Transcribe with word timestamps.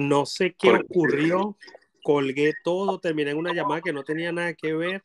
No 0.00 0.24
sé 0.24 0.54
qué 0.58 0.70
ocurrió, 0.70 1.56
colgué 2.02 2.54
todo, 2.64 2.98
terminé 2.98 3.32
en 3.32 3.36
una 3.36 3.52
llamada 3.52 3.82
que 3.82 3.92
no 3.92 4.02
tenía 4.02 4.32
nada 4.32 4.54
que 4.54 4.72
ver. 4.72 5.04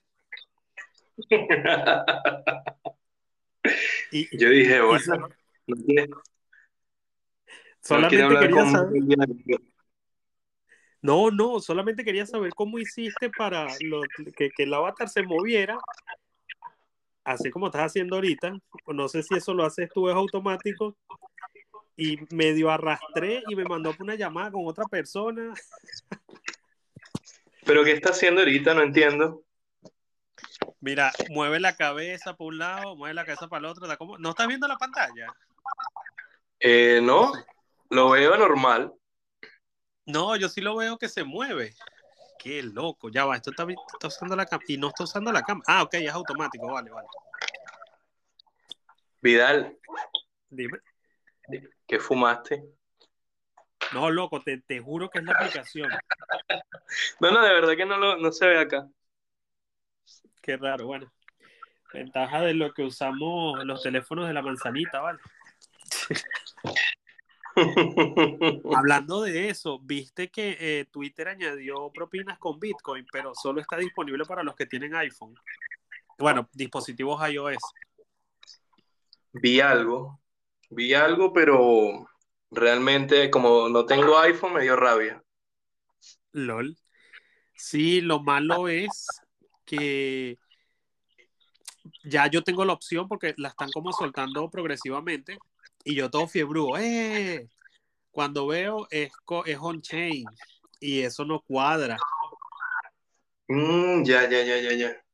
y, 4.12 4.38
Yo 4.38 4.50
dije, 4.50 4.82
bueno, 4.82 5.30
no 5.68 6.22
solamente 7.82 8.36
quería 8.40 8.66
saber. 8.72 9.02
No, 11.02 11.30
no, 11.30 11.60
solamente 11.60 12.04
quería 12.04 12.26
saber 12.26 12.54
cómo 12.56 12.80
hiciste 12.80 13.30
para 13.30 13.68
que, 14.36 14.50
que 14.56 14.64
el 14.64 14.74
avatar 14.74 15.10
se 15.10 15.24
moviera 15.24 15.78
así 17.26 17.50
como 17.50 17.66
estás 17.66 17.88
haciendo 17.88 18.16
ahorita, 18.16 18.54
no 18.88 19.08
sé 19.10 19.24
si 19.24 19.36
eso 19.36 19.54
lo 19.54 19.66
haces 19.66 19.90
tú, 19.92 20.08
es 20.08 20.16
automático, 20.16 20.96
y 21.98 22.20
medio 22.34 22.70
arrastré 22.70 23.44
y 23.48 23.56
me 23.56 23.64
mandó 23.64 23.94
por 23.94 24.04
una 24.04 24.16
llamada 24.16 24.52
con 24.52 24.68
otra 24.68 24.86
persona. 24.86 25.54
¿Pero 27.66 27.84
qué 27.84 27.94
está 27.94 28.10
haciendo 28.10 28.42
ahorita? 28.42 28.74
No 28.74 28.82
entiendo. 28.82 29.44
Mira, 30.80 31.12
mueve 31.30 31.60
la 31.60 31.76
cabeza 31.76 32.36
por 32.36 32.48
un 32.48 32.60
lado, 32.60 32.96
mueve 32.96 33.14
la 33.14 33.26
cabeza 33.26 33.48
para 33.48 33.60
el 33.60 33.66
otro. 33.66 33.88
¿No 34.20 34.30
estás 34.30 34.48
viendo 34.48 34.68
la 34.68 34.78
pantalla? 34.78 35.34
Eh, 36.60 37.00
no, 37.02 37.32
lo 37.90 38.10
veo 38.12 38.38
normal. 38.38 38.94
No, 40.06 40.36
yo 40.36 40.50
sí 40.50 40.62
lo 40.62 40.76
veo 40.76 40.98
que 40.98 41.10
se 41.10 41.24
mueve. 41.24 41.74
Qué 42.38 42.62
loco, 42.62 43.10
ya 43.10 43.26
va, 43.26 43.38
esto 43.38 43.50
está, 43.50 43.66
usando 44.06 44.36
la 44.36 44.46
cámara 44.46 44.66
y 44.68 44.78
no 44.78 44.90
está 44.90 45.04
usando 45.04 45.32
la 45.32 45.42
cámara. 45.42 45.66
Ah, 45.68 45.84
ok, 45.84 45.96
es 45.96 46.14
automático, 46.14 46.68
vale, 46.68 46.92
vale. 46.92 47.08
Vidal. 49.22 49.76
Dime. 50.50 50.78
¿Qué 51.88 52.00
fumaste? 52.00 52.64
No, 53.94 54.10
loco, 54.10 54.42
te, 54.42 54.80
juro 54.80 55.10
que 55.10 55.20
es 55.20 55.26
la 55.26 55.34
aplicación. 55.34 55.90
no, 57.20 57.32
no, 57.32 57.42
de 57.42 57.54
verdad 57.54 57.76
que 57.76 57.86
no, 57.86 57.98
lo, 57.98 58.18
no 58.18 58.32
se 58.32 58.48
ve 58.48 58.60
acá. 58.60 58.88
Qué 60.42 60.58
raro, 60.58 60.88
bueno. 60.88 61.12
Ventaja 61.94 62.42
de 62.42 62.54
lo 62.54 62.74
que 62.74 62.84
usamos 62.84 63.64
los 63.64 63.82
teléfonos 63.82 64.28
de 64.28 64.34
la 64.34 64.42
manzanita, 64.42 65.00
¿vale? 65.02 65.20
Hablando 68.76 69.22
de 69.22 69.50
eso, 69.50 69.80
viste 69.80 70.30
que 70.30 70.58
eh, 70.60 70.86
Twitter 70.92 71.30
añadió 71.30 71.90
propinas 71.92 72.38
con 72.38 72.60
Bitcoin, 72.60 73.06
pero 73.12 73.34
solo 73.34 73.62
está 73.62 73.78
disponible 73.78 74.26
para 74.26 74.44
los 74.44 74.56
que 74.56 74.66
tienen 74.66 74.94
iPhone. 74.96 75.36
Bueno, 76.18 76.50
dispositivos 76.54 77.30
iOS. 77.30 77.64
Vi 79.32 79.62
algo, 79.62 80.20
vi 80.70 80.94
algo, 80.94 81.34
pero 81.34 82.08
realmente 82.52 83.30
como 83.30 83.70
no 83.70 83.86
tengo 83.86 84.18
iPhone 84.20 84.54
me 84.54 84.62
dio 84.62 84.76
rabia. 84.76 85.24
LOL. 86.32 86.78
Sí, 87.56 88.02
lo 88.02 88.22
malo 88.22 88.68
es 88.68 89.08
que 89.66 90.38
ya 92.04 92.28
yo 92.28 92.44
tengo 92.44 92.66
la 92.66 92.74
opción 92.74 93.08
porque 93.08 93.34
la 93.38 93.50
están 93.50 93.70
como 93.72 93.92
soltando 93.94 94.50
progresivamente 94.50 95.38
y 95.84 95.96
yo 95.96 96.10
todo 96.10 96.28
fiebrudo, 96.28 96.78
¡eh! 96.78 97.48
Cuando 98.12 98.48
veo 98.48 98.88
es, 98.90 99.12
es 99.46 99.58
on-chain 99.60 100.26
y 100.80 101.02
eso 101.02 101.26
no 101.26 101.42
cuadra. 101.42 101.98
Mm, 103.48 104.04
ya, 104.04 104.30
ya, 104.30 104.44
ya, 104.44 104.58
ya, 104.58 104.74
ya. 104.74 105.06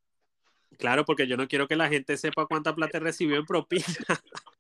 Claro, 0.78 1.06
porque 1.06 1.28
yo 1.28 1.38
no 1.38 1.48
quiero 1.48 1.68
que 1.68 1.76
la 1.76 1.90
gente 1.90 2.18
sepa 2.18 2.46
cuánta 2.46 2.74
plata 2.74 3.00
recibió 3.00 3.38
en 3.38 3.46
propina. 3.46 3.86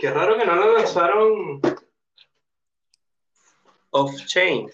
Qué 0.00 0.10
raro 0.10 0.38
que 0.38 0.46
no 0.46 0.56
lo 0.56 0.78
lanzaron 0.78 1.60
off-chain. 3.90 4.70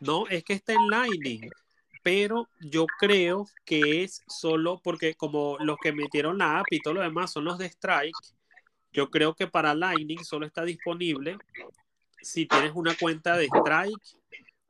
No, 0.00 0.26
es 0.28 0.44
que 0.44 0.52
está 0.52 0.74
en 0.74 0.88
Lightning 0.88 1.50
pero 2.08 2.48
yo 2.60 2.86
creo 2.98 3.46
que 3.66 4.02
es 4.02 4.22
solo 4.26 4.80
porque 4.82 5.14
como 5.14 5.58
los 5.60 5.76
que 5.76 5.92
metieron 5.92 6.38
la 6.38 6.60
app 6.60 6.66
y 6.70 6.80
todo 6.80 6.94
lo 6.94 7.02
demás 7.02 7.30
son 7.30 7.44
los 7.44 7.58
de 7.58 7.66
Strike, 7.66 8.16
yo 8.92 9.10
creo 9.10 9.34
que 9.34 9.46
para 9.46 9.74
Lightning 9.74 10.24
solo 10.24 10.46
está 10.46 10.64
disponible 10.64 11.36
si 12.22 12.46
tienes 12.46 12.72
una 12.74 12.96
cuenta 12.96 13.36
de 13.36 13.46
Strike 13.46 14.16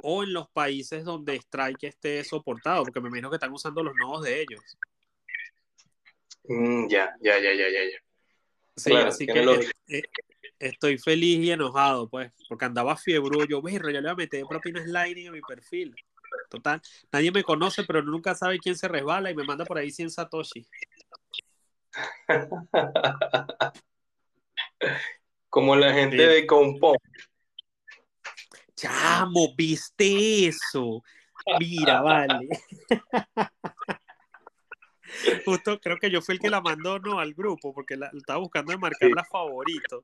o 0.03 0.25
en 0.25 0.33
los 0.33 0.49
países 0.51 1.05
donde 1.05 1.37
Strike 1.37 1.85
esté 1.85 2.25
soportado, 2.25 2.83
porque 2.83 3.01
me 3.01 3.09
imagino 3.09 3.31
que 3.31 3.37
están 3.37 3.53
usando 3.53 3.85
los 3.85 3.95
nodos 3.95 4.25
de 4.25 4.41
ellos. 4.41 4.77
Mm, 6.45 6.89
ya, 6.89 7.15
ya, 7.21 7.39
ya, 7.39 7.55
ya, 7.55 7.69
ya. 7.69 8.08
Sí, 8.79 8.95
así 8.95 9.27
que 9.27 9.71
eh, 9.89 10.03
estoy 10.59 10.99
feliz 10.99 11.41
y 11.41 11.51
enojado, 11.51 12.09
pues, 12.09 12.33
porque 12.49 12.65
andaba 12.65 12.97
fiebre. 12.97 13.47
Yo, 13.49 13.61
verro, 13.61 13.91
ya 13.91 14.01
le 14.01 14.09
voy 14.09 14.13
a 14.13 14.17
meter 14.17 14.45
propinas 14.49 14.87
Lightning 14.87 15.27
en 15.27 15.33
mi 15.33 15.41
perfil. 15.41 15.95
Total, 16.49 16.81
nadie 17.13 17.33
me 17.33 17.43
conoce, 17.43 17.85
pero 17.85 18.03
nunca 18.03 18.35
sabe 18.35 18.59
quién 18.59 18.77
se 18.77 18.89
resbala 18.89 19.31
y 19.31 19.35
me 19.35 19.45
manda 19.45 19.65
por 19.65 19.79
ahí 19.79 19.91
100 19.91 20.11
Satoshi. 20.11 20.67
Como 25.51 25.75
la 25.77 25.93
gente 25.93 26.17
de 26.17 26.47
Compón. 26.47 26.97
Chamo, 28.77 29.55
¿viste 29.57 30.47
eso? 30.47 31.03
Mira, 31.59 32.01
vale. 32.01 32.49
Justo 35.45 35.81
creo 35.81 35.99
que 35.99 36.11
yo 36.11 36.23
fui 36.23 36.35
el 36.35 36.41
que 36.41 36.51
la 36.51 36.61
mandó 36.61 36.99
no 36.99 37.19
al 37.19 37.35
grupo 37.35 37.73
porque 37.73 37.97
la, 37.97 38.11
estaba 38.17 38.39
buscando 38.39 38.73
de 38.73 38.79
marcarla 38.79 39.25
favorito. 39.25 40.03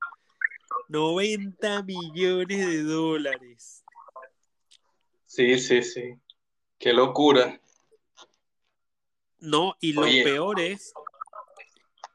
90 0.89 1.83
millones 1.83 2.67
de 2.67 2.83
dólares. 2.83 3.85
Sí, 5.27 5.59
sí, 5.59 5.83
sí. 5.83 6.15
Qué 6.79 6.93
locura. 6.93 7.61
No, 9.41 9.77
y 9.81 9.93
lo 9.93 10.03
peor 10.03 10.61
es 10.61 10.93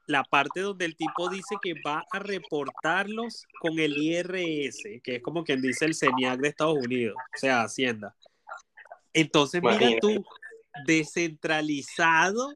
la 0.07 0.23
parte 0.23 0.61
donde 0.61 0.85
el 0.85 0.95
tipo 0.95 1.29
dice 1.29 1.55
que 1.61 1.75
va 1.85 2.03
a 2.11 2.19
reportarlos 2.19 3.45
con 3.59 3.77
el 3.77 3.95
IRS, 3.95 5.01
que 5.03 5.17
es 5.17 5.21
como 5.21 5.43
quien 5.43 5.61
dice 5.61 5.85
el 5.85 5.93
CENIAC 5.93 6.39
de 6.39 6.47
Estados 6.47 6.77
Unidos, 6.77 7.15
o 7.15 7.37
sea, 7.37 7.61
Hacienda. 7.61 8.15
Entonces, 9.13 9.61
mira 9.61 9.99
tú, 10.01 10.25
descentralizado 10.85 12.55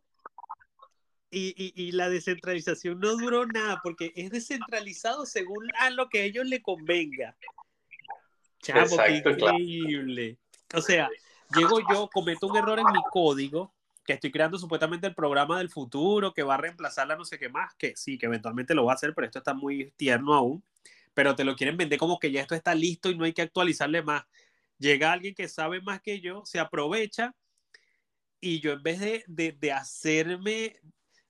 y, 1.34 1.92
la 1.92 2.10
descentralización 2.10 3.00
no 3.00 3.18
duró 3.18 3.46
nada 3.46 3.80
porque 3.84 4.12
es 4.16 4.30
descentralizado 4.30 5.26
según 5.26 5.68
a 5.80 5.90
lo 5.90 6.10
que 6.10 6.22
a 6.22 6.24
ellos 6.24 6.46
le 6.46 6.62
convenga. 6.62 7.36
Chavo, 8.62 8.98
qué 8.98 9.18
increíble. 9.18 10.38
O 10.74 10.82
sea, 10.82 11.10
llego 11.56 11.80
yo, 11.90 12.10
cometo 12.12 12.48
un 12.48 12.58
error 12.58 12.80
en 12.80 12.86
mi 12.86 13.02
código, 13.12 13.74
que 14.06 14.14
estoy 14.14 14.32
creando 14.32 14.58
supuestamente 14.58 15.08
el 15.08 15.16
programa 15.16 15.58
del 15.58 15.70
futuro, 15.70 16.34
que 16.34 16.44
va 16.44 16.56
a 16.56 16.58
reemplazar 16.58 17.08
la 17.08 17.16
no 17.16 17.26
sé 17.26 17.40
qué 17.40 17.50
más, 17.50 17.74
que 17.76 17.96
sí, 17.96 18.18
que 18.18 18.26
eventualmente 18.26 18.76
lo 18.76 18.86
va 18.86 18.94
a 18.94 18.96
hacer, 18.96 19.14
pero 19.14 19.26
esto 19.26 19.40
está 19.40 19.54
muy 19.54 19.92
tierno 19.96 20.34
aún, 20.34 20.64
pero 21.14 21.36
te 21.36 21.44
lo 21.44 21.56
quieren 21.56 21.78
vender 21.78 22.00
como 22.00 22.20
que 22.20 22.32
ya 22.32 22.42
esto 22.42 22.56
está 22.56 22.76
listo 22.76 23.10
y 23.10 23.18
no 23.18 23.26
hay 23.26 23.34
que 23.34 23.44
actualizarle 23.44 24.02
más. 24.02 24.24
Llega 24.78 25.12
alguien 25.12 25.36
que 25.36 25.48
sabe 25.48 25.82
más 25.82 26.02
que 26.02 26.20
yo, 26.20 26.44
se 26.46 26.60
aprovecha 26.60 27.34
y 28.42 28.60
yo 28.60 28.74
en 28.74 28.84
vez 28.84 29.00
de, 29.00 29.24
de, 29.58 29.72
hacerme 29.72 30.76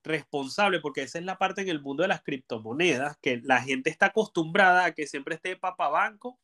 responsable, 0.04 0.80
porque 0.80 1.04
esa 1.04 1.20
es 1.20 1.26
la 1.26 1.38
parte 1.38 1.62
en 1.62 1.70
el 1.70 1.82
mundo 1.82 2.04
de 2.04 2.10
las 2.10 2.24
criptomonedas, 2.24 3.18
que 3.22 3.42
la 3.44 3.62
gente 3.62 3.90
está 3.90 4.08
acostumbrada 4.08 4.86
a 4.86 4.94
que 4.94 5.08
siempre 5.08 5.36
esté 5.36 5.56
papa 5.56 5.90
banco 5.90 6.40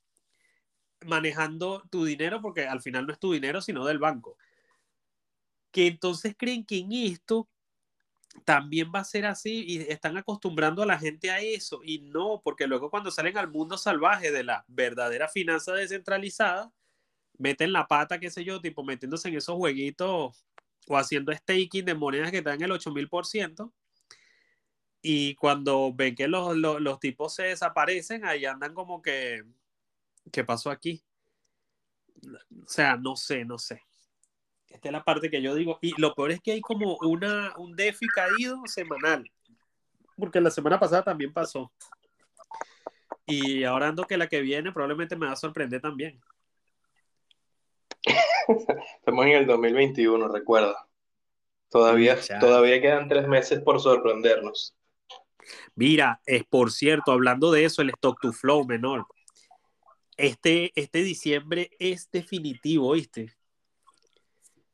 manejando 1.05 1.83
tu 1.89 2.05
dinero, 2.05 2.41
porque 2.41 2.67
al 2.67 2.81
final 2.81 3.05
no 3.05 3.13
es 3.13 3.19
tu 3.19 3.33
dinero, 3.33 3.61
sino 3.61 3.85
del 3.85 3.99
banco. 3.99 4.37
Que 5.71 5.87
entonces 5.87 6.35
creen 6.37 6.65
que 6.65 6.79
en 6.79 6.91
esto 6.91 7.47
también 8.45 8.91
va 8.93 8.99
a 8.99 9.03
ser 9.03 9.25
así 9.25 9.63
y 9.67 9.77
están 9.91 10.17
acostumbrando 10.17 10.83
a 10.83 10.85
la 10.85 10.99
gente 10.99 11.31
a 11.31 11.39
eso. 11.39 11.81
Y 11.83 11.99
no, 11.99 12.41
porque 12.43 12.67
luego 12.67 12.89
cuando 12.89 13.11
salen 13.11 13.37
al 13.37 13.49
mundo 13.49 13.77
salvaje 13.77 14.31
de 14.31 14.43
la 14.43 14.65
verdadera 14.67 15.27
finanza 15.27 15.73
descentralizada, 15.73 16.71
meten 17.37 17.71
la 17.73 17.87
pata, 17.87 18.19
qué 18.19 18.29
sé 18.29 18.43
yo, 18.43 18.61
tipo 18.61 18.83
metiéndose 18.83 19.29
en 19.29 19.37
esos 19.37 19.55
jueguitos 19.55 20.45
o 20.89 20.97
haciendo 20.97 21.31
staking 21.31 21.85
de 21.85 21.93
monedas 21.93 22.31
que 22.31 22.39
están 22.39 22.55
en 22.55 22.63
el 22.63 22.71
8000%. 22.71 23.71
Y 25.01 25.35
cuando 25.35 25.93
ven 25.93 26.15
que 26.15 26.27
los, 26.27 26.57
los 26.57 26.99
tipos 26.99 27.33
se 27.33 27.43
desaparecen, 27.43 28.25
ahí 28.25 28.43
andan 28.43 28.73
como 28.73 29.01
que 29.01 29.45
¿qué 30.31 30.43
pasó 30.43 30.69
aquí? 30.69 31.03
O 32.63 32.67
sea, 32.67 32.97
no 32.97 33.15
sé, 33.15 33.45
no 33.45 33.57
sé. 33.57 33.81
Esta 34.67 34.89
es 34.89 34.91
la 34.91 35.03
parte 35.03 35.29
que 35.29 35.41
yo 35.41 35.55
digo. 35.55 35.79
Y 35.81 35.99
lo 35.99 36.13
peor 36.13 36.31
es 36.31 36.41
que 36.41 36.51
hay 36.51 36.61
como 36.61 36.97
una, 37.01 37.53
un 37.57 37.75
DeFi 37.75 38.07
caído 38.07 38.61
semanal. 38.65 39.29
Porque 40.15 40.41
la 40.41 40.51
semana 40.51 40.79
pasada 40.79 41.03
también 41.03 41.33
pasó. 41.33 41.71
Y 43.25 43.63
ahora 43.63 43.87
ando 43.87 44.03
que 44.03 44.17
la 44.17 44.27
que 44.27 44.41
viene 44.41 44.71
probablemente 44.71 45.15
me 45.15 45.27
va 45.27 45.33
a 45.33 45.37
sorprender 45.37 45.81
también. 45.81 46.19
Estamos 48.97 49.25
en 49.25 49.31
el 49.31 49.45
2021, 49.45 50.27
recuerda. 50.27 50.87
Todavía, 51.69 52.17
todavía 52.39 52.81
quedan 52.81 53.07
tres 53.07 53.27
meses 53.27 53.59
por 53.59 53.79
sorprendernos. 53.79 54.75
Mira, 55.75 56.19
es 56.25 56.43
por 56.45 56.71
cierto, 56.71 57.11
hablando 57.11 57.51
de 57.51 57.65
eso, 57.65 57.81
el 57.81 57.89
stock 57.91 58.19
to 58.21 58.33
flow 58.33 58.65
menor 58.65 59.05
este, 60.19 60.73
este 60.75 61.01
diciembre 61.01 61.71
es 61.79 62.11
definitivo, 62.11 62.91
¿viste? 62.91 63.33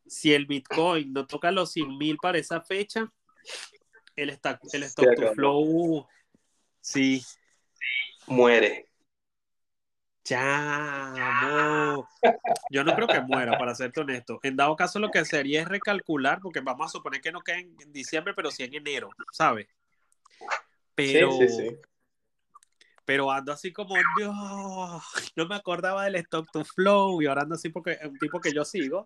Si 0.08 0.34
el 0.34 0.48
Bitcoin 0.48 1.14
no 1.14 1.28
toca 1.28 1.52
los 1.52 1.72
100 1.72 1.98
mil 2.00 2.18
para 2.18 2.40
esa 2.40 2.62
fecha, 2.62 3.12
el, 4.16 4.32
stock, 4.32 4.60
el 4.74 4.84
stock 4.84 5.16
to 5.16 5.34
flow, 5.34 6.08
sí. 6.82 7.24
Muere. 8.26 8.90
Chamo. 10.26 12.10
Yo 12.72 12.84
no 12.84 12.96
creo 12.96 13.08
que 13.08 13.22
muera, 13.22 13.58
para 13.60 13.76
serte 13.76 14.02
honesto. 14.02 14.40
En 14.42 14.56
dado 14.56 14.76
caso, 14.76 14.98
lo 14.98 15.12
que 15.12 15.24
sería 15.24 15.62
es 15.62 15.68
recalcular, 15.68 16.40
porque 16.42 16.62
vamos 16.62 16.88
a 16.88 16.90
suponer 16.90 17.22
que 17.22 17.32
no 17.32 17.42
queda 17.42 17.60
en 17.60 17.94
diciembre, 17.94 18.34
pero 18.34 18.50
sí 18.50 18.64
en 18.64 18.74
enero, 18.74 19.12
¿sabes? 19.32 19.68
Pero, 20.96 21.32
sí, 21.34 21.48
sí, 21.48 21.56
sí. 21.56 21.78
pero 23.06 23.32
ando 23.32 23.54
así 23.54 23.72
como, 23.72 23.94
Dios, 24.18 24.34
no 25.36 25.48
me 25.48 25.56
acordaba 25.56 26.06
del 26.06 26.16
stock 26.16 26.50
to 26.52 26.66
flow 26.66 27.22
y 27.22 27.28
ahora 27.28 27.44
ando 27.44 27.54
así 27.54 27.70
porque 27.70 28.00
un 28.04 28.18
tipo 28.18 28.40
que 28.40 28.52
yo 28.52 28.66
sigo, 28.66 29.06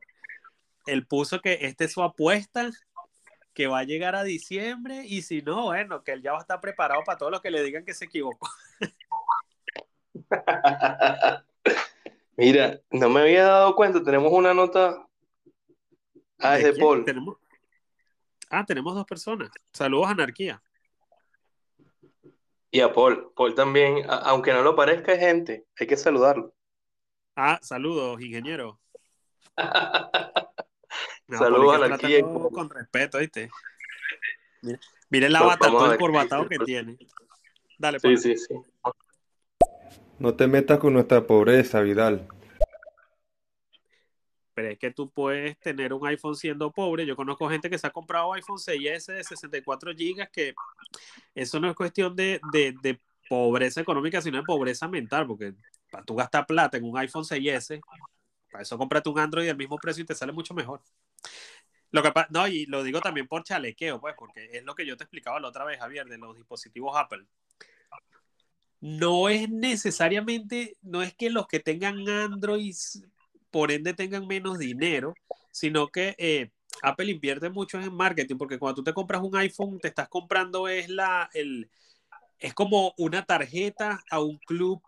él 0.85 1.05
puso 1.05 1.41
que 1.41 1.59
esta 1.61 1.83
es 1.83 1.91
su 1.91 2.01
apuesta, 2.01 2.69
que 3.53 3.67
va 3.67 3.79
a 3.79 3.83
llegar 3.83 4.15
a 4.15 4.23
diciembre 4.23 5.03
y 5.05 5.21
si 5.23 5.41
no, 5.41 5.65
bueno, 5.65 6.01
que 6.01 6.13
él 6.13 6.21
ya 6.21 6.31
va 6.31 6.37
a 6.37 6.41
estar 6.41 6.61
preparado 6.61 7.03
para 7.03 7.17
todos 7.17 7.31
los 7.31 7.41
que 7.41 7.51
le 7.51 7.61
digan 7.61 7.83
que 7.83 7.93
se 7.93 8.05
equivocó. 8.05 8.49
Mira, 12.37 12.79
no 12.91 13.09
me 13.09 13.21
había 13.21 13.43
dado 13.43 13.75
cuenta, 13.75 14.03
tenemos 14.03 14.31
una 14.31 14.53
nota. 14.53 15.05
Ah, 16.39 16.57
de, 16.57 16.73
Paul. 16.73 17.05
Ah, 18.49 18.65
tenemos 18.65 18.95
dos 18.95 19.05
personas. 19.05 19.49
Saludos, 19.73 20.07
Anarquía. 20.07 20.61
Y 22.71 22.79
a 22.79 22.93
Paul. 22.93 23.33
Paul 23.35 23.55
también, 23.55 24.05
aunque 24.07 24.53
no 24.53 24.61
lo 24.61 24.75
parezca, 24.75 25.11
es 25.13 25.19
gente. 25.19 25.65
Hay 25.77 25.87
que 25.87 25.97
saludarlo. 25.97 26.53
Ah, 27.35 27.59
saludos, 27.61 28.21
ingeniero. 28.21 28.79
saludos, 31.27 31.75
Anarquía. 31.75 32.21
Con 32.21 32.69
respeto, 32.69 33.17
¿viste? 33.17 33.49
Mire, 35.09 35.27
el 35.27 35.35
avatar 35.35 35.71
todo 35.71 35.97
corbatado 35.97 36.47
que 36.47 36.59
tiene. 36.59 36.97
Dale, 37.77 37.99
Paul. 37.99 38.17
Sí, 38.17 38.37
sí, 38.37 38.45
sí. 38.47 38.55
No 40.19 40.35
te 40.35 40.47
metas 40.47 40.79
con 40.79 40.93
nuestra 40.93 41.25
pobreza, 41.25 41.79
Vidal. 41.79 42.27
Pero 44.53 44.67
es 44.67 44.77
que 44.77 44.91
tú 44.91 45.09
puedes 45.09 45.57
tener 45.59 45.93
un 45.93 46.05
iPhone 46.05 46.35
siendo 46.35 46.73
pobre. 46.73 47.05
Yo 47.05 47.15
conozco 47.15 47.49
gente 47.49 47.69
que 47.69 47.77
se 47.77 47.87
ha 47.87 47.91
comprado 47.91 48.33
iPhone 48.33 48.57
6S 48.57 49.13
de 49.13 49.23
64 49.23 49.93
GB, 49.93 50.29
que 50.29 50.53
eso 51.33 51.61
no 51.61 51.69
es 51.69 51.75
cuestión 51.75 52.17
de, 52.17 52.41
pobreza 53.29 53.79
económica, 53.79 54.21
sino 54.21 54.37
de 54.39 54.43
pobreza 54.43 54.89
mental, 54.89 55.25
porque 55.25 55.53
para 55.89 56.03
tú 56.03 56.15
gastar 56.15 56.45
plata 56.45 56.75
en 56.75 56.83
un 56.83 56.97
iPhone 56.97 57.23
6S, 57.23 57.79
para 58.51 58.63
eso 58.63 58.77
cómprate 58.77 59.07
un 59.07 59.19
Android 59.19 59.45
del 59.45 59.55
mismo 59.55 59.77
precio 59.77 60.03
y 60.03 60.05
te 60.05 60.15
sale 60.15 60.33
mucho 60.33 60.53
mejor. 60.53 60.81
Lo 61.91 62.03
que 62.03 62.11
no, 62.29 62.45
y 62.45 62.65
lo 62.65 62.83
digo 62.83 62.99
también 62.99 63.27
por 63.27 63.43
chalequeo, 63.43 64.01
pues, 64.01 64.15
porque 64.17 64.49
es 64.51 64.65
lo 64.65 64.75
que 64.75 64.85
yo 64.85 64.97
te 64.97 65.05
explicaba 65.05 65.39
la 65.39 65.47
otra 65.47 65.63
vez, 65.63 65.79
Javier, 65.79 66.07
de 66.07 66.17
los 66.17 66.35
dispositivos 66.35 66.97
Apple 66.97 67.25
no 68.81 69.29
es 69.29 69.49
necesariamente, 69.49 70.77
no 70.81 71.01
es 71.03 71.13
que 71.13 71.29
los 71.29 71.47
que 71.47 71.59
tengan 71.59 72.07
Android 72.07 72.75
por 73.51 73.71
ende 73.71 73.93
tengan 73.93 74.27
menos 74.27 74.57
dinero, 74.57 75.13
sino 75.51 75.87
que 75.87 76.15
eh, 76.17 76.51
Apple 76.81 77.11
invierte 77.11 77.49
mucho 77.49 77.79
en 77.79 77.93
marketing, 77.93 78.37
porque 78.37 78.59
cuando 78.59 78.75
tú 78.75 78.83
te 78.83 78.93
compras 78.93 79.21
un 79.21 79.35
iPhone, 79.35 79.79
te 79.79 79.89
estás 79.89 80.07
comprando 80.07 80.67
es 80.67 80.87
la, 80.89 81.29
el, 81.33 81.69
es 82.39 82.53
como 82.53 82.93
una 82.97 83.25
tarjeta 83.25 84.03
a 84.09 84.21
un 84.21 84.37
club, 84.37 84.81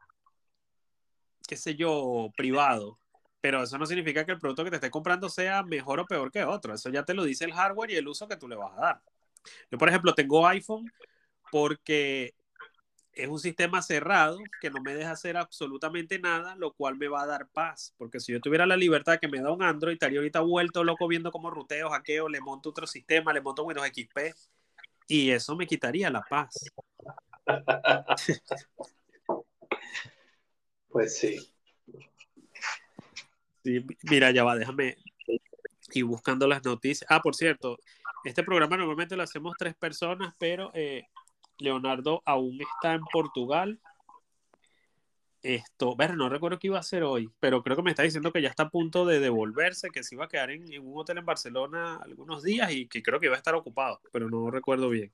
qué 1.47 1.57
sé 1.57 1.75
yo, 1.75 2.31
privado. 2.35 2.97
Pero 3.41 3.63
eso 3.63 3.77
no 3.77 3.87
significa 3.87 4.23
que 4.25 4.33
el 4.33 4.39
producto 4.39 4.63
que 4.63 4.69
te 4.69 4.75
estés 4.75 4.91
comprando 4.91 5.27
sea 5.27 5.63
mejor 5.63 5.99
o 5.99 6.05
peor 6.05 6.31
que 6.31 6.43
otro. 6.43 6.75
Eso 6.75 6.89
ya 6.89 7.03
te 7.03 7.15
lo 7.15 7.23
dice 7.23 7.43
el 7.43 7.53
hardware 7.53 7.91
y 7.91 7.95
el 7.95 8.07
uso 8.07 8.27
que 8.27 8.37
tú 8.37 8.47
le 8.47 8.55
vas 8.55 8.77
a 8.77 8.81
dar. 8.81 9.01
Yo, 9.71 9.79
por 9.79 9.89
ejemplo, 9.89 10.13
tengo 10.13 10.47
iPhone 10.47 10.91
porque 11.51 12.35
es 13.13 13.27
un 13.27 13.39
sistema 13.39 13.81
cerrado 13.81 14.37
que 14.61 14.69
no 14.69 14.81
me 14.81 14.95
deja 14.95 15.11
hacer 15.11 15.37
absolutamente 15.37 16.19
nada, 16.19 16.55
lo 16.55 16.73
cual 16.73 16.95
me 16.95 17.07
va 17.07 17.23
a 17.23 17.27
dar 17.27 17.49
paz. 17.49 17.93
Porque 17.97 18.19
si 18.19 18.31
yo 18.31 18.39
tuviera 18.39 18.65
la 18.65 18.77
libertad 18.77 19.19
que 19.19 19.27
me 19.27 19.41
da 19.41 19.51
un 19.51 19.63
Android, 19.63 19.93
estaría 19.93 20.19
ahorita 20.19 20.41
vuelto 20.41 20.83
loco 20.83 21.07
viendo 21.07 21.31
cómo 21.31 21.49
ruteo, 21.49 21.89
hackeo, 21.89 22.29
le 22.29 22.41
monto 22.41 22.69
otro 22.69 22.87
sistema, 22.87 23.33
le 23.33 23.41
monto 23.41 23.63
Windows 23.63 23.87
XP 23.87 24.33
y 25.07 25.31
eso 25.31 25.55
me 25.57 25.67
quitaría 25.67 26.09
la 26.09 26.21
paz. 26.21 26.71
Pues 30.89 31.17
sí. 31.17 31.39
sí. 33.63 33.85
Mira, 34.03 34.31
ya 34.31 34.43
va, 34.43 34.57
déjame 34.57 34.97
ir 35.93 36.03
buscando 36.03 36.45
las 36.47 36.65
noticias. 36.65 37.09
Ah, 37.09 37.21
por 37.21 37.33
cierto, 37.33 37.77
este 38.25 38.43
programa 38.43 38.75
normalmente 38.75 39.15
lo 39.15 39.23
hacemos 39.23 39.55
tres 39.57 39.73
personas, 39.73 40.35
pero 40.37 40.69
eh, 40.73 41.07
Leonardo 41.61 42.21
aún 42.25 42.59
está 42.61 42.93
en 42.93 43.01
Portugal. 43.05 43.79
Esto, 45.43 45.95
ver, 45.95 46.15
no 46.15 46.29
recuerdo 46.29 46.59
qué 46.59 46.67
iba 46.67 46.77
a 46.77 46.81
hacer 46.81 47.03
hoy, 47.03 47.29
pero 47.39 47.63
creo 47.63 47.75
que 47.75 47.81
me 47.81 47.89
está 47.89 48.03
diciendo 48.03 48.31
que 48.31 48.41
ya 48.41 48.49
está 48.49 48.63
a 48.63 48.69
punto 48.69 49.05
de 49.05 49.19
devolverse, 49.19 49.89
que 49.89 50.03
se 50.03 50.13
iba 50.15 50.25
a 50.25 50.27
quedar 50.27 50.51
en, 50.51 50.63
un 50.79 50.99
hotel 50.99 51.17
en 51.17 51.25
Barcelona 51.25 51.99
algunos 52.03 52.43
días 52.43 52.71
y 52.71 52.87
que 52.87 53.01
creo 53.01 53.19
que 53.19 53.25
iba 53.25 53.35
a 53.35 53.39
estar 53.39 53.55
ocupado, 53.55 54.01
pero 54.11 54.29
no 54.29 54.51
recuerdo 54.51 54.89
bien. 54.89 55.11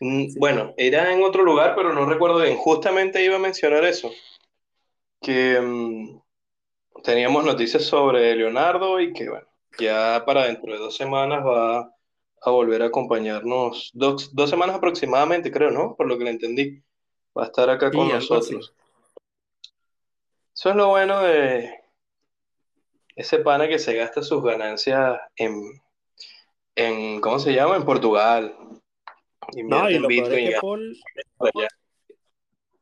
Mm, 0.00 0.38
bueno, 0.38 0.72
era 0.78 1.12
en 1.12 1.22
otro 1.22 1.44
lugar, 1.44 1.74
pero 1.76 1.92
no 1.92 2.06
recuerdo 2.06 2.40
bien. 2.40 2.56
Justamente 2.56 3.22
iba 3.22 3.36
a 3.36 3.40
mencionar 3.40 3.84
eso, 3.84 4.10
que 5.20 5.60
mm, 5.60 7.02
teníamos 7.02 7.44
noticias 7.44 7.84
sobre 7.84 8.34
Leonardo 8.34 9.00
y 9.00 9.12
que, 9.12 9.28
bueno, 9.28 9.46
ya 9.78 10.22
para 10.24 10.46
dentro 10.46 10.72
de 10.72 10.78
dos 10.78 10.96
semanas 10.96 11.44
va 11.44 11.94
a 12.44 12.50
volver 12.50 12.82
a 12.82 12.86
acompañarnos 12.86 13.90
dos, 13.94 14.30
semanas 14.48 14.76
aproximadamente, 14.76 15.52
creo, 15.52 15.70
¿no? 15.70 15.94
Por 15.94 16.08
lo 16.08 16.18
que 16.18 16.24
le 16.24 16.30
entendí. 16.30 16.82
Va 17.36 17.44
a 17.44 17.46
estar 17.46 17.70
acá 17.70 17.90
con 17.90 18.08
nosotros. 18.08 18.74
Eso 20.54 20.70
es 20.70 20.76
lo 20.76 20.88
bueno 20.88 21.22
de 21.22 21.70
ese 23.16 23.38
pana 23.38 23.68
que 23.68 23.78
se 23.78 23.94
gasta 23.94 24.22
sus 24.22 24.42
ganancias 24.42 25.18
en, 25.36 25.80
en 26.74 27.20
¿cómo 27.20 27.38
se 27.38 27.54
llama? 27.54 27.76
En 27.76 27.84
Portugal. 27.84 28.54
No, 29.64 29.88
y 29.88 29.98
lo 29.98 30.08
peor, 30.08 30.32
es 30.34 30.50
que 30.50 30.60
Paul, 30.60 30.96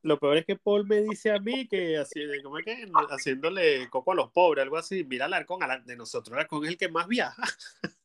lo 0.02 0.18
peor 0.18 0.36
es 0.38 0.46
que 0.46 0.56
Paul 0.56 0.86
me 0.86 1.02
dice 1.02 1.30
a 1.30 1.38
mí 1.38 1.68
que, 1.68 1.96
así, 1.96 2.20
¿cómo 2.42 2.58
es 2.58 2.64
que? 2.64 2.86
haciéndole 3.10 3.88
coco 3.90 4.12
a 4.12 4.14
los 4.14 4.30
pobres, 4.30 4.62
algo 4.62 4.76
así. 4.76 5.04
Mira 5.04 5.26
al 5.26 5.34
arcón, 5.34 5.60
de 5.84 5.96
nosotros, 5.96 6.32
el 6.32 6.40
arcón 6.40 6.64
es 6.64 6.70
el 6.70 6.78
que 6.78 6.88
más 6.88 7.06
viaja. 7.06 7.42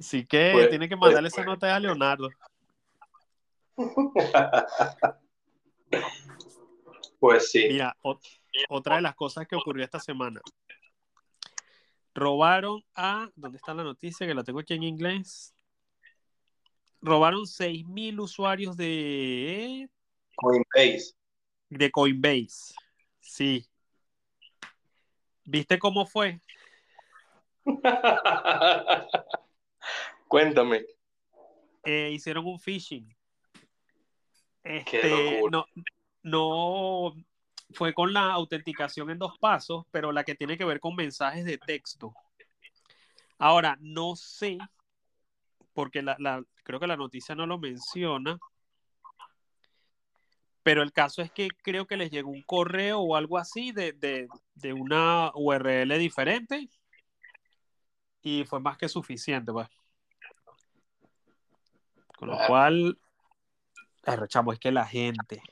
Así 0.00 0.24
que 0.24 0.50
pues, 0.54 0.70
tiene 0.70 0.88
que 0.88 0.96
pues, 0.96 1.08
mandarle 1.08 1.28
esa 1.28 1.44
pues. 1.44 1.46
nota 1.46 1.76
a 1.76 1.80
Leonardo. 1.80 2.30
Pues 7.18 7.50
sí. 7.50 7.68
Mira, 7.68 7.94
otra 8.70 8.96
de 8.96 9.02
las 9.02 9.14
cosas 9.14 9.46
que 9.46 9.54
ocurrió 9.54 9.84
esta 9.84 10.00
semana. 10.00 10.40
Robaron 12.14 12.82
a. 12.94 13.28
¿Dónde 13.36 13.58
está 13.58 13.74
la 13.74 13.84
noticia? 13.84 14.26
Que 14.26 14.32
la 14.32 14.42
tengo 14.42 14.60
aquí 14.60 14.72
en 14.72 14.84
inglés. 14.84 15.54
Robaron 17.02 17.46
6.000 17.46 18.18
usuarios 18.20 18.74
de. 18.74 19.90
Coinbase. 20.34 21.12
De 21.68 21.90
Coinbase. 21.90 22.74
Sí. 23.20 23.68
¿Viste 25.44 25.78
cómo 25.78 26.06
fue? 26.06 26.40
Cuéntame. 30.30 30.86
Eh, 31.82 32.12
hicieron 32.12 32.46
un 32.46 32.60
phishing. 32.60 33.12
Este, 34.62 35.42
no, 35.50 35.66
no 36.22 37.12
fue 37.70 37.92
con 37.92 38.12
la 38.12 38.30
autenticación 38.30 39.10
en 39.10 39.18
dos 39.18 39.36
pasos, 39.40 39.86
pero 39.90 40.12
la 40.12 40.22
que 40.22 40.36
tiene 40.36 40.56
que 40.56 40.64
ver 40.64 40.78
con 40.78 40.94
mensajes 40.94 41.44
de 41.44 41.58
texto. 41.58 42.14
Ahora, 43.38 43.76
no 43.80 44.14
sé, 44.14 44.58
porque 45.72 46.00
la, 46.00 46.44
creo 46.62 46.78
que 46.78 46.86
la 46.86 46.96
noticia 46.96 47.34
no 47.34 47.44
lo 47.44 47.58
menciona, 47.58 48.38
pero 50.62 50.84
el 50.84 50.92
caso 50.92 51.22
es 51.22 51.32
que 51.32 51.48
creo 51.60 51.88
que 51.88 51.96
les 51.96 52.12
llegó 52.12 52.30
un 52.30 52.42
correo 52.42 53.00
o 53.00 53.16
algo 53.16 53.36
así 53.36 53.72
de, 53.72 54.28
de 54.54 54.72
una 54.72 55.32
URL 55.34 55.98
diferente 55.98 56.68
y 58.22 58.44
fue 58.44 58.60
más 58.60 58.78
que 58.78 58.88
suficiente, 58.88 59.50
pues. 59.50 59.66
Con 62.20 62.28
lo 62.28 62.36
cual, 62.46 62.98
chamo, 64.28 64.52
es 64.52 64.58
que 64.58 64.70
la 64.70 64.84
gente. 64.84 65.42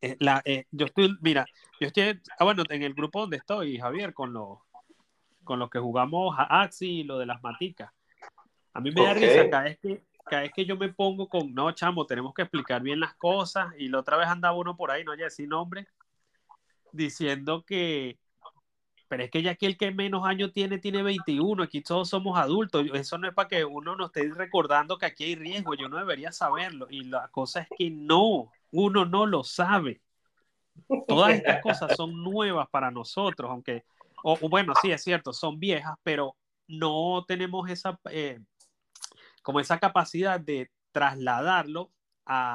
Eh, 0.00 0.16
la, 0.20 0.40
eh, 0.44 0.66
yo 0.70 0.86
estoy, 0.86 1.18
mira, 1.20 1.44
yo 1.80 1.88
estoy, 1.88 2.20
ah, 2.38 2.44
bueno, 2.44 2.62
en 2.70 2.84
el 2.84 2.94
grupo 2.94 3.22
donde 3.22 3.38
estoy, 3.38 3.76
Javier, 3.76 4.14
con 4.14 4.32
los, 4.32 4.60
con 5.42 5.58
los 5.58 5.68
que 5.68 5.80
jugamos 5.80 6.38
a 6.38 6.62
Axi 6.62 7.00
y 7.00 7.02
lo 7.02 7.18
de 7.18 7.26
las 7.26 7.42
maticas. 7.42 7.90
A 8.72 8.80
mí 8.80 8.92
me 8.92 9.02
da 9.02 9.14
risa 9.14 9.42
acá, 9.42 9.66
es 9.66 9.80
que 9.80 10.04
cada 10.26 10.42
vez 10.42 10.52
que 10.54 10.64
yo 10.64 10.76
me 10.76 10.90
pongo 10.90 11.28
con, 11.28 11.52
no, 11.52 11.72
chamo, 11.72 12.06
tenemos 12.06 12.34
que 12.34 12.42
explicar 12.42 12.82
bien 12.82 13.00
las 13.00 13.14
cosas, 13.14 13.74
y 13.76 13.88
la 13.88 13.98
otra 13.98 14.16
vez 14.16 14.28
andaba 14.28 14.56
uno 14.56 14.76
por 14.76 14.92
ahí, 14.92 15.02
no 15.02 15.10
voy 15.10 15.22
a 15.22 15.24
decir 15.24 15.48
nombre, 15.48 15.88
diciendo 16.92 17.64
que, 17.66 18.16
pero 19.10 19.24
es 19.24 19.30
que 19.32 19.42
ya 19.42 19.56
que 19.56 19.66
el 19.66 19.76
que 19.76 19.90
menos 19.90 20.24
años 20.24 20.52
tiene, 20.52 20.78
tiene 20.78 21.02
21, 21.02 21.64
aquí 21.64 21.82
todos 21.82 22.08
somos 22.08 22.38
adultos, 22.38 22.86
eso 22.94 23.18
no 23.18 23.26
es 23.26 23.34
para 23.34 23.48
que 23.48 23.64
uno 23.64 23.96
nos 23.96 24.06
esté 24.06 24.32
recordando 24.32 24.98
que 24.98 25.06
aquí 25.06 25.24
hay 25.24 25.34
riesgo, 25.34 25.74
yo 25.74 25.88
no 25.88 25.96
debería 25.96 26.30
saberlo, 26.30 26.86
y 26.88 27.02
la 27.02 27.26
cosa 27.26 27.62
es 27.62 27.68
que 27.76 27.90
no, 27.90 28.52
uno 28.70 29.04
no 29.04 29.26
lo 29.26 29.42
sabe. 29.42 30.00
Todas 31.08 31.32
estas 31.32 31.60
cosas 31.60 31.96
son 31.96 32.22
nuevas 32.22 32.68
para 32.70 32.92
nosotros, 32.92 33.50
aunque, 33.50 33.84
o, 34.22 34.36
bueno, 34.48 34.74
sí, 34.80 34.92
es 34.92 35.02
cierto, 35.02 35.32
son 35.32 35.58
viejas, 35.58 35.96
pero 36.04 36.36
no 36.68 37.24
tenemos 37.26 37.68
esa, 37.68 37.98
eh, 38.12 38.38
como 39.42 39.58
esa 39.58 39.80
capacidad 39.80 40.38
de 40.38 40.70
trasladarlo 40.92 41.90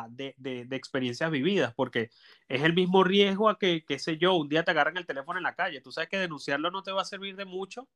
de, 0.09 0.35
de, 0.37 0.75
experiencias 0.75 1.29
vividas, 1.31 1.73
porque 1.75 2.09
es 2.47 2.63
el 2.63 2.73
mismo 2.73 3.03
riesgo 3.03 3.49
a 3.49 3.59
que, 3.59 3.83
qué 3.85 3.99
sé 3.99 4.17
yo, 4.17 4.35
un 4.35 4.47
día 4.47 4.63
te 4.63 4.71
agarran 4.71 4.97
el 4.97 5.05
teléfono 5.05 5.37
en 5.37 5.43
la 5.43 5.55
calle. 5.55 5.81
Tú 5.81 5.91
sabes 5.91 6.09
que 6.09 6.17
denunciarlo 6.17 6.71
no 6.71 6.83
te 6.83 6.91
va 6.91 7.01
a 7.01 7.05
servir 7.05 7.35
de 7.35 7.45
mucho, 7.45 7.87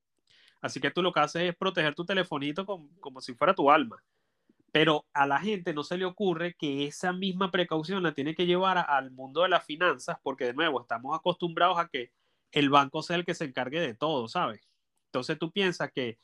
así 0.61 0.79
que 0.79 0.91
tú 0.91 1.01
lo 1.01 1.13
que 1.13 1.21
haces 1.21 1.49
es 1.49 1.55
proteger 1.55 1.95
tu 1.95 2.05
telefonito 2.05 2.65
como, 2.65 2.89
como 2.99 3.21
si 3.21 3.33
fuera 3.33 3.53
tu 3.53 3.71
alma. 3.71 4.03
Pero 4.71 5.05
a 5.13 5.25
la 5.25 5.39
gente 5.39 5.73
no 5.73 5.83
se 5.83 5.97
le 5.97 6.05
ocurre 6.05 6.55
que 6.55 6.85
esa 6.85 7.13
misma 7.13 7.49
precaución 7.49 8.03
la 8.03 8.13
tiene 8.13 8.35
que 8.35 8.45
llevar 8.45 8.77
al 8.77 9.11
mundo 9.11 9.43
de 9.43 9.49
las 9.49 9.65
finanzas, 9.65 10.17
porque 10.21 10.45
de 10.45 10.53
nuevo 10.53 10.81
estamos 10.81 11.17
acostumbrados 11.17 11.79
a 11.79 11.87
que 11.87 12.11
el 12.51 12.69
banco 12.69 13.01
sea 13.01 13.15
el 13.15 13.25
que 13.25 13.35
se 13.35 13.45
encargue 13.45 13.79
de 13.79 13.95
todo, 13.95 14.27
¿sabes? 14.27 14.61
Entonces 15.05 15.39
tú 15.39 15.51
piensas 15.51 15.91
que 15.91 16.19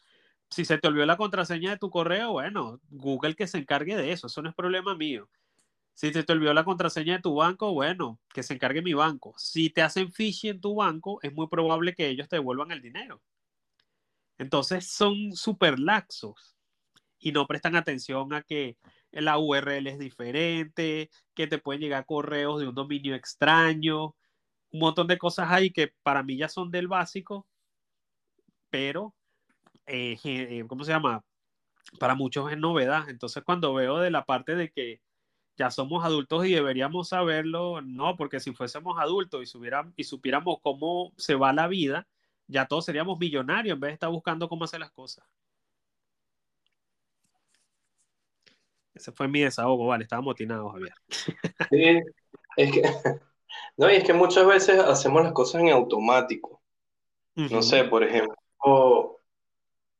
si 0.50 0.66
se 0.66 0.78
te 0.78 0.88
olvidó 0.88 1.06
la 1.06 1.18
contraseña 1.18 1.72
de 1.72 1.78
tu 1.78 1.90
correo, 1.90 2.34
bueno, 2.34 2.80
Google 2.90 3.36
que 3.36 3.48
se 3.48 3.58
encargue 3.58 3.96
de 3.96 4.12
eso, 4.12 4.28
eso 4.28 4.42
no 4.42 4.50
es 4.50 4.56
problema 4.56 4.96
mío. 4.96 5.30
Si 5.96 6.14
se 6.14 6.24
te 6.24 6.34
olvidó 6.34 6.54
la 6.54 6.66
contraseña 6.66 7.16
de 7.16 7.22
tu 7.22 7.36
banco, 7.36 7.74
bueno, 7.74 8.20
que 8.34 8.44
se 8.44 8.54
encargue 8.54 8.82
mi 8.82 8.94
banco. 8.94 9.34
Si 9.38 9.70
te 9.70 9.82
hacen 9.82 10.12
phishing 10.12 10.52
en 10.52 10.62
tu 10.62 10.76
banco, 10.76 11.20
es 11.24 11.34
muy 11.34 11.48
probable 11.48 11.96
que 11.96 12.10
ellos 12.10 12.28
te 12.28 12.36
devuelvan 12.36 12.72
el 12.72 12.82
dinero. 12.82 13.22
Entonces 14.38 14.88
son 14.92 15.32
súper 15.34 15.80
laxos 15.80 16.58
y 17.20 17.32
no 17.32 17.48
prestan 17.48 17.76
atención 17.78 18.34
a 18.34 18.44
que 18.44 18.78
la 19.12 19.38
URL 19.40 19.88
es 19.88 20.00
diferente, 20.00 21.10
que 21.34 21.48
te 21.48 21.60
pueden 21.60 21.82
llegar 21.82 22.06
correos 22.06 22.60
de 22.60 22.68
un 22.68 22.76
dominio 22.76 23.16
extraño, 23.16 24.16
un 24.72 24.80
montón 24.80 25.08
de 25.08 25.18
cosas 25.18 25.50
ahí 25.52 25.72
que 25.72 25.94
para 26.04 26.24
mí 26.24 26.38
ya 26.38 26.50
son 26.50 26.72
del 26.72 26.90
básico, 26.90 27.48
pero, 28.70 29.16
eh, 29.88 30.18
eh, 30.24 30.66
¿cómo 30.68 30.84
se 30.84 30.92
llama? 30.92 31.24
Para 32.00 32.16
muchos 32.16 32.52
es 32.52 32.58
novedad. 32.58 33.10
Entonces 33.10 33.44
cuando 33.44 33.74
veo 33.74 34.00
de 34.00 34.12
la 34.12 34.26
parte 34.26 34.56
de 34.56 34.72
que 34.72 35.02
ya 35.58 35.72
somos 35.72 36.04
adultos 36.04 36.46
y 36.46 36.54
deberíamos 36.54 37.10
saberlo, 37.10 37.82
no, 37.82 38.16
porque 38.18 38.40
si 38.40 38.54
fuésemos 38.54 39.00
adultos 39.00 39.42
y, 39.42 39.46
supiéramos, 39.46 39.94
y 39.96 40.04
supiéramos 40.04 40.60
cómo 40.62 41.14
se 41.18 41.36
va 41.36 41.54
la 41.54 41.68
vida, 41.68 42.08
ya 42.48 42.68
todos 42.68 42.86
seríamos 42.86 43.18
millonarios 43.20 43.76
en 43.76 43.80
vez 43.80 43.90
de 43.90 43.94
estar 43.94 44.10
buscando 44.10 44.50
cómo 44.50 44.66
hacer 44.66 44.80
las 44.80 44.92
cosas. 44.92 45.26
Ese 48.94 49.12
fue 49.12 49.28
mi 49.28 49.42
desahogo, 49.42 49.88
vale, 49.88 50.04
estaba 50.04 50.22
motinado, 50.22 50.70
Javier. 50.70 50.94
Sí, 51.70 52.02
es 52.56 52.72
que, 52.72 52.82
no, 53.78 53.92
y 53.92 53.96
es 53.96 54.04
que 54.04 54.14
muchas 54.14 54.46
veces 54.46 54.80
hacemos 54.80 55.24
las 55.24 55.34
cosas 55.34 55.62
en 55.62 55.70
automático. 55.70 56.62
No 57.36 57.62
sé, 57.62 57.84
por 57.84 58.02
ejemplo, 58.02 59.20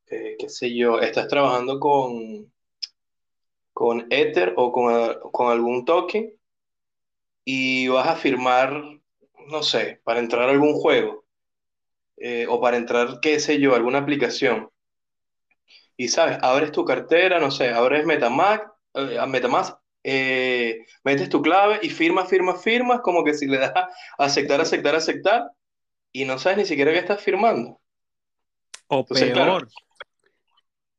eh, 0.08 0.38
qué 0.40 0.48
sé 0.48 0.74
yo, 0.74 1.02
estás 1.02 1.28
trabajando 1.28 1.82
con, 1.82 2.50
con 3.76 4.08
Ether 4.10 4.54
o 4.56 4.72
con, 4.72 5.52
algún 5.52 5.84
token 5.84 6.34
y 7.44 7.90
vas 7.90 8.08
a 8.08 8.16
firmar, 8.16 8.82
no 9.48 9.64
sé, 9.64 10.00
para 10.06 10.22
entrar 10.22 10.48
a 10.48 10.54
algún 10.54 10.76
juego 10.76 11.26
eh, 12.16 12.48
o 12.50 12.62
para 12.62 12.78
entrar, 12.78 13.20
qué 13.22 13.38
sé 13.42 13.60
yo, 13.60 13.76
alguna 13.76 13.98
aplicación. 14.00 14.72
Y 15.98 16.08
sabes, 16.08 16.40
abres 16.42 16.72
tu 16.72 16.86
cartera, 16.86 17.38
no 17.42 17.52
sé, 17.52 17.72
abres 17.72 18.06
Metamask, 18.06 18.64
eh, 18.94 19.20
Metamask 19.28 19.78
eh, 20.06 20.86
metes 21.04 21.28
tu 21.28 21.42
clave 21.42 21.80
y 21.82 21.90
firmas, 21.90 22.30
firmas, 22.30 22.64
firmas, 22.64 23.02
como 23.02 23.26
que 23.26 23.34
si 23.34 23.46
le 23.46 23.58
das 23.58 23.74
aceptar, 24.18 24.62
aceptar, 24.62 24.96
aceptar, 24.96 25.52
y 26.14 26.24
no 26.24 26.40
sabes 26.40 26.60
ni 26.60 26.66
siquiera 26.66 26.94
qué 26.94 27.00
estás 27.00 27.22
firmando. 27.22 27.82
O 28.88 29.06
peor, 29.06 29.68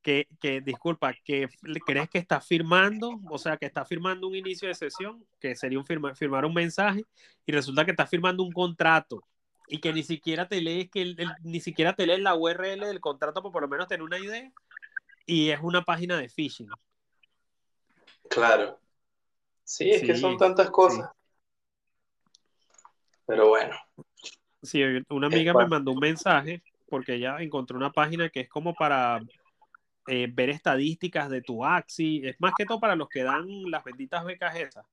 que, 0.06 0.28
que, 0.38 0.60
disculpa, 0.60 1.12
que 1.24 1.48
crees 1.84 2.08
que 2.08 2.18
está 2.18 2.40
firmando, 2.40 3.20
o 3.28 3.38
sea, 3.38 3.56
que 3.56 3.66
está 3.66 3.84
firmando 3.84 4.28
un 4.28 4.36
inicio 4.36 4.68
de 4.68 4.74
sesión, 4.76 5.26
que 5.40 5.56
sería 5.56 5.80
un 5.80 5.84
firmar 5.84 6.44
un 6.44 6.54
mensaje, 6.54 7.04
y 7.44 7.50
resulta 7.50 7.84
que 7.84 7.90
está 7.90 8.06
firmando 8.06 8.44
un 8.44 8.52
contrato 8.52 9.24
y 9.66 9.80
que 9.80 9.92
ni 9.92 10.04
siquiera 10.04 10.46
te 10.46 10.60
lees 10.60 10.88
que 10.92 11.16
ni 11.42 11.58
siquiera 11.58 11.92
te 11.92 12.06
lees 12.06 12.20
la 12.20 12.36
URL 12.36 12.86
del 12.86 13.00
contrato 13.00 13.42
para 13.42 13.52
por 13.52 13.62
lo 13.62 13.68
menos 13.68 13.88
tener 13.88 14.04
una 14.04 14.20
idea 14.20 14.48
y 15.26 15.50
es 15.50 15.58
una 15.60 15.82
página 15.82 16.16
de 16.18 16.28
phishing. 16.28 16.68
Claro. 18.30 18.78
Sí, 19.64 19.90
es 19.90 20.04
que 20.04 20.14
son 20.14 20.36
tantas 20.36 20.70
cosas. 20.70 21.10
Pero 23.26 23.48
bueno. 23.48 23.74
Sí, 24.62 24.84
una 25.08 25.26
amiga 25.26 25.52
me 25.52 25.66
mandó 25.66 25.90
un 25.90 25.98
mensaje 25.98 26.62
porque 26.88 27.14
ella 27.14 27.38
encontró 27.40 27.76
una 27.76 27.90
página 27.90 28.28
que 28.28 28.42
es 28.42 28.48
como 28.48 28.72
para 28.72 29.20
eh, 30.08 30.28
ver 30.32 30.50
estadísticas 30.50 31.30
de 31.30 31.42
tu 31.42 31.64
Axi, 31.64 32.22
es 32.24 32.36
más 32.40 32.52
que 32.56 32.64
todo 32.64 32.80
para 32.80 32.96
los 32.96 33.08
que 33.08 33.22
dan 33.22 33.46
las 33.70 33.84
benditas 33.84 34.24
becas 34.24 34.56
esas. 34.56 34.86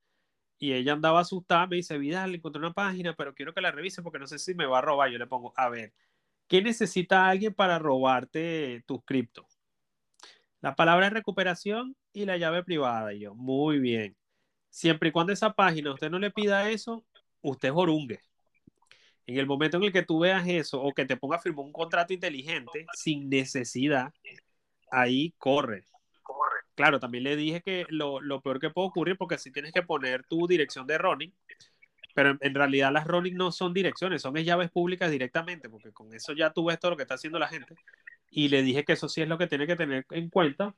Y 0.57 0.73
ella 0.73 0.93
andaba 0.93 1.19
asustada, 1.19 1.67
me 1.67 1.77
dice, 1.77 1.97
Vidal, 1.97 2.35
encontré 2.35 2.59
una 2.59 2.73
página, 2.73 3.13
pero 3.15 3.33
quiero 3.33 3.53
que 3.53 3.61
la 3.61 3.71
revise 3.71 4.01
porque 4.01 4.19
no 4.19 4.27
sé 4.27 4.39
si 4.39 4.55
me 4.55 4.65
va 4.65 4.79
a 4.79 4.81
robar. 4.81 5.11
Yo 5.11 5.17
le 5.17 5.27
pongo, 5.27 5.53
a 5.57 5.69
ver, 5.69 5.93
¿qué 6.47 6.61
necesita 6.61 7.27
alguien 7.27 7.53
para 7.53 7.79
robarte 7.79 8.83
tus 8.87 9.03
cripto? 9.03 9.45
La 10.61 10.75
palabra 10.75 11.07
de 11.07 11.15
recuperación 11.15 11.95
y 12.13 12.25
la 12.25 12.37
llave 12.37 12.63
privada. 12.63 13.13
Y 13.13 13.19
yo, 13.19 13.35
muy 13.35 13.79
bien. 13.79 14.15
Siempre 14.69 15.09
y 15.09 15.11
cuando 15.11 15.33
esa 15.33 15.53
página 15.53 15.93
usted 15.93 16.09
no 16.09 16.17
le 16.19 16.31
pida 16.31 16.69
eso, 16.69 17.05
usted 17.41 17.69
es 17.69 17.75
orungue. 17.75 18.21
En 19.25 19.37
el 19.37 19.45
momento 19.45 19.77
en 19.77 19.83
el 19.83 19.91
que 19.91 20.03
tú 20.03 20.19
veas 20.19 20.47
eso 20.47 20.81
o 20.81 20.93
que 20.93 21.05
te 21.05 21.17
ponga 21.17 21.37
a 21.37 21.39
firmar 21.39 21.65
un 21.65 21.71
contrato 21.73 22.13
inteligente 22.13 22.85
sin 22.93 23.29
necesidad, 23.29 24.13
ahí 24.93 25.33
corre. 25.37 25.85
Claro, 26.75 26.99
también 26.99 27.23
le 27.23 27.35
dije 27.35 27.61
que 27.61 27.85
lo, 27.89 28.19
peor 28.41 28.59
que 28.59 28.69
puede 28.69 28.87
ocurrir, 28.87 29.17
porque 29.17 29.37
si 29.37 29.51
tienes 29.51 29.71
que 29.71 29.83
poner 29.83 30.23
tu 30.23 30.47
dirección 30.47 30.87
de 30.87 30.97
running, 30.97 31.33
pero 32.15 32.37
en, 32.39 32.55
realidad 32.55 32.91
las 32.91 33.05
running 33.05 33.35
no 33.35 33.51
son 33.51 33.73
direcciones, 33.73 34.21
son 34.21 34.35
llaves 34.35 34.71
públicas 34.71 35.11
directamente, 35.11 35.69
porque 35.69 35.91
con 35.91 36.13
eso 36.13 36.33
ya 36.33 36.51
tú 36.51 36.65
ves 36.65 36.79
todo 36.79 36.91
lo 36.91 36.97
que 36.97 37.03
está 37.03 37.15
haciendo 37.15 37.39
la 37.39 37.47
gente. 37.47 37.75
Y 38.29 38.49
le 38.49 38.63
dije 38.63 38.83
que 38.85 38.93
eso 38.93 39.07
sí 39.09 39.21
es 39.21 39.27
lo 39.27 39.37
que 39.37 39.47
tiene 39.47 39.67
que 39.67 39.75
tener 39.75 40.05
en 40.09 40.29
cuenta, 40.29 40.75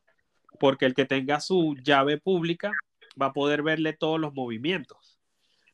porque 0.60 0.86
el 0.86 0.94
que 0.94 1.06
tenga 1.06 1.40
su 1.40 1.76
llave 1.84 2.18
pública 2.18 2.72
va 3.22 3.28
a 3.28 3.34
poder 3.34 3.64
verle 3.64 3.94
todos 3.94 4.20
los 4.20 4.34
movimientos. 4.34 5.20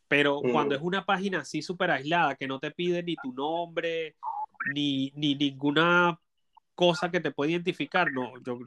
Pero 0.07 0.41
cuando 0.41 0.75
es 0.75 0.81
una 0.81 1.05
página 1.05 1.39
así 1.39 1.61
súper 1.61 1.89
aislada, 1.89 2.35
que 2.35 2.47
no 2.47 2.59
te 2.59 2.71
pide 2.71 3.01
ni 3.01 3.15
tu 3.15 3.31
nombre, 3.33 4.15
ni, 4.73 5.11
ni 5.15 5.35
ninguna 5.35 6.19
cosa 6.75 7.11
que 7.11 7.19
te 7.19 7.31
puede 7.31 7.51
identificar, 7.51 8.11
no, 8.11 8.33
yo, 8.45 8.59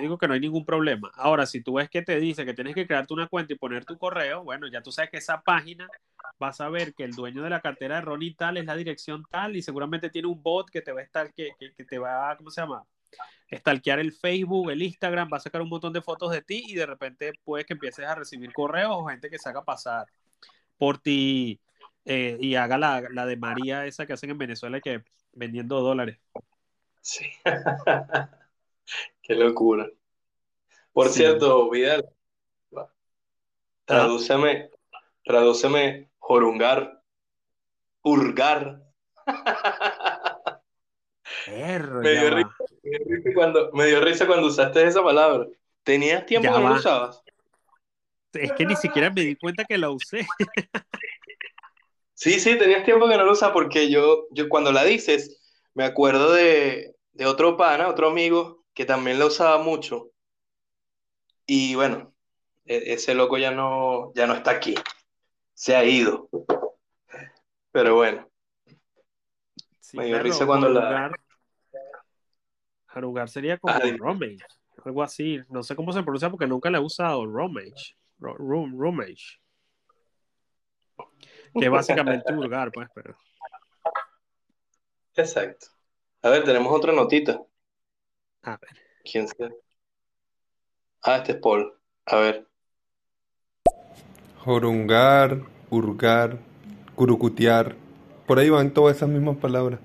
digo 0.00 0.18
que 0.18 0.28
no 0.28 0.34
hay 0.34 0.40
ningún 0.40 0.64
problema. 0.64 1.10
Ahora, 1.14 1.46
si 1.46 1.62
tú 1.62 1.74
ves 1.74 1.90
que 1.90 2.02
te 2.02 2.18
dice 2.20 2.44
que 2.44 2.54
tienes 2.54 2.74
que 2.74 2.86
crearte 2.86 3.14
una 3.14 3.26
cuenta 3.28 3.52
y 3.52 3.56
poner 3.56 3.84
tu 3.84 3.98
correo, 3.98 4.44
bueno, 4.44 4.66
ya 4.68 4.82
tú 4.82 4.92
sabes 4.92 5.10
que 5.10 5.18
esa 5.18 5.42
página 5.42 5.88
vas 6.38 6.60
a 6.60 6.68
ver 6.68 6.94
que 6.94 7.04
el 7.04 7.12
dueño 7.12 7.42
de 7.42 7.50
la 7.50 7.60
cartera 7.60 7.96
de 7.96 8.00
Ronnie 8.02 8.34
tal 8.34 8.56
es 8.56 8.64
la 8.64 8.76
dirección 8.76 9.24
tal 9.30 9.56
y 9.56 9.62
seguramente 9.62 10.10
tiene 10.10 10.28
un 10.28 10.42
bot 10.42 10.70
que 10.70 10.82
te 10.82 10.92
va 10.92 11.00
a 11.00 11.04
estar, 11.04 11.32
que, 11.34 11.50
que, 11.58 11.84
te 11.84 11.98
va, 11.98 12.36
¿cómo 12.36 12.50
se 12.50 12.60
llama? 12.60 12.84
Stalkear 13.52 13.98
el 13.98 14.12
Facebook, 14.12 14.70
el 14.70 14.82
Instagram, 14.82 15.30
va 15.32 15.38
a 15.38 15.40
sacar 15.40 15.62
un 15.62 15.68
montón 15.68 15.92
de 15.92 16.02
fotos 16.02 16.30
de 16.32 16.42
ti 16.42 16.64
y 16.68 16.74
de 16.74 16.86
repente 16.86 17.32
puedes 17.44 17.66
que 17.66 17.74
empieces 17.74 18.06
a 18.06 18.14
recibir 18.14 18.52
correos 18.52 18.92
o 18.92 19.06
gente 19.06 19.30
que 19.30 19.38
se 19.38 19.48
haga 19.48 19.64
pasar 19.64 20.06
por 20.76 20.98
ti 20.98 21.60
eh, 22.04 22.36
y 22.40 22.54
haga 22.54 22.78
la, 22.78 23.02
la 23.10 23.26
de 23.26 23.36
María 23.36 23.86
esa 23.86 24.06
que 24.06 24.12
hacen 24.12 24.30
en 24.30 24.38
Venezuela 24.38 24.80
que 24.80 25.02
vendiendo 25.32 25.80
dólares. 25.80 26.18
Sí. 27.00 27.26
Qué 29.22 29.34
locura. 29.34 29.88
Por 30.92 31.08
cierto, 31.08 31.70
Vidal, 31.70 32.08
tradúceme, 33.84 34.70
tradúceme 35.24 36.10
jorungar, 36.18 37.02
hurgar. 38.02 38.82
me, 41.46 42.10
dio 42.10 42.30
risa, 42.30 42.56
cuando, 43.34 43.70
me 43.72 43.86
dio 43.86 44.00
risa 44.00 44.26
cuando 44.26 44.46
usaste 44.48 44.86
esa 44.86 45.02
palabra. 45.02 45.46
¿Tenías 45.82 46.26
tiempo 46.26 46.52
que 46.52 46.60
no 46.60 46.74
usabas? 46.74 47.22
Es 48.32 48.52
que 48.52 48.66
ni 48.66 48.76
siquiera 48.76 49.10
me 49.10 49.22
di 49.22 49.36
cuenta 49.36 49.64
que 49.64 49.78
la 49.78 49.90
usé. 49.90 50.26
sí, 52.12 52.38
sí, 52.40 52.58
tenías 52.58 52.84
tiempo 52.84 53.08
que 53.08 53.16
no 53.16 53.24
lo 53.24 53.32
usas 53.32 53.52
porque 53.52 53.88
yo, 53.88 54.26
yo 54.32 54.48
cuando 54.48 54.70
la 54.70 54.84
dices, 54.84 55.47
me 55.78 55.84
acuerdo 55.84 56.32
de, 56.32 56.96
de 57.12 57.26
otro 57.26 57.56
pana, 57.56 57.86
otro 57.86 58.08
amigo, 58.08 58.64
que 58.74 58.84
también 58.84 59.20
lo 59.20 59.28
usaba 59.28 59.62
mucho. 59.62 60.10
Y 61.46 61.76
bueno, 61.76 62.12
e, 62.64 62.94
ese 62.94 63.14
loco 63.14 63.38
ya 63.38 63.52
no, 63.52 64.12
ya 64.12 64.26
no 64.26 64.34
está 64.34 64.50
aquí. 64.50 64.74
Se 65.54 65.76
ha 65.76 65.84
ido. 65.84 66.28
Pero 67.70 67.94
bueno. 67.94 68.28
me 69.92 70.06
dio 70.06 70.18
risa 70.18 70.46
cuando 70.46 70.68
la. 70.68 71.12
Harugar 72.88 73.28
sería 73.28 73.56
como 73.58 73.78
Romage, 73.98 74.38
algo 74.84 75.04
así. 75.04 75.38
No 75.48 75.62
sé 75.62 75.76
cómo 75.76 75.92
se 75.92 76.02
pronuncia 76.02 76.28
porque 76.28 76.48
nunca 76.48 76.70
le 76.70 76.78
he 76.78 76.80
usado 76.80 77.24
Romage. 77.24 77.94
Romage. 78.18 79.38
Que 81.54 81.68
básicamente 81.68 82.32
Urgar, 82.32 82.72
pues, 82.72 82.88
pero. 82.92 83.16
Exacto. 85.18 85.66
A 86.22 86.30
ver, 86.30 86.44
tenemos 86.44 86.72
otra 86.72 86.92
notita. 86.92 87.42
A 88.42 88.56
ver. 88.56 88.70
¿Quién 89.04 89.26
sea? 89.26 89.50
Ah, 91.02 91.16
este 91.16 91.32
es 91.32 91.38
Paul. 91.38 91.74
A 92.06 92.16
ver. 92.16 92.46
Jorungar, 94.36 95.42
urgar, 95.70 96.38
curucutear. 96.94 97.74
Por 98.28 98.38
ahí 98.38 98.48
van 98.48 98.72
todas 98.72 98.96
esas 98.96 99.08
mismas 99.08 99.36
palabras. 99.38 99.80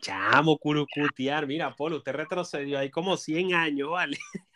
Chamo, 0.00 0.56
curucutear. 0.56 1.46
Mira, 1.46 1.76
Paul, 1.76 1.94
usted 1.94 2.12
retrocedió 2.12 2.78
ahí 2.78 2.90
como 2.90 3.18
100 3.18 3.52
años, 3.52 3.90
¿vale? 3.90 4.16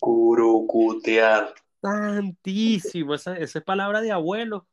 Curucutear. 0.00 1.54
Santísimo, 1.82 3.14
esa, 3.14 3.36
esa 3.36 3.58
es 3.58 3.64
palabra 3.66 4.00
de 4.00 4.12
abuelo. 4.12 4.66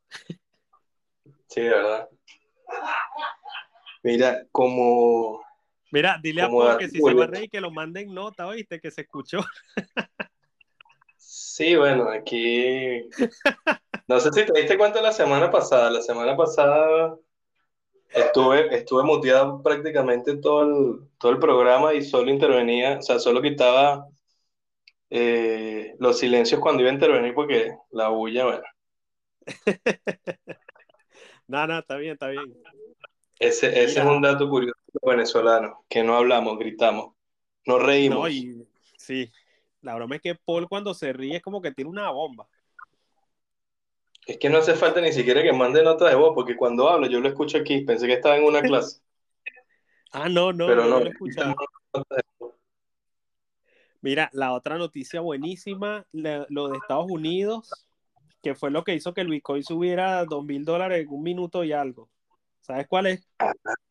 Sí, 1.48 1.60
¿verdad? 1.60 2.08
Mira, 4.02 4.46
como. 4.52 5.42
Mira, 5.90 6.18
dile 6.22 6.42
a 6.42 6.48
Paul 6.48 6.78
que 6.78 6.88
si 6.88 7.00
se 7.00 7.14
va 7.14 7.24
a 7.24 7.26
reír 7.26 7.50
que 7.50 7.60
lo 7.60 7.70
manden 7.70 8.12
nota, 8.12 8.46
oíste, 8.46 8.80
que 8.80 8.90
se 8.90 9.02
escuchó. 9.02 9.40
Sí, 11.16 11.74
bueno, 11.76 12.08
aquí. 12.08 13.08
No 14.06 14.20
sé 14.20 14.32
si 14.32 14.46
te 14.46 14.60
diste 14.60 14.78
cuenta 14.78 15.02
la 15.02 15.12
semana 15.12 15.50
pasada. 15.50 15.90
La 15.90 16.02
semana 16.02 16.36
pasada 16.36 17.18
estuve, 18.10 18.74
estuve 18.74 19.02
muteado 19.02 19.62
prácticamente 19.62 20.36
todo 20.36 20.62
el, 20.62 21.08
todo 21.18 21.32
el 21.32 21.38
programa 21.38 21.94
y 21.94 22.02
solo 22.02 22.30
intervenía, 22.30 22.98
o 22.98 23.02
sea, 23.02 23.18
solo 23.18 23.42
quitaba 23.42 24.06
eh, 25.10 25.94
los 25.98 26.18
silencios 26.18 26.60
cuando 26.60 26.82
iba 26.82 26.90
a 26.90 26.94
intervenir 26.94 27.34
porque 27.34 27.76
la 27.90 28.08
bulla, 28.08 28.44
bueno. 28.44 28.64
no, 31.48 31.66
no, 31.66 31.78
está 31.78 31.96
bien, 31.96 32.12
está 32.12 32.28
bien. 32.28 32.54
Ese, 33.38 33.84
es 33.84 33.96
un 33.96 34.20
dato 34.20 34.48
curioso 34.48 34.78
venezolano, 35.02 35.84
que 35.88 36.02
no 36.02 36.16
hablamos, 36.16 36.58
gritamos, 36.58 37.14
no 37.66 37.78
reímos. 37.78 38.28
sí, 38.96 39.30
la 39.82 39.94
broma 39.94 40.16
es 40.16 40.22
que 40.22 40.34
Paul 40.34 40.68
cuando 40.68 40.92
se 40.92 41.12
ríe 41.12 41.36
es 41.36 41.42
como 41.42 41.62
que 41.62 41.72
tiene 41.72 41.90
una 41.90 42.10
bomba. 42.10 42.48
Es 44.26 44.38
que 44.38 44.50
no 44.50 44.58
hace 44.58 44.74
falta 44.74 45.00
ni 45.00 45.12
siquiera 45.12 45.42
que 45.42 45.52
mande 45.52 45.82
nota 45.82 46.08
de 46.08 46.16
voz, 46.16 46.32
porque 46.34 46.56
cuando 46.56 46.88
hablo 46.88 47.06
yo 47.06 47.20
lo 47.20 47.28
escucho 47.28 47.58
aquí, 47.58 47.82
pensé 47.82 48.06
que 48.06 48.14
estaba 48.14 48.36
en 48.36 48.44
una 48.44 48.60
clase. 48.62 49.00
ah, 50.12 50.28
no, 50.28 50.52
no, 50.52 50.66
Pero 50.66 50.84
no, 50.84 51.00
lo 51.00 51.06
he 51.06 51.12
Mira, 54.00 54.30
la 54.32 54.52
otra 54.52 54.78
noticia 54.78 55.20
buenísima, 55.20 56.06
lo 56.12 56.68
de 56.68 56.76
Estados 56.76 57.06
Unidos, 57.08 57.70
que 58.42 58.54
fue 58.54 58.70
lo 58.70 58.84
que 58.84 58.94
hizo 58.94 59.14
que 59.14 59.22
el 59.22 59.28
Bitcoin 59.28 59.64
subiera 59.64 60.24
dos 60.24 60.44
mil 60.44 60.64
dólares 60.64 61.02
en 61.02 61.08
un 61.08 61.22
minuto 61.22 61.64
y 61.64 61.72
algo. 61.72 62.08
¿Sabes 62.68 62.86
cuál 62.86 63.06
es? 63.06 63.26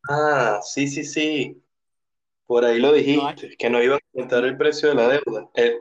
Ah, 0.08 0.60
sí, 0.62 0.86
sí, 0.86 1.02
sí. 1.02 1.60
Por 2.46 2.64
ahí 2.64 2.78
lo 2.78 2.92
dijiste, 2.92 3.56
que 3.56 3.68
no 3.68 3.82
iban 3.82 3.98
a 3.98 4.06
aumentar 4.14 4.44
el 4.44 4.56
precio 4.56 4.90
de 4.90 4.94
la 4.94 5.08
deuda. 5.08 5.50
Eh, 5.54 5.76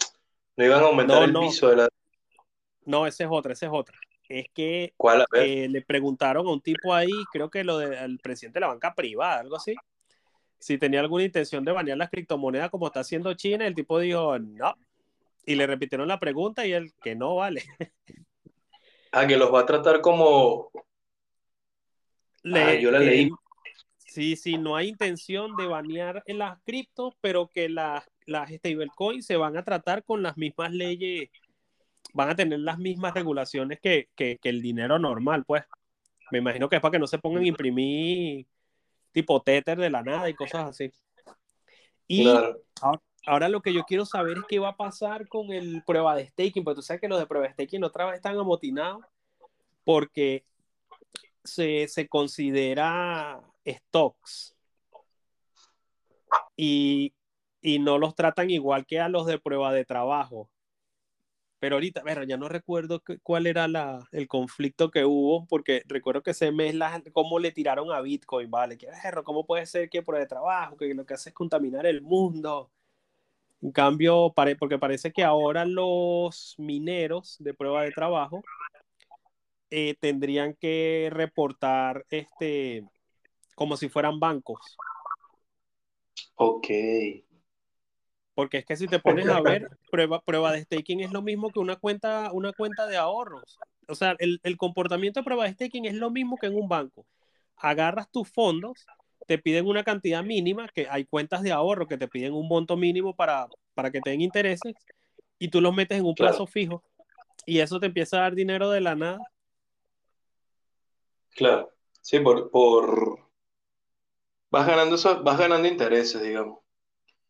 no 0.55 0.65
iban 0.65 0.81
a 0.81 0.87
aumentar 0.87 1.21
el 1.21 1.31
piso 1.31 1.69
de 1.69 1.75
la 1.75 1.83
deuda. 1.83 2.41
No, 2.85 3.05
ese 3.05 3.25
es 3.25 3.29
otra, 3.31 3.53
ese 3.53 3.67
es 3.67 3.71
otra. 3.71 3.95
Es 4.27 4.47
que 4.51 4.95
¿Cuál? 4.97 5.25
Eh, 5.35 5.67
le 5.69 5.83
preguntaron 5.83 6.47
a 6.47 6.51
un 6.51 6.59
tipo 6.59 6.91
ahí, 6.91 7.11
creo 7.31 7.51
que 7.51 7.63
lo 7.63 7.77
del 7.77 8.17
presidente 8.17 8.57
de 8.57 8.61
la 8.61 8.67
banca 8.67 8.95
privada, 8.95 9.41
algo 9.41 9.57
así, 9.57 9.75
si 10.57 10.79
tenía 10.79 10.99
alguna 10.99 11.23
intención 11.23 11.63
de 11.63 11.73
banear 11.73 11.99
las 11.99 12.09
criptomonedas 12.09 12.71
como 12.71 12.87
está 12.87 13.01
haciendo 13.01 13.31
China. 13.35 13.67
El 13.67 13.75
tipo 13.75 13.99
dijo, 13.99 14.39
no. 14.39 14.73
Y 15.45 15.53
le 15.53 15.67
repitieron 15.67 16.07
la 16.07 16.19
pregunta 16.19 16.65
y 16.65 16.73
él, 16.73 16.91
que 17.03 17.15
no 17.15 17.35
vale. 17.35 17.63
Ah, 19.13 19.25
que 19.25 19.37
los 19.37 19.53
va 19.53 19.61
a 19.61 19.65
tratar 19.65 20.01
como 20.01 20.69
Ah, 22.53 22.73
yo 22.75 22.91
la 22.91 22.99
leí. 22.99 23.29
Sí, 23.97 24.35
sí, 24.35 24.57
no 24.57 24.75
hay 24.75 24.87
intención 24.87 25.55
de 25.55 25.67
banear 25.67 26.23
en 26.25 26.39
las 26.39 26.59
criptos, 26.63 27.13
pero 27.21 27.47
que 27.47 27.69
las, 27.69 28.03
las 28.25 28.49
stablecoins 28.49 29.25
se 29.25 29.37
van 29.37 29.57
a 29.57 29.63
tratar 29.63 30.03
con 30.03 30.23
las 30.23 30.37
mismas 30.37 30.71
leyes, 30.71 31.29
van 32.13 32.29
a 32.29 32.35
tener 32.35 32.59
las 32.59 32.79
mismas 32.79 33.13
regulaciones 33.13 33.79
que, 33.79 34.09
el 34.17 34.61
dinero 34.61 34.97
normal, 34.97 35.43
pues. 35.45 35.63
Me 36.31 36.39
imagino 36.39 36.67
que 36.67 36.77
es 36.77 36.81
para 36.81 36.93
que 36.93 36.99
no 36.99 37.07
se 37.07 37.19
pongan 37.19 37.43
a 37.43 37.47
imprimir 37.47 38.45
tipo 39.11 39.41
Tether 39.41 39.77
de 39.77 39.89
la 39.89 40.01
nada 40.01 40.29
y 40.29 40.33
cosas 40.33 40.69
así. 40.69 40.91
Y 42.07 42.27
ahora, 43.25 43.49
lo 43.49 43.61
que 43.61 43.73
yo 43.73 43.83
quiero 43.83 44.05
saber 44.05 44.37
es 44.37 44.43
qué 44.47 44.59
va 44.59 44.69
a 44.69 44.77
pasar 44.77 45.27
con 45.27 45.51
el 45.51 45.83
prueba 45.85 46.15
de 46.15 46.27
staking, 46.27 46.63
porque 46.63 46.75
tú 46.75 46.81
sabes 46.81 47.01
que 47.01 47.07
los 47.07 47.19
de 47.19 47.27
prueba 47.27 47.47
de 47.47 47.53
staking 47.53 47.83
otra 47.83 48.05
vez 48.05 48.15
están 48.15 48.37
amotinados 48.37 49.05
porque 49.83 50.43
se, 51.47 52.07
considera 52.09 53.41
stocks 53.65 54.55
y, 56.55 57.13
no 57.79 57.97
los 57.97 58.15
tratan 58.15 58.49
igual 58.49 58.85
que 58.85 58.99
a 58.99 59.09
los 59.09 59.25
de 59.25 59.39
prueba 59.39 59.73
de 59.73 59.85
trabajo. 59.85 60.49
Pero 61.59 61.75
ahorita, 61.75 62.01
bueno, 62.03 62.23
ya 62.23 62.37
no 62.37 62.47
recuerdo 62.47 63.01
cuál 63.23 63.47
era 63.47 63.67
la, 63.67 64.07
el 64.11 64.27
conflicto 64.27 64.91
que 64.91 65.05
hubo, 65.05 65.47
porque 65.47 65.83
recuerdo 65.87 66.21
que 66.21 66.31
ese 66.31 66.51
mes 66.51 66.75
la, 66.75 67.01
cómo 67.13 67.39
le 67.39 67.51
tiraron 67.51 67.91
a 67.91 67.99
Bitcoin, 68.01 68.49
¿vale? 68.51 68.77
¿Qué 68.77 68.87
¿Cómo 69.23 69.45
puede 69.45 69.65
ser 69.65 69.89
que 69.89 70.03
prueba 70.03 70.21
de 70.21 70.27
trabajo, 70.27 70.77
que 70.77 70.93
lo 70.93 71.05
que 71.05 71.15
hace 71.15 71.29
es 71.29 71.35
contaminar 71.35 71.85
el 71.87 72.01
mundo? 72.01 72.71
En 73.61 73.71
cambio, 73.71 74.33
porque 74.59 74.77
parece 74.77 75.11
que 75.11 75.23
ahora 75.23 75.65
los 75.65 76.55
mineros 76.59 77.37
de 77.39 77.53
prueba 77.55 77.83
de 77.83 77.91
trabajo 77.91 78.43
eh, 79.69 79.95
tendrían 79.99 80.53
que 80.55 81.09
reportar 81.11 82.05
este 82.09 82.85
como 83.55 83.75
si 83.75 83.89
fueran 83.89 84.19
bancos. 84.19 84.77
Ok. 86.35 86.67
Porque 88.35 88.59
es 88.59 88.65
que 88.65 88.75
si 88.77 88.87
te 88.87 88.99
pones 88.99 89.27
a 89.27 89.41
ver, 89.41 89.67
prueba, 89.91 90.21
prueba 90.21 90.51
de 90.51 90.61
staking 90.61 90.99
es 90.99 91.11
lo 91.11 91.23
mismo 91.23 91.49
que 91.49 91.59
una 91.59 91.75
cuenta, 91.75 92.31
una 92.33 92.53
cuenta 92.53 92.85
de 92.85 92.97
ahorros. 92.97 93.57
O 93.87 93.95
sea, 93.95 94.15
el, 94.19 94.57
comportamiento 94.57 95.19
de 95.19 95.23
prueba 95.23 95.45
de 95.45 95.53
staking 95.53 95.85
es 95.85 95.95
lo 95.95 96.11
mismo 96.11 96.37
que 96.37 96.45
en 96.45 96.55
un 96.55 96.69
banco. 96.69 97.07
Agarras 97.55 98.11
tus 98.11 98.29
fondos, 98.29 98.85
te 99.25 99.39
piden 99.39 99.65
una 99.65 99.83
cantidad 99.83 100.23
mínima, 100.23 100.67
que 100.67 100.87
hay 100.87 101.05
cuentas 101.05 101.41
de 101.41 101.51
ahorro 101.51 101.87
que 101.87 101.97
te 101.97 102.07
piden 102.07 102.33
un 102.33 102.47
monto 102.47 102.77
mínimo 102.77 103.15
para, 103.15 103.47
para 103.73 103.89
que 103.89 104.01
te 104.01 104.11
den 104.11 104.21
intereses, 104.21 104.75
y 105.39 105.47
tú 105.47 105.61
los 105.61 105.73
metes 105.73 105.97
en 105.97 106.05
un 106.05 106.13
plazo 106.13 106.45
fijo. 106.45 106.83
Y 107.47 107.59
eso 107.59 107.79
te 107.79 107.87
empieza 107.87 108.17
a 108.17 108.21
dar 108.21 108.35
dinero 108.35 108.69
de 108.69 108.81
la 108.81 108.95
nada 108.95 109.19
Claro, 111.37 111.71
sí, 112.01 112.19
por, 112.19 112.49
por... 112.49 113.19
Vas 114.49 114.65
ganando 114.65 114.95
eso, 114.95 115.21
vas 115.23 115.37
ganando 115.37 115.67
intereses, 115.67 116.19
digamos. 116.19 116.57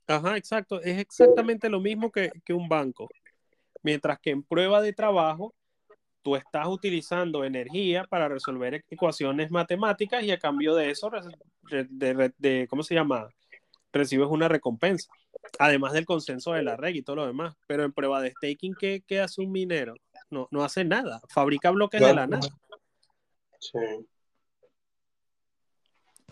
Ajá, 0.07 0.37
exacto. 0.37 0.79
Es 0.81 0.97
exactamente 0.97 1.67
lo 1.67 1.81
mismo 1.81 2.09
que, 2.09 2.31
un 2.53 2.69
banco. 2.69 3.09
Mientras 3.83 4.17
que 4.19 4.29
en 4.29 4.43
prueba 4.43 4.81
de 4.81 4.93
trabajo, 4.93 5.53
tú 6.21 6.37
estás 6.37 6.67
utilizando 6.67 7.43
energía 7.43 8.05
para 8.05 8.29
resolver 8.29 8.81
ecuaciones 8.89 9.51
matemáticas 9.51 10.23
y 10.23 10.31
a 10.31 10.39
cambio 10.39 10.73
de 10.73 10.91
eso, 10.91 11.11
de, 11.69 12.67
¿cómo 12.69 12.83
se 12.83 12.95
llama? 12.95 13.27
Recibes 13.91 14.29
una 14.29 14.47
recompensa. 14.47 15.11
Además 15.59 15.91
del 15.91 16.05
consenso 16.05 16.53
de 16.53 16.63
la 16.63 16.77
red 16.77 16.95
y 16.95 17.01
todo 17.01 17.17
lo 17.17 17.27
demás. 17.27 17.55
Pero 17.67 17.83
en 17.83 17.91
prueba 17.91 18.21
de 18.21 18.31
staking, 18.31 18.73
¿qué, 18.79 19.03
qué 19.05 19.19
hace 19.19 19.41
un 19.41 19.51
minero? 19.51 19.95
No, 20.29 20.47
no 20.51 20.63
hace 20.63 20.85
nada. 20.85 21.19
Fabrica 21.27 21.71
bloques 21.71 21.99
de 21.99 22.13
la 22.13 22.25
nada. 22.25 22.47
Sí. 23.59 24.07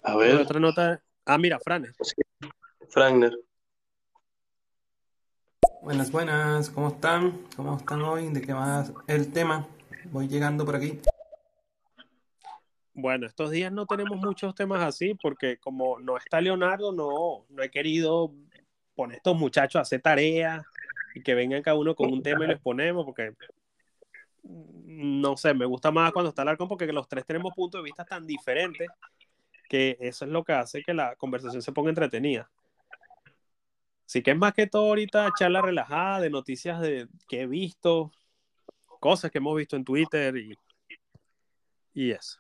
A 0.04 0.16
ver. 0.16 0.36
Otra 0.36 0.60
nota. 0.60 1.02
Ah, 1.26 1.38
mira, 1.38 1.60
Franer. 1.60 1.94
Franer. 2.90 3.34
Buenas, 5.82 6.12
buenas. 6.12 6.70
¿Cómo 6.70 6.90
están? 6.90 7.48
¿Cómo 7.56 7.78
están 7.78 8.02
hoy? 8.02 8.30
¿De 8.30 8.42
qué 8.42 8.54
va 8.54 8.86
el 9.08 9.32
tema? 9.32 9.68
Voy 10.06 10.28
llegando 10.28 10.66
por 10.66 10.76
aquí. 10.76 11.00
Bueno, 12.94 13.28
estos 13.28 13.52
días 13.52 13.72
no 13.72 13.86
tenemos 13.86 14.18
muchos 14.18 14.56
temas 14.56 14.82
así 14.82 15.16
porque 15.16 15.58
como 15.58 16.00
no 16.00 16.18
está 16.18 16.40
Leonardo, 16.40 16.92
no, 16.94 17.46
no 17.50 17.62
he 17.62 17.70
querido 17.70 18.32
poner 18.96 19.16
a 19.16 19.18
estos 19.18 19.36
muchachos 19.36 19.76
a 19.76 19.82
hacer 19.82 20.02
tareas 20.02 20.66
y 21.14 21.22
que 21.22 21.36
vengan 21.36 21.62
cada 21.62 21.78
uno 21.78 21.94
con 21.94 22.12
un 22.12 22.24
tema 22.24 22.46
y 22.46 22.48
les 22.48 22.60
ponemos 22.62 23.06
porque 23.06 23.34
no 24.48 25.38
sé, 25.38 25.54
me 25.54 25.66
gusta 25.66 25.92
más 25.92 26.12
cuando 26.12 26.30
está 26.30 26.44
Alarcón 26.44 26.68
porque 26.68 26.92
los 26.92 27.08
tres 27.08 27.26
tenemos 27.26 27.54
puntos 27.54 27.80
de 27.80 27.86
vista 27.86 28.06
tan 28.06 28.26
diferentes 28.26 28.88
que 29.68 29.98
eso 30.00 30.26
es 30.26 30.32
lo 30.32 30.44
que 30.44 30.54
hace 30.54 30.84
que 30.84 30.94
la 30.94 31.16
conversación 31.16 31.62
se 31.62 31.72
ponga 31.72 31.90
entretenida. 31.90 32.50
Así 34.06 34.22
que 34.22 34.32
es 34.32 34.38
más 34.38 34.54
que 34.54 34.68
todo 34.68 34.88
ahorita 34.90 35.32
charla 35.38 35.62
relajada 35.62 36.22
de 36.22 36.30
noticias 36.30 36.80
de 36.80 37.08
que 37.28 37.42
he 37.42 37.48
visto, 37.48 38.12
cosas 39.00 39.32
que 39.32 39.40
hemos 39.40 39.56
visto 39.56 39.76
en 39.76 39.84
Twitter 39.84 40.38
y, 40.38 40.58
y 41.94 42.12
eso. 42.12 42.40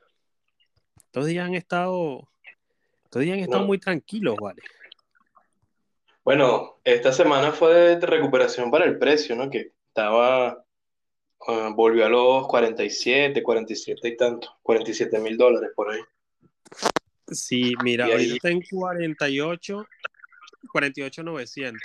Estos 0.97 1.25
días 1.25 1.47
han 1.47 1.55
estado, 1.55 2.27
estos 3.05 3.21
días 3.21 3.37
han 3.37 3.43
estado 3.43 3.65
muy 3.65 3.79
tranquilos, 3.79 4.35
¿vale? 4.39 4.61
Bueno, 6.23 6.79
esta 6.83 7.11
semana 7.11 7.51
fue 7.51 7.95
de 7.95 8.05
recuperación 8.05 8.69
para 8.69 8.85
el 8.85 8.97
precio, 8.97 9.35
¿no? 9.35 9.49
Que 9.49 9.71
estaba, 9.87 10.64
ah, 11.47 11.71
volvió 11.75 12.05
a 12.05 12.10
los 12.10 12.47
47, 12.47 13.41
47 13.41 14.08
y 14.08 14.17
tanto, 14.17 14.58
47 14.63 15.19
mil 15.19 15.38
dólares 15.38 15.71
por 15.75 15.91
ahí. 15.91 16.01
Sí, 17.27 17.73
mira, 17.84 18.05
ahorita 18.05 18.36
está 18.36 18.49
en 18.49 18.62
48, 18.62 19.88
48 20.71 21.23
900. 21.23 21.81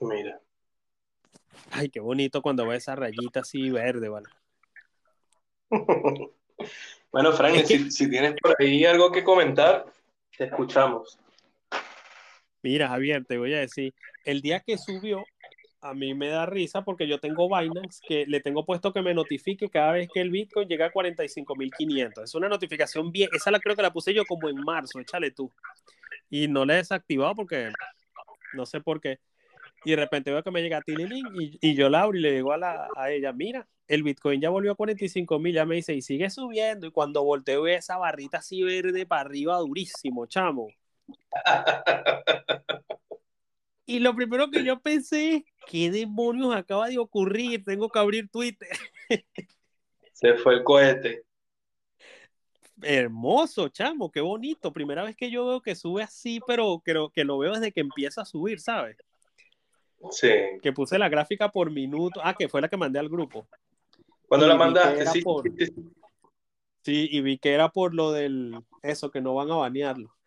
Mira. 0.00 0.40
Ay, 1.70 1.88
qué 1.90 2.00
bonito 2.00 2.40
cuando 2.40 2.66
ve 2.66 2.76
esa 2.76 2.94
rayita 2.94 3.40
así 3.40 3.70
verde, 3.70 4.08
¿vale? 4.08 4.28
bueno, 7.12 7.32
Frank, 7.32 7.64
si, 7.64 8.08
tienes 8.08 8.34
por 8.40 8.56
ahí 8.58 8.84
algo 8.84 9.12
que 9.12 9.22
comentar, 9.22 9.86
te 10.36 10.44
escuchamos. 10.44 11.18
Mira, 12.62 12.88
Javier, 12.88 13.24
te 13.24 13.38
voy 13.38 13.54
a 13.54 13.60
decir, 13.60 13.94
el 14.24 14.40
día 14.40 14.60
que 14.60 14.78
subió, 14.78 15.24
a 15.80 15.94
mí 15.94 16.14
me 16.14 16.28
da 16.28 16.46
risa 16.46 16.82
porque 16.82 17.06
yo 17.06 17.18
tengo 17.18 17.48
Binance 17.48 18.00
que 18.06 18.26
le 18.26 18.40
tengo 18.40 18.64
puesto 18.64 18.92
que 18.92 19.02
me 19.02 19.14
notifique 19.14 19.70
cada 19.70 19.92
vez 19.92 20.08
que 20.12 20.20
el 20.20 20.30
Bitcoin 20.30 20.68
llega 20.68 20.86
a 20.86 20.92
45.500. 20.92 22.24
Es 22.24 22.34
una 22.34 22.48
notificación 22.48 23.12
bien, 23.12 23.30
esa 23.32 23.50
la 23.50 23.60
creo 23.60 23.76
que 23.76 23.82
la 23.82 23.92
puse 23.92 24.12
yo 24.12 24.24
como 24.24 24.48
en 24.48 24.56
marzo, 24.56 24.98
échale 24.98 25.30
tú. 25.30 25.52
Y 26.30 26.48
no 26.48 26.64
la 26.64 26.74
he 26.74 26.76
desactivado 26.78 27.34
porque 27.34 27.70
no 28.54 28.66
sé 28.66 28.80
por 28.80 29.00
qué. 29.00 29.20
Y 29.84 29.90
de 29.90 29.96
repente 29.96 30.32
veo 30.32 30.42
que 30.42 30.50
me 30.50 30.60
llega 30.60 30.82
Tililin 30.82 31.26
y, 31.40 31.58
y 31.60 31.74
yo 31.74 31.88
la 31.88 32.08
y 32.12 32.18
le 32.18 32.32
digo 32.32 32.52
a, 32.52 32.58
la, 32.58 32.88
a 32.96 33.10
ella, 33.10 33.32
mira, 33.32 33.68
el 33.86 34.02
Bitcoin 34.02 34.40
ya 34.40 34.50
volvió 34.50 34.72
a 34.72 34.76
45 34.76 35.38
mil, 35.38 35.54
ya 35.54 35.64
me 35.64 35.76
dice, 35.76 35.94
y 35.94 36.02
sigue 36.02 36.28
subiendo. 36.30 36.86
Y 36.86 36.90
cuando 36.90 37.22
volteo 37.22 37.66
esa 37.68 37.96
barrita 37.96 38.38
así 38.38 38.62
verde 38.62 39.06
para 39.06 39.22
arriba, 39.22 39.56
durísimo, 39.58 40.26
chamo. 40.26 40.68
y 43.88 44.00
lo 44.00 44.14
primero 44.14 44.50
que 44.50 44.62
yo 44.62 44.78
pensé 44.80 45.36
es, 45.36 45.42
¿qué 45.66 45.90
demonios 45.90 46.54
acaba 46.54 46.88
de 46.88 46.98
ocurrir? 46.98 47.64
Tengo 47.64 47.88
que 47.88 47.98
abrir 47.98 48.28
Twitter. 48.28 48.68
Se 50.12 50.34
fue 50.34 50.56
el 50.56 50.62
cohete. 50.62 51.24
Hermoso, 52.82 53.70
chamo, 53.70 54.12
qué 54.12 54.20
bonito. 54.20 54.74
Primera 54.74 55.04
vez 55.04 55.16
que 55.16 55.30
yo 55.30 55.46
veo 55.46 55.62
que 55.62 55.74
sube 55.74 56.02
así, 56.02 56.38
pero 56.46 56.82
creo 56.84 57.08
que 57.08 57.24
lo 57.24 57.38
veo 57.38 57.54
desde 57.54 57.72
que 57.72 57.80
empieza 57.80 58.20
a 58.20 58.26
subir, 58.26 58.60
¿sabes? 58.60 58.98
Sí. 60.10 60.32
Que 60.62 60.74
puse 60.74 60.98
la 60.98 61.08
gráfica 61.08 61.50
por 61.50 61.70
minuto. 61.70 62.20
Ah, 62.22 62.34
que 62.34 62.50
fue 62.50 62.60
la 62.60 62.68
que 62.68 62.76
mandé 62.76 62.98
al 62.98 63.08
grupo. 63.08 63.48
Cuando 64.28 64.46
la 64.46 64.56
mandaste, 64.56 65.06
sí, 65.06 65.22
sí. 66.82 67.08
y 67.10 67.22
vi 67.22 67.38
que 67.38 67.54
era 67.54 67.70
por 67.70 67.94
lo 67.94 68.12
del. 68.12 68.54
Eso, 68.82 69.10
que 69.10 69.22
no 69.22 69.34
van 69.34 69.50
a 69.50 69.56
banearlo. 69.56 70.17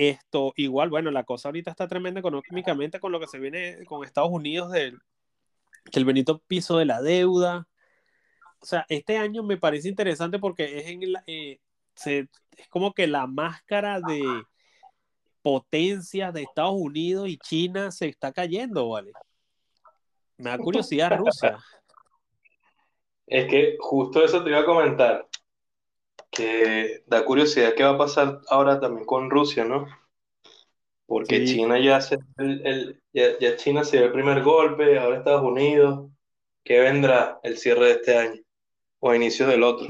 Esto, 0.00 0.54
igual, 0.56 0.88
bueno, 0.88 1.10
la 1.10 1.24
cosa 1.24 1.48
ahorita 1.48 1.70
está 1.70 1.86
tremenda 1.86 2.20
económicamente 2.20 3.00
con 3.00 3.12
lo 3.12 3.20
que 3.20 3.26
se 3.26 3.38
viene 3.38 3.84
con 3.84 4.02
Estados 4.02 4.30
Unidos 4.30 4.72
del 4.72 4.98
que 5.92 5.98
el 5.98 6.06
benito 6.06 6.38
piso 6.38 6.78
de 6.78 6.86
la 6.86 7.02
deuda. 7.02 7.68
O 8.62 8.64
sea, 8.64 8.86
este 8.88 9.18
año 9.18 9.42
me 9.42 9.58
parece 9.58 9.90
interesante 9.90 10.38
porque 10.38 10.78
es 10.78 10.86
en 10.86 11.02
eh, 11.26 11.60
es 12.06 12.68
como 12.70 12.94
que 12.94 13.06
la 13.06 13.26
máscara 13.26 14.00
de 14.00 14.22
potencias 15.42 16.32
de 16.32 16.44
Estados 16.44 16.76
Unidos 16.78 17.28
y 17.28 17.36
China 17.36 17.90
se 17.90 18.08
está 18.08 18.32
cayendo, 18.32 18.88
¿vale? 18.88 19.12
Me 20.38 20.48
da 20.48 20.56
curiosidad 20.56 21.18
Rusia. 21.18 21.58
Es 23.26 23.48
que 23.48 23.76
justo 23.78 24.24
eso 24.24 24.42
te 24.42 24.50
iba 24.50 24.58
a 24.58 24.64
comentar, 24.64 25.28
que 26.30 27.02
da 27.06 27.24
curiosidad 27.24 27.74
qué 27.74 27.82
va 27.82 27.90
a 27.90 27.98
pasar 27.98 28.40
ahora 28.48 28.80
también 28.80 29.04
con 29.04 29.30
Rusia, 29.30 29.64
¿no? 29.64 29.86
Porque 31.06 31.44
China 31.44 31.78
ya 31.80 31.96
hace 31.96 32.18
el, 32.38 33.02
ya, 33.12 33.56
China 33.56 33.82
se 33.82 33.96
dio 33.96 34.06
el 34.06 34.12
primer 34.12 34.44
golpe, 34.44 34.96
ahora 34.96 35.18
Estados 35.18 35.42
Unidos, 35.42 36.08
¿qué 36.62 36.78
vendrá 36.78 37.40
el 37.42 37.56
cierre 37.58 37.86
de 37.86 37.92
este 37.92 38.16
año? 38.16 38.40
O 39.00 39.10
a 39.10 39.16
inicios 39.16 39.48
del 39.48 39.64
otro. 39.64 39.88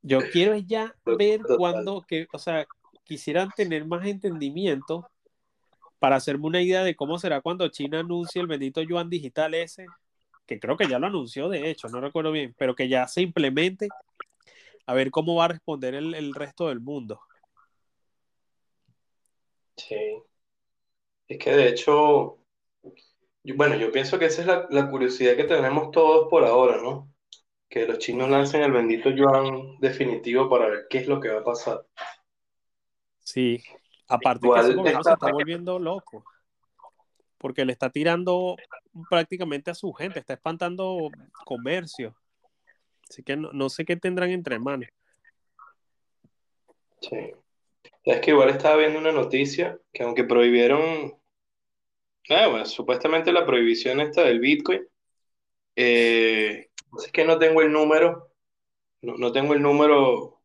Yo 0.00 0.20
quiero 0.32 0.56
ya 0.56 0.94
ver 1.04 1.42
cuándo, 1.58 2.02
que, 2.08 2.26
o 2.32 2.38
sea, 2.38 2.66
quisieran 3.04 3.50
tener 3.54 3.84
más 3.84 4.06
entendimiento 4.06 5.06
para 5.98 6.16
hacerme 6.16 6.46
una 6.46 6.62
idea 6.62 6.82
de 6.82 6.96
cómo 6.96 7.18
será 7.18 7.40
cuando 7.42 7.68
China 7.68 8.00
anuncie 8.00 8.40
el 8.40 8.48
bendito 8.48 8.82
yuan 8.82 9.10
digital 9.10 9.54
ese, 9.54 9.86
que 10.46 10.58
creo 10.58 10.76
que 10.76 10.88
ya 10.88 10.98
lo 10.98 11.06
anunció 11.06 11.48
de 11.48 11.70
hecho, 11.70 11.88
no 11.88 12.00
recuerdo 12.00 12.32
bien, 12.32 12.54
pero 12.58 12.74
que 12.74 12.88
ya 12.88 13.06
se 13.06 13.22
implemente, 13.22 13.88
a 14.86 14.94
ver 14.94 15.10
cómo 15.10 15.36
va 15.36 15.46
a 15.46 15.48
responder 15.48 15.94
el, 15.94 16.34
resto 16.34 16.68
del 16.68 16.80
mundo. 16.80 17.20
Sí. 19.76 20.22
Es 21.28 21.38
que 21.38 21.52
de 21.52 21.68
hecho, 21.68 22.38
bueno, 23.54 23.76
yo 23.76 23.90
pienso 23.90 24.18
que 24.18 24.26
esa 24.26 24.42
es 24.42 24.46
la, 24.46 24.66
la, 24.70 24.90
curiosidad 24.90 25.36
que 25.36 25.44
tenemos 25.44 25.90
todos 25.90 26.28
por 26.28 26.44
ahora, 26.44 26.80
¿no? 26.82 27.10
Que 27.68 27.86
los 27.86 27.98
chinos 27.98 28.28
lancen 28.28 28.62
el 28.62 28.72
bendito 28.72 29.10
yuan 29.10 29.78
definitivo 29.80 30.48
para 30.48 30.68
ver 30.68 30.86
qué 30.90 30.98
es 30.98 31.06
lo 31.06 31.20
que 31.20 31.30
va 31.30 31.40
a 31.40 31.44
pasar. 31.44 31.86
Sí, 33.20 33.62
aparte 34.08 34.48
que 34.48 34.60
ese 34.60 34.74
gobierno 34.74 35.02
se 35.02 35.12
está 35.12 35.30
volviendo 35.30 35.78
loco, 35.78 36.24
porque 37.38 37.64
le 37.64 37.72
está 37.72 37.88
tirando 37.88 38.56
prácticamente 39.08 39.70
a 39.70 39.74
su 39.74 39.92
gente, 39.92 40.18
está 40.18 40.34
espantando 40.34 41.10
comercio. 41.44 42.14
Así 43.12 43.22
que 43.22 43.36
no, 43.36 43.68
sé 43.68 43.84
qué 43.84 43.94
tendrán 43.94 44.30
entre 44.30 44.58
manos. 44.58 44.88
Sí. 47.02 47.32
Es 48.04 48.20
que 48.20 48.30
igual 48.30 48.48
estaba 48.48 48.76
viendo 48.76 48.98
una 48.98 49.12
noticia 49.12 49.78
que 49.92 50.02
aunque 50.02 50.24
prohibieron, 50.24 51.14
ah, 52.30 52.46
bueno, 52.46 52.64
supuestamente 52.64 53.30
la 53.30 53.44
prohibición 53.44 54.00
esta 54.00 54.22
del 54.22 54.40
Bitcoin, 54.40 54.80
eh, 55.76 56.70
es 57.04 57.12
que 57.12 57.26
no 57.26 57.38
tengo 57.38 57.60
el 57.60 57.70
número, 57.70 58.32
no, 59.02 59.18
no 59.18 59.30
tengo 59.30 59.52
el 59.52 59.60
número 59.60 60.40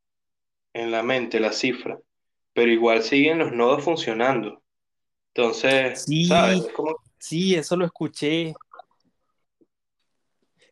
en 0.74 0.92
la 0.92 1.04
mente, 1.04 1.40
la 1.40 1.54
cifra, 1.54 1.98
pero 2.52 2.70
igual 2.70 3.02
siguen 3.02 3.38
los 3.38 3.54
nodos 3.54 3.82
funcionando. 3.82 4.62
Entonces, 5.34 6.04
sí, 6.04 6.26
¿sabes? 6.26 6.68
Sí, 7.18 7.56
eso 7.56 7.78
lo 7.78 7.86
escuché. 7.86 8.54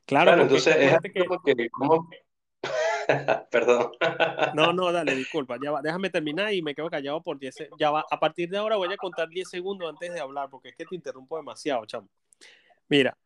Claro, 0.06 0.42
entonces 0.42 0.76
es 0.78 1.24
como 1.24 1.42
que... 1.44 1.70
Perdón. 3.52 3.92
no, 4.56 4.74
no, 4.74 4.92
dale, 4.92 5.16
disculpa. 5.16 5.58
Ya 5.64 5.72
va, 5.72 5.82
déjame 5.82 6.10
terminar 6.10 6.54
y 6.54 6.62
me 6.62 6.74
quedo 6.74 6.90
callado 6.90 7.22
por 7.22 7.38
10 7.38 7.56
Ya 7.78 7.92
va, 7.92 8.04
a 8.10 8.20
partir 8.20 8.50
de 8.50 8.58
ahora 8.58 8.78
voy 8.78 8.92
a 8.92 8.98
contar 8.98 9.30
10 9.30 9.50
segundos 9.50 9.90
antes 9.90 10.12
de 10.14 10.20
hablar, 10.20 10.50
porque 10.50 10.70
es 10.70 10.76
que 10.76 10.86
te 10.86 10.96
interrumpo 10.96 11.38
demasiado, 11.38 11.86
chamo. 11.86 12.10
Mira, 12.88 13.18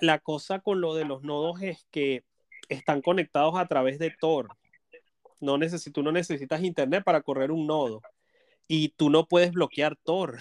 la 0.00 0.18
cosa 0.20 0.60
con 0.60 0.80
lo 0.80 0.94
de 0.94 1.04
los 1.04 1.22
nodos 1.22 1.62
es 1.62 1.86
que 1.90 2.24
están 2.68 3.02
conectados 3.02 3.58
a 3.58 3.66
través 3.66 3.98
de 3.98 4.14
Tor 4.18 4.56
no 5.42 5.58
tú 5.92 6.02
no 6.02 6.12
necesitas 6.12 6.62
internet 6.62 7.02
para 7.04 7.20
correr 7.20 7.50
un 7.50 7.66
nodo 7.66 8.00
y 8.68 8.90
tú 8.90 9.10
no 9.10 9.26
puedes 9.26 9.50
bloquear 9.50 9.96
Tor. 9.96 10.38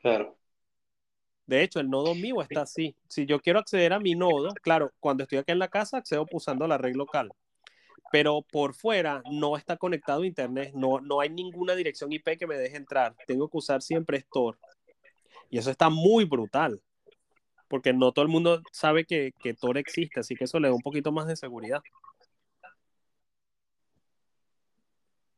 Claro. 0.00 0.35
De 1.46 1.62
hecho, 1.62 1.80
el 1.80 1.88
nodo 1.88 2.14
mío 2.14 2.42
está 2.42 2.62
así. 2.62 2.96
Si 3.08 3.24
yo 3.26 3.40
quiero 3.40 3.60
acceder 3.60 3.92
a 3.92 4.00
mi 4.00 4.14
nodo, 4.14 4.48
claro, 4.62 4.92
cuando 5.00 5.22
estoy 5.22 5.38
aquí 5.38 5.52
en 5.52 5.58
la 5.58 5.68
casa 5.68 5.98
accedo 5.98 6.26
usando 6.32 6.66
la 6.66 6.78
red 6.78 6.94
local. 6.94 7.30
Pero 8.10 8.42
por 8.42 8.74
fuera 8.74 9.22
no 9.30 9.56
está 9.56 9.76
conectado 9.76 10.22
a 10.22 10.26
internet, 10.26 10.72
no, 10.74 11.00
no 11.00 11.20
hay 11.20 11.28
ninguna 11.28 11.74
dirección 11.74 12.12
IP 12.12 12.36
que 12.38 12.46
me 12.46 12.56
deje 12.56 12.76
entrar. 12.76 13.14
Tengo 13.26 13.48
que 13.48 13.56
usar 13.58 13.82
siempre 13.82 14.24
Tor. 14.32 14.58
Y 15.50 15.58
eso 15.58 15.70
está 15.70 15.88
muy 15.88 16.24
brutal 16.24 16.80
porque 17.68 17.92
no 17.92 18.12
todo 18.12 18.24
el 18.24 18.30
mundo 18.30 18.62
sabe 18.72 19.04
que, 19.04 19.32
que 19.42 19.54
Tor 19.54 19.78
existe, 19.78 20.20
así 20.20 20.34
que 20.34 20.44
eso 20.44 20.60
le 20.60 20.68
da 20.68 20.74
un 20.74 20.82
poquito 20.82 21.12
más 21.12 21.26
de 21.26 21.36
seguridad. 21.36 21.82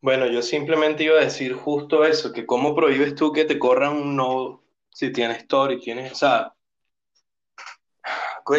Bueno, 0.01 0.27
yo 0.27 0.43
simplemente 0.43 1.05
iba 1.05 1.19
a 1.19 1.25
decir 1.25 1.55
justo 1.55 2.05
eso, 2.05 2.33
que 2.33 2.47
cómo 2.47 2.75
prohíbes 2.75 3.15
tú 3.15 3.33
que 3.33 3.45
te 3.45 3.59
corran 3.59 3.97
un 3.97 4.17
nodo 4.17 4.63
si 4.99 5.13
tienes 5.13 5.47
Tor 5.47 5.71
y 5.71 5.79
tienes, 5.79 6.11
o 6.11 6.15
sea, 6.17 6.53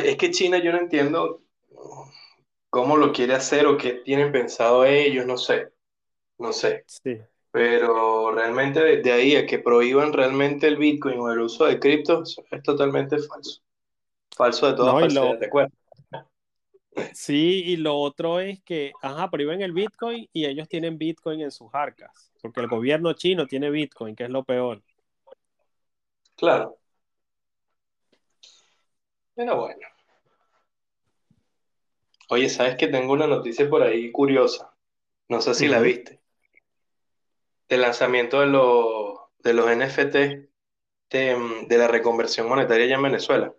es 0.02 0.16
que 0.16 0.32
China 0.32 0.58
yo 0.64 0.72
no 0.72 0.78
entiendo 0.78 1.42
cómo 2.70 2.96
lo 2.96 3.12
quiere 3.12 3.34
hacer 3.34 3.66
o 3.66 3.78
qué 3.78 3.96
tienen 4.06 4.32
pensado 4.32 4.86
ellos, 4.86 5.26
no 5.26 5.36
sé, 5.36 5.74
no 6.38 6.54
sé. 6.54 6.86
Sí. 6.88 7.18
Pero 7.52 8.32
realmente 8.32 9.02
de 9.02 9.12
ahí 9.12 9.36
a 9.36 9.46
que 9.46 9.60
prohíban 9.60 10.14
realmente 10.14 10.66
el 10.68 10.78
Bitcoin 10.78 11.20
o 11.20 11.30
el 11.30 11.42
uso 11.42 11.66
de 11.66 11.78
cripto 11.78 12.24
es 12.24 12.64
totalmente 12.64 13.18
falso. 13.18 13.60
Falso 14.34 14.68
de 14.68 14.78
todas 14.78 15.14
no, 15.14 15.34
lo, 15.34 15.68
Sí, 17.14 17.64
y 17.66 17.76
lo 17.76 17.98
otro 17.98 18.40
es 18.40 18.64
que, 18.64 18.94
ajá, 19.02 19.30
prohíben 19.30 19.62
el 19.62 19.74
Bitcoin 19.74 20.30
y 20.32 20.46
ellos 20.46 20.70
tienen 20.70 20.98
Bitcoin 20.98 21.42
en 21.42 21.52
sus 21.52 21.68
arcas, 21.74 22.32
porque 22.42 22.62
el 22.62 22.70
gobierno 22.70 23.12
chino 23.12 23.46
tiene 23.46 23.70
Bitcoin, 23.70 24.16
que 24.16 24.24
es 24.24 24.30
lo 24.30 24.46
peor. 24.46 24.82
Claro. 26.40 26.78
Pero 29.36 29.58
bueno. 29.58 29.88
Oye, 32.30 32.50
¿sabes 32.50 32.76
que 32.78 32.88
tengo 32.88 33.14
una 33.14 33.28
noticia 33.28 33.70
por 33.70 33.84
ahí 33.84 34.12
curiosa? 34.12 34.74
No 35.28 35.42
sé 35.42 35.54
si 35.54 35.68
la 35.68 35.80
viste. 35.80 36.22
El 37.68 37.82
lanzamiento 37.82 38.40
de 38.40 38.48
los, 38.48 39.20
de 39.40 39.54
los 39.54 39.70
NFT 39.70 40.50
de, 41.10 41.36
mm, 41.36 41.68
de 41.68 41.78
la 41.78 41.88
reconversión 41.88 42.48
monetaria 42.48 42.86
allá 42.86 42.96
en 42.96 43.04
Venezuela. 43.04 43.54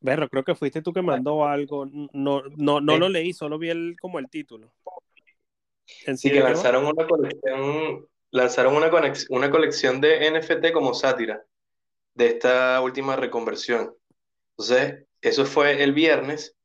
Berro, 0.00 0.28
creo 0.28 0.44
que 0.44 0.54
fuiste 0.54 0.82
tú 0.82 0.92
que 0.92 1.02
mandó 1.02 1.46
algo. 1.46 1.86
No, 1.86 2.42
no, 2.56 2.80
no 2.80 2.98
lo 2.98 3.08
leí, 3.08 3.32
solo 3.32 3.58
vi 3.58 3.70
el, 3.70 3.96
como 4.00 4.18
el 4.18 4.28
título. 4.28 4.72
¿En 6.06 6.16
Sí, 6.18 6.30
que 6.30 6.40
lanzaron 6.40 6.86
una 6.86 7.06
colección, 7.06 8.06
lanzaron 8.34 8.76
una, 8.76 8.90
conex- 8.92 9.26
una 9.30 9.50
colección 9.50 10.00
de 10.02 10.26
NFT 10.28 10.72
como 10.74 10.94
sátira 10.94 11.42
de 12.14 12.28
esta 12.28 12.80
última 12.82 13.16
reconversión. 13.16 13.94
Entonces, 14.58 15.06
eso 15.22 15.46
fue 15.46 15.82
el 15.84 15.92
viernes. 15.94 16.56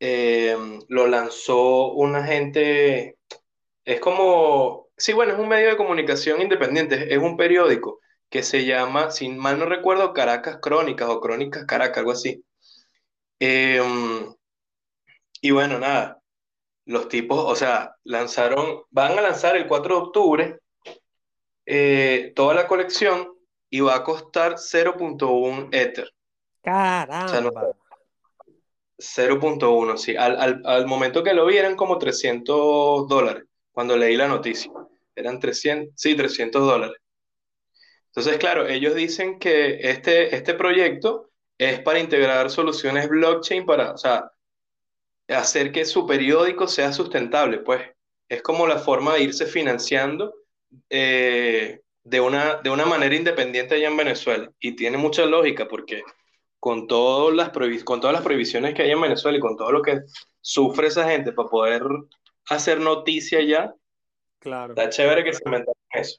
eh, 0.00 0.56
lo 0.88 1.06
lanzó 1.06 1.92
una 1.92 2.24
gente, 2.24 3.18
es 3.84 4.00
como, 4.00 4.88
sí, 4.96 5.12
bueno, 5.14 5.32
es 5.34 5.38
un 5.40 5.48
medio 5.48 5.70
de 5.70 5.76
comunicación 5.76 6.42
independiente, 6.42 7.12
es 7.14 7.18
un 7.20 7.36
periódico 7.36 8.00
que 8.30 8.42
se 8.44 8.64
llama, 8.66 9.10
si 9.12 9.28
mal 9.30 9.58
no 9.58 9.66
recuerdo, 9.66 10.14
Caracas 10.14 10.58
Crónicas 10.62 11.08
o 11.10 11.20
Crónicas 11.20 11.66
Caracas, 11.66 11.98
algo 11.98 12.12
así. 12.12 12.44
Eh, 13.40 13.80
y 15.40 15.50
bueno, 15.50 15.78
nada, 15.78 16.20
los 16.86 17.08
tipos, 17.08 17.40
o 17.40 17.56
sea, 17.56 17.96
lanzaron, 18.04 18.82
van 18.90 19.18
a 19.18 19.22
lanzar 19.22 19.56
el 19.56 19.68
4 19.68 19.96
de 19.96 20.02
octubre 20.02 20.59
eh, 21.66 22.32
toda 22.34 22.54
la 22.54 22.66
colección 22.66 23.34
y 23.68 23.80
va 23.80 23.96
a 23.96 24.04
costar 24.04 24.54
0.1 24.56 25.68
Ether. 25.72 26.10
O 27.24 27.28
sea, 27.28 27.40
no, 27.40 27.52
Caramba. 27.52 27.76
0.1, 28.98 29.96
sí. 29.96 30.16
Al, 30.16 30.40
al, 30.40 30.62
al 30.64 30.86
momento 30.86 31.22
que 31.22 31.32
lo 31.32 31.46
vi 31.46 31.56
eran 31.56 31.76
como 31.76 31.98
300 31.98 33.08
dólares, 33.08 33.44
cuando 33.72 33.96
leí 33.96 34.16
la 34.16 34.28
noticia. 34.28 34.70
Eran 35.14 35.40
300, 35.40 35.94
sí, 35.96 36.14
300 36.14 36.62
dólares. 36.62 36.96
Entonces, 38.06 38.38
claro, 38.38 38.66
ellos 38.66 38.94
dicen 38.94 39.38
que 39.38 39.78
este, 39.88 40.34
este 40.34 40.54
proyecto 40.54 41.30
es 41.56 41.80
para 41.80 42.00
integrar 42.00 42.50
soluciones 42.50 43.08
blockchain 43.08 43.64
para, 43.64 43.92
o 43.92 43.96
sea, 43.98 44.30
hacer 45.28 45.72
que 45.72 45.84
su 45.84 46.06
periódico 46.06 46.66
sea 46.66 46.92
sustentable, 46.92 47.58
pues. 47.58 47.82
Es 48.28 48.42
como 48.42 48.66
la 48.66 48.78
forma 48.78 49.14
de 49.14 49.22
irse 49.22 49.46
financiando 49.46 50.34
eh, 50.88 51.80
de 52.04 52.20
una, 52.20 52.56
de 52.56 52.70
una 52.70 52.86
manera 52.86 53.14
independiente 53.14 53.74
allá 53.74 53.88
en 53.88 53.96
Venezuela. 53.96 54.50
Y 54.60 54.76
tiene 54.76 54.96
mucha 54.96 55.26
lógica 55.26 55.68
porque 55.68 56.02
con 56.58 56.86
todas 56.86 57.34
las 57.34 57.50
con 57.84 58.00
todas 58.00 58.14
las 58.14 58.22
prohibiciones 58.22 58.74
que 58.74 58.82
hay 58.82 58.90
en 58.90 59.00
Venezuela 59.00 59.38
y 59.38 59.40
con 59.40 59.56
todo 59.56 59.72
lo 59.72 59.82
que 59.82 60.00
sufre 60.40 60.88
esa 60.88 61.08
gente 61.08 61.32
para 61.32 61.48
poder 61.48 61.82
hacer 62.48 62.80
noticia 62.80 63.42
ya, 63.42 63.74
Claro. 64.38 64.74
está 64.74 64.88
chévere 64.88 65.24
que 65.24 65.34
se 65.34 65.42
inventaron 65.44 65.74
eso. 65.90 66.18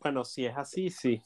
Bueno, 0.00 0.24
si 0.24 0.46
es 0.46 0.56
así, 0.56 0.90
sí. 0.90 1.22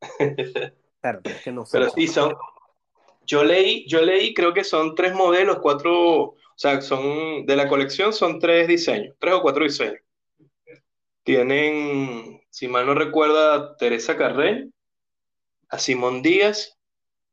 Pero 1.00 1.20
es 1.24 1.42
que 1.42 1.52
no. 1.52 1.64
Pero 1.70 1.90
sí, 1.90 2.06
son. 2.08 2.34
Yo 3.26 3.42
leí, 3.42 3.86
yo 3.88 4.02
leí, 4.02 4.34
creo 4.34 4.52
que 4.52 4.64
son 4.64 4.94
tres 4.94 5.14
modelos, 5.14 5.58
cuatro, 5.60 6.34
o 6.54 6.58
sea, 6.58 6.80
son 6.80 7.46
de 7.46 7.56
la 7.56 7.68
colección 7.68 8.12
son 8.12 8.38
tres 8.38 8.68
diseños, 8.68 9.16
tres 9.18 9.34
o 9.34 9.42
cuatro 9.42 9.64
diseños. 9.64 10.00
Tienen, 11.24 12.40
si 12.50 12.68
mal 12.68 12.86
no 12.86 12.94
recuerda, 12.94 13.54
a 13.54 13.76
Teresa 13.76 14.16
Carreño, 14.16 14.70
a 15.68 15.78
Simón 15.78 16.22
Díaz, 16.22 16.78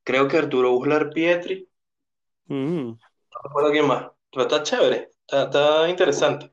creo 0.04 0.28
que 0.28 0.38
Arturo 0.38 0.72
Uslar 0.74 1.10
Pietri, 1.12 1.68
Mm. 2.46 2.90
no 2.92 3.40
recuerdo 3.44 3.72
quién 3.72 3.88
más. 3.88 4.08
Pero 4.32 4.44
está 4.44 4.64
chévere, 4.64 5.10
está, 5.22 5.44
está 5.44 5.90
interesante. 5.90 6.52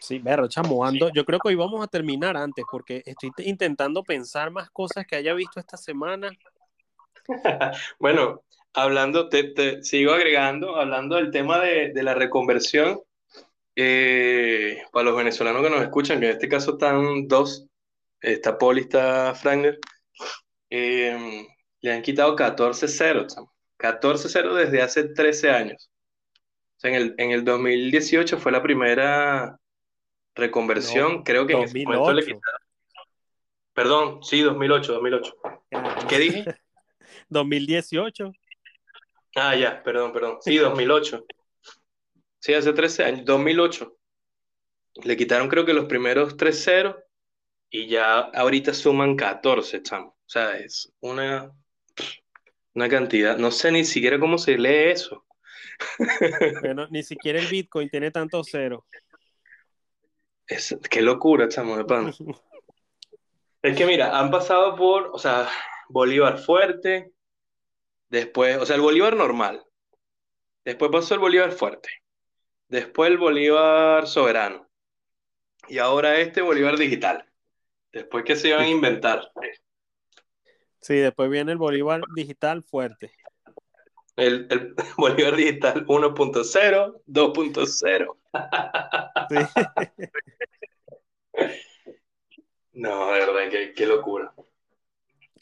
Sí, 0.00 0.18
Berro, 0.18 0.48
chamo, 0.48 0.84
ando. 0.84 1.10
Yo 1.14 1.24
creo 1.24 1.38
que 1.38 1.48
hoy 1.48 1.54
vamos 1.54 1.82
a 1.84 1.86
terminar 1.86 2.36
antes 2.36 2.64
porque 2.68 3.02
estoy 3.06 3.30
te- 3.30 3.48
intentando 3.48 4.02
pensar 4.02 4.50
más 4.50 4.68
cosas 4.70 5.06
que 5.06 5.14
haya 5.14 5.32
visto 5.32 5.60
esta 5.60 5.76
semana. 5.76 6.30
Bueno, 7.98 8.42
hablando, 8.72 9.28
te, 9.28 9.44
te 9.44 9.82
sigo 9.82 10.12
agregando, 10.12 10.76
hablando 10.76 11.16
del 11.16 11.30
tema 11.30 11.58
de, 11.60 11.92
de 11.92 12.02
la 12.02 12.14
reconversión, 12.14 13.00
eh, 13.76 14.82
para 14.92 15.04
los 15.04 15.16
venezolanos 15.16 15.62
que 15.62 15.70
nos 15.70 15.82
escuchan, 15.82 16.20
que 16.20 16.26
en 16.26 16.32
este 16.32 16.48
caso 16.48 16.72
están 16.72 17.26
dos, 17.28 17.66
está 18.20 18.58
Poli, 18.58 18.82
está 18.82 19.34
Fragner, 19.34 19.78
eh, 20.70 21.46
le 21.80 21.92
han 21.92 22.02
quitado 22.02 22.36
14 22.36 22.88
ceros, 22.88 23.34
chamo. 23.34 23.52
14 23.76 24.28
ceros 24.28 24.56
desde 24.56 24.80
hace 24.82 25.04
13 25.08 25.50
años. 25.50 25.90
O 26.76 26.80
sea, 26.80 26.90
en 26.90 26.96
el, 26.96 27.14
en 27.18 27.30
el 27.32 27.44
2018 27.44 28.38
fue 28.38 28.52
la 28.52 28.62
primera 28.62 29.58
reconversión, 30.34 31.16
No, 31.16 31.24
creo 31.24 31.46
que 31.46 31.54
en 31.54 31.62
ese 31.62 31.82
momento 31.84 32.12
le 32.12 32.22
2008. 32.22 32.26
quitaron, 32.26 32.60
perdón, 33.74 34.22
sí, 34.22 34.40
2008, 34.40 34.92
2008. 34.92 35.36
Ah, 35.72 36.06
¿Qué 36.08 36.18
dije? 36.18 36.44
2018. 37.32 38.32
Ah, 39.34 39.56
ya, 39.56 39.82
perdón, 39.82 40.12
perdón. 40.12 40.38
Sí, 40.40 40.56
2008. 40.56 41.24
Sí, 42.38 42.54
hace 42.54 42.72
13 42.72 43.04
años, 43.04 43.24
2008. 43.24 43.96
Le 45.04 45.16
quitaron 45.16 45.48
creo 45.48 45.64
que 45.64 45.72
los 45.72 45.86
primeros 45.86 46.36
tres 46.36 46.62
ceros 46.62 46.96
y 47.70 47.86
ya 47.86 48.18
ahorita 48.18 48.74
suman 48.74 49.16
14, 49.16 49.82
chamo. 49.82 50.08
O 50.08 50.28
sea, 50.28 50.58
es 50.58 50.92
una, 51.00 51.50
una 52.74 52.88
cantidad. 52.88 53.38
No 53.38 53.50
sé 53.50 53.72
ni 53.72 53.84
siquiera 53.84 54.20
cómo 54.20 54.38
se 54.38 54.58
lee 54.58 54.90
eso. 54.90 55.24
Bueno, 56.60 56.86
ni 56.90 57.02
siquiera 57.02 57.40
el 57.40 57.46
Bitcoin 57.46 57.88
tiene 57.88 58.10
tantos 58.10 58.48
ceros. 58.50 58.84
Es, 60.46 60.76
qué 60.90 61.00
locura, 61.00 61.48
chamo, 61.48 61.76
de 61.76 61.84
pan. 61.84 62.12
Es 63.62 63.76
que 63.76 63.86
mira, 63.86 64.18
han 64.18 64.28
pasado 64.32 64.74
por, 64.74 65.10
o 65.12 65.18
sea, 65.18 65.48
Bolívar 65.88 66.36
fuerte, 66.38 67.11
después, 68.12 68.58
o 68.58 68.66
sea, 68.66 68.76
el 68.76 68.82
Bolívar 68.82 69.16
normal, 69.16 69.64
después 70.64 70.92
pasó 70.92 71.14
el 71.14 71.20
Bolívar 71.20 71.50
fuerte, 71.52 71.88
después 72.68 73.10
el 73.10 73.16
Bolívar 73.16 74.06
soberano 74.06 74.68
y 75.66 75.78
ahora 75.78 76.18
este 76.18 76.42
Bolívar 76.42 76.76
digital. 76.76 77.24
Después 77.90 78.24
que 78.24 78.36
se 78.36 78.48
iban 78.48 78.60
a 78.62 78.68
inventar 78.68 79.32
Sí, 80.80 80.96
después 80.96 81.30
viene 81.30 81.52
el 81.52 81.58
Bolívar 81.58 82.02
digital 82.14 82.62
fuerte. 82.62 83.14
el, 84.16 84.46
el 84.50 84.74
Bolívar 84.96 85.36
digital 85.36 85.86
1.0, 85.86 87.02
2.0. 87.06 88.16
Sí. 89.28 89.36
No, 92.74 93.12
de 93.12 93.20
verdad, 93.20 93.50
qué, 93.50 93.74
qué 93.74 93.86
locura. 93.86 94.32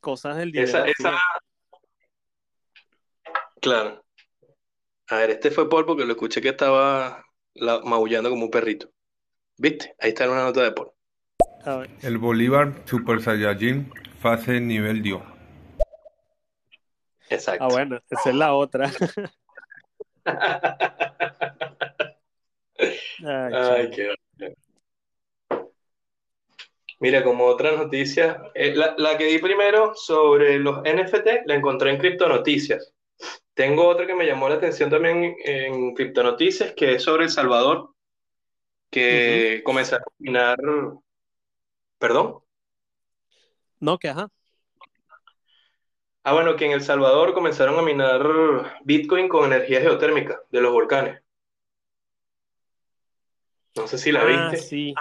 Cosas 0.00 0.36
del 0.36 0.50
dinero. 0.50 0.84
Esa. 0.84 1.16
Claro. 3.60 4.04
A 5.08 5.16
ver, 5.16 5.30
este 5.30 5.50
fue 5.50 5.68
Paul 5.68 5.86
porque 5.86 6.04
lo 6.04 6.12
escuché 6.12 6.40
que 6.40 6.50
estaba 6.50 7.24
la- 7.54 7.80
maullando 7.80 8.30
como 8.30 8.44
un 8.44 8.50
perrito. 8.50 8.90
¿Viste? 9.58 9.94
Ahí 9.98 10.10
está 10.10 10.30
una 10.30 10.44
nota 10.44 10.62
de 10.62 10.72
Paul. 10.72 10.90
A 11.64 11.76
ver, 11.76 11.90
El 12.02 12.18
Bolívar 12.18 12.72
Super 12.86 13.20
Saiyajin 13.20 13.92
fase 14.20 14.60
nivel 14.60 15.02
Dio. 15.02 15.22
Exacto. 17.28 17.64
Ah, 17.64 17.68
bueno, 17.68 18.00
esa 18.08 18.30
es 18.30 18.34
la 18.36 18.54
otra. 18.54 18.90
Ay, 23.24 23.52
Ay, 23.54 23.90
qué. 23.90 24.14
Mira, 27.00 27.22
como 27.24 27.46
otra 27.46 27.72
noticia, 27.72 28.42
eh, 28.54 28.74
la, 28.74 28.94
la 28.98 29.16
que 29.16 29.24
di 29.24 29.38
primero 29.38 29.94
sobre 29.94 30.58
los 30.58 30.78
NFT 30.84 31.46
la 31.46 31.54
encontré 31.54 31.90
en 31.90 31.98
Criptonoticias. 31.98 32.92
Tengo 33.54 33.88
otra 33.88 34.06
que 34.06 34.14
me 34.14 34.26
llamó 34.26 34.48
la 34.48 34.56
atención 34.56 34.90
también 34.90 35.36
en 35.44 35.94
Criptonoticias, 35.94 36.72
que 36.74 36.94
es 36.94 37.02
sobre 37.02 37.24
El 37.24 37.30
Salvador, 37.30 37.90
que 38.90 39.62
comenzaron 39.64 40.04
a 40.08 40.14
minar, 40.18 40.58
perdón. 41.98 42.40
No, 43.80 43.98
que 43.98 44.08
ajá. 44.08 44.30
Ah, 46.22 46.34
bueno, 46.34 46.54
que 46.56 46.66
en 46.66 46.72
El 46.72 46.82
Salvador 46.82 47.32
comenzaron 47.32 47.78
a 47.78 47.82
minar 47.82 48.22
Bitcoin 48.84 49.28
con 49.28 49.46
energía 49.46 49.80
geotérmica 49.80 50.40
de 50.50 50.60
los 50.60 50.72
volcanes. 50.72 51.22
No 53.76 53.86
sé 53.86 53.98
si 53.98 54.12
la 54.12 54.24
Ah, 54.24 54.52
viste. 54.52 54.66
sí. 54.66 54.94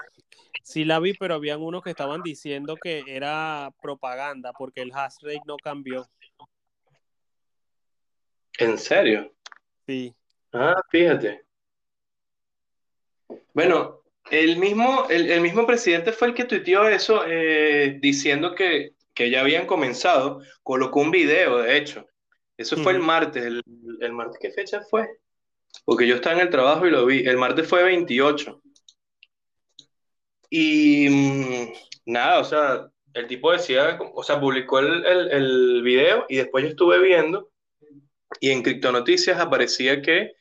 Sí 0.63 0.85
la 0.85 0.99
vi, 0.99 1.13
pero 1.13 1.33
habían 1.35 1.61
unos 1.61 1.81
que 1.83 1.89
estaban 1.89 2.21
diciendo 2.21 2.77
que 2.77 3.03
era 3.07 3.73
propaganda 3.81 4.53
porque 4.53 4.81
el 4.81 4.93
hash 4.93 5.15
rate 5.21 5.41
no 5.47 5.57
cambió. 5.57 6.07
¿En 8.59 8.77
serio? 8.77 9.33
Sí. 9.87 10.13
Ah, 10.51 10.75
fíjate. 10.91 11.45
Bueno, 13.53 14.01
el 14.29 14.57
mismo, 14.57 15.07
el, 15.09 15.39
mismo 15.39 15.65
presidente 15.65 16.11
fue 16.11 16.27
el 16.27 16.33
que 16.33 16.43
tuiteó 16.43 16.87
eso 16.89 17.23
eh, 17.25 17.97
diciendo 18.01 18.53
que, 18.53 18.95
ya 19.15 19.41
habían 19.41 19.65
comenzado. 19.65 20.41
Colocó 20.61 20.99
un 20.99 21.11
video, 21.11 21.59
de 21.59 21.77
hecho. 21.77 22.05
Eso 22.57 22.75
fue 22.77 22.93
el 22.93 22.99
martes. 22.99 23.45
El, 23.45 23.63
el, 24.01 24.11
martes 24.11 24.37
qué 24.41 24.51
fecha 24.51 24.81
fue? 24.81 25.07
Porque 25.85 26.05
yo 26.05 26.15
estaba 26.15 26.35
en 26.35 26.41
el 26.41 26.49
trabajo 26.49 26.85
y 26.85 26.91
lo 26.91 27.05
vi. 27.05 27.25
El 27.25 27.37
martes 27.37 27.67
fue 27.67 27.83
28. 27.83 28.61
Y 30.49 31.07
mm, 31.09 31.73
nada, 32.07 32.39
o 32.39 32.43
sea, 32.43 32.89
el 33.13 33.27
tipo 33.27 33.51
decía, 33.51 33.97
o 34.13 34.23
sea, 34.23 34.39
publicó 34.39 34.79
el, 34.79 35.05
el, 35.05 35.81
video 35.81 36.25
y 36.27 36.37
después 36.37 36.63
yo 36.63 36.69
estuve 36.71 36.99
viendo 36.99 37.48
y 38.39 38.51
en 38.51 38.63
Criptonoticias 38.63 39.39
aparecía 39.39 40.01
que 40.01 40.33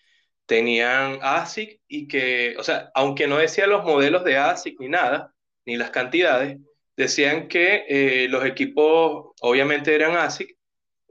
tenían 0.47 1.19
ASIC 1.23 1.81
y 1.89 2.09
que, 2.09 2.57
o 2.59 2.63
sea, 2.63 2.91
aunque 2.95 3.27
no 3.27 3.37
decía 3.37 3.67
los 3.67 3.85
modelos 3.85 4.25
de 4.25 4.39
ASIC 4.39 4.81
ni 4.81 4.89
nada, 4.89 5.35
ni 5.67 5.77
las 5.77 5.91
cantidades, 5.91 6.59
decían 6.97 7.49
que 7.49 7.85
eh, 7.89 8.29
los 8.29 8.45
equipos 8.45 9.33
obviamente 9.41 9.95
eran 9.95 10.17
ASIC 10.17 10.57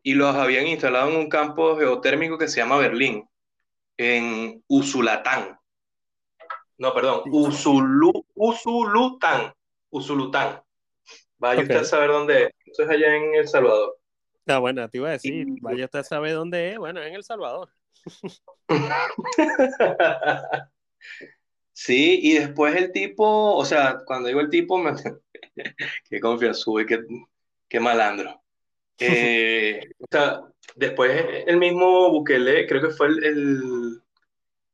y 0.03 0.13
los 0.13 0.35
habían 0.35 0.67
instalado 0.67 1.09
en 1.11 1.17
un 1.17 1.29
campo 1.29 1.77
geotérmico 1.77 2.37
que 2.37 2.47
se 2.47 2.61
llama 2.61 2.77
Berlín, 2.77 3.27
en 3.97 4.63
Usulatán. 4.67 5.59
No, 6.77 6.93
perdón, 6.93 7.23
Usulu, 7.31 8.11
Usulután. 8.35 9.53
Usulután. 9.89 10.61
Vaya 11.37 11.61
usted 11.61 11.77
a 11.77 11.85
saber 11.85 12.09
dónde 12.09 12.43
es. 12.43 12.49
Eso 12.65 12.83
es 12.83 12.89
allá 12.89 13.15
en 13.15 13.35
El 13.35 13.47
Salvador. 13.47 13.96
Ah, 14.47 14.59
bueno, 14.59 14.89
te 14.89 14.97
iba 14.97 15.09
a 15.09 15.13
decir, 15.13 15.47
vaya 15.61 15.85
usted 15.85 15.99
a 15.99 16.03
saber 16.03 16.33
dónde 16.33 16.71
es. 16.71 16.77
Bueno, 16.77 17.01
en 17.01 17.13
El 17.13 17.23
Salvador. 17.23 17.69
sí, 21.73 22.19
y 22.23 22.33
después 22.33 22.75
el 22.75 22.91
tipo, 22.91 23.55
o 23.55 23.65
sea, 23.65 23.99
cuando 24.05 24.27
digo 24.27 24.39
el 24.39 24.49
tipo, 24.49 24.77
me... 24.77 24.93
qué 26.09 26.19
confianza, 26.19 26.71
qué, 26.87 27.03
qué 27.67 27.79
malandro. 27.79 28.41
Eh, 28.99 29.81
o 29.99 30.05
sea, 30.09 30.41
después 30.75 31.25
el 31.45 31.57
mismo 31.57 32.09
Bukele, 32.09 32.67
creo 32.67 32.81
que 32.81 32.89
fue 32.89 33.07
el 33.07 34.01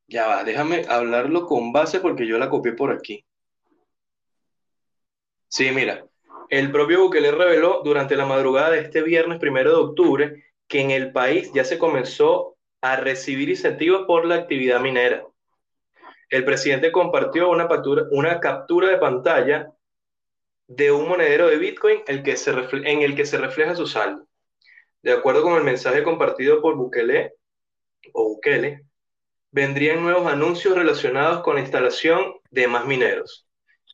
ya 0.08 0.28
va, 0.28 0.44
déjame 0.44 0.86
hablarlo 0.88 1.46
con 1.48 1.74
base 1.74 2.00
porque 2.00 2.28
yo 2.28 2.38
la 2.38 2.50
copié 2.50 2.74
por 2.74 2.92
aquí. 2.92 3.26
Sí, 5.48 5.72
mira, 5.72 6.06
el 6.50 6.72
propio 6.72 7.02
Bukele 7.02 7.32
reveló 7.32 7.82
durante 7.84 8.16
la 8.16 8.26
madrugada 8.26 8.72
de 8.72 8.80
este 8.80 9.02
viernes 9.02 9.40
primero 9.40 9.72
de 9.72 9.78
octubre 9.78 10.44
que 10.68 10.82
en 10.82 10.92
el 10.92 11.12
país 11.12 11.52
ya 11.54 11.64
se 11.64 11.78
comenzó 11.78 12.58
a 12.82 12.96
recibir 12.96 13.50
incentivos 13.50 14.06
por 14.06 14.26
la 14.26 14.36
actividad 14.36 14.80
minera. 14.80 15.26
El 16.30 16.46
presidente 16.46 16.92
compartió 16.92 17.50
una 17.50 17.68
captura, 17.68 18.04
una 18.12 18.40
captura 18.40 18.90
de 18.90 18.98
pantalla 18.98 19.72
de 20.68 20.92
un 20.92 21.08
monedero 21.08 21.48
de 21.48 21.58
Bitcoin 21.58 22.02
el 22.08 22.24
que 22.24 22.38
se 22.38 22.52
en 22.52 23.02
el 23.02 23.16
que 23.16 23.26
se 23.26 23.38
refleja 23.38 23.76
su 23.76 23.86
saldo. 23.86 24.28
De 25.02 25.12
acuerdo 25.12 25.44
con 25.44 25.56
el 25.56 25.64
mensaje 25.64 26.04
compartido 26.04 26.62
por 26.62 26.76
Bukele, 26.76 27.34
o 28.14 28.30
Bukele, 28.30 28.86
vendrían 29.52 30.02
nuevos 30.02 30.32
anuncios 30.32 30.76
relacionados 30.76 31.44
con 31.44 31.56
la 31.56 31.62
instalación 31.62 32.34
de 32.50 32.68
más 32.68 32.86
mineros. 32.86 33.48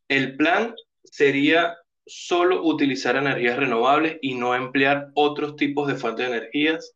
El 0.08 0.38
plan 0.38 0.76
sería 1.04 1.78
solo 2.10 2.64
utilizar 2.64 3.16
energías 3.16 3.58
renovables 3.58 4.18
y 4.22 4.36
no 4.36 4.56
emplear 4.56 5.12
otros 5.14 5.56
tipos 5.56 5.88
de 5.88 5.96
fuentes 5.96 6.30
de 6.30 6.38
energías 6.38 6.96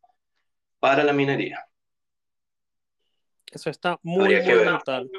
para 0.80 1.04
la 1.04 1.12
minería. 1.12 1.64
Eso 3.50 3.70
está 3.70 3.98
muy, 4.02 4.34
brutal. 4.40 5.10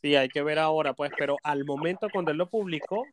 Sí, 0.00 0.16
hay 0.16 0.28
que 0.28 0.42
ver 0.42 0.58
ahora, 0.58 0.94
pues, 0.94 1.12
pero 1.18 1.36
al 1.42 1.64
momento 1.64 2.08
cuando 2.10 2.30
él 2.30 2.38
lo 2.38 2.48
publicó, 2.48 3.04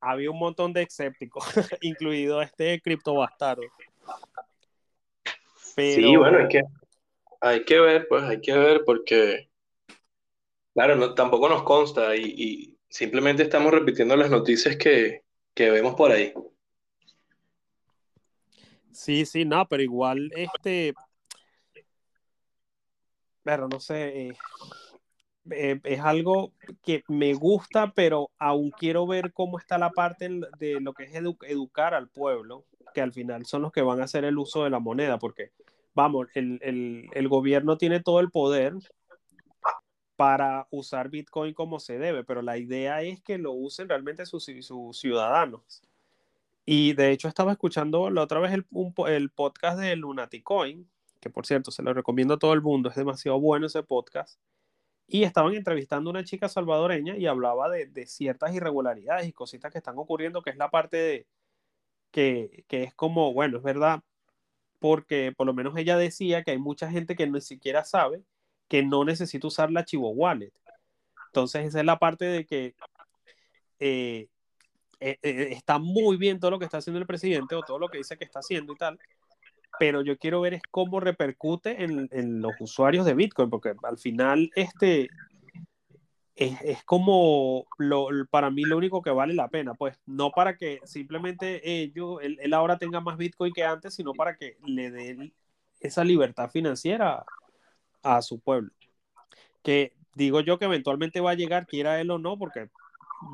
había 0.00 0.30
un 0.30 0.38
montón 0.38 0.72
de 0.72 0.82
escépticos, 0.82 1.44
incluido 1.82 2.42
este 2.42 2.80
criptobastardo. 2.80 3.62
Pero... 5.74 6.08
Sí, 6.08 6.16
bueno, 6.16 6.40
es 6.40 6.48
que 6.48 6.62
hay 7.40 7.64
que 7.64 7.80
ver, 7.80 8.06
pues 8.08 8.24
hay 8.24 8.40
que 8.40 8.56
ver 8.56 8.82
porque, 8.84 9.48
claro, 10.74 10.96
no, 10.96 11.14
tampoco 11.14 11.48
nos 11.48 11.62
consta 11.62 12.16
y, 12.16 12.75
simplemente 12.88 13.42
estamos 13.42 13.72
repitiendo 13.72 14.16
las 14.16 14.30
noticias 14.30 14.76
que, 14.76 15.22
vemos 15.56 15.94
por 15.94 16.12
ahí. 16.12 16.32
Sí, 18.92 19.26
sí, 19.26 19.44
no, 19.44 19.66
pero 19.68 19.82
igual, 19.82 20.30
este, 20.34 20.94
pero 23.42 23.68
no 23.68 23.78
sé, 23.78 24.28
eh, 24.28 24.36
eh, 25.50 25.80
es 25.84 26.00
algo 26.00 26.52
que 26.82 27.04
me 27.08 27.34
gusta, 27.34 27.92
pero 27.94 28.30
aún 28.38 28.70
quiero 28.70 29.06
ver 29.06 29.32
cómo 29.32 29.58
está 29.58 29.78
la 29.78 29.90
parte 29.90 30.28
de 30.58 30.80
lo 30.80 30.92
que 30.92 31.04
es 31.04 31.14
educar 31.14 31.94
al 31.94 32.08
pueblo, 32.08 32.64
que 32.94 33.00
al 33.00 33.12
final 33.12 33.46
son 33.46 33.62
los 33.62 33.72
que 33.72 33.82
van 33.82 34.00
a 34.00 34.04
hacer 34.04 34.24
el 34.24 34.38
uso 34.38 34.64
de 34.64 34.70
la 34.70 34.80
moneda, 34.80 35.18
porque 35.18 35.50
vamos, 35.94 36.28
el, 36.34 37.28
gobierno 37.28 37.78
tiene 37.78 38.00
todo 38.00 38.20
el 38.20 38.30
poder 38.30 38.74
para 40.16 40.66
usar 40.70 41.10
Bitcoin 41.10 41.54
como 41.54 41.78
se 41.78 41.98
debe, 41.98 42.24
pero 42.24 42.42
la 42.42 42.56
idea 42.56 43.02
es 43.02 43.20
que 43.20 43.38
lo 43.38 43.52
usen 43.52 43.88
realmente 43.88 44.24
sus, 44.26 44.50
ciudadanos. 44.92 45.82
Y 46.64 46.94
de 46.94 47.12
hecho 47.12 47.28
estaba 47.28 47.52
escuchando 47.52 48.10
la 48.10 48.22
otra 48.22 48.40
vez 48.40 48.52
el, 48.52 49.30
podcast 49.30 49.78
de 49.78 49.94
Lunaticoin, 49.94 50.88
que 51.20 51.30
por 51.30 51.46
cierto 51.46 51.70
se 51.70 51.82
lo 51.82 51.92
recomiendo 51.92 52.34
a 52.34 52.38
todo 52.38 52.54
el 52.54 52.62
mundo, 52.62 52.88
es 52.88 52.96
demasiado 52.96 53.38
bueno 53.38 53.66
ese 53.66 53.82
podcast. 53.82 54.40
Y 55.06 55.22
estaban 55.22 55.54
entrevistando 55.54 56.10
a 56.10 56.12
una 56.12 56.24
chica 56.24 56.48
salvadoreña 56.48 57.16
y 57.16 57.26
hablaba 57.26 57.68
de, 57.70 58.06
ciertas 58.06 58.54
irregularidades 58.54 59.28
y 59.28 59.32
cositas 59.32 59.70
que 59.70 59.78
están 59.78 59.98
ocurriendo, 59.98 60.42
que 60.42 60.50
es 60.50 60.56
la 60.56 60.70
parte 60.70 60.96
de 60.96 61.26
que, 62.10 62.64
que 62.68 62.82
es 62.82 62.94
como, 62.94 63.32
bueno, 63.32 63.58
es 63.58 63.62
verdad, 63.62 64.02
porque 64.80 65.32
por 65.36 65.46
lo 65.46 65.54
menos 65.54 65.76
ella 65.76 65.96
decía 65.96 66.42
que 66.42 66.52
hay 66.52 66.58
mucha 66.58 66.90
gente 66.90 67.14
que 67.16 67.26
ni 67.26 67.40
siquiera 67.40 67.84
sabe 67.84 68.24
que 68.68 68.82
no 68.82 69.04
necesita 69.04 69.46
usar 69.46 69.70
la 69.70 69.84
Chivo 69.84 70.10
Wallet. 70.10 70.52
Entonces 71.28 71.66
esa 71.66 71.80
es 71.80 71.84
la 71.84 71.98
parte 71.98 72.24
de 72.24 72.46
que 72.46 72.74
eh, 73.78 74.28
eh, 75.00 75.18
eh, 75.22 75.48
está 75.52 75.78
muy 75.78 76.16
bien 76.16 76.40
todo 76.40 76.50
lo 76.52 76.58
que 76.58 76.64
está 76.64 76.78
haciendo 76.78 76.98
el 76.98 77.06
presidente 77.06 77.54
o 77.54 77.62
todo 77.62 77.78
lo 77.78 77.88
que 77.88 77.98
dice 77.98 78.16
que 78.16 78.24
está 78.24 78.38
haciendo 78.38 78.72
y 78.72 78.76
tal, 78.76 78.98
pero 79.78 80.02
yo 80.02 80.16
quiero 80.16 80.40
ver 80.40 80.54
es 80.54 80.62
cómo 80.70 81.00
repercute 81.00 81.84
en, 81.84 82.40
los 82.40 82.54
usuarios 82.60 83.04
de 83.04 83.14
Bitcoin, 83.14 83.50
porque 83.50 83.74
al 83.82 83.98
final 83.98 84.50
este, 84.56 85.08
es, 86.34 86.82
como 86.84 87.66
lo, 87.76 88.08
para 88.30 88.50
mí 88.50 88.62
lo 88.62 88.78
único 88.78 89.02
que 89.02 89.10
vale 89.10 89.34
la 89.34 89.48
pena, 89.48 89.74
pues 89.74 90.00
no 90.06 90.30
para 90.30 90.56
que 90.56 90.80
simplemente 90.84 91.82
ellos, 91.82 92.20
él, 92.22 92.54
ahora 92.54 92.78
tenga 92.78 93.00
más 93.00 93.18
Bitcoin 93.18 93.52
que 93.52 93.64
antes, 93.64 93.94
sino 93.94 94.14
para 94.14 94.36
que 94.36 94.56
le 94.64 94.90
dé 94.90 95.32
esa 95.80 96.04
libertad 96.04 96.50
financiera 96.50 97.24
a 98.06 98.22
su 98.22 98.38
pueblo. 98.38 98.70
Que 99.62 99.92
digo 100.14 100.40
yo 100.40 100.58
que 100.58 100.66
eventualmente 100.66 101.20
va 101.20 101.32
a 101.32 101.34
llegar, 101.34 101.66
quiera 101.66 102.00
él 102.00 102.10
o 102.10 102.18
no, 102.18 102.38
porque 102.38 102.68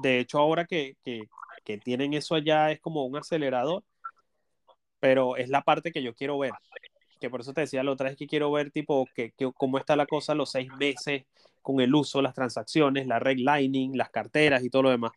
de 0.02 0.20
hecho 0.20 0.38
ahora 0.38 0.64
que, 0.64 0.96
que, 1.04 1.28
tienen 1.78 2.12
eso 2.14 2.34
allá 2.34 2.70
es 2.70 2.80
como 2.80 3.04
un 3.04 3.16
acelerador, 3.16 3.84
pero 5.00 5.36
es 5.36 5.48
la 5.48 5.62
parte 5.62 5.92
que 5.92 6.02
yo 6.02 6.14
quiero 6.14 6.38
ver. 6.38 6.52
Que 7.20 7.30
por 7.30 7.40
eso 7.40 7.52
te 7.52 7.62
decía 7.62 7.82
la 7.84 7.92
otra 7.92 8.08
vez 8.08 8.18
que 8.18 8.26
quiero 8.26 8.50
ver 8.50 8.70
tipo 8.70 9.06
que, 9.14 9.30
que 9.32 9.50
cómo 9.56 9.78
está 9.78 9.94
la 9.94 10.06
cosa 10.06 10.34
los 10.34 10.50
seis 10.50 10.68
meses 10.78 11.24
con 11.62 11.80
el 11.80 11.94
uso, 11.94 12.20
las 12.20 12.34
transacciones, 12.34 13.06
la 13.06 13.20
redlining, 13.20 13.96
las 13.96 14.10
carteras 14.10 14.64
y 14.64 14.70
todo 14.70 14.82
lo 14.82 14.90
demás. 14.90 15.12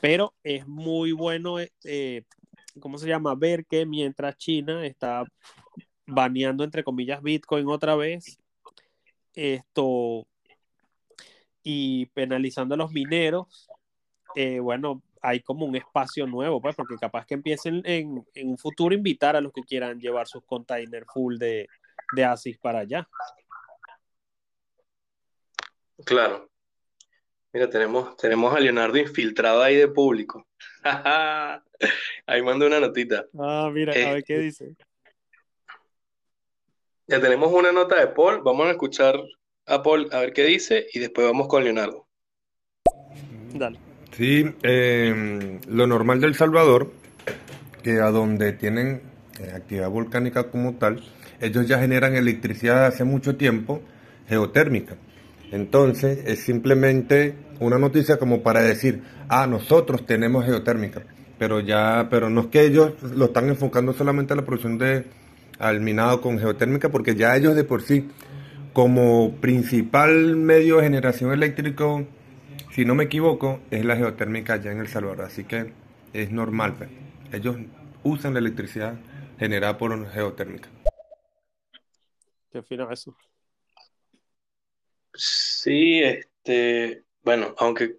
Pero 0.00 0.34
es 0.42 0.66
muy 0.66 1.12
bueno, 1.12 1.56
eh, 1.84 2.22
¿cómo 2.80 2.98
se 2.98 3.08
llama? 3.08 3.34
Ver 3.34 3.66
que 3.66 3.84
mientras 3.86 4.36
China 4.36 4.86
está 4.86 5.24
baneando, 6.06 6.64
entre 6.64 6.84
comillas, 6.84 7.22
Bitcoin 7.22 7.68
otra 7.68 7.94
vez, 7.94 8.38
esto, 9.34 10.26
y 11.62 12.06
penalizando 12.06 12.74
a 12.74 12.78
los 12.78 12.92
mineros, 12.92 13.68
eh, 14.34 14.60
bueno, 14.60 15.02
hay 15.20 15.40
como 15.40 15.66
un 15.66 15.76
espacio 15.76 16.26
nuevo, 16.26 16.60
pues, 16.60 16.74
porque 16.74 16.96
capaz 17.00 17.26
que 17.26 17.34
empiecen 17.34 17.82
en, 17.84 18.24
un 18.42 18.58
futuro 18.58 18.94
invitar 18.94 19.36
a 19.36 19.40
los 19.40 19.52
que 19.52 19.62
quieran 19.62 20.00
llevar 20.00 20.26
sus 20.26 20.44
containers 20.44 21.06
full 21.12 21.36
de, 21.38 21.68
de 22.14 22.24
ASIC 22.24 22.60
para 22.60 22.80
allá. 22.80 23.08
Claro. 26.04 26.50
Mira, 27.52 27.68
tenemos, 27.68 28.16
tenemos 28.16 28.54
a 28.54 28.58
Leonardo 28.60 28.96
infiltrado 28.96 29.62
ahí 29.62 29.76
de 29.76 29.88
público. 29.88 30.46
ahí 32.26 32.42
mando 32.42 32.66
una 32.66 32.80
notita. 32.80 33.26
Ah, 33.38 33.70
mira, 33.72 33.92
a 33.92 34.14
ver 34.14 34.24
qué 34.24 34.46
este, 34.46 34.64
dice. 34.66 34.76
Ya 37.08 37.20
tenemos 37.20 37.52
una 37.52 37.72
nota 37.72 37.98
de 37.98 38.06
Paul. 38.08 38.42
Vamos 38.44 38.66
a 38.66 38.70
escuchar 38.70 39.16
a 39.66 39.82
Paul 39.82 40.08
a 40.12 40.20
ver 40.20 40.32
qué 40.32 40.44
dice 40.44 40.86
y 40.92 41.00
después 41.00 41.26
vamos 41.26 41.48
con 41.48 41.64
Leonardo. 41.64 42.06
Dale. 43.54 43.78
Sí, 44.12 44.44
em, 44.62 45.60
lo 45.68 45.86
normal 45.86 46.20
del 46.20 46.34
Salvador, 46.34 46.92
que 47.82 48.00
a 48.00 48.10
donde 48.10 48.52
tienen 48.52 49.02
eh, 49.40 49.52
actividad 49.54 49.88
volcánica 49.90 50.50
como 50.50 50.74
tal, 50.74 51.02
ellos 51.40 51.66
ya 51.66 51.78
generan 51.78 52.14
electricidad 52.14 52.86
hace 52.86 53.04
mucho 53.04 53.36
tiempo 53.36 53.82
geotérmica. 54.28 54.96
Entonces 55.50 56.20
es 56.26 56.40
simplemente 56.40 57.34
una 57.58 57.78
noticia 57.78 58.18
como 58.18 58.42
para 58.42 58.62
decir, 58.62 59.02
ah, 59.28 59.46
nosotros 59.46 60.06
tenemos 60.06 60.44
geotérmica, 60.44 61.02
pero 61.38 61.60
ya, 61.60 62.08
pero 62.10 62.30
no 62.30 62.42
es 62.42 62.46
que 62.48 62.62
ellos 62.62 62.94
lo 63.02 63.26
están 63.26 63.48
enfocando 63.48 63.92
solamente 63.92 64.34
a 64.34 64.36
la 64.36 64.44
producción 64.44 64.78
de 64.78 65.04
al 65.62 65.80
minado 65.80 66.20
con 66.20 66.40
geotérmica, 66.40 66.88
porque 66.90 67.14
ya 67.14 67.36
ellos 67.36 67.54
de 67.54 67.62
por 67.62 67.82
sí, 67.82 68.10
como 68.72 69.36
principal 69.36 70.34
medio 70.36 70.78
de 70.78 70.82
generación 70.82 71.32
eléctrico, 71.32 72.04
si 72.72 72.84
no 72.84 72.96
me 72.96 73.04
equivoco, 73.04 73.60
es 73.70 73.84
la 73.84 73.96
geotérmica 73.96 74.54
allá 74.54 74.72
en 74.72 74.80
El 74.80 74.88
Salvador, 74.88 75.22
así 75.22 75.44
que 75.44 75.72
es 76.12 76.32
normal, 76.32 76.74
pues. 76.76 76.90
ellos 77.32 77.56
usan 78.02 78.32
la 78.32 78.40
electricidad 78.40 78.98
generada 79.38 79.78
por 79.78 80.10
geotérmica. 80.10 80.68
¿Qué 82.50 82.62
fino 82.64 82.90
eso? 82.90 83.16
Sí, 85.14 86.02
este, 86.02 87.04
bueno, 87.22 87.54
aunque 87.58 87.98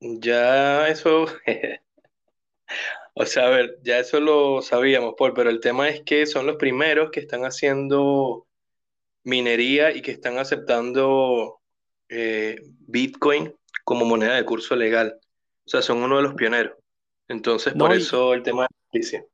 ya 0.00 0.88
eso, 0.88 1.26
o 3.18 3.24
sea, 3.24 3.46
a 3.46 3.50
ver, 3.50 3.78
ya 3.82 3.98
eso 3.98 4.20
lo 4.20 4.60
sabíamos, 4.60 5.14
Paul, 5.16 5.32
pero 5.32 5.48
el 5.48 5.60
tema 5.60 5.88
es 5.88 6.02
que 6.02 6.26
son 6.26 6.46
los 6.46 6.56
primeros 6.56 7.10
que 7.10 7.20
están 7.20 7.46
haciendo 7.46 8.46
minería 9.24 9.90
y 9.90 10.02
que 10.02 10.10
están 10.10 10.36
aceptando 10.36 11.60
eh, 12.10 12.56
Bitcoin 12.86 13.54
como 13.84 14.04
moneda 14.04 14.36
de 14.36 14.44
curso 14.44 14.76
legal. 14.76 15.18
O 15.64 15.68
sea, 15.68 15.80
son 15.80 16.02
uno 16.02 16.18
de 16.18 16.24
los 16.24 16.34
pioneros. 16.34 16.76
Entonces, 17.26 17.72
por 17.72 17.94
eso 17.94 18.34
el 18.34 18.42
tema 18.42 18.64
de 18.64 18.68
la 18.70 18.76
justicia. 18.90 19.24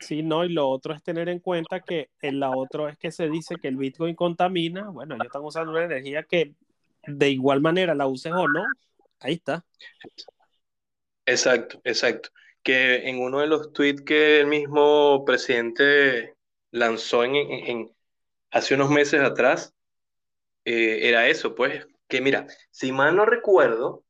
Sí, 0.00 0.24
no, 0.24 0.44
y 0.44 0.48
lo 0.48 0.68
otro 0.68 0.94
es 0.94 1.02
tener 1.04 1.28
en 1.28 1.38
cuenta 1.38 1.78
que 1.78 2.10
en 2.20 2.40
la 2.40 2.50
otra 2.50 2.90
es 2.90 2.98
que 2.98 3.12
se 3.12 3.28
dice 3.28 3.54
que 3.62 3.68
el 3.68 3.76
Bitcoin 3.76 4.16
contamina, 4.16 4.90
bueno, 4.90 5.14
ellos 5.14 5.26
están 5.26 5.44
usando 5.44 5.70
una 5.70 5.84
energía 5.84 6.24
que 6.24 6.56
de 7.06 7.30
igual 7.30 7.60
manera 7.60 7.94
la 7.94 8.08
uses 8.08 8.32
o 8.32 8.48
no, 8.48 8.64
ahí 9.20 9.34
está. 9.34 9.64
Exacto, 11.26 11.80
exacto. 11.84 12.30
Que 12.62 13.08
en 13.08 13.20
uno 13.20 13.40
de 13.40 13.46
los 13.46 13.72
tweets 13.72 14.02
que 14.02 14.40
el 14.40 14.46
mismo 14.46 15.24
presidente 15.24 16.34
lanzó 16.70 17.24
en, 17.24 17.90
hace 18.50 18.74
unos 18.74 18.90
meses 18.90 19.20
atrás, 19.20 19.74
eh, 20.64 21.08
era 21.08 21.28
eso, 21.28 21.54
pues, 21.54 21.86
que 22.08 22.20
mira, 22.20 22.46
si 22.70 22.92
mal 22.92 23.16
no 23.16 23.26
recuerdo, 23.26 24.04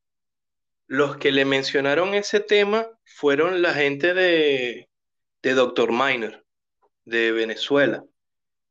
los 0.87 1.17
que 1.17 1.33
le 1.33 1.45
mencionaron 1.45 2.15
ese 2.15 2.41
tema 2.41 2.87
fueron 3.05 3.63
la 3.63 3.73
gente 3.73 4.13
de, 4.13 4.89
de 5.43 5.55
Dr. 5.55 5.91
Miner, 5.93 6.45
de 7.05 7.33
Venezuela. 7.33 8.05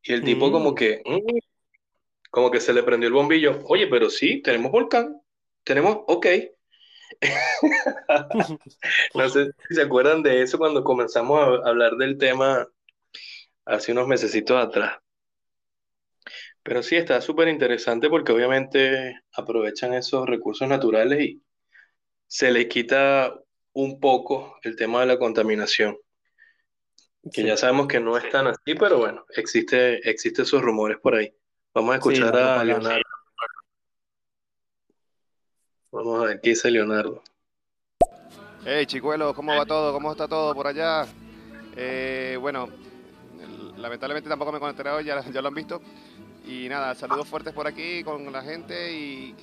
Y 0.04 0.14
el 0.14 0.24
tipo 0.24 0.52
como 0.52 0.72
mm. 0.72 0.76
que, 0.76 1.02
mm, 1.06 1.38
como 2.30 2.52
que 2.52 2.60
se 2.60 2.74
le 2.74 2.84
prendió 2.84 3.08
el 3.08 3.14
bombillo. 3.14 3.60
Oye, 3.66 3.88
pero 3.88 4.10
sí, 4.10 4.42
tenemos 4.42 4.72
volcán. 4.72 5.22
Tenemos, 5.64 6.00
ok. 6.08 6.28
no 9.14 9.30
sé 9.30 9.52
si 9.68 9.76
se 9.76 9.82
acuerdan 9.82 10.24
de 10.24 10.42
eso 10.42 10.58
cuando 10.58 10.84
comenzamos 10.84 11.40
a 11.40 11.70
hablar 11.70 11.96
del 11.96 12.18
tema 12.18 12.68
hace 13.66 13.92
unos 13.92 14.08
mesecitos 14.08 14.58
atrás. 14.58 15.00
Pero 16.64 16.84
sí, 16.84 16.96
está 16.96 17.22
súper 17.22 17.48
interesante 17.48 18.10
porque 18.10 18.32
obviamente 18.32 19.22
aprovechan 19.34 19.94
esos 19.94 20.28
recursos 20.28 20.68
naturales 20.68 21.22
y 21.22 21.44
se 22.28 22.52
les 22.52 22.68
quita 22.68 23.34
un 23.74 24.00
poco 24.00 24.58
el 24.64 24.76
tema 24.76 25.02
de 25.02 25.08
la 25.08 25.18
contaminación 25.18 25.98
que 27.32 27.44
ya 27.44 27.58
sabemos 27.58 27.88
que 27.88 28.00
no 28.00 28.18
es 28.18 28.28
tan 28.30 28.48
así, 28.48 28.74
pero 28.80 28.98
bueno, 28.98 29.26
existe, 29.36 30.10
existe 30.10 30.42
esos 30.42 30.62
rumores 30.62 30.98
por 30.98 31.16
ahí. 31.16 31.32
Vamos 31.74 31.94
a 31.94 31.98
escuchar 31.98 32.36
a 32.36 32.64
Leonardo. 32.64 33.04
Vamos 35.92 36.24
a 36.24 36.28
ver 36.28 36.40
qué 36.42 36.52
dice 36.52 36.72
Leonardo. 36.72 37.22
Hey 38.64 38.86
chicuelo, 38.86 39.34
¿cómo 39.34 39.54
va 39.54 39.66
todo? 39.66 39.92
¿Cómo 39.92 40.12
está 40.12 40.28
todo 40.28 40.56
por 40.56 40.68
allá? 40.68 41.06
Eh, 41.76 42.38
bueno, 42.40 42.70
lamentablemente 43.76 44.30
tampoco 44.30 44.52
me 44.52 44.58
he 44.58 44.62
conectado, 44.62 45.02
ya, 45.02 45.22
ya 45.30 45.42
lo 45.42 45.50
han 45.50 45.54
visto. 45.54 45.82
Y 46.48 46.70
nada, 46.70 46.96
saludos 46.96 47.28
fuertes 47.28 47.54
por 47.54 47.68
aquí 47.68 48.04
con 48.04 48.32
la 48.32 48.42
gente 48.42 48.94
y 48.94 49.36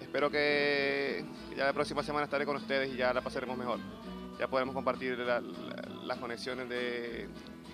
espero 0.00 0.28
que 0.28 1.24
ya 1.56 1.66
la 1.66 1.72
próxima 1.72 2.02
semana 2.02 2.24
estaré 2.24 2.46
con 2.46 2.56
ustedes 2.56 2.92
y 2.92 2.96
ya 2.96 3.14
la 3.14 3.20
pasaremos 3.20 3.56
mejor. 3.56 3.78
Ya 4.40 4.48
podremos 4.48 4.74
compartir 4.74 5.16
la, 5.18 5.40
las 6.04 6.18
conexiones 6.18 6.68
de 6.68 7.28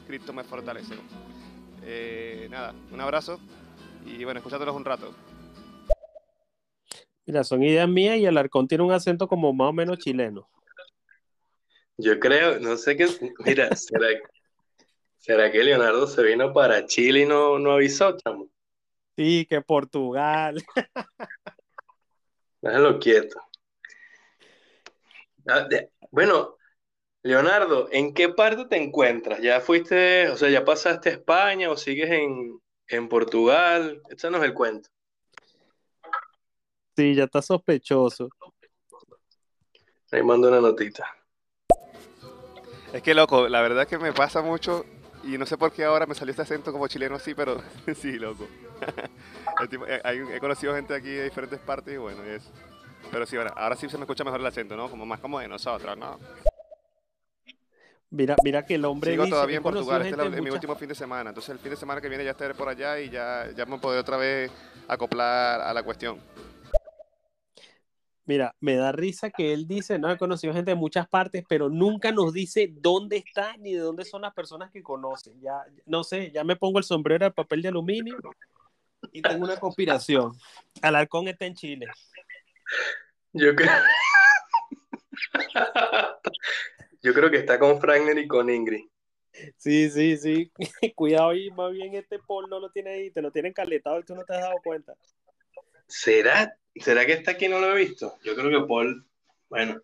Crypto 0.07 0.35
me. 0.35 0.43
Eh, 1.83 2.47
nada, 2.51 2.74
un 2.93 3.01
abrazo 3.01 3.41
y 4.05 4.22
bueno, 4.24 4.39
escuchándolos 4.39 4.76
un 4.76 4.85
rato. 4.85 5.14
Mira, 7.29 7.45
son 7.45 7.62
ideas 7.62 7.87
mías 7.87 8.16
y 8.16 8.24
el 8.24 8.39
arcón 8.39 8.66
tiene 8.66 8.85
un 8.85 8.91
acento 8.91 9.29
como 9.29 9.53
más 9.53 9.68
o 9.68 9.72
menos 9.74 9.99
chileno. 9.99 10.49
Yo 11.99 12.18
creo, 12.18 12.59
no 12.59 12.79
sé 12.79 12.97
qué, 12.97 13.07
mira, 13.45 13.68
¿será, 15.18 15.53
que 15.53 15.62
Leonardo 15.62 16.07
se 16.07 16.22
vino 16.22 16.55
para 16.55 16.87
Chile 16.87 17.20
y 17.20 17.26
no, 17.26 17.59
no 17.59 17.72
avisó, 17.72 18.16
chamo? 18.16 18.49
Sí, 19.14 19.45
que 19.45 19.61
Portugal. 19.61 20.64
Déjalo 22.62 22.99
quieto. 22.99 23.39
Ah, 25.47 25.68
bueno, 26.11 26.57
Leonardo, 27.22 27.91
¿en 27.93 28.14
qué 28.14 28.31
parte 28.31 28.64
te 28.64 28.83
encuentras? 28.83 29.43
¿Ya 29.43 29.61
fuiste, 29.61 30.31
o 30.31 30.37
sea, 30.39 30.49
ya 30.49 30.64
pasaste 30.64 31.11
a 31.11 31.12
España 31.12 31.68
o 31.68 31.76
sigues 31.76 32.11
en, 32.11 32.59
en 32.87 33.07
Portugal? 33.07 34.01
Échanos 34.09 34.43
el 34.43 34.55
cuento. 34.55 34.89
Sí, 36.99 37.14
ya 37.14 37.24
está 37.24 37.40
sospechoso. 37.40 38.28
Ahí 40.11 40.20
mando 40.20 40.49
una 40.49 40.61
notita. 40.61 41.07
Es 42.92 43.03
que 43.03 43.14
loco, 43.14 43.49
la 43.49 43.61
verdad 43.61 43.82
es 43.82 43.88
que 43.88 43.99
me 43.99 44.12
pasa 44.12 44.42
mucho 44.42 44.84
y 45.22 45.38
no 45.38 45.46
sé 45.46 45.57
por 45.57 45.70
qué 45.70 45.84
ahora 45.84 46.07
me 46.07 46.16
salió 46.16 46.32
este 46.32 46.42
acento 46.42 46.72
como 46.72 46.88
chileno 46.88 47.14
así, 47.14 47.34
pero 47.36 47.62
sí, 47.94 48.18
loco. 48.18 48.49
Eh, 49.88 50.24
he 50.34 50.40
conocido 50.40 50.74
gente 50.74 50.94
aquí 50.94 51.11
de 51.11 51.24
diferentes 51.24 51.59
partes 51.59 51.94
y 51.94 51.96
bueno, 51.96 52.22
es... 52.24 52.49
Pero 53.11 53.26
sí, 53.26 53.36
ahora, 53.36 53.53
ahora 53.57 53.74
sí 53.74 53.88
se 53.88 53.96
me 53.96 54.05
escucha 54.05 54.22
mejor 54.22 54.40
el 54.40 54.46
acento, 54.46 54.76
¿no? 54.76 54.88
Como 54.88 55.05
más 55.05 55.18
como 55.18 55.40
de 55.40 55.49
nosotros, 55.49 55.96
¿no? 55.99 56.18
Mira, 58.11 58.36
mira 58.44 58.64
que 58.64 58.74
el 58.76 58.84
hombre. 58.84 59.12
Sigo 59.12 59.26
todavía 59.28 59.57
en 59.57 59.62
Portugal, 59.62 60.07
este 60.07 60.22
es 60.22 60.42
mi 60.42 60.51
último 60.51 60.74
fin 60.76 60.88
de 60.88 60.94
semana. 60.94 61.30
Entonces, 61.30 61.51
el 61.51 61.59
fin 61.59 61.70
de 61.70 61.76
semana 61.76 62.01
que 62.01 62.09
viene 62.09 62.24
ya 62.24 62.30
estaré 62.32 62.55
por 62.55 62.68
allá 62.68 63.01
y 63.01 63.11
ya, 63.11 63.51
ya 63.57 63.66
me 63.66 63.78
podré 63.78 63.99
otra 63.99 64.16
vez 64.16 64.51
acoplar 64.86 65.61
a 65.61 65.72
la 65.72 65.82
cuestión. 65.82 66.18
Mira, 68.29 68.55
me 68.61 68.76
da 68.76 68.93
risa 68.93 69.31
que 69.31 69.55
él 69.55 69.66
dice, 69.66 69.99
no, 69.99 70.12
he 70.12 70.18
conocido 70.18 70.53
gente 70.53 70.72
de 70.72 70.74
muchas 70.74 71.09
partes, 71.09 71.43
pero 71.49 71.70
nunca 71.70 72.12
nos 72.12 72.35
dice 72.35 72.68
dónde 72.70 73.16
está 73.16 73.57
ni 73.57 73.72
de 73.72 73.79
dónde 73.79 74.05
son 74.05 74.20
las 74.20 74.35
personas 74.35 74.70
que 74.70 74.83
conocen. 74.83 75.41
Ya, 75.41 75.64
no 75.87 76.05
sé, 76.05 76.31
ya 76.31 76.45
me 76.45 76.55
pongo 76.55 76.76
el 76.76 76.85
sombrero 76.85 77.24
de 77.24 77.31
papel 77.31 77.62
de 77.62 77.68
aluminio 77.68 78.18
y 79.12 79.22
tengo 79.22 79.47
una 79.47 79.57
conspiración. 79.57 80.37
Alarcón 80.83 81.26
está 81.29 81.47
en 81.47 81.55
Chile. 81.55 81.87
Yo 83.33 83.57
creo. 83.57 83.70
Yo 87.03 87.14
creo 87.14 87.31
que 87.31 87.39
está 87.39 87.59
con 87.59 87.81
Fragner 87.81 88.18
y 88.18 88.29
con 88.29 88.51
Ingrid. 88.51 88.85
Sí, 89.57 89.89
sí, 89.89 90.18
sí. 90.18 90.53
Cuidado 90.95 91.33
y 91.33 91.51
más 91.53 91.72
bien 91.72 91.95
este 91.95 92.18
Paul 92.18 92.51
no 92.51 92.61
lo 92.61 92.70
tiene 92.70 92.91
ahí, 92.91 93.11
te 93.11 93.22
lo 93.22 93.31
tienen 93.31 93.55
caletado 93.55 93.99
y 94.01 94.05
tú 94.05 94.14
no 94.14 94.22
te 94.22 94.35
has 94.35 94.43
dado 94.43 94.57
cuenta. 94.62 94.93
¿Será? 95.89 96.55
¿Será 96.76 97.05
que 97.07 97.12
está 97.12 97.32
aquí 97.32 97.49
no 97.49 97.59
lo 97.59 97.72
he 97.72 97.84
visto? 97.84 98.18
Yo 98.22 98.36
creo 98.36 98.51
que 98.51 98.66
Paul, 98.68 99.05
bueno, 99.49 99.80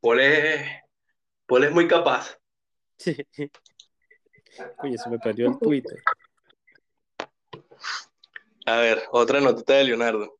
Paul 0.00 0.20
es, 0.20 0.68
Paul 1.46 1.64
es 1.64 1.72
muy 1.72 1.88
capaz. 1.88 2.38
Sí. 2.98 3.16
Oye, 4.78 4.96
se 4.98 5.10
me 5.10 5.18
perdió 5.18 5.48
el 5.48 5.58
Twitter. 5.58 5.98
A 8.66 8.76
ver, 8.76 9.02
otra 9.10 9.40
notita 9.40 9.74
de 9.74 9.84
Leonardo. 9.84 10.38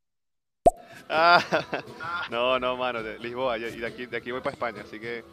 Ah, 1.09 1.41
no, 2.31 2.59
no, 2.59 2.77
mano, 2.77 3.03
de 3.03 3.19
Lisboa, 3.19 3.59
y 3.59 3.63
de 3.63 3.87
aquí, 3.87 4.07
de 4.07 4.17
aquí 4.17 4.33
voy 4.33 4.41
para 4.41 4.55
España, 4.55 4.83
así 4.83 4.99
que 4.99 5.25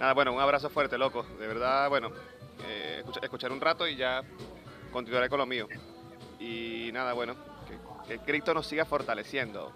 nada, 0.00 0.14
bueno, 0.14 0.32
un 0.32 0.40
abrazo 0.40 0.68
fuerte, 0.68 0.98
loco, 0.98 1.22
de 1.38 1.46
verdad, 1.46 1.88
bueno, 1.88 2.10
eh, 2.66 3.04
escuchar, 3.22 3.52
un 3.52 3.60
rato 3.60 3.86
y 3.86 3.96
ya 3.96 4.22
continuaré 4.90 5.28
con 5.28 5.38
lo 5.38 5.46
mío. 5.46 5.68
Y 6.40 6.90
nada, 6.92 7.12
bueno, 7.12 7.36
que, 8.12 8.24
Cristo 8.24 8.54
nos 8.54 8.66
siga 8.66 8.84
fortaleciendo. 8.84 9.72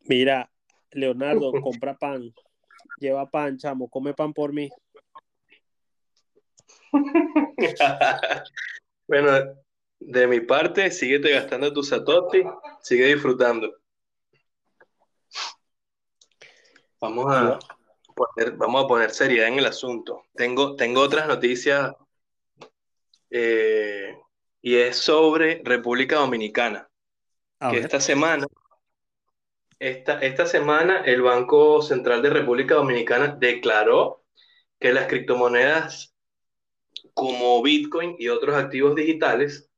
Mira, 0.00 0.50
Leonardo, 0.90 1.52
compra 1.62 1.96
pan, 1.96 2.32
lleva 2.98 3.28
pan, 3.30 3.58
chamo, 3.58 3.88
come 3.88 4.14
pan 4.14 4.32
por 4.32 4.52
mí. 4.52 4.68
bueno, 9.06 9.30
de 10.00 10.26
mi 10.26 10.40
parte, 10.40 10.90
síguete 10.90 11.30
gastando 11.32 11.72
tu 11.72 11.82
Satoshi, 11.82 12.42
sigue 12.80 13.06
disfrutando. 13.06 13.76
Vamos 17.00 17.26
a 17.28 17.58
poner, 18.14 18.56
vamos 18.56 18.84
a 18.84 18.88
poner 18.88 19.10
seriedad 19.10 19.48
en 19.48 19.58
el 19.58 19.66
asunto. 19.66 20.24
Tengo, 20.34 20.74
tengo 20.74 21.02
otras 21.02 21.28
noticias 21.28 21.94
eh, 23.30 24.18
y 24.62 24.76
es 24.76 24.96
sobre 24.96 25.62
República 25.64 26.16
Dominicana. 26.16 26.88
que 27.70 27.78
esta 27.78 28.00
semana, 28.00 28.46
esta, 29.78 30.20
esta 30.20 30.46
semana 30.46 31.02
el 31.04 31.22
Banco 31.22 31.82
Central 31.82 32.22
de 32.22 32.30
República 32.30 32.74
Dominicana 32.74 33.36
declaró 33.38 34.24
que 34.78 34.92
las 34.92 35.06
criptomonedas 35.06 36.14
como 37.14 37.62
Bitcoin 37.62 38.16
y 38.18 38.28
otros 38.28 38.54
activos 38.54 38.94
digitales 38.94 39.68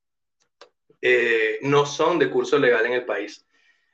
eh, 1.03 1.59
no 1.63 1.87
son 1.87 2.19
de 2.19 2.31
curso 2.31 2.59
legal 2.59 2.85
en 2.87 2.93
el 2.93 3.05
país. 3.07 3.47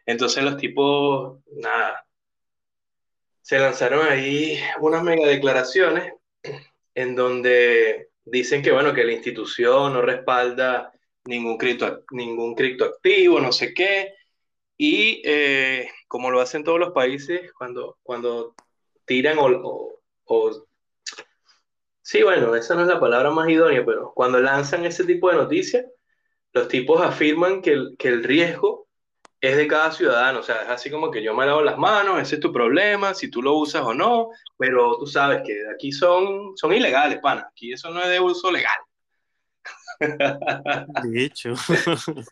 Entonces 0.04 0.42
los 0.42 0.56
tipos, 0.56 1.38
nada, 1.52 2.06
se 3.42 3.58
lanzaron 3.58 4.06
ahí 4.06 4.58
unas 4.80 5.02
mega 5.02 5.26
declaraciones 5.26 6.12
en 6.94 7.14
donde 7.14 8.10
dicen 8.26 8.62
que, 8.62 8.72
bueno, 8.72 8.92
que 8.92 9.04
la 9.04 9.12
institución 9.12 9.94
no 9.94 10.02
respalda 10.02 10.92
ningún, 11.24 11.56
cripto, 11.56 12.04
ningún 12.10 12.54
criptoactivo, 12.54 13.40
no 13.40 13.52
sé 13.52 13.72
qué, 13.72 14.14
y 14.76 15.22
eh, 15.24 15.88
como 16.08 16.30
lo 16.30 16.40
hacen 16.40 16.64
todos 16.64 16.78
los 16.78 16.92
países, 16.92 17.52
cuando, 17.54 17.98
cuando 18.02 18.54
tiran 19.06 19.38
o, 19.38 20.00
o, 20.24 20.66
Sí, 22.02 22.22
bueno, 22.22 22.54
esa 22.54 22.76
no 22.76 22.82
es 22.82 22.88
la 22.88 23.00
palabra 23.00 23.30
más 23.30 23.48
idónea, 23.48 23.84
pero 23.84 24.12
cuando 24.14 24.38
lanzan 24.40 24.84
ese 24.84 25.04
tipo 25.04 25.28
de 25.28 25.36
noticias, 25.36 25.84
los 26.52 26.68
tipos 26.68 27.00
afirman 27.02 27.60
que 27.62 27.76
que 27.98 28.08
el 28.08 28.22
riesgo 28.22 28.85
es 29.40 29.56
de 29.56 29.66
cada 29.66 29.92
ciudadano, 29.92 30.40
o 30.40 30.42
sea, 30.42 30.62
es 30.62 30.68
así 30.68 30.90
como 30.90 31.10
que 31.10 31.22
yo 31.22 31.34
me 31.34 31.46
lavo 31.46 31.62
las 31.62 31.78
manos, 31.78 32.20
ese 32.20 32.36
es 32.36 32.40
tu 32.40 32.52
problema, 32.52 33.14
si 33.14 33.30
tú 33.30 33.42
lo 33.42 33.54
usas 33.54 33.82
o 33.82 33.92
no, 33.92 34.30
pero 34.56 34.96
tú 34.98 35.06
sabes 35.06 35.42
que 35.44 35.62
aquí 35.74 35.92
son, 35.92 36.56
son 36.56 36.72
ilegales, 36.72 37.18
pana, 37.18 37.46
aquí 37.50 37.72
eso 37.72 37.90
no 37.90 38.02
es 38.02 38.08
de 38.08 38.20
uso 38.20 38.50
legal. 38.50 38.78
De 41.04 41.24
hecho. 41.24 41.54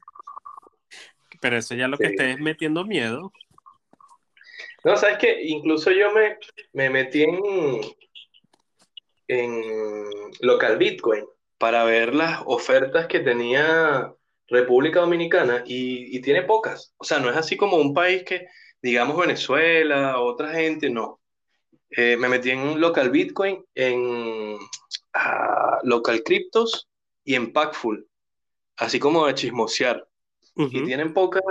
pero 1.40 1.58
eso 1.58 1.74
ya 1.74 1.88
lo 1.88 1.98
que 1.98 2.06
estés 2.06 2.40
metiendo 2.40 2.84
miedo. 2.84 3.32
No, 4.82 4.96
sabes 4.96 5.18
que 5.18 5.42
incluso 5.42 5.90
yo 5.90 6.10
me, 6.12 6.38
me 6.72 6.90
metí 6.90 7.22
en, 7.22 7.38
en 9.28 9.62
local 10.40 10.78
Bitcoin 10.78 11.24
para 11.58 11.84
ver 11.84 12.14
las 12.14 12.42
ofertas 12.46 13.06
que 13.06 13.20
tenía 13.20 14.14
República 14.48 15.00
Dominicana 15.00 15.62
y, 15.66 16.20
tiene 16.20 16.42
pocas. 16.42 16.94
O 16.98 17.04
sea, 17.04 17.18
no 17.18 17.30
es 17.30 17.36
así 17.36 17.56
como 17.56 17.76
un 17.76 17.94
país 17.94 18.22
que, 18.24 18.46
digamos, 18.82 19.16
Venezuela, 19.16 20.20
otra 20.20 20.52
gente, 20.52 20.90
no. 20.90 21.20
Eh, 21.90 22.16
me 22.16 22.28
metí 22.28 22.50
en 22.50 22.80
local 22.80 23.10
Bitcoin, 23.10 23.64
en 23.74 24.58
ah, 25.14 25.78
local 25.84 26.22
Cryptos 26.24 26.88
y 27.24 27.34
en 27.34 27.52
Packful, 27.52 28.06
así 28.76 28.98
como 28.98 29.26
de 29.26 29.34
chismosear. 29.34 30.06
Y 30.56 30.84
tienen 30.84 31.12
pocas, 31.12 31.42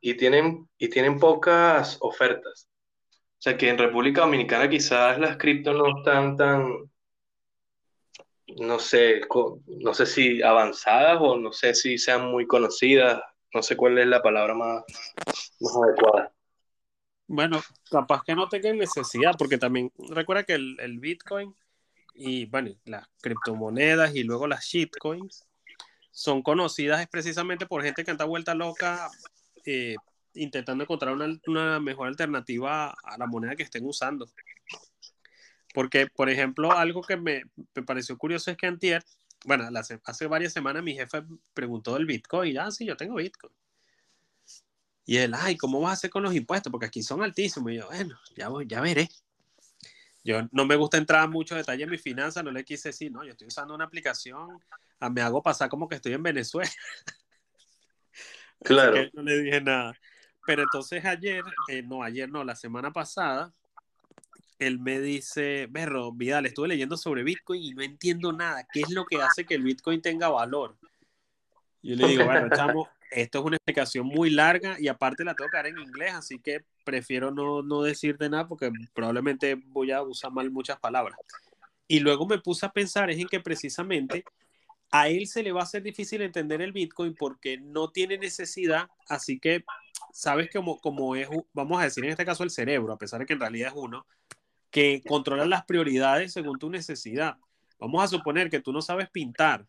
y 0.00 0.14
tienen, 0.14 0.68
y 0.76 0.88
tienen 0.88 1.18
pocas 1.18 1.96
ofertas. 2.00 2.68
O 3.40 3.42
sea 3.42 3.56
que 3.56 3.70
en 3.70 3.78
República 3.78 4.20
Dominicana 4.20 4.68
quizás 4.68 5.18
las 5.18 5.38
criptos 5.38 5.74
no 5.74 5.98
están 5.98 6.36
tan, 6.36 6.89
no 8.58 8.78
sé, 8.78 9.20
no 9.66 9.94
sé 9.94 10.06
si 10.06 10.42
avanzadas 10.42 11.18
o 11.20 11.36
no 11.36 11.52
sé 11.52 11.74
si 11.74 11.98
sean 11.98 12.30
muy 12.30 12.46
conocidas, 12.46 13.20
no 13.52 13.62
sé 13.62 13.76
cuál 13.76 13.98
es 13.98 14.06
la 14.06 14.22
palabra 14.22 14.54
más, 14.54 14.84
adecuada. 15.84 16.32
Bueno, 17.26 17.60
capaz 17.90 18.22
que 18.24 18.34
no 18.34 18.48
tengan 18.48 18.78
necesidad, 18.78 19.34
porque 19.38 19.58
también 19.58 19.92
recuerda 20.10 20.44
que 20.44 20.54
el, 20.54 20.98
Bitcoin 20.98 21.54
y 22.14 22.46
bueno, 22.46 22.70
las 22.84 23.08
criptomonedas 23.20 24.14
y 24.14 24.24
luego 24.24 24.46
las 24.46 24.64
shitcoins 24.64 25.46
son 26.10 26.42
conocidas 26.42 27.06
precisamente 27.08 27.66
por 27.66 27.82
gente 27.82 28.04
que 28.04 28.10
anda 28.10 28.24
vuelta 28.24 28.54
loca 28.54 29.08
eh, 29.64 29.94
intentando 30.34 30.84
encontrar 30.84 31.14
una, 31.14 31.28
una, 31.46 31.80
mejor 31.80 32.08
alternativa 32.08 32.90
a 32.90 33.18
la 33.18 33.26
moneda 33.26 33.54
que 33.54 33.62
estén 33.62 33.86
usando. 33.86 34.26
Porque, 35.72 36.06
por 36.06 36.28
ejemplo, 36.28 36.72
algo 36.72 37.02
que 37.02 37.16
me, 37.16 37.42
pareció 37.86 38.16
curioso 38.18 38.50
es 38.50 38.56
que 38.56 38.66
antier, 38.66 39.04
bueno, 39.44 39.68
hace, 40.04 40.26
varias 40.26 40.52
semanas 40.52 40.82
mi 40.82 40.94
jefe 40.94 41.22
preguntó 41.54 41.94
del 41.94 42.06
Bitcoin. 42.06 42.58
Ah, 42.58 42.70
sí, 42.70 42.86
yo 42.86 42.96
tengo 42.96 43.16
Bitcoin. 43.16 43.52
Y 45.06 45.16
él, 45.16 45.32
ay, 45.34 45.56
¿cómo 45.56 45.80
vas 45.80 45.90
a 45.90 45.94
hacer 45.94 46.10
con 46.10 46.22
los 46.22 46.34
impuestos? 46.34 46.70
Porque 46.70 46.86
aquí 46.86 47.02
son 47.02 47.22
altísimos. 47.22 47.72
Y 47.72 47.76
yo, 47.76 47.86
bueno, 47.86 48.18
ya, 48.36 48.48
voy, 48.48 48.66
ya 48.66 48.80
veré. 48.80 49.08
Yo 50.22 50.42
no 50.52 50.66
me 50.66 50.76
gusta 50.76 50.98
entrar 50.98 51.24
en 51.24 51.30
mucho 51.30 51.54
detalle 51.54 51.84
en 51.84 51.90
mi 51.90 51.98
finanzas, 51.98 52.44
no 52.44 52.50
le 52.50 52.64
quise 52.64 52.90
decir, 52.90 53.10
no, 53.10 53.24
yo 53.24 53.30
estoy 53.30 53.48
usando 53.48 53.74
una 53.74 53.84
aplicación, 53.84 54.60
ah, 54.98 55.08
me 55.08 55.22
hago 55.22 55.42
pasar 55.42 55.70
como 55.70 55.88
que 55.88 55.94
estoy 55.96 56.12
en 56.12 56.22
Venezuela. 56.22 56.70
Claro. 58.62 59.08
no 59.14 59.22
le 59.22 59.38
dije 59.38 59.62
nada. 59.62 59.94
Pero 60.46 60.64
entonces 60.64 61.02
ayer, 61.02 61.42
eh, 61.68 61.82
no, 61.82 62.02
ayer 62.02 62.28
no, 62.28 62.44
la 62.44 62.54
semana 62.54 62.92
pasada, 62.92 63.54
él 64.60 64.78
me 64.78 65.00
dice, 65.00 65.66
Berro, 65.70 66.12
Vidal, 66.12 66.46
estuve 66.46 66.68
leyendo 66.68 66.96
sobre 66.96 67.22
Bitcoin 67.22 67.62
y 67.62 67.70
no 67.72 67.82
entiendo 67.82 68.32
nada. 68.32 68.66
¿Qué 68.70 68.82
es 68.82 68.90
lo 68.90 69.06
que 69.06 69.16
hace 69.16 69.46
que 69.46 69.54
el 69.54 69.62
Bitcoin 69.62 70.02
tenga 70.02 70.28
valor? 70.28 70.76
Yo 71.82 71.96
le 71.96 72.06
digo, 72.06 72.26
bueno, 72.26 72.48
chamo, 72.54 72.86
esto 73.10 73.38
es 73.38 73.44
una 73.44 73.56
explicación 73.56 74.06
muy 74.06 74.28
larga 74.28 74.76
y 74.78 74.88
aparte 74.88 75.24
la 75.24 75.34
tengo 75.34 75.50
que 75.50 75.56
dar 75.56 75.66
en 75.66 75.78
inglés, 75.78 76.12
así 76.12 76.38
que 76.38 76.64
prefiero 76.84 77.30
no, 77.30 77.62
no 77.62 77.82
decirte 77.82 78.28
nada 78.28 78.46
porque 78.46 78.70
probablemente 78.92 79.54
voy 79.54 79.92
a 79.92 80.02
usar 80.02 80.30
mal 80.30 80.50
muchas 80.50 80.78
palabras. 80.78 81.18
Y 81.88 82.00
luego 82.00 82.26
me 82.26 82.38
puse 82.38 82.66
a 82.66 82.70
pensar 82.70 83.10
es 83.10 83.18
en 83.18 83.28
que 83.28 83.40
precisamente 83.40 84.24
a 84.92 85.08
él 85.08 85.26
se 85.26 85.42
le 85.42 85.52
va 85.52 85.60
a 85.60 85.64
hacer 85.64 85.82
difícil 85.82 86.20
entender 86.20 86.60
el 86.60 86.72
Bitcoin 86.72 87.14
porque 87.14 87.58
no 87.58 87.90
tiene 87.90 88.18
necesidad, 88.18 88.88
así 89.08 89.38
que 89.40 89.64
sabes 90.12 90.50
como, 90.52 90.78
como 90.80 91.16
es, 91.16 91.28
vamos 91.54 91.80
a 91.80 91.84
decir 91.84 92.04
en 92.04 92.10
este 92.10 92.26
caso 92.26 92.44
el 92.44 92.50
cerebro, 92.50 92.92
a 92.92 92.98
pesar 92.98 93.20
de 93.20 93.26
que 93.26 93.32
en 93.32 93.40
realidad 93.40 93.68
es 93.68 93.74
uno, 93.76 94.04
que 94.70 95.02
controla 95.06 95.46
las 95.46 95.64
prioridades 95.64 96.32
según 96.32 96.58
tu 96.58 96.70
necesidad. 96.70 97.36
Vamos 97.78 98.04
a 98.04 98.08
suponer 98.08 98.50
que 98.50 98.60
tú 98.60 98.72
no 98.72 98.82
sabes 98.82 99.08
pintar, 99.10 99.66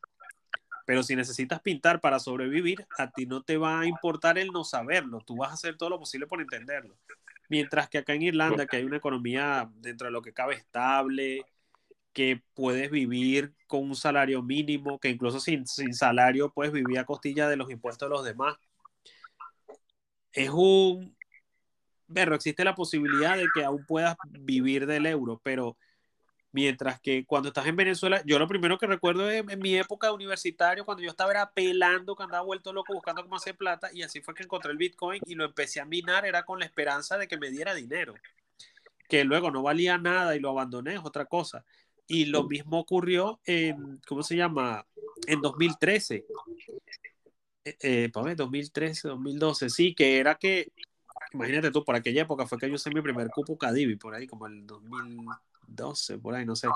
pero 0.85 1.03
si 1.03 1.15
necesitas 1.15 1.61
pintar 1.61 2.01
para 2.01 2.19
sobrevivir, 2.19 2.85
a 2.97 3.09
ti 3.11 3.25
no 3.25 3.41
te 3.41 3.57
va 3.57 3.79
a 3.79 3.85
importar 3.85 4.37
el 4.37 4.49
no 4.49 4.63
saberlo, 4.63 5.21
tú 5.25 5.37
vas 5.37 5.51
a 5.51 5.53
hacer 5.53 5.77
todo 5.77 5.89
lo 5.89 5.99
posible 5.99 6.27
por 6.27 6.41
entenderlo. 6.41 6.97
Mientras 7.49 7.89
que 7.89 7.97
acá 7.97 8.13
en 8.13 8.21
Irlanda, 8.21 8.65
que 8.65 8.77
hay 8.77 8.83
una 8.83 8.97
economía 8.97 9.69
dentro 9.75 10.05
de 10.05 10.11
lo 10.11 10.21
que 10.21 10.33
cabe 10.33 10.55
estable, 10.55 11.45
que 12.13 12.41
puedes 12.53 12.91
vivir 12.91 13.53
con 13.67 13.83
un 13.83 13.95
salario 13.95 14.41
mínimo, 14.41 14.99
que 14.99 15.09
incluso 15.09 15.39
sin, 15.39 15.65
sin 15.67 15.93
salario 15.93 16.51
puedes 16.51 16.73
vivir 16.73 16.99
a 16.99 17.05
costilla 17.05 17.49
de 17.49 17.57
los 17.57 17.69
impuestos 17.69 18.09
de 18.09 18.15
los 18.15 18.25
demás. 18.25 18.55
Es 20.33 20.49
un, 20.49 21.15
pero 22.14 22.36
existe 22.36 22.64
la 22.64 22.76
posibilidad 22.76 23.38
de 23.38 23.47
que 23.53 23.64
aún 23.64 23.86
puedas 23.86 24.16
vivir 24.30 24.86
del 24.86 25.05
euro, 25.05 25.39
pero 25.43 25.78
mientras 26.51 26.99
que 26.99 27.26
cuando 27.26 27.49
estás 27.49 27.66
en 27.68 27.76
Venezuela, 27.76 28.22
yo 28.26 28.38
lo 28.38 28.47
primero 28.47 28.78
que 28.78 28.88
recuerdo 28.88 29.30
en 29.32 29.59
mi 29.59 29.76
época 29.76 30.12
universitaria, 30.12 30.84
cuando 30.84 31.03
yo 31.03 31.09
estaba 31.09 31.32
era 31.32 31.51
pelando, 31.51 32.16
que 32.16 32.24
andaba 32.24 32.43
vuelto 32.43 32.74
loco 32.74 32.93
buscando 32.93 33.24
cómo 33.24 33.36
hacer 33.36 33.55
plata, 33.55 33.89
y 33.93 34.03
así 34.03 34.22
fue 34.22 34.34
que 34.34 34.43
encontré 34.43 34.72
el 34.72 34.78
Bitcoin 34.78 35.22
y 35.26 35.36
lo 35.36 35.45
empecé 35.45 35.80
a 35.80 35.86
minar, 35.86 36.26
era 36.26 36.43
con 36.43 36.59
la 36.59 36.66
esperanza 36.66 37.18
de 37.18 37.28
que 37.28 37.38
me 37.38 37.49
diera 37.49 37.74
dinero, 37.74 38.14
que 39.07 39.24
luego 39.24 39.51
no 39.51 39.64
valía 39.64 39.97
nada 39.97 40.36
y 40.36 40.39
lo 40.39 40.49
abandoné, 40.49 40.95
es 40.95 41.01
otra 41.03 41.26
cosa. 41.26 41.66
Y 42.07 42.26
lo 42.26 42.43
mismo 42.43 42.80
ocurrió 42.80 43.39
en, 43.45 44.01
¿cómo 44.05 44.22
se 44.22 44.36
llama? 44.36 44.86
En 45.28 45.39
2013. 45.39 46.26
Eh, 47.64 47.78
eh, 47.80 48.09
2013, 48.12 49.07
2012, 49.07 49.70
sí, 49.70 49.93
que 49.93 50.18
era 50.18 50.36
que 50.36 50.72
imagínate 51.34 51.71
tú, 51.71 51.84
por 51.84 51.95
aquella 51.95 52.23
época 52.23 52.45
fue 52.45 52.57
que 52.57 52.67
yo 52.67 52.75
usé 52.75 52.89
mi 52.89 53.01
primer 53.01 53.29
cupo 53.29 53.57
Cadivi, 53.57 53.95
por 53.95 54.13
ahí 54.15 54.27
como 54.27 54.47
el 54.47 54.65
2012, 54.65 56.17
por 56.19 56.36
ahí, 56.36 56.45
no 56.45 56.55
sé. 56.55 56.67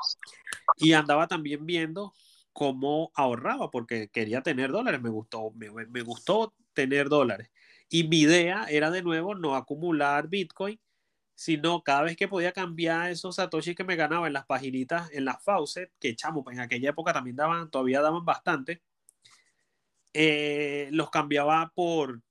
Y 0.77 0.93
andaba 0.93 1.27
también 1.27 1.65
viendo 1.65 2.13
cómo 2.53 3.11
ahorraba, 3.15 3.69
porque 3.71 4.09
quería 4.09 4.41
tener 4.41 4.71
dólares, 4.71 5.01
me 5.01 5.09
gustó, 5.09 5.51
me, 5.51 5.69
me 5.69 6.01
gustó 6.01 6.53
tener 6.73 7.09
dólares. 7.09 7.51
Y 7.89 8.07
mi 8.07 8.21
idea 8.21 8.65
era 8.69 8.91
de 8.91 9.03
nuevo 9.03 9.35
no 9.35 9.55
acumular 9.55 10.27
Bitcoin, 10.27 10.79
sino 11.35 11.83
cada 11.83 12.03
vez 12.03 12.15
que 12.15 12.27
podía 12.27 12.53
cambiar 12.53 13.11
esos 13.11 13.35
satoshis 13.35 13.75
que 13.75 13.83
me 13.83 13.97
ganaba 13.97 14.27
en 14.27 14.33
las 14.33 14.45
paginitas, 14.45 15.11
en 15.11 15.25
las 15.25 15.43
faucet, 15.43 15.91
que 15.99 16.15
chamo, 16.15 16.43
pues 16.43 16.55
en 16.57 16.63
aquella 16.63 16.91
época 16.91 17.13
también 17.13 17.35
daban, 17.35 17.69
todavía 17.69 18.01
daban 18.01 18.23
bastante, 18.23 18.81
eh, 20.13 20.87
los 20.91 21.09
cambiaba 21.09 21.73
por, 21.75 22.21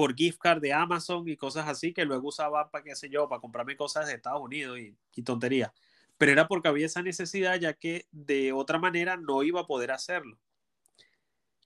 por 0.00 0.14
gift 0.14 0.38
card 0.38 0.62
de 0.62 0.72
Amazon 0.72 1.28
y 1.28 1.36
cosas 1.36 1.68
así 1.68 1.92
que 1.92 2.06
luego 2.06 2.28
usaba 2.28 2.70
para 2.70 2.82
qué 2.82 2.96
sé 2.96 3.10
yo, 3.10 3.28
para 3.28 3.42
comprarme 3.42 3.76
cosas 3.76 4.06
de 4.06 4.14
Estados 4.14 4.40
Unidos 4.40 4.78
y, 4.78 4.96
y 5.14 5.22
tonterías. 5.22 5.72
Pero 6.16 6.32
era 6.32 6.48
porque 6.48 6.68
había 6.68 6.86
esa 6.86 7.02
necesidad 7.02 7.60
ya 7.60 7.74
que 7.74 8.06
de 8.10 8.54
otra 8.54 8.78
manera 8.78 9.18
no 9.18 9.42
iba 9.42 9.60
a 9.60 9.66
poder 9.66 9.90
hacerlo. 9.90 10.38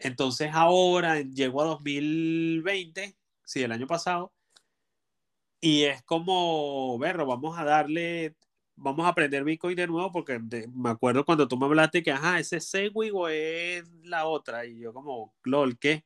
Entonces 0.01 0.51
ahora 0.53 1.21
llego 1.21 1.63
a 1.63 1.67
2020, 1.67 3.17
sí, 3.45 3.63
el 3.63 3.71
año 3.71 3.87
pasado, 3.87 4.33
y 5.61 5.85
es 5.85 6.03
como, 6.03 6.99
verlo, 6.99 7.27
vamos 7.27 7.57
a 7.57 7.63
darle, 7.63 8.35
vamos 8.75 9.07
a 9.07 9.11
aprender 9.11 9.45
Bitcoin 9.45 9.77
de 9.77 9.87
nuevo, 9.87 10.11
porque 10.11 10.41
me 10.75 10.91
acuerdo 10.91 11.25
cuando 11.25 11.47
tú 11.47 11.57
me 11.57 11.67
hablaste 11.67 12.03
que, 12.03 12.11
ajá, 12.11 12.41
ese 12.41 12.59
Segway 12.59 13.13
es 13.29 13.89
la 14.03 14.27
otra, 14.27 14.67
y 14.67 14.81
yo 14.81 14.93
como, 14.93 15.33
lol, 15.45 15.79
¿qué? 15.79 16.05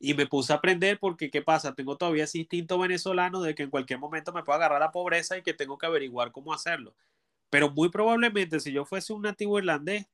Y 0.00 0.14
me 0.14 0.26
puse 0.26 0.52
a 0.52 0.56
aprender 0.56 0.98
porque, 1.00 1.30
¿qué 1.30 1.42
pasa? 1.42 1.74
Tengo 1.74 1.96
todavía 1.96 2.24
ese 2.24 2.38
instinto 2.38 2.78
venezolano 2.78 3.42
de 3.42 3.54
que 3.54 3.64
en 3.64 3.70
cualquier 3.70 3.98
momento 3.98 4.32
me 4.32 4.44
puedo 4.44 4.56
agarrar 4.56 4.80
la 4.80 4.92
pobreza 4.92 5.36
y 5.36 5.42
que 5.42 5.54
tengo 5.54 5.76
que 5.76 5.86
averiguar 5.86 6.30
cómo 6.30 6.52
hacerlo. 6.52 6.94
Pero 7.50 7.70
muy 7.70 7.88
probablemente 7.88 8.60
si 8.60 8.72
yo 8.72 8.84
fuese 8.84 9.12
un 9.12 9.22
nativo 9.22 9.58
irlandés, 9.58 10.06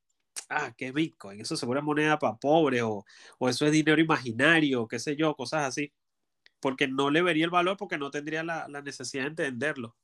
ah, 0.48 0.72
¿qué 0.76 0.92
Bitcoin? 0.92 1.40
Eso 1.40 1.54
es 1.54 1.64
moneda 1.64 2.18
para 2.18 2.36
pobres 2.36 2.82
o, 2.82 3.04
o 3.38 3.48
eso 3.48 3.66
es 3.66 3.72
dinero 3.72 4.00
imaginario, 4.00 4.88
qué 4.88 4.98
sé 4.98 5.16
yo, 5.16 5.34
cosas 5.34 5.64
así. 5.64 5.92
Porque 6.60 6.88
no 6.88 7.10
le 7.10 7.22
vería 7.22 7.44
el 7.44 7.50
valor 7.50 7.76
porque 7.76 7.98
no 7.98 8.10
tendría 8.10 8.42
la, 8.42 8.66
la 8.68 8.80
necesidad 8.80 9.24
de 9.24 9.28
entenderlo. 9.28 9.96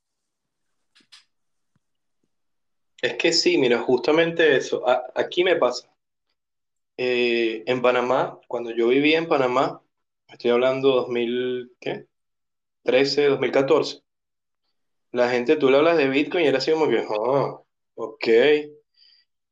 Es 3.01 3.15
que 3.15 3.33
sí, 3.33 3.57
mira, 3.57 3.79
justamente 3.79 4.55
eso. 4.55 4.83
aquí 5.15 5.43
me 5.43 5.55
pasa. 5.55 5.90
Eh, 6.97 7.63
en 7.65 7.81
Panamá, 7.81 8.39
cuando 8.47 8.71
yo 8.71 8.89
vivía 8.89 9.17
en 9.17 9.27
Panamá, 9.27 9.81
estoy 10.27 10.51
hablando 10.51 10.89
2013, 10.89 13.25
2014, 13.25 14.03
la 15.11 15.29
gente, 15.29 15.57
tú 15.57 15.69
le 15.69 15.77
hablas 15.77 15.97
de 15.97 16.07
Bitcoin 16.07 16.45
y 16.45 16.47
era 16.47 16.59
así 16.59 16.71
como 16.71 16.89
que, 16.89 17.05
oh, 17.09 17.65
ok. 17.95 18.27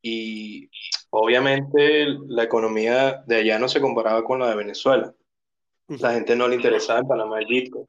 Y 0.01 0.69
obviamente 1.09 2.05
la 2.27 2.43
economía 2.43 3.23
de 3.27 3.37
allá 3.37 3.59
no 3.59 3.67
se 3.67 3.81
comparaba 3.81 4.23
con 4.23 4.39
la 4.39 4.49
de 4.49 4.55
Venezuela. 4.55 5.13
La 5.87 6.13
gente 6.13 6.35
no 6.35 6.47
le 6.47 6.55
interesaba 6.55 6.99
en 6.99 7.07
Panamá 7.07 7.39
el 7.39 7.47
Bitcoin. 7.47 7.85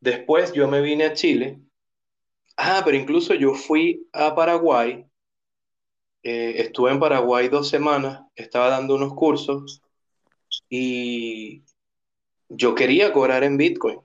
Después 0.00 0.52
yo 0.52 0.66
me 0.66 0.80
vine 0.80 1.04
a 1.04 1.12
Chile. 1.12 1.60
Ah, 2.56 2.82
pero 2.84 2.96
incluso 2.96 3.34
yo 3.34 3.54
fui 3.54 4.08
a 4.12 4.34
Paraguay. 4.34 5.06
Eh, 6.22 6.54
estuve 6.58 6.92
en 6.92 7.00
Paraguay 7.00 7.48
dos 7.48 7.68
semanas, 7.68 8.22
estaba 8.36 8.68
dando 8.68 8.94
unos 8.94 9.14
cursos 9.14 9.82
y 10.68 11.64
yo 12.48 12.74
quería 12.74 13.12
cobrar 13.12 13.44
en 13.44 13.56
Bitcoin. 13.56 14.00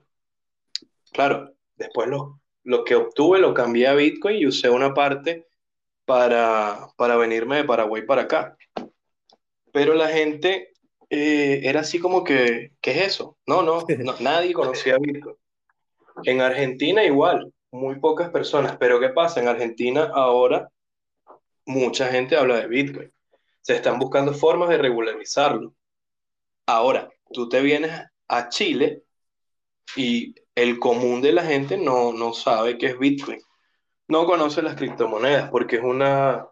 Claro, 1.11 1.57
Después 1.77 2.09
lo, 2.09 2.41
lo 2.63 2.83
que 2.83 2.95
obtuve 2.95 3.39
lo 3.39 3.53
cambié 3.53 3.87
a 3.87 3.93
Bitcoin 3.93 4.37
y 4.37 4.47
usé 4.47 4.69
una 4.69 4.93
parte 4.93 5.47
para, 6.05 6.89
para 6.97 7.15
venirme 7.15 7.57
de 7.57 7.63
Paraguay 7.63 8.03
para 8.03 8.23
acá. 8.23 8.57
Pero 9.71 9.93
la 9.93 10.09
gente 10.09 10.73
eh, 11.09 11.61
era 11.63 11.81
así 11.81 11.99
como 11.99 12.23
que, 12.23 12.71
¿qué 12.81 12.91
es 12.91 13.07
eso? 13.13 13.37
No, 13.45 13.61
no, 13.61 13.85
nadie 14.19 14.53
conocía 14.53 14.97
Bitcoin. 14.97 15.35
En 16.23 16.41
Argentina 16.41 17.03
igual, 17.03 17.53
muy 17.71 17.99
pocas 17.99 18.31
personas. 18.31 18.77
Pero 18.77 18.99
¿qué 18.99 19.09
pasa? 19.09 19.39
En 19.39 19.47
Argentina 19.47 20.09
ahora 20.13 20.67
mucha 21.67 22.07
gente 22.09 22.35
habla 22.35 22.57
de 22.57 22.67
Bitcoin. 22.67 23.13
Se 23.61 23.75
están 23.75 23.99
buscando 23.99 24.33
formas 24.33 24.69
de 24.69 24.77
regularizarlo. 24.77 25.75
Ahora, 26.65 27.09
tú 27.31 27.47
te 27.47 27.61
vienes 27.61 27.91
a 28.27 28.49
Chile 28.49 29.03
y 29.95 30.33
el 30.55 30.79
común 30.79 31.21
de 31.21 31.33
la 31.33 31.43
gente 31.43 31.77
no, 31.77 32.13
no 32.13 32.33
sabe 32.33 32.77
qué 32.77 32.87
es 32.87 32.99
Bitcoin. 32.99 33.39
No 34.07 34.25
conoce 34.25 34.61
las 34.61 34.75
criptomonedas 34.75 35.49
porque 35.51 35.77
es 35.77 35.83
una, 35.83 36.47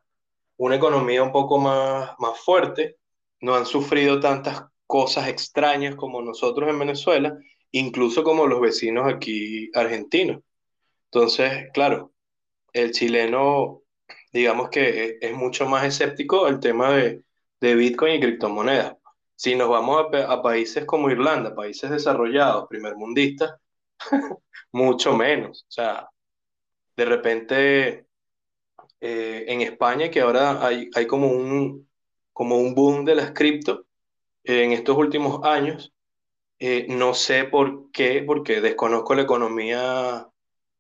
una 0.58 0.76
economía 0.76 1.24
un 1.24 1.32
poco 1.32 1.58
más, 1.58 2.12
más 2.20 2.40
fuerte. 2.40 2.98
No 3.40 3.56
han 3.56 3.66
sufrido 3.66 4.20
tantas 4.20 4.64
cosas 4.86 5.28
extrañas 5.28 5.96
como 5.96 6.22
nosotros 6.22 6.70
en 6.70 6.80
Venezuela, 6.80 7.38
incluso 7.72 8.24
como 8.24 8.48
los 8.48 8.62
vecinos 8.62 9.12
aquí 9.12 9.70
argentinos. 9.74 10.42
Entonces, 11.12 11.70
claro, 11.74 12.12
el 12.74 12.92
chileno, 12.92 13.84
digamos 14.36 14.70
que 14.70 15.18
es, 15.22 15.34
mucho 15.34 15.66
más 15.66 15.86
escéptico 15.86 16.48
el 16.50 16.60
tema 16.60 16.92
de, 16.92 17.24
de 17.62 17.76
Bitcoin 17.76 18.16
y 18.16 18.20
criptomonedas. 18.20 18.98
Si 19.34 19.56
nos 19.56 19.70
vamos 19.70 20.08
a, 20.14 20.32
a, 20.32 20.42
países 20.42 20.84
como 20.86 21.10
Irlanda, 21.10 21.56
países 21.56 21.90
desarrollados, 21.90 22.68
primermundistas, 22.68 23.56
mucho 24.74 25.16
menos. 25.16 25.66
O 25.70 25.72
sea, 25.72 26.10
de 26.98 27.06
repente 27.06 28.08
eh, 29.00 29.46
en 29.48 29.62
España, 29.62 30.12
que 30.12 30.20
ahora 30.20 30.66
hay, 30.66 30.90
hay, 30.94 31.08
como, 31.08 31.30
un, 31.30 31.90
como 32.34 32.58
un 32.58 32.76
boom 32.76 33.06
de 33.06 33.16
las 33.16 33.32
cripto 33.32 33.86
en 34.44 34.74
estos 34.74 34.98
últimos 34.98 35.46
años, 35.46 35.94
eh, 36.60 36.88
no 36.90 37.14
sé 37.14 37.46
por 37.46 37.90
qué, 37.92 38.24
porque 38.28 38.60
desconozco 38.60 39.16
la 39.16 39.22
economía 39.24 40.28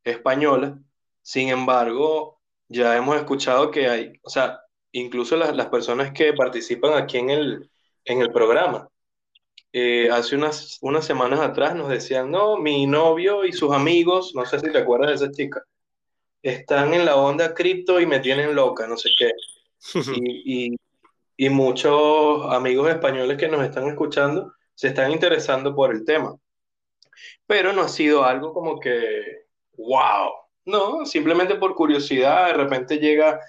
española. 0.03 0.77
Sin 1.21 1.49
embargo, 1.49 2.34
ya 2.67 2.95
hemos 2.97 3.15
escuchado 3.17 3.71
que 3.71 3.87
hay, 3.87 4.13
o 4.23 4.29
sea, 4.29 4.59
incluso 4.91 5.35
las, 5.35 5.55
las 5.55 5.67
personas 5.67 6.11
que 6.11 6.33
participan 6.33 6.93
aquí 6.93 7.17
en 7.17 7.29
el, 7.29 7.69
en 8.05 8.21
el 8.21 8.31
programa, 8.31 8.89
eh, 9.73 10.09
hace 10.09 10.35
unas, 10.37 10.77
unas 10.81 11.05
semanas 11.05 11.41
atrás 11.41 11.75
nos 11.75 11.89
decían, 11.89 12.31
no, 12.31 12.57
mi 12.57 12.87
novio 12.87 13.43
y 13.45 13.51
sus 13.51 13.73
amigos, 13.73 14.31
no 14.33 14.45
sé 14.45 14.59
si 14.59 14.71
te 14.71 14.77
acuerdas 14.77 15.09
de 15.09 15.25
esa 15.25 15.33
chica, 15.33 15.63
están 16.41 16.93
en 16.93 17.05
la 17.05 17.17
onda 17.17 17.53
cripto 17.53 17.99
y 17.99 18.05
me 18.05 18.19
tienen 18.19 18.55
loca, 18.55 18.87
no 18.87 18.97
sé 18.97 19.09
qué. 19.17 19.31
Y, 20.45 20.75
y, 21.37 21.49
muchos 21.49 22.45
amigos 22.53 22.89
españoles 22.89 23.37
que 23.37 23.49
nos 23.49 23.63
están 23.63 23.87
escuchando 23.87 24.53
se 24.73 24.87
están 24.87 25.11
interesando 25.11 25.75
por 25.75 25.93
el 25.93 26.05
tema. 26.05 26.35
Pero 27.45 27.73
no 27.73 27.81
ha 27.81 27.89
sido 27.89 28.23
algo 28.23 28.53
como 28.53 28.79
que, 28.79 29.45
wow, 29.77 30.31
no, 30.65 31.05
simplemente 31.05 31.55
por 31.55 31.75
curiosidad, 31.75 32.47
de 32.47 32.53
repente 32.53 32.97
llega 32.97 33.39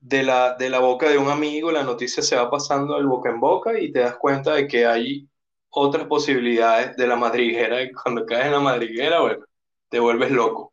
de 0.00 0.22
la, 0.22 0.54
de 0.54 0.68
la 0.68 0.80
boca 0.80 1.08
de 1.08 1.18
un 1.18 1.28
amigo, 1.28 1.70
la 1.70 1.82
noticia 1.82 2.22
se 2.22 2.36
va 2.36 2.50
pasando 2.50 2.98
de 2.98 3.04
boca 3.04 3.30
en 3.30 3.40
boca 3.40 3.78
y 3.78 3.92
te 3.92 4.00
das 4.00 4.16
cuenta 4.16 4.54
de 4.54 4.66
que 4.66 4.86
hay 4.86 5.28
otras 5.70 6.06
posibilidades 6.06 6.96
de 6.96 7.06
la 7.06 7.16
madriguera 7.16 7.82
y 7.82 7.92
cuando 7.92 8.24
caes 8.26 8.46
en 8.46 8.52
la 8.52 8.60
madriguera, 8.60 9.20
bueno, 9.20 9.44
te 9.88 10.00
vuelves 10.00 10.30
loco. 10.30 10.72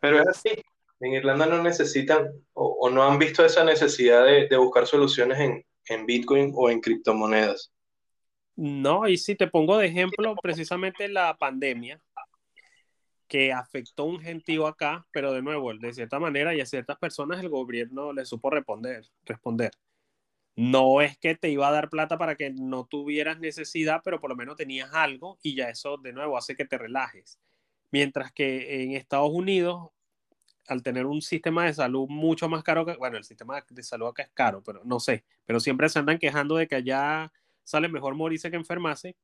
Pero 0.00 0.20
es 0.20 0.28
así, 0.28 0.50
en 1.00 1.12
Irlanda 1.12 1.46
no 1.46 1.62
necesitan 1.62 2.30
o, 2.52 2.90
no 2.90 3.02
han 3.02 3.18
visto 3.18 3.44
esa 3.44 3.64
necesidad 3.64 4.24
de, 4.24 4.46
de 4.48 4.56
buscar 4.56 4.86
soluciones 4.86 5.38
en, 5.40 5.64
en, 5.86 6.06
Bitcoin 6.06 6.52
o 6.54 6.70
en 6.70 6.80
criptomonedas. 6.80 7.72
No, 8.56 9.06
y 9.06 9.18
si 9.18 9.34
te 9.36 9.46
pongo 9.46 9.78
de 9.78 9.86
ejemplo 9.86 10.34
precisamente 10.42 11.08
la 11.08 11.36
pandemia 11.36 12.00
que 13.28 13.52
afectó 13.52 14.04
un 14.04 14.20
gentío 14.20 14.66
acá, 14.66 15.06
pero 15.12 15.32
de 15.32 15.42
nuevo, 15.42 15.72
de 15.74 15.92
cierta 15.92 16.18
manera 16.18 16.54
y 16.54 16.60
a 16.60 16.66
ciertas 16.66 16.98
personas 16.98 17.40
el 17.40 17.48
gobierno 17.48 18.12
le 18.12 18.24
supo 18.24 18.50
responder, 18.50 19.04
responder 19.24 19.72
no 20.56 21.02
es 21.02 21.18
que 21.18 21.34
te 21.34 21.50
iba 21.50 21.68
a 21.68 21.70
dar 21.70 21.90
plata 21.90 22.16
para 22.16 22.34
que 22.34 22.50
no 22.50 22.86
tuvieras 22.86 23.38
necesidad, 23.38 24.00
pero 24.02 24.20
por 24.20 24.30
lo 24.30 24.36
menos 24.36 24.56
tenías 24.56 24.92
algo 24.94 25.38
y 25.42 25.54
ya 25.54 25.68
eso 25.68 25.98
de 25.98 26.14
nuevo 26.14 26.38
hace 26.38 26.56
que 26.56 26.64
te 26.64 26.78
relajes. 26.78 27.38
Mientras 27.92 28.32
que 28.32 28.82
en 28.82 28.92
Estados 28.92 29.30
Unidos, 29.30 29.90
al 30.66 30.82
tener 30.82 31.04
un 31.06 31.20
sistema 31.20 31.66
de 31.66 31.74
salud 31.74 32.08
mucho 32.08 32.48
más 32.48 32.64
caro, 32.64 32.86
que, 32.86 32.96
bueno, 32.96 33.18
el 33.18 33.24
sistema 33.24 33.62
de 33.68 33.82
salud 33.82 34.08
acá 34.08 34.22
es 34.22 34.30
caro, 34.32 34.62
pero 34.64 34.82
no 34.84 34.98
sé, 34.98 35.24
pero 35.44 35.60
siempre 35.60 35.90
se 35.90 35.98
andan 35.98 36.18
quejando 36.18 36.56
de 36.56 36.66
que 36.66 36.76
allá 36.76 37.30
sale 37.62 37.88
mejor 37.88 38.14
morirse 38.14 38.50
que 38.50 38.56
enfermarse. 38.56 39.14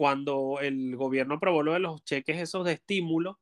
Cuando 0.00 0.60
el 0.62 0.96
gobierno 0.96 1.34
aprobó 1.34 1.62
lo 1.62 1.74
de 1.74 1.78
los 1.80 2.02
cheques 2.04 2.38
esos 2.38 2.64
de 2.64 2.72
estímulo, 2.72 3.38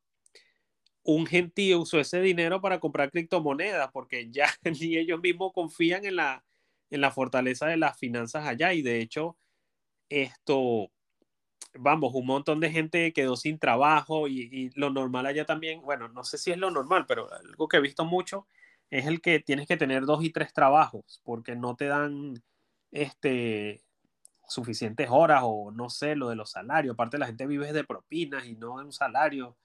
un 1.05 1.25
gentío 1.25 1.79
usó 1.79 2.01
ese 2.01 2.21
dinero 2.21 2.61
para 2.61 2.81
comprar 2.81 3.13
criptomonedas 3.13 3.93
porque 3.93 4.29
ya 4.29 4.49
ni 4.83 4.97
ellos 4.97 5.21
mismos 5.21 5.53
confían 5.53 6.05
en 6.05 6.17
la, 6.17 6.45
en 6.91 7.01
la 7.01 7.13
fortaleza 7.13 7.69
de 7.69 7.77
las 7.77 7.97
finanzas 7.97 8.45
allá. 8.45 8.75
Y 8.75 8.83
de 8.83 9.01
hecho 9.01 9.37
esto, 10.09 10.91
vamos, 11.75 12.13
un 12.17 12.27
montón 12.27 12.59
de 12.59 12.73
gente 12.73 13.13
quedó 13.13 13.37
sin 13.37 13.61
trabajo 13.61 14.27
y, 14.27 14.73
lo 14.75 14.91
normal 14.91 15.27
allá 15.27 15.45
también, 15.45 15.81
bueno, 15.83 16.09
no 16.09 16.25
sé 16.25 16.39
si 16.39 16.51
es 16.51 16.59
lo 16.59 16.73
normal, 16.73 17.07
pero 17.07 17.33
algo 17.33 17.69
que 17.69 17.77
he 17.77 17.81
visto 17.81 18.05
mucho 18.05 18.49
es 18.91 19.07
el 19.07 19.21
que 19.21 19.39
tienes 19.39 19.69
que 19.69 19.77
tener 19.77 20.07
dos 20.07 20.25
y 20.25 20.31
tres 20.31 20.53
trabajos 20.53 21.21
porque 21.23 21.55
no 21.55 21.77
te 21.77 21.85
dan 21.85 22.43
este 22.91 23.85
suficientes 24.49 25.09
horas 25.11 25.43
o 25.45 25.71
no 25.71 25.91
sé, 25.91 26.17
lo 26.17 26.29
de 26.29 26.37
los 26.37 26.51
salarios, 26.51 26.95
aparte 26.95 27.19
la 27.19 27.27
gente 27.27 27.47
vive 27.47 27.73
de 27.73 27.85
propinas 27.85 28.47
y 28.47 28.55
no 28.55 28.79
de 28.79 28.85
un 28.87 28.93
salario. 28.93 29.57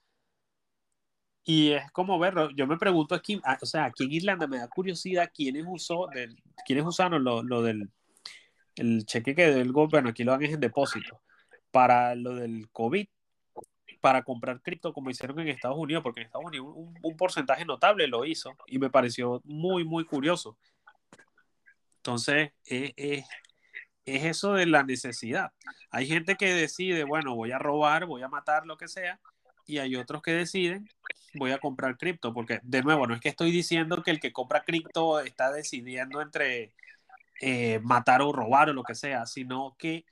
Y 1.46 1.72
es 1.72 1.90
como 1.92 2.18
verlo, 2.18 2.50
yo 2.50 2.66
me 2.66 2.78
pregunto 2.78 3.14
aquí, 3.14 3.40
o 3.60 3.66
sea, 3.66 3.86
aquí 3.86 4.04
en 4.04 4.12
Irlanda 4.12 4.46
me 4.46 4.58
da 4.58 4.68
curiosidad 4.68 5.30
quiénes 5.34 5.64
usó, 5.66 6.06
del, 6.14 6.36
quiénes 6.66 6.86
usaron 6.86 7.22
lo, 7.22 7.42
lo, 7.42 7.62
del 7.62 7.90
el 8.76 9.04
cheque 9.06 9.34
que 9.34 9.50
del 9.50 9.72
bueno, 9.72 10.08
aquí 10.08 10.24
lo 10.24 10.32
dan 10.32 10.42
en 10.42 10.60
depósito, 10.60 11.20
para 11.70 12.14
lo 12.14 12.34
del 12.34 12.68
COVID, 12.70 13.06
para 14.00 14.22
comprar 14.22 14.60
cripto 14.62 14.92
como 14.92 15.10
hicieron 15.10 15.38
en 15.40 15.48
Estados 15.48 15.78
Unidos, 15.78 16.02
porque 16.02 16.20
en 16.20 16.26
Estados 16.26 16.46
Unidos 16.46 16.68
un, 16.74 16.94
un 17.02 17.16
porcentaje 17.16 17.64
notable 17.64 18.06
lo 18.06 18.24
hizo 18.24 18.50
y 18.66 18.78
me 18.78 18.90
pareció 18.90 19.40
muy, 19.44 19.84
muy 19.84 20.04
curioso. 20.04 20.58
Entonces, 21.98 22.52
es, 22.66 22.92
es 22.96 23.24
eso 24.06 24.54
de 24.54 24.66
la 24.66 24.82
necesidad. 24.82 25.52
Hay 25.90 26.06
gente 26.06 26.36
que 26.36 26.52
decide, 26.52 27.04
bueno, 27.04 27.34
voy 27.34 27.52
a 27.52 27.58
robar, 27.58 28.06
voy 28.06 28.22
a 28.22 28.28
matar, 28.28 28.66
lo 28.66 28.76
que 28.76 28.88
sea, 28.88 29.20
y 29.66 29.78
hay 29.78 29.96
otros 29.96 30.22
que 30.22 30.32
deciden, 30.32 30.88
voy 31.34 31.52
a 31.52 31.58
comprar 31.58 31.96
cripto, 31.96 32.32
porque 32.34 32.60
de 32.62 32.82
nuevo, 32.82 33.06
no 33.06 33.14
es 33.14 33.20
que 33.20 33.28
estoy 33.28 33.50
diciendo 33.50 34.02
que 34.02 34.10
el 34.10 34.20
que 34.20 34.32
compra 34.32 34.64
cripto 34.64 35.20
está 35.20 35.52
decidiendo 35.52 36.20
entre 36.20 36.74
eh, 37.40 37.80
matar 37.82 38.22
o 38.22 38.32
robar 38.32 38.70
o 38.70 38.72
lo 38.72 38.84
que 38.84 38.94
sea, 38.94 39.26
sino 39.26 39.74
que 39.78 40.04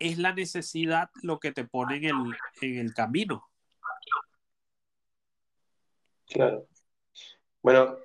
es 0.00 0.18
la 0.18 0.34
necesidad 0.34 1.10
lo 1.22 1.38
que 1.38 1.52
te 1.52 1.64
pone 1.64 1.96
en 1.96 2.04
el, 2.04 2.36
en 2.62 2.78
el 2.78 2.94
camino. 2.94 3.48
Claro. 6.26 6.66
Bueno, 7.62 7.96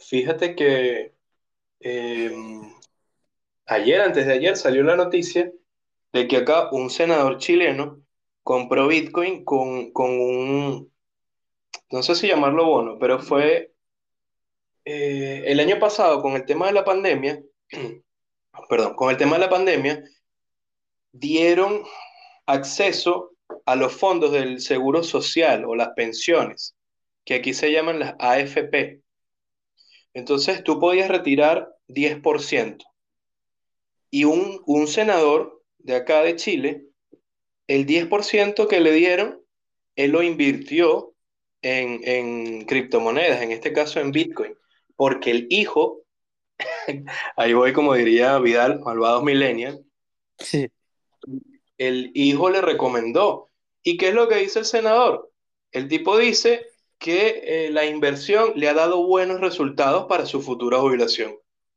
fíjate 0.00 0.54
que 0.54 1.14
em, 1.80 2.62
ayer, 3.66 4.00
antes 4.00 4.26
de 4.26 4.32
ayer, 4.34 4.56
salió 4.56 4.82
la 4.82 4.96
noticia 4.96 5.52
de 6.12 6.28
que 6.28 6.38
acá 6.38 6.68
un 6.70 6.90
senador 6.90 7.38
chileno 7.38 8.00
compró 8.42 8.88
Bitcoin 8.88 9.44
con, 9.44 9.92
con 9.92 10.10
un, 10.20 10.92
no 11.90 12.02
sé 12.02 12.14
si 12.14 12.28
llamarlo 12.28 12.66
bono, 12.66 12.98
pero 12.98 13.18
fue 13.18 13.72
eh, 14.84 15.44
el 15.46 15.60
año 15.60 15.78
pasado 15.78 16.20
con 16.20 16.34
el 16.34 16.44
tema 16.44 16.66
de 16.66 16.72
la 16.72 16.84
pandemia, 16.84 17.42
perdón, 18.68 18.94
con 18.94 19.10
el 19.10 19.16
tema 19.16 19.36
de 19.36 19.40
la 19.40 19.50
pandemia, 19.50 20.04
dieron 21.12 21.82
acceso 22.46 23.32
a 23.66 23.76
los 23.76 23.94
fondos 23.94 24.32
del 24.32 24.60
seguro 24.60 25.02
social 25.02 25.64
o 25.64 25.74
las 25.74 25.90
pensiones, 25.90 26.76
que 27.24 27.34
aquí 27.34 27.54
se 27.54 27.72
llaman 27.72 27.98
las 27.98 28.14
AFP. 28.18 29.00
Entonces 30.12 30.62
tú 30.62 30.78
podías 30.78 31.08
retirar 31.08 31.74
10%. 31.88 32.84
Y 34.14 34.24
un, 34.24 34.60
un 34.66 34.86
senador 34.86 35.62
de 35.78 35.96
acá 35.96 36.22
de 36.22 36.36
Chile, 36.36 36.84
el 37.66 37.84
10% 37.86 38.68
que 38.68 38.80
le 38.80 38.92
dieron, 38.92 39.40
él 39.96 40.12
lo 40.12 40.22
invirtió 40.22 41.14
en, 41.62 42.00
en 42.04 42.64
criptomonedas, 42.66 43.42
en 43.42 43.50
este 43.50 43.72
caso 43.72 43.98
en 44.00 44.12
Bitcoin, 44.12 44.54
porque 44.94 45.30
el 45.30 45.46
hijo, 45.50 46.02
ahí 47.36 47.54
voy 47.54 47.72
como 47.72 47.94
diría 47.94 48.38
Vidal, 48.38 48.80
malvados 48.80 49.24
millennial, 49.24 49.84
sí 50.38 50.70
el 51.78 52.10
hijo 52.14 52.50
le 52.50 52.60
recomendó. 52.60 53.50
¿Y 53.82 53.96
qué 53.96 54.08
es 54.08 54.14
lo 54.14 54.28
que 54.28 54.36
dice 54.36 54.60
el 54.60 54.64
senador? 54.64 55.30
El 55.72 55.88
tipo 55.88 56.16
dice 56.16 56.66
que 56.98 57.42
eh, 57.44 57.70
la 57.70 57.84
inversión 57.84 58.52
le 58.56 58.68
ha 58.68 58.74
dado 58.74 59.06
buenos 59.06 59.40
resultados 59.40 60.06
para 60.06 60.26
su 60.26 60.40
futura 60.40 60.78
jubilación. 60.78 61.36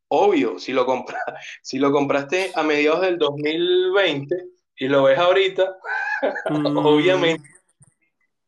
Obvio, 0.10 0.60
si 0.60 0.72
lo, 0.74 0.86
si 1.62 1.80
lo 1.80 1.91
compraste 1.91 2.51
a 2.55 2.64
mediados 2.64 3.01
del 3.01 3.18
2020 3.18 4.36
y 4.78 4.88
lo 4.88 5.03
ves 5.03 5.18
ahorita, 5.18 5.78
mm. 6.49 6.78
obviamente 6.78 7.49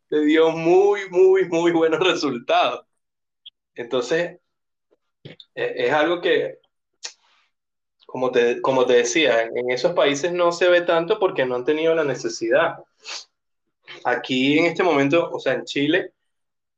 te 0.10 0.22
dio 0.22 0.52
muy, 0.52 1.10
muy, 1.10 1.48
muy 1.48 1.72
buenos 1.72 2.00
resultados. 2.00 2.86
Entonces, 3.76 4.40
e, 5.24 5.34
es 5.86 5.92
algo 5.94 6.22
que 6.22 6.60
como 8.10 8.32
te, 8.32 8.60
como 8.62 8.86
te 8.86 8.94
decía, 8.94 9.44
en 9.44 9.70
esos 9.70 9.94
países 9.94 10.32
no 10.32 10.52
se 10.52 10.68
ve 10.68 10.82
tanto 10.82 11.20
porque 11.20 11.46
no 11.46 11.56
han 11.56 11.64
tenido 11.64 11.94
la 11.94 12.04
necesidad. 12.04 12.78
Aquí 14.04 14.58
en 14.58 14.66
este 14.66 14.82
momento, 14.84 15.30
o 15.32 15.40
sea, 15.40 15.54
en 15.54 15.66
Chile, 15.66 16.14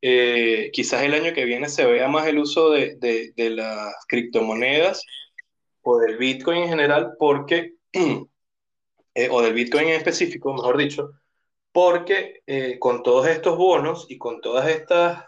eh, 0.02 0.70
quizás 0.74 1.04
el 1.04 1.14
año 1.14 1.34
que 1.34 1.46
viene 1.46 1.70
se 1.70 1.86
vea 1.86 2.08
más 2.08 2.28
el 2.28 2.40
uso 2.40 2.72
de, 2.72 2.96
de, 2.98 3.50
las 3.50 3.94
criptomonedas 4.08 5.06
o 5.82 5.98
del 6.00 6.18
Bitcoin 6.18 6.64
en 6.64 6.70
general, 6.70 7.14
porque, 7.20 7.76
eh, 7.94 9.30
o 9.30 9.42
del 9.42 9.54
Bitcoin 9.54 9.90
en 9.90 9.96
específico, 9.96 10.54
mejor 10.54 10.78
dicho, 10.78 11.12
porque 11.72 12.42
eh, 12.48 12.78
con 12.80 13.04
todos 13.04 13.28
estos 13.28 13.58
bonos 13.58 14.06
y 14.10 14.18
con 14.18 14.42
todas 14.42 14.68
estas 14.70 15.26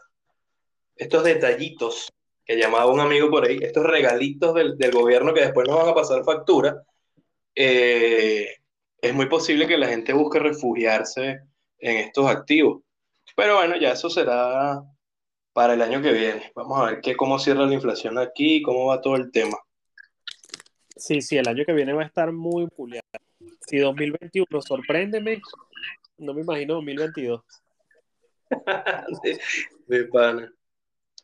estos 0.96 1.24
detallitos 1.24 2.12
que 2.46 2.58
llamaba 2.58 2.92
un 2.92 3.00
amigo 3.00 3.30
por 3.30 3.46
ahí, 3.46 3.58
estos 3.62 3.86
regalitos 3.86 4.54
del, 4.54 4.92
gobierno 4.92 5.34
que 5.34 5.42
después 5.42 5.68
nos 5.68 5.78
van 5.78 5.90
a 5.90 5.96
pasar 5.96 6.24
factura, 6.24 6.84
eh, 7.56 8.48
es 9.02 9.14
muy 9.14 9.28
posible 9.28 9.68
que 9.68 9.78
la 9.78 9.88
gente 9.88 10.14
busque 10.14 10.40
refugiarse 10.40 11.40
en 11.80 11.98
estos 11.98 12.28
activos. 12.28 12.82
Pero 13.36 13.56
bueno, 13.58 13.76
ya 13.78 13.92
eso 13.92 14.10
será 14.10 14.84
para 15.54 15.74
el 15.74 15.82
año 15.82 16.02
que 16.02 16.12
viene. 16.12 16.52
Vamos 16.56 16.80
a 16.80 16.86
ver 16.92 17.02
qué, 17.02 17.16
cómo 17.16 17.40
cierra 17.40 17.66
la 17.66 17.74
inflación 17.74 18.18
aquí, 18.18 18.62
cómo 18.62 18.88
va 18.88 19.02
todo 19.02 19.16
el 19.16 19.32
tema. 19.32 19.58
Sí, 20.96 21.22
sí, 21.22 21.38
el 21.38 21.48
año 21.48 21.66
que 21.66 21.74
viene 21.74 21.94
va 21.94 22.04
a 22.04 22.08
estar 22.08 22.32
muy 22.32 22.68
peculiar. 22.68 23.04
Si 23.68 23.78
2021 23.78 24.62
sorpréndeme, 24.62 25.42
no 26.18 26.34
me 26.34 26.42
imagino 26.42 26.76
2022. 26.76 27.42
de, 29.24 29.40
de 29.88 30.04
pana. 30.06 30.54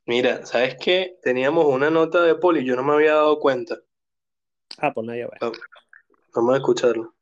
Mira, 0.06 0.46
¿sabes 0.46 0.76
qué? 0.80 1.18
Teníamos 1.22 1.66
una 1.66 1.90
nota 1.90 2.24
de 2.24 2.36
poli 2.36 2.62
y 2.62 2.66
yo 2.66 2.76
no 2.76 2.84
me 2.84 2.94
había 2.94 3.14
dado 3.14 3.40
cuenta. 3.40 3.78
Ah, 4.80 4.92
pues 4.94 5.06
nadie 5.06 5.26
va. 5.26 5.52
Vamos 6.34 6.54
a 6.54 6.58
escucharlo. 6.58 7.14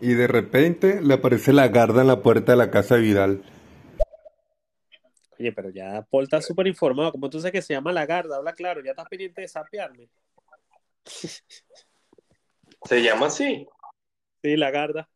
Y 0.00 0.14
de 0.14 0.26
repente 0.26 1.00
le 1.02 1.14
aparece 1.14 1.52
la 1.52 1.68
garda 1.68 2.02
en 2.02 2.08
la 2.08 2.22
puerta 2.22 2.52
de 2.52 2.58
la 2.58 2.70
casa 2.70 2.96
de 2.96 3.02
Vidal. 3.02 3.42
Oye, 5.38 5.52
pero 5.52 5.70
ya 5.70 6.06
Paul 6.10 6.24
está 6.24 6.40
súper 6.42 6.66
informado. 6.66 7.12
Como 7.12 7.30
tú 7.30 7.38
sabes 7.38 7.52
que 7.52 7.62
se 7.62 7.74
llama 7.74 7.92
la 7.92 8.06
garda, 8.06 8.36
habla 8.36 8.52
claro, 8.52 8.82
ya 8.82 8.90
estás 8.90 9.08
pendiente 9.08 9.42
de 9.42 9.48
sapearme. 9.48 10.08
¿Se 12.84 13.02
llama 13.02 13.26
así? 13.26 13.66
Sí, 14.42 14.56
la 14.56 14.70
garda. 14.70 15.08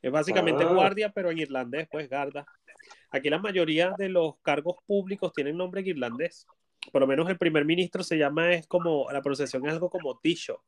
Es 0.00 0.12
básicamente 0.12 0.64
ah. 0.64 0.72
guardia, 0.72 1.10
pero 1.10 1.30
en 1.30 1.38
irlandés, 1.38 1.88
pues 1.90 2.08
garda. 2.08 2.46
Aquí 3.10 3.30
la 3.30 3.38
mayoría 3.38 3.94
de 3.96 4.08
los 4.08 4.38
cargos 4.42 4.76
públicos 4.86 5.32
tienen 5.32 5.56
nombre 5.56 5.80
en 5.80 5.88
irlandés. 5.88 6.46
Por 6.92 7.00
lo 7.00 7.06
menos 7.06 7.28
el 7.30 7.38
primer 7.38 7.64
ministro 7.64 8.02
se 8.02 8.18
llama, 8.18 8.52
es 8.52 8.66
como, 8.66 9.10
la 9.10 9.22
pronunciación 9.22 9.66
es 9.66 9.72
algo 9.72 9.88
como 9.88 10.18
Tisho. 10.18 10.62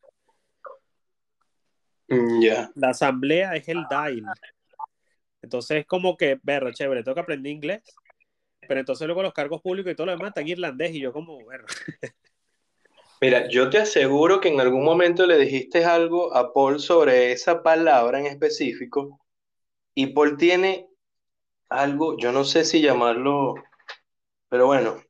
Mm, 2.08 2.40
ya. 2.40 2.70
La 2.74 2.90
asamblea 2.90 3.54
es 3.54 3.68
el 3.68 3.84
Dail. 3.90 4.24
Entonces 5.42 5.78
es 5.78 5.86
como 5.86 6.16
que, 6.16 6.40
berro, 6.42 6.72
chévere, 6.72 7.02
tengo 7.02 7.14
que 7.14 7.20
aprender 7.20 7.52
inglés. 7.52 7.82
Pero 8.66 8.80
entonces 8.80 9.06
luego 9.06 9.22
los 9.22 9.32
cargos 9.32 9.62
públicos 9.62 9.92
y 9.92 9.94
todo 9.94 10.06
lo 10.06 10.12
demás 10.12 10.28
están 10.28 10.44
en 10.44 10.48
irlandés 10.50 10.94
y 10.94 11.00
yo 11.00 11.12
como, 11.12 11.38
berro. 11.46 11.66
Mira, 13.20 13.48
yo 13.48 13.70
te 13.70 13.78
aseguro 13.78 14.40
que 14.40 14.48
en 14.48 14.60
algún 14.60 14.84
momento 14.84 15.26
le 15.26 15.38
dijiste 15.38 15.84
algo 15.84 16.34
a 16.34 16.52
Paul 16.52 16.80
sobre 16.80 17.32
esa 17.32 17.62
palabra 17.62 18.20
en 18.20 18.26
específico 18.26 19.20
y 19.94 20.08
Paul 20.08 20.36
tiene 20.36 20.90
algo, 21.70 22.18
yo 22.18 22.30
no 22.30 22.44
sé 22.44 22.64
si 22.64 22.82
llamarlo, 22.82 23.54
pero 24.50 24.66
bueno, 24.66 25.02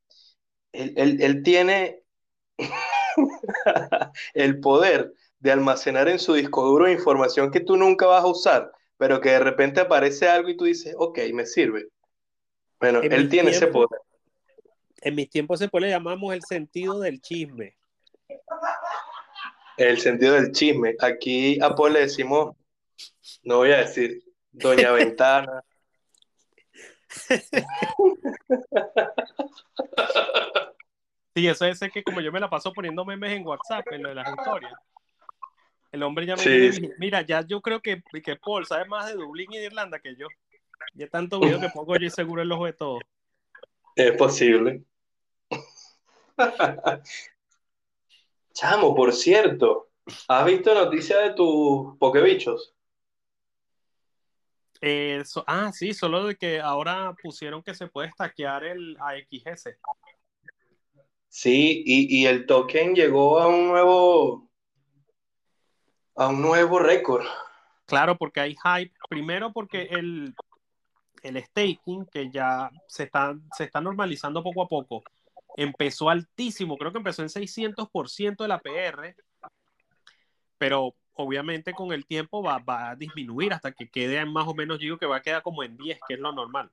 él, 0.73 1.43
tiene 1.43 2.03
el 4.35 4.61
poder 4.61 5.13
de 5.41 5.53
almacenar 5.53 6.09
en 6.09 6.19
su 6.19 6.35
disco 6.35 6.65
duro 6.65 6.91
información 6.91 7.51
que 7.51 7.61
tú 7.61 7.77
nunca 7.77 8.07
vas 8.07 8.23
a 8.23 8.29
usar, 8.29 8.73
pero 8.97 9.21
que 9.21 9.31
de 9.31 9.41
repente 9.41 9.81
aparece 9.81 10.29
algo 10.29 10.49
y 10.49 10.57
tú 10.57 10.65
dices, 10.65 10.95
ok, 10.97 11.19
me 11.33 11.45
sirve. 11.45 11.89
Bueno, 12.81 13.01
él 13.01 13.29
tiene 13.29 13.51
ese 13.51 13.66
poder. 13.68 14.01
En 15.01 15.14
mis 15.14 15.31
tiempos 15.31 15.59
se 15.59 15.68
le 15.72 15.89
llamamos 15.89 16.35
el 16.35 16.43
sentido 16.43 17.01
del 17.01 17.20
chisme. 17.20 17.77
El 19.77 20.01
sentido 20.01 20.35
del 20.35 20.53
chisme. 20.53 20.95
Aquí 21.01 21.61
a 21.61 21.74
Paul 21.74 21.93
le 21.93 22.01
decimos, 22.01 22.57
no 23.43 23.59
voy 23.59 23.72
a 23.72 23.79
decir, 23.79 24.22
Doña 24.53 24.91
Ventana. 24.93 25.62
Sí, 31.35 31.47
eso 31.47 31.66
es 31.66 31.81
que 31.93 32.03
como 32.03 32.20
yo 32.20 32.33
me 32.33 32.41
la 32.41 32.49
paso 32.49 32.72
poniendo 32.72 33.05
memes 33.05 33.33
en 33.33 33.47
WhatsApp, 33.47 33.87
en 33.93 34.03
lo 34.03 34.09
de 34.09 34.14
las 34.14 34.29
historias. 34.29 34.72
El 35.93 36.03
hombre 36.03 36.27
ya 36.27 36.37
me 36.37 36.43
dice, 36.43 36.91
mira, 36.99 37.22
ya 37.22 37.43
yo 37.47 37.61
creo 37.61 37.81
que, 37.81 38.03
que 38.24 38.37
Paul 38.37 38.66
sabe 38.66 38.87
más 38.87 39.07
de 39.07 39.14
Dublín 39.14 39.53
y 39.53 39.59
de 39.59 39.66
Irlanda 39.66 39.99
que 39.99 40.16
yo. 40.16 40.27
Ya 40.95 41.09
tanto 41.09 41.41
video 41.41 41.61
que 41.61 41.68
pongo 41.68 41.97
yo 41.97 42.11
seguro 42.11 42.43
el 42.43 42.53
ojo 42.53 42.66
de 42.66 42.72
todo. 42.72 42.99
Es 43.95 44.12
posible. 44.12 44.85
Chamo, 48.53 48.95
por 48.95 49.12
cierto, 49.12 49.91
¿has 50.29 50.47
visto 50.47 50.74
noticias 50.74 51.22
de 51.22 51.35
tus 51.35 51.97
pokebichos? 51.99 52.74
Eh, 54.81 55.22
ah, 55.47 55.72
sí, 55.72 55.95
solo 55.95 56.27
de 56.27 56.37
que 56.37 56.61
ahora 56.61 57.14
pusieron 57.22 57.62
que 57.62 57.74
se 57.74 57.87
puede 57.87 58.11
stackear 58.11 58.64
el 58.64 58.97
AXS. 59.01 59.79
Sí, 61.29 61.83
y, 61.87 62.22
y, 62.22 62.27
el 62.27 62.47
token 62.47 62.95
llegó 62.95 63.39
a 63.41 63.49
un 63.49 63.68
nuevo 63.68 64.49
a 66.14 66.29
un 66.29 66.41
nuevo 66.41 66.79
récord. 66.79 67.27
Claro, 67.85 68.16
porque 68.16 68.41
hay 68.41 68.57
hype. 68.57 68.95
Primero 69.09 69.53
porque 69.53 69.83
el, 69.91 70.35
el 71.27 71.43
staking, 71.43 72.07
que 72.07 72.31
ya 72.31 72.70
se 72.87 73.05
está, 73.05 73.37
se 73.57 73.64
está 73.64 73.81
normalizando 73.81 74.43
poco 74.43 74.62
a 74.62 74.68
poco, 74.68 75.03
empezó 75.57 76.11
altísimo, 76.11 76.77
creo 76.77 76.93
que 76.93 76.99
empezó 76.99 77.22
en 77.22 77.29
600% 77.29 78.45
de 78.45 78.49
la 78.49 78.61
PR, 78.61 79.14
pero 80.59 80.95
obviamente 81.14 81.72
con 81.72 81.93
el 81.93 82.07
tiempo 82.07 82.43
va, 82.43 82.59
va, 82.59 82.91
a 82.91 82.97
disminuir 82.97 83.53
hasta 83.53 83.72
que 83.72 83.89
quede 83.89 84.24
más 84.27 84.47
o 84.47 84.55
menos, 84.55 84.79
digo 84.79 84.99
que 84.99 85.07
va 85.07 85.16
a 85.16 85.22
quedar 85.22 85.43
como 85.43 85.62
en 85.62 85.77
10, 85.77 85.99
que 86.07 86.14
es 86.14 86.20
lo 86.20 86.33
normal. 86.33 86.70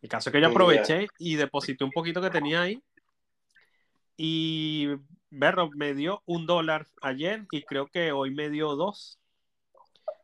El 0.00 0.08
caso 0.08 0.30
es 0.30 0.32
que 0.32 0.40
yo 0.40 0.48
aproveché 0.48 1.08
y 1.18 1.36
deposité 1.36 1.84
un 1.84 1.90
poquito 1.90 2.22
que 2.22 2.30
tenía 2.30 2.62
ahí 2.62 2.82
y 4.16 4.88
Berro 5.30 5.70
me 5.74 5.94
dio 5.94 6.22
un 6.26 6.46
dólar 6.46 6.86
ayer 7.02 7.46
y 7.50 7.62
creo 7.62 7.86
que 7.86 8.12
hoy 8.12 8.34
me 8.34 8.50
dio 8.50 8.76
dos. 8.76 9.19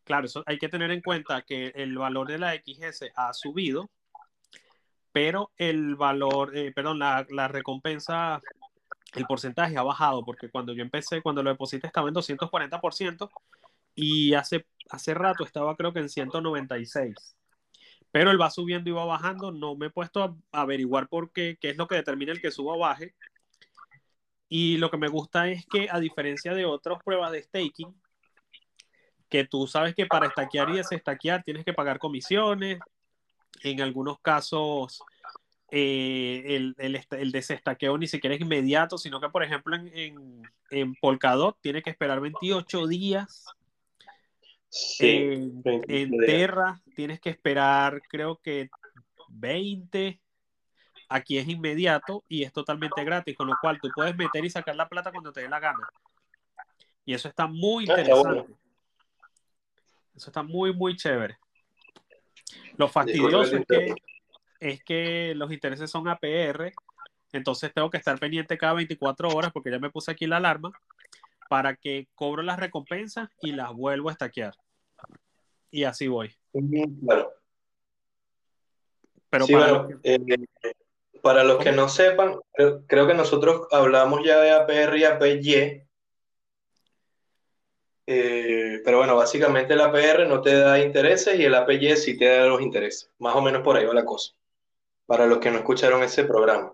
Claro, 0.06 0.26
eso 0.26 0.44
hay 0.46 0.56
que 0.58 0.68
tener 0.68 0.92
en 0.92 1.02
cuenta 1.02 1.42
que 1.42 1.72
el 1.74 1.98
valor 1.98 2.28
de 2.28 2.38
la 2.38 2.54
XS 2.54 3.10
ha 3.16 3.32
subido, 3.34 3.90
pero 5.10 5.50
el 5.56 5.96
valor, 5.96 6.56
eh, 6.56 6.70
perdón, 6.72 7.00
la, 7.00 7.26
la, 7.28 7.48
recompensa, 7.48 8.40
el 9.16 9.26
porcentaje 9.26 9.76
ha 9.76 9.82
bajado, 9.82 10.24
porque 10.24 10.48
cuando 10.48 10.72
yo 10.74 10.82
empecé, 10.82 11.22
cuando 11.22 11.42
lo 11.42 11.50
deposité 11.50 11.88
estaba 11.88 12.08
en 12.08 12.14
240% 12.14 13.28
y 13.96 14.34
hace, 14.34 14.66
hace 14.90 15.12
rato 15.12 15.44
estaba 15.44 15.74
creo 15.76 15.92
que 15.92 15.98
en 15.98 16.08
196. 16.08 17.36
Pero 18.12 18.30
él 18.30 18.40
va 18.40 18.50
subiendo 18.50 18.88
y 18.88 18.92
va 18.92 19.06
bajando, 19.06 19.50
no 19.50 19.74
me 19.74 19.86
he 19.86 19.90
puesto 19.90 20.22
a, 20.22 20.36
averiguar 20.52 21.08
por 21.08 21.32
qué, 21.32 21.58
qué 21.60 21.70
es 21.70 21.76
lo 21.76 21.88
que 21.88 21.96
determina 21.96 22.30
el 22.30 22.40
que 22.40 22.52
suba 22.52 22.74
o 22.74 22.78
baje. 22.78 23.16
Y 24.48 24.76
lo 24.76 24.88
que 24.88 24.98
me 24.98 25.08
gusta 25.08 25.48
es 25.48 25.66
que, 25.66 25.88
a 25.90 25.98
diferencia 25.98 26.54
de 26.54 26.64
otras 26.64 27.02
pruebas 27.02 27.32
de 27.32 27.42
staking, 27.42 27.92
que 29.36 29.44
tú 29.44 29.66
sabes 29.66 29.94
que 29.94 30.06
para 30.06 30.28
estaquear 30.28 30.70
y 30.70 30.76
desestaquear 30.76 31.42
tienes 31.42 31.64
que 31.64 31.74
pagar 31.74 31.98
comisiones. 31.98 32.78
En 33.62 33.82
algunos 33.82 34.18
casos, 34.20 35.02
eh, 35.70 36.42
el, 36.46 36.74
el, 36.78 37.04
el, 37.10 37.32
desestaqueo 37.32 37.98
ni 37.98 38.06
siquiera 38.06 38.34
es 38.34 38.40
inmediato, 38.40 38.96
sino 38.96 39.20
que, 39.20 39.28
por 39.28 39.42
ejemplo, 39.42 39.76
en, 39.76 39.90
en, 39.94 40.42
en 40.70 40.94
Polkadot 40.94 41.58
tienes 41.60 41.82
que 41.82 41.90
esperar 41.90 42.20
28 42.20 42.86
días. 42.86 43.44
en, 45.00 45.62
en 45.64 46.16
Terra 46.18 46.80
tienes 46.94 47.20
que 47.20 47.30
esperar, 47.30 48.00
creo 48.08 48.40
que 48.42 48.70
20. 49.28 50.18
Aquí 51.10 51.38
es 51.38 51.46
inmediato 51.46 52.24
y 52.26 52.42
es 52.42 52.52
totalmente 52.52 53.04
gratis, 53.04 53.36
con 53.36 53.48
lo 53.48 53.54
cual 53.60 53.78
tú 53.80 53.90
puedes 53.94 54.16
meter 54.16 54.44
y 54.44 54.50
sacar 54.50 54.76
la 54.76 54.88
plata 54.88 55.12
cuando 55.12 55.30
te 55.30 55.42
dé 55.42 55.48
la 55.48 55.60
gana. 55.60 55.86
Y 57.04 57.12
eso 57.12 57.28
está 57.28 57.46
muy 57.46 57.84
interesante. 57.84 58.46
Eso 60.16 60.30
está 60.30 60.42
muy, 60.42 60.72
muy 60.72 60.96
chévere. 60.96 61.38
Lo 62.76 62.88
fastidioso 62.88 63.56
es 63.56 63.66
que, 63.66 63.94
es 64.60 64.84
que 64.84 65.34
los 65.34 65.52
intereses 65.52 65.90
son 65.90 66.08
APR, 66.08 66.72
entonces 67.32 67.72
tengo 67.74 67.90
que 67.90 67.98
estar 67.98 68.18
pendiente 68.18 68.56
cada 68.56 68.74
24 68.74 69.28
horas 69.28 69.52
porque 69.52 69.70
ya 69.70 69.78
me 69.78 69.90
puse 69.90 70.10
aquí 70.10 70.26
la 70.26 70.38
alarma 70.38 70.72
para 71.50 71.76
que 71.76 72.08
cobro 72.14 72.42
las 72.42 72.58
recompensas 72.58 73.28
y 73.42 73.52
las 73.52 73.72
vuelvo 73.72 74.08
a 74.08 74.12
estaquear. 74.12 74.54
Y 75.70 75.84
así 75.84 76.08
voy. 76.08 76.34
Claro. 77.04 77.32
Pero 79.28 79.46
sí, 79.46 79.52
para, 79.52 79.72
bueno, 79.72 79.88
los 79.88 80.00
que... 80.00 80.14
eh, 80.14 80.74
para, 81.22 81.44
los 81.44 81.58
que... 81.62 81.72
no 81.72 81.88
sepan, 81.88 82.36
creo, 82.54 82.86
creo, 82.86 83.06
que 83.06 83.14
nosotros 83.14 83.66
hablamos 83.70 84.20
ya 84.24 84.40
de 84.40 84.52
APR 84.52 84.96
y 84.96 85.04
APY 85.04 85.85
eh, 88.06 88.80
pero 88.84 88.98
bueno, 88.98 89.16
básicamente 89.16 89.74
el 89.74 89.80
APR 89.80 90.28
no 90.28 90.40
te 90.40 90.54
da 90.56 90.78
intereses 90.78 91.38
y 91.38 91.44
el 91.44 91.54
APY 91.54 91.96
sí 91.96 92.16
te 92.16 92.26
da 92.26 92.46
los 92.46 92.62
intereses. 92.62 93.10
Más 93.18 93.34
o 93.34 93.42
menos 93.42 93.62
por 93.62 93.76
ahí 93.76 93.84
va 93.84 93.94
la 93.94 94.04
cosa. 94.04 94.32
Para 95.06 95.26
los 95.26 95.38
que 95.38 95.50
no 95.50 95.58
escucharon 95.58 96.02
ese 96.02 96.24
programa. 96.24 96.72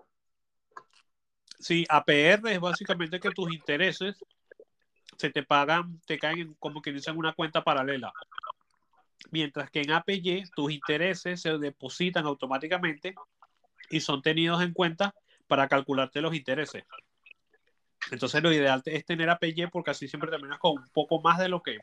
Sí, 1.59 1.85
APR 1.89 2.51
es 2.51 2.59
básicamente 2.59 3.19
que 3.19 3.31
tus 3.31 3.51
intereses 3.51 4.17
se 5.17 5.29
te 5.29 5.43
pagan, 5.43 6.01
te 6.05 6.19
caen 6.19 6.55
como 6.59 6.81
que 6.81 6.91
dicen 6.91 7.17
una 7.17 7.33
cuenta 7.33 7.63
paralela. 7.63 8.11
Mientras 9.31 9.71
que 9.71 9.81
en 9.81 9.91
APY 9.91 10.43
tus 10.55 10.71
intereses 10.71 11.41
se 11.41 11.57
depositan 11.57 12.25
automáticamente 12.25 13.15
y 13.89 14.01
son 14.01 14.21
tenidos 14.21 14.61
en 14.61 14.73
cuenta 14.73 15.15
para 15.47 15.67
calcularte 15.67 16.21
los 16.21 16.35
intereses. 16.35 16.83
Entonces 18.13 18.43
lo 18.43 18.53
ideal 18.53 18.79
es 18.85 19.05
tener 19.05 19.27
APY 19.27 19.67
porque 19.71 19.89
así 19.89 20.07
siempre 20.07 20.29
terminas 20.29 20.59
con 20.59 20.73
un 20.73 20.89
poco 20.89 21.19
más 21.19 21.39
de 21.39 21.49
lo 21.49 21.63
que 21.63 21.79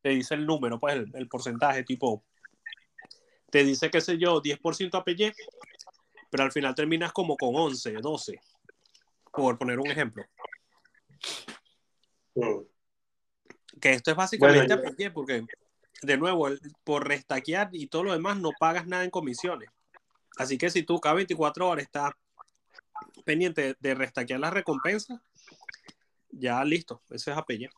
te 0.00 0.10
dice 0.10 0.34
el 0.34 0.46
número, 0.46 0.78
pues 0.78 0.94
el, 0.94 1.10
el 1.14 1.28
porcentaje, 1.28 1.82
tipo, 1.82 2.24
te 3.50 3.64
dice, 3.64 3.90
qué 3.90 4.00
sé 4.00 4.18
yo, 4.18 4.40
10% 4.40 4.94
APY, 4.94 5.32
pero 6.30 6.44
al 6.44 6.52
final 6.52 6.76
terminas 6.76 7.12
como 7.12 7.36
con 7.36 7.56
11, 7.56 7.94
12, 7.94 8.40
por 9.32 9.58
poner 9.58 9.80
un 9.80 9.88
ejemplo. 9.88 10.24
Mm. 12.36 12.60
Que 13.80 13.94
esto 13.94 14.12
es 14.12 14.16
básicamente 14.16 14.76
bueno, 14.76 14.90
APY 14.92 15.10
porque, 15.10 15.44
de 16.02 16.16
nuevo, 16.18 16.46
el, 16.46 16.60
por 16.84 17.08
restaquear 17.08 17.70
y 17.72 17.88
todo 17.88 18.04
lo 18.04 18.12
demás 18.12 18.38
no 18.38 18.52
pagas 18.60 18.86
nada 18.86 19.02
en 19.02 19.10
comisiones. 19.10 19.70
Así 20.36 20.56
que 20.56 20.70
si 20.70 20.84
tú 20.84 21.00
cada 21.00 21.16
24 21.16 21.68
horas 21.68 21.84
estás 21.84 22.12
pendiente 23.24 23.76
de 23.78 23.94
restaquear 23.94 24.40
las 24.40 24.52
recompensas, 24.52 25.20
ya 26.30 26.64
listo, 26.64 27.02
ese 27.10 27.30
es 27.30 27.36
apellido. 27.36 27.70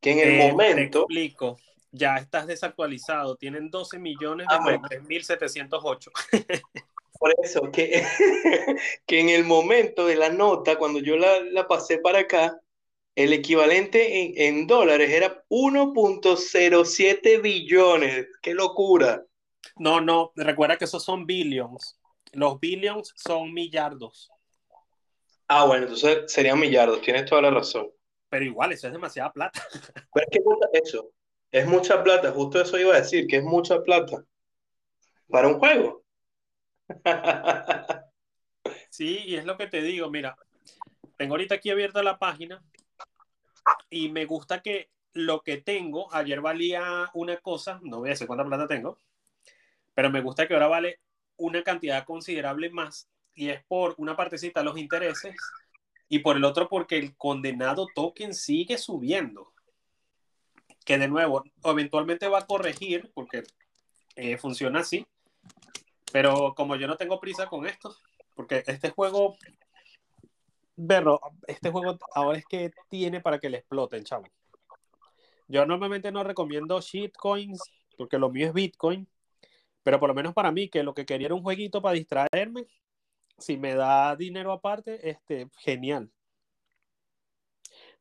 Que 0.00 0.12
en 0.12 0.20
el 0.20 0.40
eh, 0.40 0.48
momento... 0.48 1.00
Te 1.00 1.06
explico. 1.14 1.58
Ya 1.90 2.14
estás 2.16 2.46
desactualizado. 2.46 3.34
Tienen 3.36 3.68
12 3.70 3.98
millones 3.98 4.46
de 4.48 4.54
ah, 4.54 4.60
bueno. 4.62 4.80
3.708. 4.88 6.10
Por 7.18 7.34
eso, 7.42 7.70
que, 7.70 8.02
que 9.06 9.20
en 9.20 9.28
el 9.28 9.44
momento 9.44 10.06
de 10.06 10.16
la 10.16 10.30
nota, 10.30 10.78
cuando 10.78 11.00
yo 11.00 11.16
la, 11.16 11.42
la 11.42 11.68
pasé 11.68 11.98
para 11.98 12.20
acá, 12.20 12.61
el 13.14 13.32
equivalente 13.32 14.22
en, 14.22 14.32
en 14.36 14.66
dólares 14.66 15.10
era 15.10 15.44
1.07 15.48 17.42
billones. 17.42 18.26
¡Qué 18.40 18.54
locura! 18.54 19.24
No, 19.76 20.00
no, 20.00 20.32
recuerda 20.36 20.76
que 20.76 20.84
esos 20.86 21.04
son 21.04 21.26
billions. 21.26 21.98
Los 22.32 22.58
billions 22.58 23.12
son 23.16 23.52
millardos. 23.52 24.30
Ah, 25.48 25.66
bueno, 25.66 25.82
entonces 25.84 26.32
serían 26.32 26.58
millardos, 26.58 27.02
tienes 27.02 27.26
toda 27.26 27.42
la 27.42 27.50
razón. 27.50 27.90
Pero 28.30 28.44
igual, 28.44 28.72
eso 28.72 28.86
es 28.86 28.92
demasiada 28.92 29.32
plata. 29.32 29.62
Pero 30.14 30.26
es 30.30 30.38
que 30.72 30.78
eso, 30.78 31.10
es 31.50 31.66
mucha 31.66 32.02
plata, 32.02 32.32
justo 32.32 32.60
eso 32.60 32.78
iba 32.78 32.94
a 32.94 33.00
decir, 33.00 33.26
que 33.26 33.36
es 33.36 33.44
mucha 33.44 33.82
plata. 33.82 34.24
Para 35.28 35.48
un 35.48 35.58
juego. 35.58 36.02
sí, 38.90 39.18
y 39.26 39.36
es 39.36 39.44
lo 39.44 39.58
que 39.58 39.66
te 39.66 39.82
digo, 39.82 40.10
mira, 40.10 40.36
tengo 41.18 41.34
ahorita 41.34 41.56
aquí 41.56 41.70
abierta 41.70 42.02
la 42.02 42.18
página 42.18 42.62
y 43.90 44.08
me 44.08 44.24
gusta 44.24 44.62
que 44.62 44.90
lo 45.12 45.42
que 45.42 45.58
tengo, 45.58 46.12
ayer 46.14 46.40
valía 46.40 47.10
una 47.14 47.36
cosa, 47.38 47.80
no 47.82 47.98
voy 47.98 48.08
a 48.08 48.12
decir 48.12 48.26
cuánta 48.26 48.44
plata 48.44 48.66
tengo, 48.66 48.98
pero 49.94 50.10
me 50.10 50.22
gusta 50.22 50.46
que 50.46 50.54
ahora 50.54 50.68
vale 50.68 51.00
una 51.36 51.62
cantidad 51.62 52.04
considerable 52.04 52.70
más 52.70 53.08
y 53.34 53.50
es 53.50 53.62
por 53.64 53.94
una 53.98 54.16
partecita 54.16 54.62
los 54.62 54.78
intereses 54.78 55.36
y 56.08 56.20
por 56.20 56.36
el 56.36 56.44
otro 56.44 56.68
porque 56.68 56.98
el 56.98 57.16
condenado 57.16 57.86
token 57.94 58.34
sigue 58.34 58.78
subiendo. 58.78 59.52
Que 60.84 60.98
de 60.98 61.08
nuevo, 61.08 61.44
eventualmente 61.64 62.28
va 62.28 62.40
a 62.40 62.46
corregir 62.46 63.10
porque 63.14 63.44
eh, 64.16 64.36
funciona 64.36 64.80
así, 64.80 65.06
pero 66.12 66.54
como 66.54 66.76
yo 66.76 66.86
no 66.86 66.96
tengo 66.96 67.20
prisa 67.20 67.46
con 67.46 67.66
esto, 67.66 67.96
porque 68.34 68.62
este 68.66 68.90
juego 68.90 69.36
verlo, 70.76 71.20
este 71.46 71.70
juego 71.70 71.98
ahora 72.14 72.38
es 72.38 72.44
que 72.46 72.72
tiene 72.88 73.20
para 73.20 73.38
que 73.38 73.50
le 73.50 73.58
exploten, 73.58 74.04
chavo. 74.04 74.24
Yo 75.48 75.66
normalmente 75.66 76.10
no 76.12 76.24
recomiendo 76.24 76.80
shitcoins 76.80 77.60
porque 77.96 78.18
lo 78.18 78.30
mío 78.30 78.48
es 78.48 78.52
Bitcoin, 78.52 79.06
pero 79.82 80.00
por 80.00 80.08
lo 80.08 80.14
menos 80.14 80.34
para 80.34 80.52
mí, 80.52 80.68
que 80.68 80.82
lo 80.82 80.94
que 80.94 81.06
quería 81.06 81.26
era 81.26 81.34
un 81.34 81.42
jueguito 81.42 81.82
para 81.82 81.94
distraerme, 81.94 82.66
si 83.38 83.56
me 83.56 83.74
da 83.74 84.16
dinero 84.16 84.52
aparte, 84.52 85.08
este, 85.08 85.48
genial. 85.58 86.10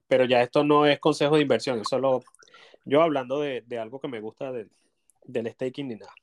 Pero 0.07 0.26
ya 0.26 0.41
esto 0.41 0.63
no 0.63 0.86
es 0.86 0.99
consejo 0.99 1.36
de 1.36 1.41
inversión, 1.41 1.80
es 1.80 1.88
solo 1.88 2.22
yo 2.84 3.01
hablando 3.01 3.39
de, 3.39 3.63
algo 3.80 3.99
que 3.99 4.07
me 4.07 4.19
gusta 4.19 4.51
de, 4.51 4.67
del 5.26 5.51
staking 5.51 5.88
ni 5.88 5.95
nada. 5.95 6.13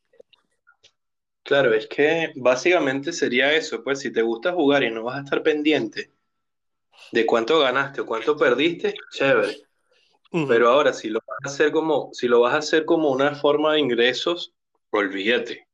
Claro, 1.42 1.72
es 1.72 1.86
que 1.86 2.32
básicamente 2.36 3.12
sería 3.12 3.54
eso, 3.54 3.82
pues 3.82 4.00
si 4.00 4.12
te 4.12 4.22
gusta 4.22 4.52
jugar 4.52 4.82
y 4.82 4.90
no 4.90 5.04
vas 5.04 5.16
a 5.16 5.24
estar 5.24 5.42
pendiente 5.42 6.10
de 7.12 7.26
cuánto 7.26 7.60
ganaste 7.60 8.00
o 8.00 8.06
cuánto 8.06 8.36
perdiste, 8.36 8.94
chévere. 9.10 9.62
Pero 10.30 10.68
ahora 10.68 10.92
si 10.92 11.08
lo 11.08 11.20
vas 11.26 11.38
a 11.44 11.48
hacer 11.48 11.72
como, 11.72 12.10
si 12.12 12.28
lo 12.28 12.40
vas 12.40 12.54
a 12.54 12.58
hacer 12.58 12.84
como 12.84 13.10
una 13.10 13.34
forma 13.34 13.72
de 13.72 13.80
ingresos, 13.80 14.52
olvídate. 14.90 15.66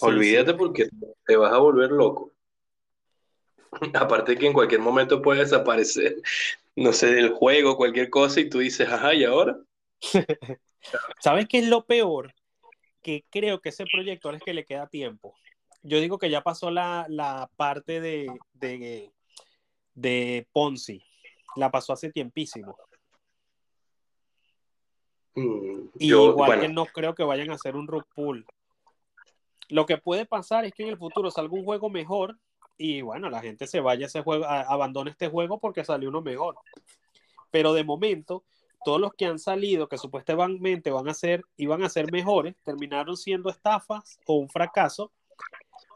olvídate 0.00 0.54
porque 0.54 0.88
te 1.24 1.36
vas 1.36 1.52
a 1.52 1.58
volver 1.58 1.90
loco. 1.92 2.32
Aparte 3.94 4.36
que 4.36 4.46
en 4.46 4.52
cualquier 4.52 4.80
momento 4.80 5.22
puede 5.22 5.40
desaparecer, 5.40 6.16
no 6.76 6.92
sé, 6.92 7.12
del 7.12 7.30
juego, 7.30 7.76
cualquier 7.76 8.10
cosa, 8.10 8.40
y 8.40 8.48
tú 8.48 8.58
dices, 8.58 8.88
ajá, 8.88 9.14
¿y 9.14 9.24
ahora? 9.24 9.56
¿Sabes 11.20 11.46
qué 11.48 11.58
es 11.58 11.68
lo 11.68 11.84
peor? 11.84 12.34
Que 13.02 13.24
creo 13.30 13.60
que 13.60 13.68
ese 13.68 13.84
proyecto 13.84 14.30
es 14.30 14.42
que 14.42 14.54
le 14.54 14.64
queda 14.64 14.88
tiempo. 14.88 15.34
Yo 15.82 16.00
digo 16.00 16.18
que 16.18 16.30
ya 16.30 16.42
pasó 16.42 16.70
la, 16.70 17.48
parte 17.56 18.00
de, 18.00 18.26
de, 18.54 19.12
de 20.00 20.46
Ponzi. 20.52 21.02
La 21.56 21.70
pasó 21.70 21.92
hace 21.92 22.10
tiempísimo. 22.10 22.76
Mm, 25.34 25.88
igual 25.98 26.60
que 26.60 26.68
no 26.68 26.86
creo 26.86 27.14
que 27.14 27.22
vayan 27.22 27.50
a 27.50 27.54
hacer 27.54 27.76
un 27.76 27.86
rug 27.86 28.04
pull. 28.14 28.46
Lo 29.68 29.86
que 29.86 29.98
puede 29.98 30.24
pasar 30.24 30.64
es 30.64 30.72
que 30.72 30.84
en 30.84 30.90
el 30.90 30.98
futuro 30.98 31.30
salga 31.30 31.54
un 31.54 31.64
juego 31.64 31.90
mejor 31.90 32.38
y 32.76 33.02
bueno, 33.02 33.28
la 33.28 33.40
gente 33.40 33.66
se 33.66 33.80
vaya 33.80 34.06
a 34.06 34.08
ese 34.08 34.22
juego, 34.22 34.46
abandone 34.46 35.10
este 35.10 35.28
juego 35.28 35.58
porque 35.58 35.84
salió 35.84 36.08
uno 36.08 36.22
mejor. 36.22 36.56
Pero 37.50 37.72
de 37.72 37.84
momento, 37.84 38.44
todos 38.84 39.00
los 39.00 39.12
que 39.14 39.26
han 39.26 39.38
salido, 39.38 39.88
que 39.88 39.98
supuestamente 39.98 40.90
van 40.90 41.08
a 41.08 41.14
ser, 41.14 41.42
iban 41.56 41.82
a 41.82 41.88
ser 41.88 42.10
mejores, 42.12 42.54
terminaron 42.64 43.16
siendo 43.16 43.50
estafas 43.50 44.18
o 44.26 44.34
un 44.34 44.48
fracaso, 44.48 45.12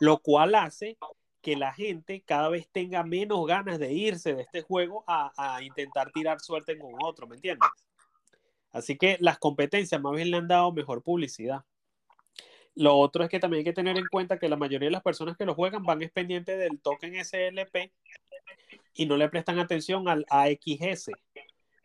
lo 0.00 0.18
cual 0.18 0.54
hace 0.56 0.98
que 1.42 1.56
la 1.56 1.74
gente 1.74 2.22
cada 2.22 2.48
vez 2.48 2.68
tenga 2.70 3.02
menos 3.02 3.46
ganas 3.46 3.78
de 3.78 3.92
irse 3.92 4.34
de 4.34 4.42
este 4.42 4.62
juego 4.62 5.04
a, 5.06 5.32
a 5.36 5.62
intentar 5.62 6.10
tirar 6.12 6.40
suerte 6.40 6.78
con 6.78 6.92
otro, 7.02 7.26
¿me 7.26 7.36
entiendes? 7.36 7.68
Así 8.70 8.96
que 8.96 9.18
las 9.20 9.38
competencias 9.38 10.00
más 10.00 10.14
bien 10.14 10.30
le 10.30 10.38
han 10.38 10.48
dado 10.48 10.72
mejor 10.72 11.02
publicidad. 11.02 11.64
Lo 12.74 12.96
otro 12.96 13.22
es 13.22 13.30
que 13.30 13.38
también 13.38 13.58
hay 13.58 13.64
que 13.64 13.72
tener 13.74 13.98
en 13.98 14.06
cuenta 14.06 14.38
que 14.38 14.48
la 14.48 14.56
mayoría 14.56 14.86
de 14.86 14.92
las 14.92 15.02
personas 15.02 15.36
que 15.36 15.44
lo 15.44 15.54
juegan 15.54 15.84
van 15.84 16.02
es 16.02 16.12
del 16.14 16.80
token 16.80 17.22
SLP 17.22 17.92
y 18.94 19.06
no 19.06 19.16
le 19.16 19.28
prestan 19.28 19.58
atención 19.58 20.08
al 20.08 20.24
AXS. 20.30 21.10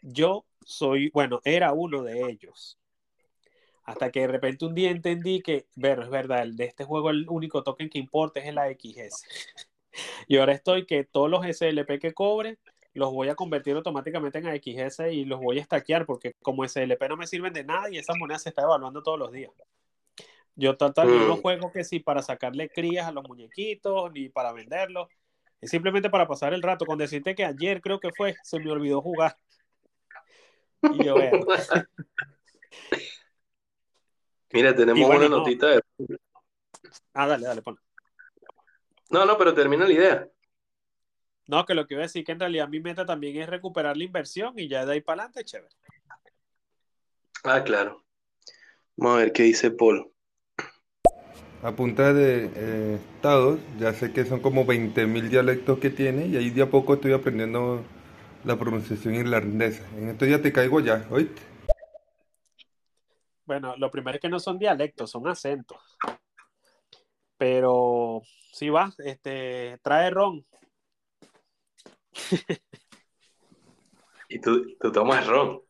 Yo 0.01 0.45
soy, 0.65 1.09
bueno, 1.13 1.41
era 1.43 1.73
uno 1.73 2.03
de 2.03 2.29
ellos. 2.29 2.77
Hasta 3.87 4.11
que 4.11 4.19
de 4.19 4.27
repente 4.27 4.65
un 4.65 4.75
día 4.75 4.91
entendí 4.91 5.41
que, 5.41 5.65
ver, 5.75 6.01
es 6.01 6.09
verdad, 6.09 6.43
el 6.43 6.57
de 6.57 6.65
este 6.65 6.83
juego 6.83 7.09
el 7.09 7.25
único 7.29 7.63
token 7.63 7.89
que 7.89 7.97
importa 7.97 8.41
es 8.41 8.47
el 8.47 8.57
AXS. 8.57 9.23
y 10.27 10.37
ahora 10.37 10.51
estoy 10.51 10.85
que 10.85 11.05
todos 11.05 11.29
los 11.29 11.45
SLP 11.45 11.97
que 11.99 12.13
cobre 12.13 12.59
los 12.93 13.13
voy 13.13 13.29
a 13.29 13.35
convertir 13.35 13.75
automáticamente 13.75 14.39
en 14.39 14.47
AXS 14.47 15.11
y 15.11 15.23
los 15.23 15.39
voy 15.39 15.59
a 15.59 15.63
stackear 15.63 16.05
porque 16.05 16.33
como 16.41 16.67
SLP 16.67 17.01
no 17.07 17.15
me 17.15 17.27
sirven 17.27 17.53
de 17.53 17.63
nada 17.63 17.89
y 17.89 17.97
esa 17.97 18.13
moneda 18.15 18.39
se 18.39 18.49
está 18.49 18.63
evaluando 18.63 19.01
todos 19.03 19.19
los 19.19 19.31
días. 19.31 19.51
Yo 20.55 20.75
no 20.79 21.37
mm. 21.37 21.41
juego 21.41 21.71
que 21.71 21.83
sí 21.83 21.99
para 21.99 22.21
sacarle 22.23 22.69
crías 22.69 23.07
a 23.07 23.11
los 23.11 23.23
muñequitos 23.27 24.11
ni 24.11 24.27
para 24.27 24.51
venderlos. 24.51 25.07
Es 25.61 25.69
simplemente 25.69 26.09
para 26.09 26.27
pasar 26.27 26.53
el 26.53 26.63
rato. 26.63 26.85
Con 26.85 26.97
decirte 26.97 27.35
que 27.35 27.45
ayer 27.45 27.79
creo 27.79 27.99
que 27.99 28.11
fue, 28.11 28.35
se 28.43 28.59
me 28.59 28.71
olvidó 28.71 29.01
jugar. 29.01 29.37
Y 30.93 31.03
yo 31.03 31.15
veo. 31.15 31.31
Mira, 34.57 34.75
tenemos 34.75 35.09
una 35.09 35.29
notita 35.29 35.67
de. 35.67 35.81
Ah, 37.13 37.27
dale, 37.27 37.45
dale, 37.45 37.61
pon. 37.61 37.79
No, 39.09 39.25
no, 39.25 39.37
pero 39.37 39.53
termina 39.53 39.85
la 39.85 39.93
idea. 39.93 40.27
No, 41.47 41.65
que 41.65 41.73
lo 41.73 41.87
que 41.87 41.93
iba 41.93 42.03
a 42.03 42.07
decir 42.07 42.25
que 42.25 42.31
en 42.33 42.39
realidad 42.39 42.67
mi 42.67 42.79
meta 42.79 43.05
también 43.05 43.37
es 43.37 43.47
recuperar 43.47 43.95
la 43.95 44.03
inversión 44.03 44.53
y 44.57 44.67
ya 44.67 44.85
de 44.85 44.93
ahí 44.93 45.01
para 45.01 45.23
adelante, 45.23 45.45
chévere. 45.45 45.73
Ah, 47.43 47.63
claro. 47.63 48.03
Vamos 48.97 49.17
a 49.17 49.19
ver 49.19 49.31
qué 49.31 49.43
dice 49.43 49.71
Paul 49.71 50.11
a 51.63 51.71
punta 51.71 52.13
de 52.13 52.49
eh, 52.55 52.99
estados, 53.15 53.59
ya 53.79 53.93
sé 53.93 54.11
que 54.11 54.25
son 54.25 54.39
como 54.39 54.65
20.000 54.65 55.29
dialectos 55.29 55.79
que 55.79 55.89
tiene 55.89 56.27
y 56.27 56.37
ahí 56.37 56.49
de 56.49 56.61
a 56.61 56.69
poco 56.69 56.95
estoy 56.95 57.13
aprendiendo 57.13 57.83
la 58.45 58.57
pronunciación 58.57 59.15
irlandesa. 59.15 59.83
En 59.97 60.09
esto 60.09 60.25
ya 60.25 60.41
te 60.41 60.51
caigo 60.51 60.79
ya, 60.79 61.05
¿oíste? 61.09 61.41
Bueno, 63.47 63.75
lo 63.77 63.89
primero 63.89 64.15
es 64.15 64.21
que 64.21 64.27
no 64.27 64.39
son 64.41 64.59
dialectos, 64.59 65.09
son 65.09 65.25
acentos. 65.25 65.81
Pero 67.37 68.21
si 68.51 68.69
va, 68.69 68.91
este, 68.97 69.79
trae 69.81 70.09
ron. 70.09 70.45
¿Y 74.29 74.39
tú, 74.39 74.75
tú 74.81 74.91
tomas 74.91 75.25
ron? 75.25 75.61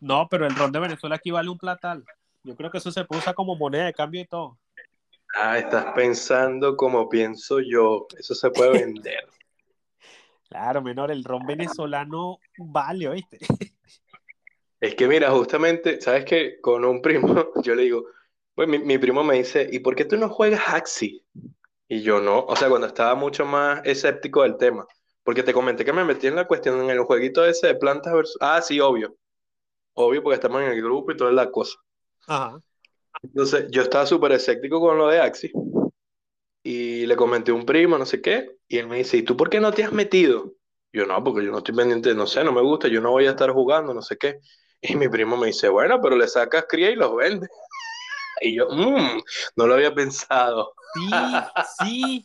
No, 0.00 0.26
pero 0.30 0.46
el 0.46 0.56
ron 0.56 0.72
de 0.72 0.80
Venezuela 0.80 1.16
aquí 1.16 1.30
vale 1.30 1.50
un 1.50 1.58
platal. 1.58 2.02
Yo 2.44 2.56
creo 2.56 2.70
que 2.70 2.78
eso 2.78 2.90
se 2.90 3.04
usa 3.10 3.34
como 3.34 3.56
moneda 3.56 3.84
de 3.84 3.92
cambio 3.92 4.22
y 4.22 4.26
todo. 4.26 4.58
Ah, 5.34 5.58
estás 5.58 5.92
pensando 5.94 6.78
como 6.78 7.10
pienso 7.10 7.60
yo. 7.60 8.06
Eso 8.18 8.34
se 8.34 8.50
puede 8.50 8.70
vender. 8.84 9.28
claro, 10.48 10.80
menor, 10.80 11.10
el 11.10 11.24
ron 11.24 11.44
venezolano 11.44 12.38
vale, 12.56 13.06
¿oíste? 13.06 13.38
Es 14.80 14.94
que 14.94 15.06
mira, 15.06 15.30
justamente, 15.30 16.00
¿sabes 16.00 16.24
qué? 16.24 16.60
Con 16.60 16.84
un 16.84 17.02
primo, 17.02 17.52
yo 17.62 17.74
le 17.74 17.82
digo, 17.82 18.06
pues 18.54 18.68
mi, 18.68 18.98
primo 18.98 19.22
me 19.22 19.36
dice, 19.36 19.68
¿y 19.70 19.80
por 19.80 19.94
qué 19.94 20.04
tú 20.04 20.16
no 20.16 20.28
juegas 20.28 20.62
Axi? 20.68 21.24
Y 21.88 22.02
yo 22.02 22.20
no, 22.20 22.44
o 22.44 22.56
sea, 22.56 22.68
cuando 22.68 22.86
estaba 22.86 23.14
mucho 23.14 23.44
más 23.44 23.80
escéptico 23.84 24.42
del 24.42 24.56
tema, 24.56 24.86
porque 25.22 25.42
te 25.42 25.52
comenté 25.52 25.84
que 25.84 25.92
me 25.92 26.04
metí 26.04 26.26
en 26.26 26.36
la 26.36 26.46
cuestión, 26.46 26.80
en 26.80 26.90
el 26.90 27.00
jueguito 27.00 27.44
ese 27.44 27.68
de 27.68 27.74
plantas 27.74 28.12
versus... 28.12 28.36
Ah, 28.40 28.62
sí, 28.62 28.80
obvio. 28.80 29.16
Obvio, 29.94 30.22
porque 30.22 30.36
estamos 30.36 30.62
en 30.62 30.68
el 30.68 30.82
grupo 30.82 31.12
y 31.12 31.16
toda 31.16 31.32
la 31.32 31.50
cosa. 31.50 31.76
Ajá. 32.26 32.60
Entonces, 33.22 33.66
yo 33.70 33.82
estaba 33.82 34.06
súper 34.06 34.32
escéptico 34.32 34.80
con 34.80 34.96
lo 34.96 35.08
de 35.08 35.20
Axi 35.20 35.52
y 36.62 37.06
le 37.06 37.16
comenté 37.16 37.50
a 37.50 37.54
un 37.54 37.64
primo, 37.64 37.98
no 37.98 38.06
sé 38.06 38.20
qué, 38.20 38.56
y 38.68 38.78
él 38.78 38.86
me 38.86 38.98
dice, 38.98 39.16
¿y 39.16 39.22
tú 39.22 39.36
por 39.36 39.50
qué 39.50 39.60
no 39.60 39.72
te 39.72 39.84
has 39.84 39.92
metido? 39.92 40.54
Yo 40.92 41.06
no, 41.06 41.22
porque 41.22 41.44
yo 41.44 41.52
no 41.52 41.58
estoy 41.58 41.74
pendiente, 41.74 42.14
no 42.14 42.26
sé, 42.26 42.44
no 42.44 42.52
me 42.52 42.62
gusta, 42.62 42.88
yo 42.88 43.00
no 43.00 43.10
voy 43.12 43.26
a 43.26 43.30
estar 43.30 43.50
jugando, 43.50 43.94
no 43.94 44.02
sé 44.02 44.16
qué. 44.16 44.40
Y 44.94 44.96
mi 44.96 45.08
primo 45.08 45.36
me 45.36 45.48
dice, 45.48 45.68
bueno, 45.68 46.00
pero 46.00 46.16
le 46.16 46.26
sacas 46.26 46.64
cría 46.68 46.90
y 46.90 46.96
los 46.96 47.14
vende. 47.14 47.48
Y 48.42 48.56
yo, 48.56 48.68
mmm, 48.70 49.20
no 49.56 49.66
lo 49.66 49.74
había 49.74 49.94
pensado. 49.94 50.72
Sí, 50.94 51.10
sí. 51.78 52.22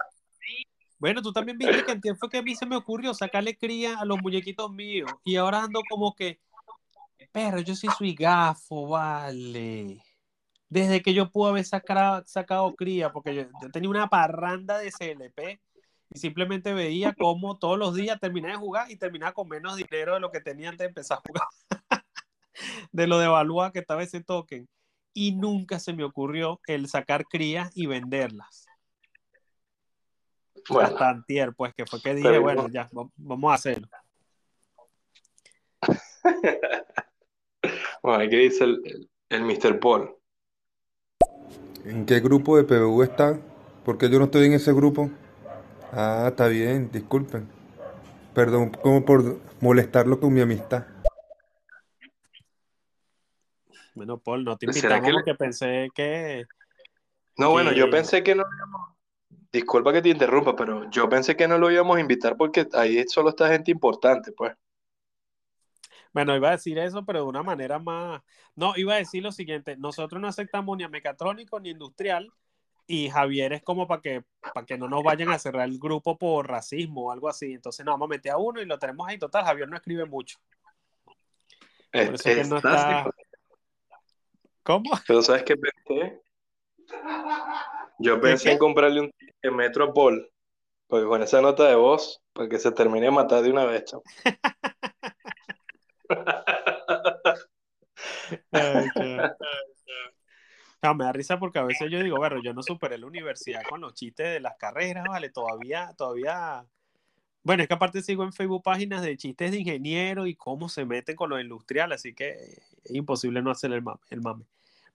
Bueno, 0.97 1.21
tú 1.21 1.33
también 1.33 1.57
viste 1.57 1.83
que 1.83 1.97
tiempo 1.97 2.19
fue 2.19 2.29
que 2.29 2.37
a 2.37 2.41
mí 2.41 2.55
se 2.55 2.65
me 2.65 2.77
ocurrió 2.77 3.13
sacarle 3.13 3.57
cría 3.57 3.99
a 3.99 4.05
los 4.05 4.21
muñequitos 4.21 4.71
míos. 4.71 5.11
Y 5.25 5.35
ahora 5.35 5.63
ando 5.63 5.81
como 5.89 6.15
que, 6.15 6.39
pero 7.33 7.59
yo 7.59 7.75
sí 7.75 7.89
soy 7.97 8.15
gafo, 8.15 8.87
vale 8.87 10.01
desde 10.69 11.01
que 11.01 11.13
yo 11.13 11.29
pude 11.31 11.51
haber 11.51 11.65
sacado, 11.65 12.23
sacado 12.25 12.75
cría, 12.75 13.11
porque 13.11 13.35
yo, 13.35 13.45
tenía 13.71 13.89
una 13.89 14.07
parranda 14.07 14.77
de 14.77 14.91
CLP 14.91 15.61
y 16.13 16.19
simplemente 16.19 16.73
veía 16.73 17.13
cómo 17.13 17.57
todos 17.57 17.77
los 17.77 17.95
días 17.95 18.19
terminaba 18.19 18.53
de 18.53 18.59
jugar 18.59 18.91
y 18.91 18.97
terminaba 18.97 19.33
con 19.33 19.47
menos 19.47 19.75
dinero 19.77 20.15
de 20.15 20.19
lo 20.19 20.31
que 20.31 20.41
tenía 20.41 20.69
antes 20.69 20.79
de 20.79 20.89
empezar 20.89 21.19
a 21.19 21.21
jugar, 21.25 21.47
de 22.91 23.07
lo 23.07 23.19
de 23.19 23.25
evaluar 23.25 23.71
que 23.71 23.79
estaba 23.79 24.03
ese 24.03 24.23
token. 24.23 24.67
Y 25.13 25.35
nunca 25.35 25.79
se 25.79 25.93
me 25.93 26.03
ocurrió 26.03 26.59
el 26.67 26.87
sacar 26.87 27.25
crías 27.25 27.71
y 27.73 27.85
venderlas. 27.85 28.65
Bueno, 30.69 30.89
Hasta 30.89 31.09
antier, 31.09 31.53
pues, 31.53 31.73
que 31.73 31.85
fue 31.85 32.01
que 32.01 32.15
dije, 32.15 32.39
bueno, 32.39 32.67
ya, 32.69 32.89
vamos 32.91 33.51
a 33.51 33.55
hacerlo. 33.55 33.87
bueno, 38.01 38.29
¿qué 38.29 38.37
dice 38.37 38.63
el, 38.63 39.09
el 39.29 39.43
Mr. 39.43 39.79
Paul? 39.79 40.15
¿En 41.85 42.05
qué 42.05 42.19
grupo 42.19 42.57
de 42.57 42.63
PBU 42.63 43.03
está? 43.03 43.39
Porque 43.83 44.09
yo 44.09 44.17
no 44.17 44.25
estoy 44.25 44.47
en 44.47 44.53
ese 44.53 44.73
grupo. 44.73 45.11
Ah, 45.91 46.25
está 46.29 46.47
bien, 46.47 46.89
disculpen. 46.91 47.47
Perdón 48.33 48.71
como 48.81 49.05
por 49.05 49.39
molestarlo 49.61 50.19
con 50.19 50.33
mi 50.33 50.41
amistad. 50.41 50.85
Bueno, 53.95 54.19
Paul, 54.19 54.43
no 54.43 54.57
te 54.57 54.67
invitamos 54.67 55.11
porque 55.11 55.33
pensé 55.33 55.89
que... 55.95 56.45
No, 57.37 57.49
bueno, 57.49 57.71
yo 57.73 57.89
pensé 57.89 58.23
que 58.23 58.35
no 58.35 58.43
Disculpa 59.55 59.93
que 59.93 60.01
te 60.01 60.09
interrumpa, 60.09 60.53
pero 60.53 60.89
yo 60.91 61.07
pensé 61.07 61.37
que 61.37 61.47
no 61.47 61.57
lo 61.57 61.71
íbamos 61.71 61.95
a 61.95 62.01
invitar 62.01 62.35
porque 62.35 62.67
ahí 62.73 63.01
solo 63.07 63.29
está 63.29 63.47
gente 63.47 63.71
importante, 63.71 64.33
pues. 64.33 64.53
Bueno, 66.11 66.35
iba 66.35 66.49
a 66.49 66.51
decir 66.51 66.77
eso, 66.77 67.05
pero 67.05 67.19
de 67.19 67.25
una 67.25 67.41
manera 67.41 67.79
más. 67.79 68.21
No, 68.53 68.73
iba 68.75 68.95
a 68.95 68.97
decir 68.97 69.23
lo 69.23 69.31
siguiente: 69.31 69.77
nosotros 69.77 70.21
no 70.21 70.27
aceptamos 70.27 70.77
ni 70.77 70.83
a 70.83 70.89
mecatrónico 70.89 71.57
ni 71.61 71.69
industrial, 71.69 72.33
y 72.85 73.09
Javier 73.09 73.53
es 73.53 73.63
como 73.63 73.87
para 73.87 74.01
que, 74.01 74.25
para 74.53 74.65
que 74.65 74.77
no 74.77 74.89
nos 74.89 75.03
vayan 75.03 75.29
a 75.29 75.39
cerrar 75.39 75.69
el 75.69 75.79
grupo 75.79 76.17
por 76.17 76.49
racismo 76.49 77.05
o 77.05 77.11
algo 77.13 77.29
así. 77.29 77.53
Entonces, 77.53 77.85
no, 77.85 77.93
vamos 77.93 78.07
a 78.07 78.09
meter 78.09 78.33
a 78.33 78.37
uno 78.37 78.61
y 78.61 78.65
lo 78.65 78.77
tenemos 78.77 79.07
ahí. 79.07 79.17
Total, 79.17 79.45
Javier 79.45 79.69
no 79.69 79.77
escribe 79.77 80.03
mucho. 80.03 80.37
Por 81.93 82.15
eso 82.15 82.23
que 82.25 82.43
no 82.43 82.57
está. 82.57 83.09
¿Cómo? 84.65 84.89
Pero 85.07 85.21
¿sabes 85.21 85.43
qué 85.43 85.55
pensé? 85.55 86.21
Yo 87.99 88.19
pensé 88.19 88.51
en 88.51 88.57
comprarle 88.57 89.01
un 89.01 89.11
ticket 89.11 89.51
Metropol, 89.51 90.27
porque 90.87 91.05
con 91.05 91.21
esa 91.21 91.39
nota 91.39 91.67
de 91.67 91.75
voz, 91.75 92.19
para 92.33 92.49
que 92.49 92.57
se 92.57 92.71
termine 92.71 93.05
de 93.05 93.11
matar 93.11 93.43
de 93.43 93.51
una 93.51 93.65
vez. 93.65 93.85
Ay, 98.51 98.87
chao. 98.95 99.35
No, 100.81 100.95
me 100.95 101.05
da 101.05 101.11
risa 101.13 101.37
porque 101.39 101.59
a 101.59 101.63
veces 101.63 101.89
yo 101.91 102.01
digo, 102.01 102.17
bueno, 102.17 102.41
yo 102.43 102.53
no 102.53 102.63
superé 102.63 102.97
la 102.97 103.05
universidad 103.05 103.61
con 103.69 103.81
los 103.81 103.93
chistes 103.93 104.33
de 104.33 104.39
las 104.39 104.55
carreras, 104.57 105.05
¿vale? 105.07 105.29
Todavía, 105.29 105.93
todavía. 105.95 106.65
Bueno, 107.43 107.61
es 107.61 107.67
que 107.67 107.75
aparte 107.75 108.01
sigo 108.01 108.23
en 108.23 108.33
Facebook 108.33 108.63
páginas 108.63 109.03
de 109.03 109.15
chistes 109.15 109.51
de 109.51 109.59
ingeniero 109.59 110.25
y 110.25 110.35
cómo 110.35 110.69
se 110.69 110.85
meten 110.85 111.15
con 111.15 111.29
lo 111.29 111.39
industrial, 111.39 111.91
así 111.91 112.15
que 112.15 112.31
es 112.83 112.95
imposible 112.95 113.43
no 113.43 113.51
hacer 113.51 113.71
el 113.71 113.83
mame, 113.83 113.99
el 114.09 114.21
mame. 114.21 114.45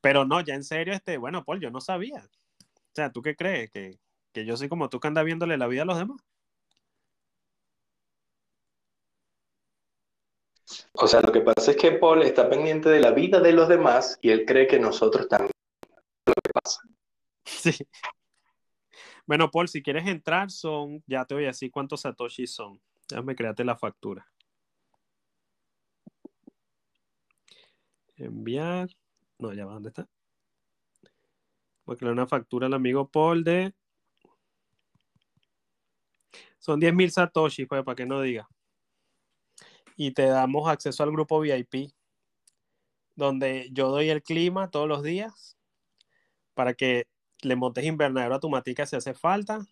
Pero 0.00 0.24
no, 0.24 0.40
ya 0.40 0.54
en 0.54 0.64
serio, 0.64 0.94
este, 0.94 1.18
bueno, 1.18 1.44
Paul, 1.44 1.60
yo 1.60 1.70
no 1.70 1.80
sabía. 1.80 2.22
O 2.22 2.94
sea, 2.94 3.12
¿tú 3.12 3.22
qué 3.22 3.36
crees? 3.36 3.70
¿Que, 3.70 3.98
que 4.32 4.44
yo 4.44 4.56
soy 4.56 4.68
como 4.68 4.88
tú 4.88 5.00
que 5.00 5.08
anda 5.08 5.22
viéndole 5.22 5.58
la 5.58 5.66
vida 5.66 5.82
a 5.82 5.86
los 5.86 5.98
demás? 5.98 6.20
O 10.92 11.06
sea, 11.06 11.20
lo 11.20 11.32
que 11.32 11.40
pasa 11.40 11.72
es 11.72 11.76
que 11.76 11.92
Paul 11.92 12.22
está 12.22 12.48
pendiente 12.48 12.88
de 12.88 13.00
la 13.00 13.10
vida 13.10 13.40
de 13.40 13.52
los 13.52 13.68
demás 13.68 14.18
y 14.22 14.30
él 14.30 14.44
cree 14.46 14.66
que 14.66 14.78
nosotros 14.78 15.28
también 15.28 15.50
lo 16.26 16.34
que 16.34 16.50
pasa. 16.52 16.80
Sí. 17.44 17.72
Bueno, 19.26 19.50
Paul, 19.50 19.68
si 19.68 19.82
quieres 19.82 20.06
entrar, 20.06 20.50
son, 20.50 21.02
ya 21.06 21.24
te 21.24 21.34
voy 21.34 21.44
a 21.44 21.48
decir 21.48 21.70
cuántos 21.70 22.02
Satoshi 22.02 22.46
son. 22.46 22.80
Déjame 23.08 23.34
crearte 23.34 23.64
la 23.64 23.76
factura. 23.76 24.26
Enviar. 28.16 28.88
No, 29.40 29.54
ya 29.54 29.64
va, 29.64 29.72
¿dónde 29.72 29.88
está? 29.88 30.06
Voy 31.86 31.94
a 31.94 31.96
crear 31.96 32.12
una 32.12 32.26
factura 32.26 32.66
al 32.66 32.74
amigo 32.74 33.08
Paul 33.08 33.42
de. 33.42 33.74
Son 36.58 36.78
10.000 36.78 37.10
Satoshi, 37.10 37.64
pues, 37.64 37.82
para 37.82 37.96
que 37.96 38.04
no 38.04 38.20
diga. 38.20 38.46
Y 39.96 40.12
te 40.12 40.26
damos 40.26 40.68
acceso 40.68 41.02
al 41.02 41.10
grupo 41.10 41.40
VIP, 41.40 41.90
donde 43.16 43.70
yo 43.72 43.88
doy 43.88 44.10
el 44.10 44.22
clima 44.22 44.70
todos 44.70 44.86
los 44.86 45.02
días 45.02 45.56
para 46.52 46.74
que 46.74 47.06
le 47.40 47.56
montes 47.56 47.84
invernadero 47.84 48.34
a 48.34 48.40
tu 48.40 48.50
matica 48.50 48.84
si 48.84 48.96
hace 48.96 49.14
falta 49.14 49.66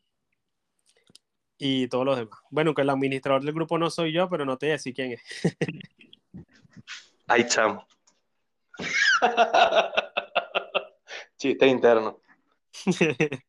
y 1.59 1.89
todos 1.89 2.07
los 2.07 2.16
demás. 2.16 2.39
Bueno, 2.51 2.73
que 2.73 2.83
el 2.83 2.91
administrador 2.91 3.45
del 3.45 3.55
grupo 3.55 3.77
no 3.77 3.91
soy 3.91 4.12
yo, 4.12 4.31
pero 4.31 4.47
no 4.47 4.57
te 4.57 4.66
voy 4.66 4.71
a 4.71 4.75
decir 4.75 4.95
quién 4.95 5.12
es. 5.12 5.23
Ay, 7.27 7.47
chamo. 7.47 7.87
Chiste 11.37 11.66
interno. 11.66 12.21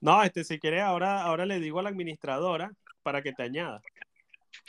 no, 0.00 0.22
este, 0.22 0.44
si 0.44 0.58
quieres, 0.58 0.82
ahora, 0.82 1.22
ahora 1.22 1.46
le 1.46 1.60
digo 1.60 1.78
a 1.78 1.82
la 1.82 1.90
administradora 1.90 2.72
para 3.02 3.22
que 3.22 3.32
te 3.32 3.42
añada. 3.42 3.82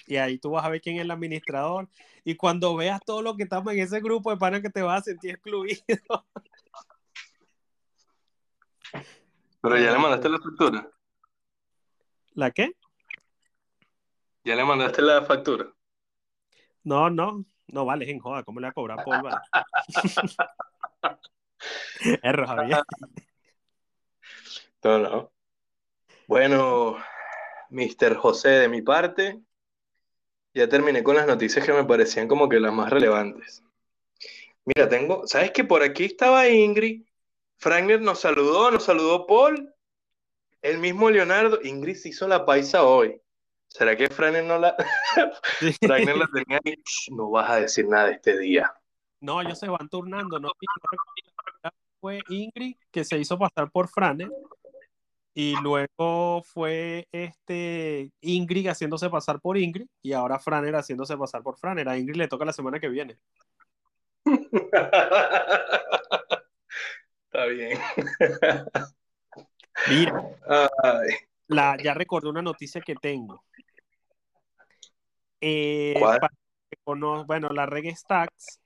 Y 0.07 0.17
ahí 0.17 0.37
tú 0.37 0.51
vas 0.51 0.65
a 0.65 0.69
ver 0.69 0.81
quién 0.81 0.97
es 0.97 1.03
el 1.03 1.11
administrador. 1.11 1.87
Y 2.23 2.35
cuando 2.35 2.75
veas 2.75 3.01
todo 3.05 3.21
lo 3.21 3.35
que 3.35 3.43
estamos 3.43 3.73
en 3.73 3.79
ese 3.79 3.99
grupo 3.99 4.31
de 4.31 4.37
pana 4.37 4.61
que 4.61 4.69
te 4.69 4.81
vas 4.81 5.01
a 5.01 5.05
sentir 5.05 5.31
excluido. 5.31 5.81
Pero 9.61 9.77
ya 9.77 9.93
le 9.93 9.99
mandaste 9.99 10.29
la 10.29 10.39
factura. 10.39 10.89
¿La 12.33 12.51
qué? 12.51 12.75
Ya 14.43 14.55
le 14.55 14.65
mandaste 14.65 15.01
la 15.01 15.23
factura. 15.23 15.73
No, 16.83 17.09
no, 17.09 17.45
no 17.67 17.85
vale, 17.85 18.09
en 18.09 18.19
joda, 18.19 18.43
¿cómo 18.43 18.59
le 18.59 18.67
va 18.67 18.71
a 18.71 18.73
cobrar 18.73 19.03
por 19.03 19.21
vale? 19.23 19.37
Erro, 22.23 22.47
Javier. 22.47 22.83
No, 24.83 24.99
no. 24.99 25.31
Bueno, 26.27 26.97
Mr. 27.69 28.15
José, 28.15 28.49
de 28.49 28.69
mi 28.69 28.81
parte, 28.81 29.41
ya 30.53 30.67
terminé 30.69 31.03
con 31.03 31.15
las 31.15 31.27
noticias 31.27 31.65
que 31.65 31.73
me 31.73 31.85
parecían 31.85 32.27
como 32.27 32.49
que 32.49 32.59
las 32.59 32.73
más 32.73 32.89
relevantes. 32.89 33.63
Mira, 34.65 34.87
tengo, 34.87 35.27
¿sabes 35.27 35.51
que 35.51 35.63
por 35.63 35.83
aquí 35.83 36.05
estaba 36.05 36.47
Ingrid? 36.47 37.05
Frankner 37.57 38.01
nos 38.01 38.19
saludó, 38.19 38.71
nos 38.71 38.83
saludó 38.83 39.25
Paul, 39.25 39.73
el 40.61 40.79
mismo 40.79 41.09
Leonardo. 41.09 41.59
Ingrid 41.63 41.95
se 41.95 42.09
hizo 42.09 42.27
la 42.27 42.45
paisa 42.45 42.83
hoy. 42.83 43.21
¿Será 43.73 43.95
que 43.97 44.07
Frankner 44.07 44.43
no 44.43 44.59
la, 44.59 44.75
Frankner 45.81 46.15
la 46.15 46.27
tenía 46.27 46.59
ahí? 46.63 46.75
No 47.09 47.31
vas 47.31 47.49
a 47.49 47.55
decir 47.61 47.87
nada 47.87 48.11
este 48.11 48.37
día. 48.37 48.71
No, 49.19 49.41
ellos 49.41 49.57
se 49.57 49.67
van 49.67 49.89
turnando, 49.89 50.39
¿no? 50.39 50.51
Fue 51.99 52.19
Ingrid 52.29 52.75
que 52.91 53.03
se 53.03 53.17
hizo 53.17 53.39
pasar 53.39 53.71
por 53.71 53.87
Franer 53.87 54.29
y 55.33 55.55
luego 55.61 56.43
fue 56.43 57.07
este 57.11 58.11
Ingrid 58.21 58.67
haciéndose 58.67 59.09
pasar 59.09 59.39
por 59.39 59.57
Ingrid 59.57 59.87
y 60.03 60.13
ahora 60.13 60.37
Franer 60.37 60.75
haciéndose 60.75 61.17
pasar 61.17 61.41
por 61.41 61.57
Franer. 61.57 61.89
A 61.89 61.97
Ingrid 61.97 62.17
le 62.17 62.27
toca 62.27 62.45
la 62.45 62.53
semana 62.53 62.79
que 62.79 62.89
viene. 62.89 63.17
Está 67.25 67.45
bien. 67.45 67.79
Mira, 69.89 70.21
Ay, 70.83 71.09
la, 71.47 71.77
ya 71.77 71.93
recordé 71.93 72.29
una 72.29 72.41
noticia 72.41 72.81
que 72.81 72.95
tengo. 72.95 73.43
Eh, 75.45 75.93
bueno, 76.85 77.49
la 77.49 77.65
Reggae 77.65 77.93
Stacks 77.93 78.61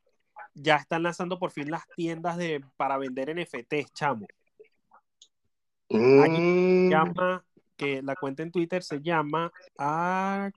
ya 0.53 0.75
están 0.75 1.01
lanzando 1.01 1.39
por 1.39 1.49
fin 1.49 1.71
las 1.71 1.82
tiendas 1.95 2.38
de, 2.38 2.63
para 2.75 2.99
vender 2.99 3.32
NFTs, 3.32 3.91
chamo. 3.93 4.28
mm, 5.89 6.89
llama, 6.91 7.43
que 7.75 8.03
la 8.03 8.15
cuenta 8.15 8.43
en 8.43 8.51
Twitter 8.51 8.84
se 8.84 9.01
llama 9.01 9.51
Art, 9.75 10.55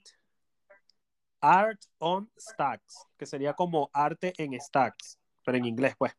Art 1.40 1.80
on 1.98 2.30
Stacks, 2.38 3.06
que 3.16 3.24
sería 3.24 3.54
como 3.54 3.88
arte 3.94 4.34
en 4.36 4.60
stacks, 4.60 5.18
pero 5.42 5.56
en 5.56 5.64
inglés, 5.64 5.94
pues. 5.96 6.12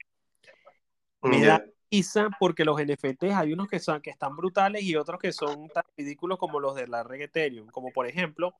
Me 1.21 1.45
da 1.45 1.63
risa 1.91 2.29
porque 2.39 2.65
los 2.65 2.79
NFTs 2.81 3.35
hay 3.35 3.53
unos 3.53 3.67
que, 3.67 3.77
son, 3.77 4.01
que 4.01 4.09
están 4.09 4.35
brutales 4.35 4.81
y 4.81 4.95
otros 4.95 5.19
que 5.19 5.31
son 5.31 5.69
tan 5.69 5.83
ridículos 5.95 6.39
como 6.39 6.59
los 6.59 6.73
de 6.73 6.87
la 6.87 7.03
red 7.03 7.21
Ethereum, 7.21 7.67
como 7.67 7.91
por 7.91 8.07
ejemplo, 8.07 8.55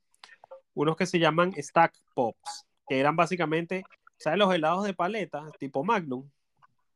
unos 0.73 0.95
que 0.95 1.05
se 1.05 1.19
llaman 1.19 1.53
Stack 1.57 1.93
Pops, 2.13 2.65
que 2.87 2.99
eran 2.99 3.15
básicamente, 3.15 3.83
¿sabes? 4.17 4.39
Los 4.39 4.53
helados 4.53 4.83
de 4.85 4.93
paleta, 4.93 5.49
tipo 5.59 5.83
Magnum. 5.83 6.29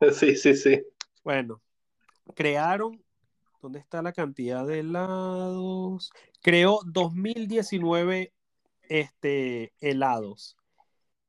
Sí, 0.12 0.36
sí, 0.36 0.56
sí. 0.56 0.86
Bueno, 1.24 1.62
crearon, 2.36 3.02
¿dónde 3.62 3.80
está 3.80 4.02
la 4.02 4.12
cantidad 4.12 4.68
de 4.68 4.80
helados? 4.80 6.12
Creó 6.42 6.82
2019 6.86 8.34
este, 8.90 9.74
helados 9.80 10.58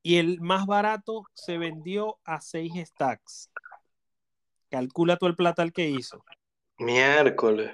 y 0.07 0.19
el 0.19 0.41
más 0.41 0.67
barato 0.67 1.25
se 1.35 1.59
vendió 1.59 2.21
a 2.25 2.41
6 2.41 2.73
stacks. 2.87 3.51
Calcula 4.71 5.17
tú 5.17 5.27
el 5.27 5.35
platal 5.35 5.73
que 5.73 5.89
hizo. 5.89 6.25
Miércoles. 6.79 7.73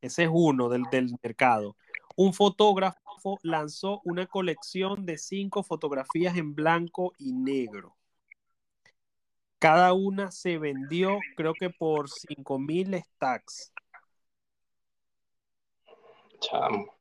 Ese 0.00 0.22
es 0.22 0.30
uno 0.32 0.70
del, 0.70 0.84
del 0.90 1.14
mercado. 1.22 1.76
Un 2.16 2.34
fotógrafo 2.34 3.38
lanzó 3.42 4.00
una 4.04 4.26
colección 4.26 5.06
de 5.06 5.18
cinco 5.18 5.62
fotografías 5.62 6.36
en 6.36 6.54
blanco 6.54 7.12
y 7.18 7.32
negro. 7.32 7.96
Cada 9.58 9.92
una 9.92 10.32
se 10.32 10.58
vendió, 10.58 11.20
creo 11.36 11.54
que 11.54 11.70
por 11.70 12.08
5000 12.10 13.00
stacks. 13.02 13.72
Chamo. 16.40 16.92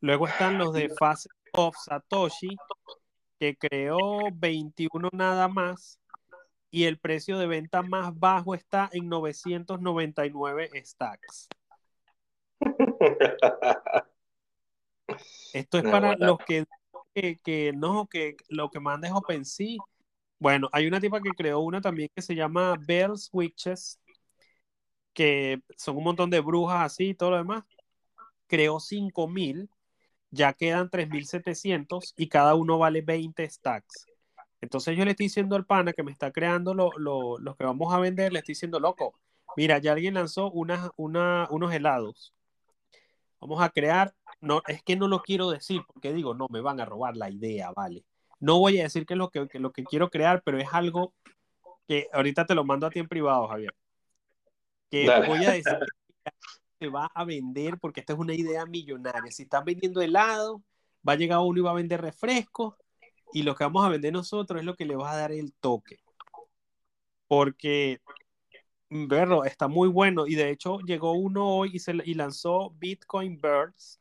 Luego 0.00 0.28
están 0.28 0.58
los 0.58 0.72
de 0.72 0.90
Face 0.90 1.28
of 1.54 1.74
Satoshi, 1.76 2.56
que 3.40 3.56
creó 3.56 4.18
21 4.32 5.08
nada 5.12 5.48
más. 5.48 5.98
Y 6.70 6.84
el 6.84 6.98
precio 6.98 7.38
de 7.38 7.46
venta 7.46 7.82
más 7.82 8.16
bajo 8.18 8.54
está 8.54 8.88
en 8.92 9.08
999 9.08 10.70
stacks. 10.84 11.48
Esto 15.52 15.78
es 15.78 15.84
No, 15.84 15.90
para 15.90 16.16
los 16.16 16.38
que, 16.46 16.64
que, 17.14 17.38
que 17.38 17.72
no, 17.74 18.06
que 18.08 18.36
lo 18.48 18.70
que 18.70 18.80
manda 18.80 19.08
es 19.08 19.14
OpenSea. 19.14 19.78
Bueno, 20.38 20.68
hay 20.72 20.86
una 20.86 21.00
tipa 21.00 21.20
que 21.22 21.34
creó 21.34 21.60
una 21.60 21.80
también 21.80 22.10
que 22.14 22.22
se 22.22 22.34
llama 22.34 22.76
Bells 22.86 23.30
Witches, 23.32 24.00
que 25.12 25.60
son 25.76 25.96
un 25.96 26.04
montón 26.04 26.30
de 26.30 26.40
brujas 26.40 26.80
así 26.82 27.10
y 27.10 27.14
todo 27.14 27.30
lo 27.32 27.36
demás. 27.38 27.64
Creó 28.48 28.80
5000, 28.80 29.70
ya 30.30 30.52
quedan 30.54 30.90
3700 30.90 32.14
y 32.16 32.28
cada 32.28 32.54
uno 32.54 32.78
vale 32.78 33.02
20 33.02 33.48
stacks. 33.50 34.06
Entonces 34.60 34.96
yo 34.96 35.04
le 35.04 35.12
estoy 35.12 35.26
diciendo 35.26 35.56
al 35.56 35.66
pana 35.66 35.92
que 35.92 36.02
me 36.02 36.12
está 36.12 36.32
creando 36.32 36.74
lo, 36.74 36.90
lo- 36.98 37.38
los 37.38 37.56
que 37.56 37.64
vamos 37.64 37.94
a 37.94 38.00
vender, 38.00 38.32
le 38.32 38.40
estoy 38.40 38.54
diciendo, 38.54 38.80
loco, 38.80 39.14
mira, 39.56 39.78
ya 39.78 39.92
alguien 39.92 40.14
lanzó 40.14 40.50
unas- 40.52 40.90
una, 40.96 41.48
unos 41.50 41.72
helados. 41.74 42.34
Vamos 43.44 43.62
a 43.62 43.68
crear, 43.68 44.14
no, 44.40 44.62
es 44.66 44.82
que 44.82 44.96
no 44.96 45.06
lo 45.06 45.20
quiero 45.20 45.50
decir 45.50 45.82
porque 45.86 46.14
digo, 46.14 46.32
no, 46.32 46.46
me 46.48 46.62
van 46.62 46.80
a 46.80 46.86
robar 46.86 47.14
la 47.14 47.28
idea, 47.28 47.70
vale. 47.72 48.02
No 48.40 48.58
voy 48.58 48.80
a 48.80 48.84
decir 48.84 49.04
que 49.04 49.12
es 49.12 49.18
lo 49.18 49.28
que, 49.28 49.46
lo 49.58 49.70
que 49.70 49.84
quiero 49.84 50.08
crear, 50.08 50.42
pero 50.42 50.58
es 50.58 50.68
algo 50.72 51.12
que 51.86 52.08
ahorita 52.14 52.46
te 52.46 52.54
lo 52.54 52.64
mando 52.64 52.86
a 52.86 52.90
ti 52.90 53.00
en 53.00 53.06
privado, 53.06 53.46
Javier. 53.48 53.74
Que 54.90 55.04
voy 55.26 55.44
a 55.44 55.52
decir 55.52 55.76
que 56.24 56.32
se 56.78 56.88
va 56.88 57.10
a 57.14 57.24
vender 57.26 57.76
porque 57.78 58.00
esta 58.00 58.14
es 58.14 58.18
una 58.18 58.32
idea 58.32 58.64
millonaria. 58.64 59.30
Si 59.30 59.42
están 59.42 59.66
vendiendo 59.66 60.00
helado, 60.00 60.62
va 61.06 61.12
a 61.12 61.16
llegar 61.16 61.40
uno 61.40 61.58
y 61.58 61.62
va 61.62 61.72
a 61.72 61.74
vender 61.74 62.00
refrescos 62.00 62.76
y 63.34 63.42
lo 63.42 63.54
que 63.54 63.64
vamos 63.64 63.84
a 63.84 63.90
vender 63.90 64.14
nosotros 64.14 64.58
es 64.58 64.64
lo 64.64 64.74
que 64.74 64.86
le 64.86 64.96
va 64.96 65.12
a 65.12 65.16
dar 65.18 65.32
el 65.32 65.52
toque. 65.52 65.98
Porque, 67.28 68.00
verlo, 68.94 69.44
está 69.44 69.66
muy 69.68 69.88
bueno 69.88 70.26
y 70.26 70.36
de 70.36 70.50
hecho 70.50 70.78
llegó 70.80 71.12
uno 71.12 71.48
hoy 71.48 71.70
y, 71.72 71.78
se, 71.80 71.94
y 72.04 72.14
lanzó 72.14 72.70
Bitcoin 72.78 73.40
Birds, 73.40 73.98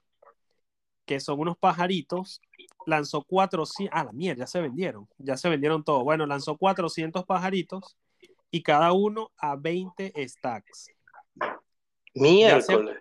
que 1.05 1.19
son 1.19 1.39
unos 1.39 1.57
pajaritos. 1.57 2.41
Lanzó 2.85 3.23
400, 3.23 3.97
ah, 3.97 4.03
la 4.03 4.11
mierda, 4.11 4.39
ya 4.39 4.47
se 4.47 4.59
vendieron, 4.61 5.07
ya 5.17 5.37
se 5.37 5.49
vendieron 5.49 5.83
todos. 5.83 6.03
Bueno, 6.03 6.25
lanzó 6.25 6.57
400 6.57 7.25
pajaritos 7.25 7.97
y 8.51 8.61
cada 8.61 8.91
uno 8.91 9.31
a 9.37 9.55
20 9.55 10.13
stacks. 10.27 10.89
Miércoles. 12.13 12.97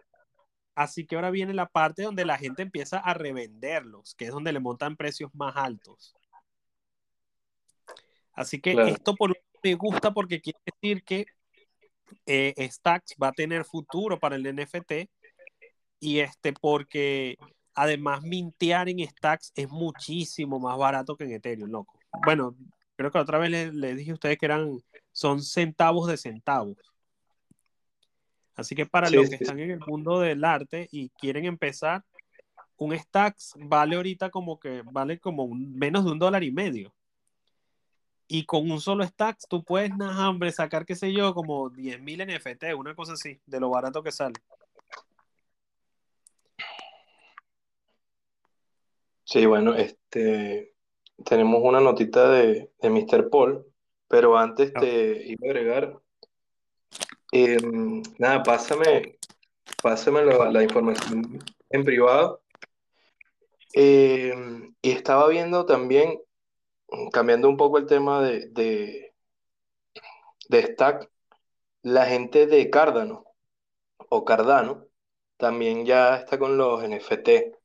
Así 0.74 1.04
que 1.04 1.16
ahora 1.16 1.30
viene 1.30 1.52
la 1.52 1.66
parte 1.66 2.02
donde 2.04 2.24
la 2.24 2.38
gente 2.38 2.62
empieza 2.62 2.98
a 2.98 3.12
revenderlos, 3.12 4.14
que 4.14 4.26
es 4.26 4.30
donde 4.30 4.52
le 4.52 4.60
montan 4.60 4.96
precios 4.96 5.34
más 5.34 5.54
altos. 5.56 6.14
Así 8.32 8.60
que 8.60 8.72
esto 8.88 9.14
por 9.14 9.36
me 9.62 9.74
gusta 9.74 10.12
porque 10.12 10.40
quiere 10.40 10.58
decir 10.64 11.04
que 11.04 11.26
eh, 12.26 12.54
Stacks 12.70 13.14
va 13.22 13.28
a 13.28 13.32
tener 13.32 13.64
futuro 13.64 14.18
para 14.18 14.36
el 14.36 14.54
NFT 14.54 15.08
y 16.00 16.18
este 16.18 16.52
porque 16.52 17.36
además 17.74 18.22
mintear 18.22 18.88
en 18.88 19.06
Stacks 19.08 19.52
es 19.54 19.68
muchísimo 19.68 20.58
más 20.58 20.76
barato 20.76 21.16
que 21.16 21.24
en 21.24 21.32
Ethereum, 21.32 21.70
loco. 21.70 21.98
Bueno, 22.24 22.56
creo 22.96 23.10
que 23.10 23.18
otra 23.18 23.38
vez 23.38 23.72
les 23.72 23.96
dije 23.96 24.10
a 24.10 24.14
ustedes 24.14 24.38
que 24.38 24.46
eran 24.46 24.78
son 25.12 25.42
centavos 25.42 26.08
de 26.08 26.16
centavos. 26.16 26.76
Así 28.54 28.74
que 28.74 28.86
para 28.86 29.10
los 29.10 29.28
que 29.28 29.36
están 29.36 29.58
en 29.58 29.70
el 29.70 29.80
mundo 29.80 30.20
del 30.20 30.44
arte 30.44 30.88
y 30.90 31.08
quieren 31.10 31.46
empezar, 31.46 32.04
un 32.76 32.98
Stacks 32.98 33.54
vale 33.56 33.96
ahorita 33.96 34.30
como 34.30 34.58
que 34.58 34.82
vale 34.90 35.18
como 35.18 35.48
menos 35.48 36.04
de 36.04 36.12
un 36.12 36.18
dólar 36.18 36.42
y 36.42 36.50
medio. 36.50 36.92
Y 38.32 38.46
con 38.46 38.70
un 38.70 38.80
solo 38.80 39.04
Stacks 39.04 39.46
tú 39.48 39.62
puedes, 39.62 39.94
nada, 39.96 40.30
hombre, 40.30 40.50
sacar, 40.52 40.86
qué 40.86 40.94
sé 40.94 41.12
yo, 41.12 41.34
como 41.34 41.70
10.000 41.70 42.38
NFT, 42.38 42.74
una 42.76 42.94
cosa 42.94 43.12
así, 43.12 43.38
de 43.44 43.60
lo 43.60 43.68
barato 43.68 44.02
que 44.02 44.10
sale. 44.10 44.34
Sí, 49.24 49.46
bueno, 49.46 49.74
este 49.74 50.74
tenemos 51.24 51.60
una 51.62 51.80
notita 51.80 52.30
de, 52.30 52.70
de 52.80 52.90
Mr. 52.90 53.30
Paul, 53.30 53.64
pero 54.08 54.36
antes 54.36 54.72
ah. 54.74 54.80
te 54.80 55.24
iba 55.26 55.46
a 55.46 55.50
agregar 55.50 56.02
Em, 57.32 58.02
nada, 58.18 58.42
pásame, 58.42 59.18
pásame 59.82 60.22
la, 60.24 60.62
información 60.62 61.42
en 61.70 61.84
privado. 61.84 62.42
Em, 63.72 64.74
y 64.82 64.90
estaba 64.90 65.28
viendo 65.28 65.64
también, 65.64 66.20
cambiando 67.12 67.48
un 67.48 67.56
poco 67.56 67.78
el 67.78 67.86
tema 67.86 68.22
de, 68.22 68.48
de, 70.48 70.62
Stack, 70.62 71.10
la 71.82 72.06
gente 72.06 72.46
de 72.46 72.70
Cardano 72.70 73.24
o 74.10 74.24
Cardano 74.24 74.86
también 75.36 75.86
ya 75.86 76.16
está 76.16 76.38
con 76.38 76.56
los 76.56 76.82
NFT. 76.82 77.56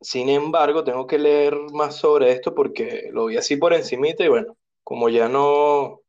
Sin 0.00 0.28
embargo, 0.28 0.84
tengo 0.84 1.06
que 1.06 1.18
leer 1.18 1.56
más 1.72 1.96
sobre 1.96 2.32
esto 2.32 2.54
porque 2.54 3.10
lo 3.12 3.26
vi 3.26 3.36
así 3.36 3.56
por 3.56 3.72
encimita 3.72 4.24
y 4.24 4.28
bueno, 4.28 4.56
como 4.82 5.08
ya 5.08 5.28
no, 5.28 6.00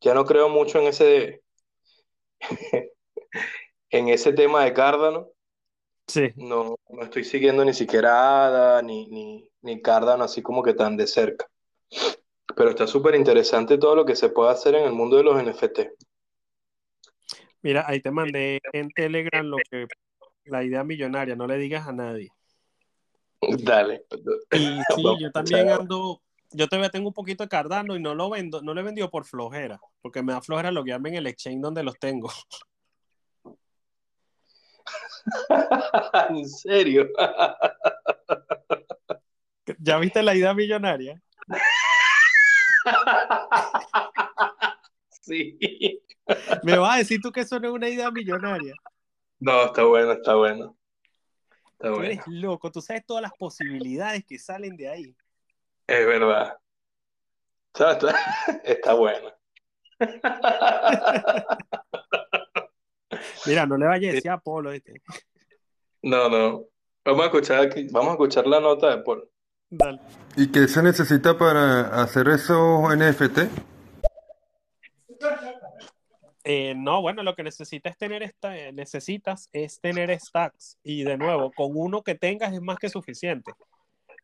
ya 0.00 0.14
no 0.14 0.24
creo 0.24 0.48
mucho 0.48 0.80
en 0.80 0.88
ese, 0.88 1.42
en 3.90 4.08
ese 4.08 4.32
tema 4.32 4.64
de 4.64 4.72
Cardano, 4.72 5.28
sí. 6.06 6.32
no, 6.36 6.76
no 6.88 7.02
estoy 7.02 7.24
siguiendo 7.24 7.64
ni 7.64 7.74
siquiera 7.74 8.46
ADA 8.46 8.82
ni, 8.82 9.06
ni, 9.06 9.50
ni 9.62 9.80
Cardano 9.80 10.24
así 10.24 10.42
como 10.42 10.62
que 10.62 10.74
tan 10.74 10.96
de 10.96 11.06
cerca. 11.06 11.48
Pero 12.56 12.70
está 12.70 12.86
súper 12.86 13.14
interesante 13.14 13.78
todo 13.78 13.94
lo 13.94 14.04
que 14.04 14.16
se 14.16 14.30
puede 14.30 14.50
hacer 14.50 14.74
en 14.74 14.84
el 14.84 14.92
mundo 14.92 15.16
de 15.16 15.22
los 15.22 15.42
NFT. 15.42 15.80
Mira, 17.62 17.84
ahí 17.86 18.00
te 18.00 18.10
mandé 18.10 18.60
en 18.72 18.90
Telegram 18.90 19.44
lo 19.44 19.58
que 19.70 19.86
la 20.44 20.64
idea 20.64 20.84
millonaria, 20.84 21.36
no 21.36 21.46
le 21.46 21.58
digas 21.58 21.86
a 21.86 21.92
nadie. 21.92 22.30
Dale. 23.40 24.04
Y 24.52 24.78
sí, 24.96 25.02
yo 25.20 25.30
también 25.30 25.68
ando, 25.68 26.22
yo 26.50 26.66
todavía 26.66 26.90
tengo 26.90 27.08
un 27.08 27.14
poquito 27.14 27.44
de 27.44 27.48
Cardano 27.48 27.96
y 27.96 28.00
no 28.00 28.14
lo 28.14 28.30
vendo, 28.30 28.62
no 28.62 28.74
lo 28.74 28.80
he 28.80 28.84
vendido 28.84 29.10
por 29.10 29.24
flojera, 29.24 29.80
porque 30.00 30.22
me 30.22 30.32
da 30.32 30.40
flojera 30.40 30.70
loguearme 30.70 31.10
en 31.10 31.16
el 31.16 31.26
exchange 31.26 31.60
donde 31.60 31.82
los 31.82 31.98
tengo. 31.98 32.30
¿En 36.30 36.48
serio? 36.48 37.08
¿Ya 39.78 39.98
viste 39.98 40.22
la 40.22 40.34
idea 40.34 40.54
millonaria? 40.54 41.20
Sí. 45.28 45.58
¿Me 46.62 46.78
vas 46.78 46.94
a 46.94 46.98
decir 46.98 47.20
tú 47.20 47.30
que 47.30 47.40
eso 47.40 47.60
no 47.60 47.68
es 47.68 47.74
una 47.74 47.90
idea 47.90 48.10
millonaria? 48.10 48.72
No, 49.38 49.66
está 49.66 49.84
bueno, 49.84 50.12
está 50.12 50.34
bueno. 50.36 50.74
Está 51.72 51.92
tú 51.92 52.00
eres 52.00 52.26
loco, 52.26 52.70
tú 52.70 52.80
sabes 52.80 53.04
todas 53.04 53.22
las 53.22 53.34
posibilidades 53.34 54.24
que 54.24 54.38
salen 54.38 54.74
de 54.74 54.88
ahí. 54.88 55.14
Es 55.86 56.06
verdad. 56.06 56.56
Está, 58.64 58.94
bueno. 58.94 59.30
Mira, 63.46 63.66
no 63.66 63.76
le 63.76 63.86
vayas 63.86 64.10
a 64.10 64.14
decir 64.14 64.30
a 64.30 64.38
Polo 64.38 64.72
este. 64.72 65.02
No, 66.02 66.28
no. 66.28 66.64
Vamos 67.04 67.22
a 67.22 67.26
escuchar 67.26 67.68
vamos 67.90 68.08
a 68.08 68.12
escuchar 68.12 68.46
la 68.46 68.60
nota 68.60 68.96
de 68.96 69.02
Polo. 69.02 69.28
Dale. 69.70 70.00
¿Y 70.36 70.50
qué 70.50 70.66
se 70.68 70.82
necesita 70.82 71.36
para 71.36 72.02
hacer 72.02 72.28
esos 72.28 72.94
NFT? 72.96 73.38
Eh, 76.44 76.74
no, 76.74 77.02
bueno, 77.02 77.22
lo 77.22 77.34
que 77.34 77.42
necesitas 77.42 77.98
tener 77.98 78.22
esta, 78.22 78.54
necesitas 78.72 79.50
es 79.52 79.80
tener 79.80 80.18
stacks 80.18 80.78
y 80.82 81.04
de 81.04 81.18
nuevo, 81.18 81.52
con 81.52 81.72
uno 81.74 82.02
que 82.02 82.14
tengas 82.14 82.54
es 82.54 82.62
más 82.62 82.78
que 82.78 82.88
suficiente. 82.88 83.52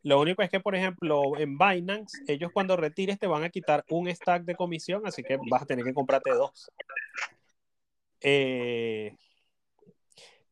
Lo 0.02 0.20
único 0.20 0.42
es 0.42 0.50
que, 0.50 0.60
por 0.60 0.74
ejemplo, 0.74 1.36
en 1.38 1.58
Binance, 1.58 2.22
ellos 2.26 2.50
cuando 2.52 2.76
retires 2.76 3.18
te 3.18 3.26
van 3.26 3.42
a 3.42 3.50
quitar 3.50 3.84
un 3.90 4.08
stack 4.08 4.44
de 4.44 4.54
comisión, 4.54 5.06
así 5.06 5.22
que 5.22 5.38
vas 5.50 5.62
a 5.62 5.66
tener 5.66 5.84
que 5.84 5.94
comprarte 5.94 6.30
dos. 6.30 6.70
Eh, 8.20 9.16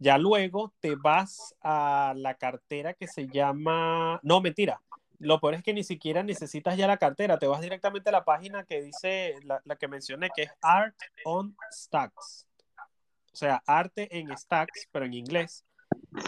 ya 0.03 0.19
luego 0.19 0.73
te 0.81 0.97
vas 0.97 1.55
a 1.63 2.15
la 2.17 2.35
cartera 2.35 2.95
que 2.95 3.07
se 3.07 3.29
llama... 3.29 4.21
No, 4.23 4.41
mentira. 4.41 4.81
Lo 5.19 5.41
peor 5.41 5.55
es 5.55 5.63
que 5.63 5.73
ni 5.73 5.85
siquiera 5.85 6.23
necesitas 6.23 6.77
ya 6.77 6.87
la 6.87 6.97
cartera. 6.97 7.39
Te 7.39 7.47
vas 7.47 7.61
directamente 7.61 8.09
a 8.09 8.13
la 8.13 8.25
página 8.25 8.65
que 8.65 8.83
dice, 8.83 9.37
la, 9.45 9.61
la 9.65 9.77
que 9.77 9.89
mencioné, 9.89 10.31
que 10.35 10.43
es 10.43 10.51
Art 10.61 10.97
on 11.25 11.57
Stacks. 11.71 12.47
O 13.33 13.37
sea, 13.37 13.63
arte 13.67 14.19
en 14.19 14.37
stacks, 14.37 14.89
pero 14.93 15.07
en 15.07 15.15
inglés 15.15 15.65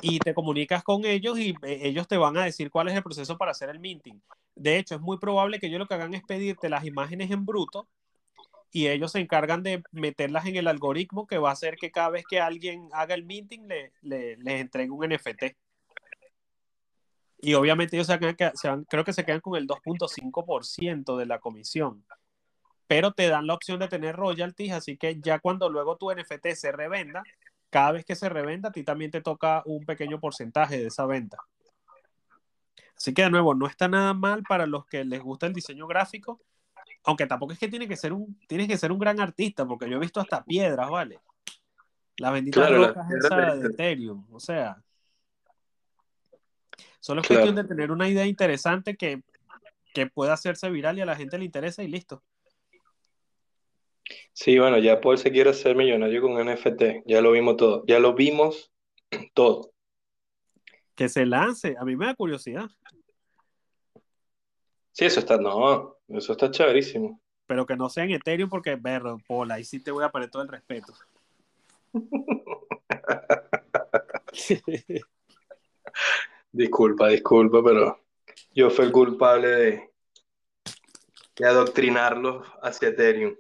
y 0.02 0.18
te 0.18 0.34
comunicas 0.34 0.82
con 0.82 1.05
ellos 1.05 1.38
y 1.38 1.51
eh, 1.62 1.80
ellos 1.82 2.09
te 2.09 2.16
van 2.16 2.36
a 2.36 2.44
decir 2.44 2.70
cuál 2.70 2.88
es 2.88 2.94
el 2.94 3.02
proceso 3.02 3.36
para 3.36 3.52
hacer 3.52 3.68
el 3.70 3.80
minting. 3.80 4.20
De 4.55 4.78
hecho, 4.78 4.94
es 4.94 5.01
muy 5.01 5.18
probable 5.18 5.59
que 5.59 5.66
ellos 5.66 5.78
lo 5.78 5.86
que 5.86 5.94
hagan 5.94 6.14
es 6.14 6.22
pedirte 6.22 6.68
las 6.68 6.84
imágenes 6.84 7.30
en 7.30 7.44
bruto 7.44 7.88
y 8.74 8.88
ellos 8.88 9.12
se 9.12 9.20
encargan 9.20 9.62
de 9.62 9.84
meterlas 9.92 10.46
en 10.46 10.56
el 10.56 10.66
algoritmo 10.66 11.28
que 11.28 11.38
va 11.38 11.51
a 11.51 11.52
hacer 11.52 11.76
que 11.76 11.92
cada 11.92 12.10
vez 12.10 12.24
que 12.28 12.40
alguien 12.40 12.88
haga 12.92 13.14
el 13.14 13.24
minting 13.24 13.68
le, 13.68 13.92
le, 14.02 14.36
les 14.36 14.60
entregue 14.60 14.90
un 14.90 15.09
NFT. 15.09 15.56
Y 17.38 17.55
obviamente 17.55 17.94
ellos 17.94 18.09
se 18.09 18.18
creo 18.88 19.05
que 19.05 19.12
se 19.12 19.24
quedan 19.24 19.40
con 19.40 19.55
el 19.55 19.68
2.5% 19.68 21.16
de 21.16 21.24
la 21.24 21.38
comisión. 21.38 22.05
Pero 22.88 23.12
te 23.12 23.28
dan 23.28 23.46
la 23.46 23.55
opción 23.55 23.78
de 23.78 23.86
tener 23.86 24.16
royalties, 24.16 24.72
así 24.72 24.96
que 24.96 25.20
ya 25.20 25.38
cuando 25.38 25.70
luego 25.70 25.96
tu 25.96 26.10
NFT 26.10 26.48
se 26.56 26.72
revenda, 26.72 27.22
cada 27.70 27.92
vez 27.92 28.05
que 28.05 28.16
se 28.16 28.28
revenda, 28.28 28.70
a 28.70 28.72
ti 28.72 28.82
también 28.82 29.12
te 29.12 29.20
toca 29.20 29.62
un 29.66 29.86
pequeño 29.86 30.18
porcentaje 30.18 30.78
de 30.78 30.88
esa 30.88 31.06
venta. 31.06 31.38
Así 32.96 33.14
que 33.14 33.22
de 33.22 33.30
nuevo, 33.30 33.55
no 33.55 33.68
está 33.68 33.86
nada 33.86 34.14
mal 34.14 34.42
para 34.42 34.66
los 34.66 34.84
que 34.84 35.05
les 35.05 35.22
gusta 35.22 35.46
el 35.46 35.52
diseño 35.52 35.86
gráfico, 35.86 36.40
aunque 37.05 37.26
tampoco 37.26 37.52
es 37.52 37.59
que 37.59 37.68
tiene 37.68 37.86
que 37.86 37.97
ser 37.97 38.12
un, 38.12 38.39
tienes 38.48 38.66
que 38.66 38.78
ser 38.78 38.90
un 38.90 38.98
gran 38.98 39.20
artista, 39.20 39.66
porque 39.66 39.89
yo 39.89 39.97
he 39.97 40.01
visto 40.01 40.20
hasta 40.20 40.43
piedras, 40.43 40.89
¿vale? 40.90 41.20
La 42.16 42.31
bendita 42.31 42.66
claro, 42.66 43.56
de 43.56 43.68
Ethereum, 43.68 44.26
o 44.32 44.40
sea. 44.40 44.82
Solo 47.01 47.20
es 47.20 47.28
cuestión 47.28 47.55
de 47.55 47.64
tener 47.64 47.90
una 47.90 48.09
idea 48.09 48.24
interesante 48.24 48.97
que, 48.97 49.22
que 49.93 50.06
pueda 50.06 50.32
hacerse 50.32 50.70
viral 50.70 50.97
y 50.97 51.02
a 51.02 51.06
la 51.06 51.16
gente 51.16 51.36
le 51.39 51.44
interesa 51.44 51.82
y 51.82 51.89
listo. 51.89 52.22
Sí, 54.32 54.59
bueno, 54.59 54.78
ya 54.78 55.01
Paul 55.01 55.18
se 55.18 55.31
quiere 55.31 55.51
hacer 55.51 55.76
millonario 55.76 56.22
con 56.22 56.39
NFT, 56.39 57.05
ya 57.06 57.20
lo 57.20 57.32
vimos 57.32 57.56
todo, 57.56 57.85
ya 57.86 57.98
lo 57.98 58.14
vimos 58.14 58.72
todo. 59.35 59.72
Que 60.94 61.09
se 61.09 61.26
lance, 61.26 61.76
a 61.78 61.85
mí 61.85 61.97
me 61.97 62.06
da 62.06 62.14
curiosidad. 62.14 62.70
Sí, 64.93 65.05
eso 65.05 65.20
está, 65.20 65.36
no, 65.36 65.93
eso 66.09 66.32
está 66.32 66.51
chéverísimo. 66.51 67.20
Pero 67.47 67.66
que 67.66 67.76
no 67.76 67.89
sea 67.89 68.05
en 68.05 68.12
Ethereum 68.12 68.48
porque, 68.48 68.76
berro, 68.76 69.18
Pola, 69.26 69.55
ahí 69.55 69.64
sí 69.64 69.81
te 69.81 69.90
voy 69.90 70.05
a 70.05 70.10
poner 70.10 70.31
todo 70.31 70.43
el 70.43 70.48
respeto. 70.48 70.94
disculpa, 76.52 77.09
disculpa, 77.09 77.62
pero 77.62 78.01
yo 78.52 78.70
fui 78.70 78.86
el 78.86 78.93
culpable 78.93 79.48
de, 79.48 79.90
de 81.36 81.47
adoctrinarlos 81.47 82.47
hacia 82.62 82.89
Ethereum. 82.89 83.36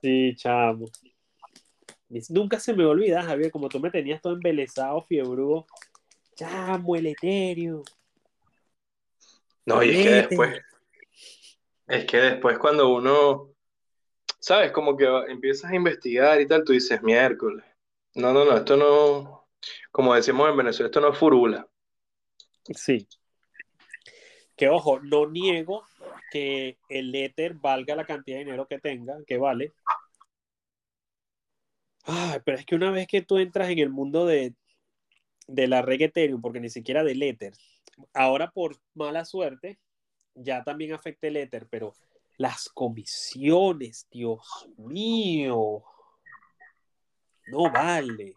Sí, 0.00 0.34
chamo. 0.36 0.86
Nunca 2.30 2.58
se 2.58 2.72
me 2.72 2.84
olvida, 2.84 3.22
Javier, 3.22 3.50
como 3.50 3.68
tú 3.68 3.80
me 3.80 3.90
tenías 3.90 4.22
todo 4.22 4.32
embelesado, 4.32 5.02
fiebrudo. 5.02 5.66
Chamo, 6.34 6.96
el 6.96 7.08
Ethereum. 7.08 7.82
No, 9.66 9.82
y 9.82 9.90
es 9.90 10.02
que 10.02 10.10
después, 10.10 10.62
es 11.88 12.04
que 12.04 12.18
después 12.18 12.58
cuando 12.58 12.90
uno, 12.90 13.54
sabes, 14.38 14.72
como 14.72 14.96
que 14.96 15.06
empiezas 15.28 15.70
a 15.70 15.76
investigar 15.76 16.40
y 16.40 16.46
tal, 16.46 16.64
tú 16.64 16.72
dices, 16.72 17.02
miércoles. 17.02 17.64
No, 18.14 18.32
no, 18.32 18.44
no, 18.44 18.56
esto 18.56 18.76
no, 18.76 19.48
como 19.90 20.14
decimos 20.14 20.48
en 20.48 20.56
Venezuela, 20.56 20.88
esto 20.88 21.00
no 21.00 21.12
es 21.12 21.18
furula. 21.18 21.66
Sí. 22.74 23.08
Que 24.56 24.68
ojo, 24.68 25.00
no 25.00 25.28
niego 25.28 25.86
que 26.30 26.78
el 26.88 27.14
Ether 27.14 27.54
valga 27.54 27.96
la 27.96 28.04
cantidad 28.04 28.38
de 28.38 28.44
dinero 28.44 28.66
que 28.66 28.78
tenga, 28.78 29.16
que 29.26 29.38
vale. 29.38 29.72
Ay, 32.04 32.40
pero 32.44 32.58
es 32.58 32.66
que 32.66 32.74
una 32.74 32.90
vez 32.90 33.06
que 33.06 33.22
tú 33.22 33.38
entras 33.38 33.70
en 33.70 33.78
el 33.78 33.90
mundo 33.90 34.26
de, 34.26 34.54
la 35.46 35.82
red 35.82 36.00
Ethereum, 36.00 36.42
porque 36.42 36.60
ni 36.60 36.70
siquiera 36.70 37.04
del 37.04 37.22
Ether, 37.22 37.52
ahora 38.14 38.50
por 38.50 38.76
mala 38.94 39.24
suerte, 39.24 39.78
ya 40.42 40.62
también 40.64 40.92
afecta 40.92 41.26
el 41.26 41.36
Ether, 41.36 41.66
pero 41.68 41.94
las 42.36 42.68
comisiones, 42.68 44.06
Dios 44.10 44.68
mío, 44.76 45.82
no 47.46 47.70
vale. 47.70 48.34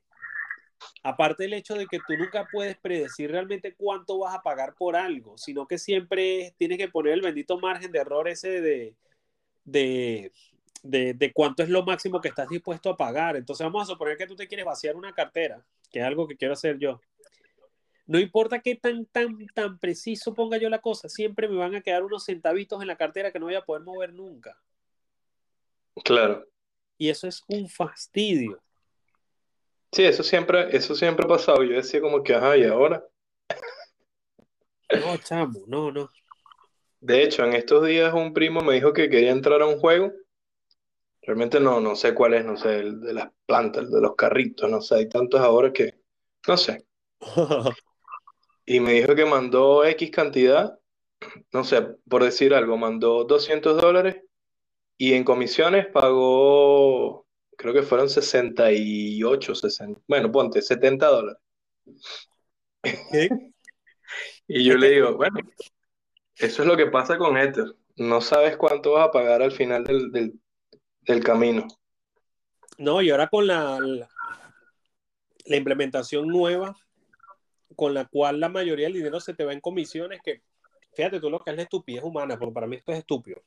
Aparte 1.03 1.43
del 1.43 1.53
hecho 1.53 1.75
de 1.75 1.85
que 1.85 1.99
tú 1.99 2.17
nunca 2.17 2.47
puedes 2.51 2.77
predecir 2.77 3.31
realmente 3.31 3.75
cuánto 3.75 4.19
vas 4.19 4.35
a 4.35 4.41
pagar 4.41 4.73
por 4.73 4.95
algo, 4.95 5.37
sino 5.37 5.67
que 5.67 5.77
siempre 5.77 6.55
tienes 6.57 6.77
que 6.77 6.87
poner 6.87 7.13
el 7.13 7.21
bendito 7.21 7.59
margen 7.59 7.91
de 7.91 7.99
error 7.99 8.27
ese 8.27 8.61
de, 8.61 8.95
de, 9.63 10.31
de, 10.81 11.13
de, 11.13 11.33
cuánto 11.33 11.61
es 11.61 11.69
lo 11.69 11.83
máximo 11.83 12.19
que 12.19 12.29
estás 12.29 12.49
dispuesto 12.49 12.89
a 12.89 12.97
pagar. 12.97 13.35
Entonces 13.35 13.63
vamos 13.65 13.83
a 13.83 13.93
suponer 13.93 14.17
que 14.17 14.27
tú 14.27 14.35
te 14.35 14.47
quieres 14.47 14.65
vaciar 14.65 14.95
una 14.95 15.13
cartera, 15.13 15.63
que 15.91 15.99
es 15.99 16.05
algo 16.05 16.27
que 16.27 16.37
quiero 16.37 16.53
hacer 16.53 16.79
yo. 16.79 16.99
No 18.05 18.19
importa 18.19 18.59
qué 18.59 18.75
tan, 18.75 19.05
tan, 19.05 19.37
tan 19.53 19.79
preciso 19.79 20.33
ponga 20.33 20.57
yo 20.57 20.69
la 20.69 20.79
cosa, 20.79 21.07
siempre 21.07 21.47
me 21.47 21.55
van 21.55 21.75
a 21.75 21.81
quedar 21.81 22.03
unos 22.03 22.25
centavitos 22.25 22.81
en 22.81 22.87
la 22.87 22.97
cartera 22.97 23.31
que 23.31 23.39
no 23.39 23.45
voy 23.45 23.55
a 23.55 23.63
poder 23.63 23.83
mover 23.83 24.13
nunca. 24.13 24.57
Claro. 26.03 26.47
Y 26.97 27.09
eso 27.09 27.27
es 27.27 27.43
un 27.47 27.67
fastidio. 27.67 28.61
Sí, 29.91 30.03
eso 30.03 30.23
siempre, 30.23 30.75
eso 30.75 30.95
siempre 30.95 31.25
ha 31.25 31.29
pasado. 31.29 31.63
Yo 31.63 31.75
decía 31.75 31.99
como 31.99 32.23
que, 32.23 32.33
ajá, 32.33 32.55
¿y 32.57 32.63
ahora? 32.63 33.05
No, 34.89 35.17
chamo, 35.17 35.59
no, 35.67 35.91
no. 35.91 36.09
De 36.99 37.23
hecho, 37.23 37.43
en 37.43 37.53
estos 37.53 37.85
días 37.85 38.13
un 38.13 38.33
primo 38.33 38.61
me 38.61 38.75
dijo 38.75 38.93
que 38.93 39.09
quería 39.09 39.31
entrar 39.31 39.61
a 39.61 39.65
un 39.65 39.79
juego. 39.79 40.11
Realmente 41.23 41.59
no, 41.59 41.79
no 41.79 41.95
sé 41.95 42.13
cuál 42.13 42.35
es, 42.35 42.45
no 42.45 42.57
sé, 42.57 42.79
el 42.79 43.01
de 43.01 43.13
las 43.13 43.31
plantas, 43.45 43.83
el 43.83 43.91
de 43.91 44.01
los 44.01 44.15
carritos, 44.15 44.69
no 44.69 44.81
sé, 44.81 44.95
hay 44.95 45.09
tantos 45.09 45.39
ahora 45.41 45.71
que, 45.71 45.95
no 46.47 46.57
sé. 46.57 46.85
y 48.65 48.79
me 48.79 48.93
dijo 48.93 49.15
que 49.15 49.25
mandó 49.25 49.83
X 49.85 50.11
cantidad, 50.11 50.79
no 51.51 51.63
sé, 51.63 51.81
por 52.09 52.23
decir 52.23 52.53
algo, 52.53 52.77
mandó 52.77 53.23
200 53.23 53.81
dólares 53.81 54.23
y 54.97 55.13
en 55.13 55.23
comisiones 55.23 55.87
pagó, 55.87 57.25
creo 57.57 57.73
que 57.73 57.83
fueron 57.83 58.09
68, 58.09 59.55
60, 59.55 60.01
bueno, 60.07 60.31
ponte, 60.31 60.61
70 60.61 61.07
dólares. 61.07 61.41
y 64.47 64.63
yo 64.63 64.77
le 64.77 64.89
digo, 64.91 65.15
bueno, 65.15 65.39
eso 66.35 66.61
es 66.61 66.67
lo 66.67 66.77
que 66.77 66.87
pasa 66.87 67.17
con 67.17 67.37
Ether. 67.37 67.75
No 67.97 68.21
sabes 68.21 68.57
cuánto 68.57 68.93
vas 68.93 69.07
a 69.07 69.11
pagar 69.11 69.41
al 69.41 69.51
final 69.51 69.83
del, 69.83 70.11
del, 70.11 70.39
del 71.01 71.23
camino. 71.23 71.67
No, 72.77 73.01
y 73.01 73.11
ahora 73.11 73.27
con 73.27 73.45
la, 73.45 73.79
la, 73.79 74.09
la 75.45 75.55
implementación 75.55 76.27
nueva 76.27 76.75
con 77.81 77.95
la 77.95 78.05
cual 78.05 78.39
la 78.39 78.47
mayoría 78.47 78.85
del 78.85 78.93
dinero 78.93 79.19
se 79.19 79.33
te 79.33 79.43
va 79.43 79.53
en 79.53 79.59
comisiones, 79.59 80.21
que 80.23 80.43
fíjate 80.93 81.19
tú 81.19 81.31
lo 81.31 81.39
que 81.39 81.49
es 81.49 81.57
la 81.57 81.63
estupidez 81.63 82.03
humana, 82.03 82.37
porque 82.37 82.53
para 82.53 82.67
mí 82.67 82.75
esto 82.75 82.91
es 82.91 82.99
estúpido. 82.99 83.41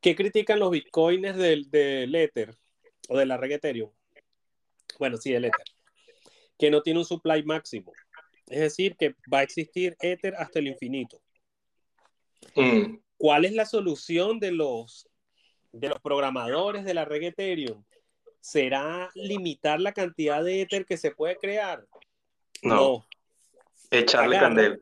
¿Qué 0.00 0.16
critican 0.16 0.58
los 0.58 0.72
bitcoins 0.72 1.36
del, 1.36 1.70
del 1.70 2.12
Ether 2.12 2.52
o 3.08 3.16
de 3.16 3.26
la 3.26 3.36
red 3.36 3.52
Ethereum? 3.52 3.92
Bueno, 4.98 5.18
sí, 5.18 5.30
del 5.30 5.44
Ether. 5.44 5.66
Que 6.58 6.68
no 6.68 6.82
tiene 6.82 6.98
un 6.98 7.04
supply 7.04 7.44
máximo. 7.44 7.92
Es 8.48 8.58
decir, 8.58 8.96
que 8.96 9.14
va 9.32 9.38
a 9.38 9.42
existir 9.44 9.96
Ether 10.00 10.34
hasta 10.34 10.58
el 10.58 10.66
infinito. 10.66 11.22
Mm. 12.56 12.96
¿Cuál 13.16 13.44
es 13.44 13.52
la 13.52 13.66
solución 13.66 14.40
de 14.40 14.50
los, 14.50 15.08
de 15.70 15.90
los 15.90 16.00
programadores 16.00 16.84
de 16.84 16.94
la 16.94 17.04
red 17.04 17.22
Ethereum? 17.22 17.84
¿Será 18.40 19.12
limitar 19.14 19.80
la 19.80 19.92
cantidad 19.92 20.42
de 20.42 20.62
Ether 20.62 20.84
que 20.84 20.96
se 20.96 21.12
puede 21.12 21.36
crear? 21.36 21.86
No. 22.64 22.74
no. 22.74 23.06
Echarle 23.90 24.36
Agarran. 24.36 24.56
candela. 24.56 24.78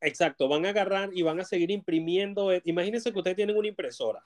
Exacto, 0.00 0.48
van 0.48 0.64
a 0.64 0.70
agarrar 0.70 1.10
y 1.12 1.22
van 1.22 1.40
a 1.40 1.44
seguir 1.44 1.70
imprimiendo. 1.70 2.50
Imagínense 2.64 3.12
que 3.12 3.18
ustedes 3.18 3.36
tienen 3.36 3.56
una 3.56 3.68
impresora 3.68 4.22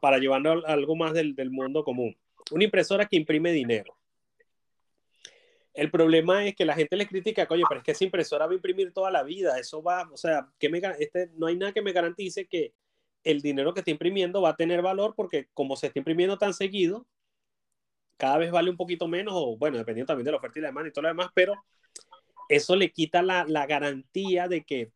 para 0.00 0.18
llevarlo 0.18 0.66
a 0.66 0.72
algo 0.72 0.96
más 0.96 1.12
del, 1.12 1.34
del 1.34 1.50
mundo 1.50 1.84
común. 1.84 2.16
Una 2.50 2.64
impresora 2.64 3.06
que 3.06 3.16
imprime 3.16 3.52
dinero. 3.52 3.94
El 5.74 5.90
problema 5.90 6.46
es 6.46 6.54
que 6.54 6.64
la 6.64 6.74
gente 6.74 6.96
les 6.96 7.08
critica, 7.08 7.46
oye, 7.50 7.64
pero 7.68 7.80
es 7.80 7.84
que 7.84 7.90
esa 7.92 8.04
impresora 8.04 8.46
va 8.46 8.52
a 8.52 8.54
imprimir 8.54 8.92
toda 8.92 9.10
la 9.10 9.24
vida, 9.24 9.58
eso 9.58 9.82
va, 9.82 10.08
o 10.12 10.16
sea, 10.16 10.48
que 10.58 10.68
me, 10.68 10.80
este, 11.00 11.30
no 11.34 11.48
hay 11.48 11.56
nada 11.56 11.72
que 11.72 11.82
me 11.82 11.92
garantice 11.92 12.46
que 12.46 12.72
el 13.24 13.42
dinero 13.42 13.74
que 13.74 13.80
está 13.80 13.90
imprimiendo 13.90 14.40
va 14.40 14.50
a 14.50 14.56
tener 14.56 14.82
valor 14.82 15.14
porque 15.16 15.48
como 15.52 15.74
se 15.74 15.88
está 15.88 15.98
imprimiendo 15.98 16.38
tan 16.38 16.54
seguido, 16.54 17.06
cada 18.16 18.38
vez 18.38 18.50
vale 18.50 18.70
un 18.70 18.76
poquito 18.76 19.08
menos, 19.08 19.34
o 19.36 19.56
bueno, 19.56 19.78
dependiendo 19.78 20.08
también 20.08 20.24
de 20.24 20.30
la 20.32 20.38
oferta 20.38 20.58
y 20.58 20.62
la 20.62 20.68
demanda 20.68 20.88
y 20.88 20.92
todo 20.92 21.02
lo 21.02 21.08
demás, 21.08 21.28
pero 21.34 21.54
eso 22.48 22.76
le 22.76 22.90
quita 22.90 23.22
la, 23.22 23.44
la 23.46 23.66
garantía 23.66 24.48
de 24.48 24.64
que 24.64 24.92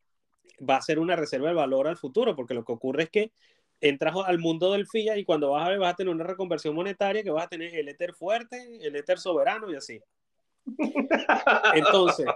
va 0.69 0.77
a 0.77 0.83
ser 0.83 0.99
una 0.99 1.17
reserva 1.17 1.49
de 1.49 1.55
valor 1.55 1.89
al 1.89 1.97
futuro, 1.97 2.35
porque 2.35 2.55
lo 2.55 2.65
que 2.65 2.73
ocurre 2.73 3.05
es 3.05 3.11
que 3.11 3.33
entras 3.81 4.15
al 4.27 4.39
mundo 4.39 4.73
del 4.73 4.87
fiat 4.87 5.19
y 5.19 5.25
cuando 5.25 5.51
vas 5.51 5.67
a 5.67 5.71
ver 5.71 5.79
vas 5.79 5.93
a 5.93 5.97
tener 5.97 6.13
una 6.13 6.25
reconversión 6.25 6.75
monetaria 6.75 7.23
que 7.23 7.31
vas 7.31 7.45
a 7.45 7.49
tener 7.49 7.75
el 7.75 7.89
Ether 7.89 8.13
fuerte, 8.13 8.79
el 8.81 8.97
Ether 8.97 9.19
soberano 9.19 9.71
y 9.71 9.77
así. 9.77 10.01
Entonces, 11.75 12.27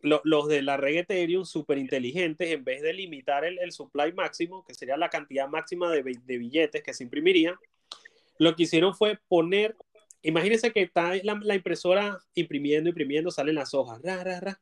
lo, 0.00 0.20
los 0.24 0.48
de 0.48 0.62
la 0.62 0.76
red 0.76 0.98
Ethereum 0.98 1.44
súper 1.44 1.78
inteligentes, 1.78 2.50
en 2.50 2.64
vez 2.64 2.82
de 2.82 2.92
limitar 2.92 3.44
el, 3.44 3.58
el, 3.58 3.72
supply 3.72 4.12
máximo, 4.12 4.64
que 4.64 4.74
sería 4.74 4.96
la 4.96 5.10
cantidad 5.10 5.48
máxima 5.48 5.90
de, 5.90 6.02
de, 6.02 6.38
billetes 6.38 6.82
que 6.82 6.94
se 6.94 7.04
imprimirían, 7.04 7.56
lo 8.38 8.54
que 8.54 8.62
hicieron 8.62 8.94
fue 8.94 9.18
poner, 9.28 9.76
imagínense 10.22 10.72
que 10.72 10.82
está 10.82 11.12
la, 11.22 11.54
impresora 11.54 12.18
imprimiendo, 12.34 12.88
imprimiendo, 12.88 13.30
salen 13.30 13.54
las 13.54 13.74
hojas, 13.74 14.00
ra, 14.02 14.22
ra, 14.24 14.40
ra. 14.40 14.60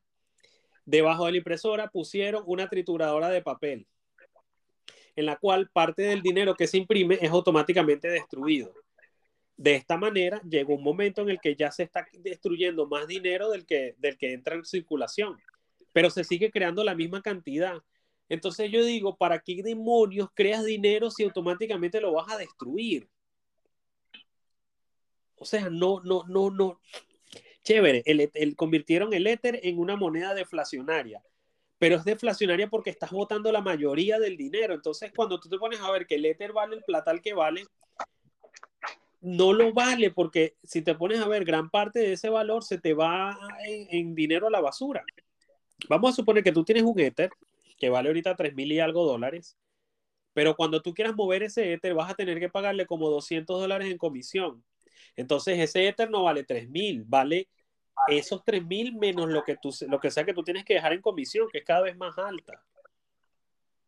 Debajo 0.84 1.26
de 1.26 1.32
la 1.32 1.38
impresora 1.38 1.88
pusieron 1.88 2.44
una 2.46 2.68
trituradora 2.68 3.28
de 3.28 3.42
papel, 3.42 3.86
en 5.16 5.26
la 5.26 5.36
cual 5.36 5.68
parte 5.70 6.02
del 6.02 6.22
dinero 6.22 6.54
que 6.54 6.66
se 6.66 6.78
imprime 6.78 7.18
es 7.20 7.30
automáticamente 7.30 8.08
destruido. 8.08 8.72
De 9.56 9.74
esta 9.74 9.96
manera, 9.96 10.40
llegó 10.48 10.74
un 10.74 10.82
momento 10.82 11.22
en 11.22 11.30
el 11.30 11.40
que 11.40 11.56
ya 11.56 11.70
se 11.72 11.82
está 11.82 12.06
destruyendo 12.12 12.86
más 12.86 13.06
dinero 13.06 13.50
del 13.50 13.64
que, 13.64 13.94
del 13.98 14.18
que 14.18 14.34
entra 14.34 14.54
en 14.54 14.64
circulación, 14.64 15.36
pero 15.92 16.10
se 16.10 16.24
sigue 16.24 16.50
creando 16.50 16.84
la 16.84 16.94
misma 16.94 17.22
cantidad. 17.22 17.82
Entonces 18.28 18.70
yo 18.70 18.84
digo, 18.84 19.16
¿para 19.16 19.38
qué 19.38 19.62
demonios 19.62 20.28
creas 20.34 20.64
dinero 20.64 21.10
si 21.10 21.24
automáticamente 21.24 22.00
lo 22.00 22.12
vas 22.12 22.30
a 22.30 22.36
destruir? 22.36 23.08
O 25.38 25.44
sea, 25.44 25.68
no, 25.70 26.00
no, 26.00 26.24
no, 26.28 26.50
no. 26.50 26.80
Chévere, 27.62 28.02
el, 28.06 28.30
el, 28.32 28.56
convirtieron 28.56 29.12
el 29.12 29.26
Ether 29.26 29.60
en 29.62 29.78
una 29.78 29.96
moneda 29.96 30.34
deflacionaria, 30.34 31.22
pero 31.78 31.96
es 31.96 32.04
deflacionaria 32.04 32.68
porque 32.68 32.90
estás 32.90 33.10
botando 33.10 33.50
la 33.50 33.60
mayoría 33.60 34.18
del 34.18 34.36
dinero. 34.36 34.74
Entonces, 34.74 35.12
cuando 35.14 35.40
tú 35.40 35.48
te 35.48 35.58
pones 35.58 35.80
a 35.80 35.90
ver 35.90 36.06
que 36.06 36.14
el 36.14 36.24
Ether 36.24 36.52
vale 36.52 36.76
el 36.76 36.84
platal 36.84 37.20
que 37.20 37.34
vale, 37.34 37.64
no 39.26 39.52
lo 39.52 39.72
vale 39.72 40.12
porque 40.12 40.54
si 40.62 40.82
te 40.82 40.94
pones 40.94 41.20
a 41.20 41.26
ver, 41.26 41.44
gran 41.44 41.68
parte 41.68 41.98
de 41.98 42.12
ese 42.12 42.28
valor 42.28 42.62
se 42.62 42.78
te 42.78 42.94
va 42.94 43.36
en, 43.66 44.14
dinero 44.14 44.46
a 44.46 44.50
la 44.50 44.60
basura. 44.60 45.04
Vamos 45.88 46.12
a 46.12 46.16
suponer 46.16 46.44
que 46.44 46.52
tú 46.52 46.64
tienes 46.64 46.84
un 46.84 46.98
Ether 46.98 47.30
que 47.76 47.90
vale 47.90 48.08
ahorita 48.08 48.36
3 48.36 48.54
mil 48.54 48.70
y 48.70 48.78
algo 48.78 49.04
dólares, 49.04 49.58
pero 50.32 50.54
cuando 50.54 50.80
tú 50.80 50.94
quieras 50.94 51.16
mover 51.16 51.42
ese 51.42 51.72
Ether 51.72 51.94
vas 51.94 52.10
a 52.10 52.14
tener 52.14 52.38
que 52.38 52.48
pagarle 52.48 52.86
como 52.86 53.10
200 53.10 53.60
dólares 53.60 53.90
en 53.90 53.98
comisión. 53.98 54.64
Entonces 55.14 55.58
ese 55.58 55.86
Ether 55.86 56.10
no 56.10 56.24
vale 56.24 56.44
3 56.44 56.68
mil, 56.68 57.04
vale 57.04 57.48
esos 58.08 58.44
3 58.44 58.64
mil 58.64 58.94
menos 58.94 59.28
lo 59.28 59.42
que, 59.42 59.56
tú, 59.56 59.74
lo 59.88 60.00
que 60.00 60.10
sea 60.10 60.24
que 60.24 60.34
tú 60.34 60.42
tienes 60.42 60.64
que 60.64 60.74
dejar 60.74 60.92
en 60.92 61.00
comisión, 61.00 61.48
que 61.50 61.58
es 61.58 61.64
cada 61.64 61.82
vez 61.82 61.96
más 61.96 62.18
alta. 62.18 62.62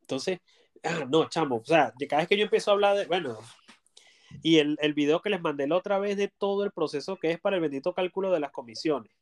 Entonces, 0.01 0.41
ah, 0.83 1.05
no, 1.09 1.29
chamo, 1.29 1.57
o 1.57 1.65
sea, 1.65 1.93
cada 2.09 2.23
vez 2.23 2.29
que 2.29 2.37
yo 2.37 2.45
empiezo 2.45 2.71
a 2.71 2.75
hablar 2.75 2.97
de, 2.97 3.07
bueno, 3.07 3.39
y 4.43 4.59
el, 4.59 4.79
el 4.81 4.95
video 4.95 5.21
que 5.21 5.31
les 5.31 5.41
mandé 5.41 5.67
la 5.67 5.77
otra 5.77 5.99
vez 5.99 6.17
de 6.17 6.29
todo 6.29 6.65
el 6.65 6.73
proceso 6.73 7.17
que 7.17 7.31
es 7.31 7.41
para 7.41 7.57
el 7.57 7.63
bendito 7.63 7.93
cálculo 7.93 8.31
de 8.31 8.41
las 8.41 8.51
comisiones. 8.51 9.13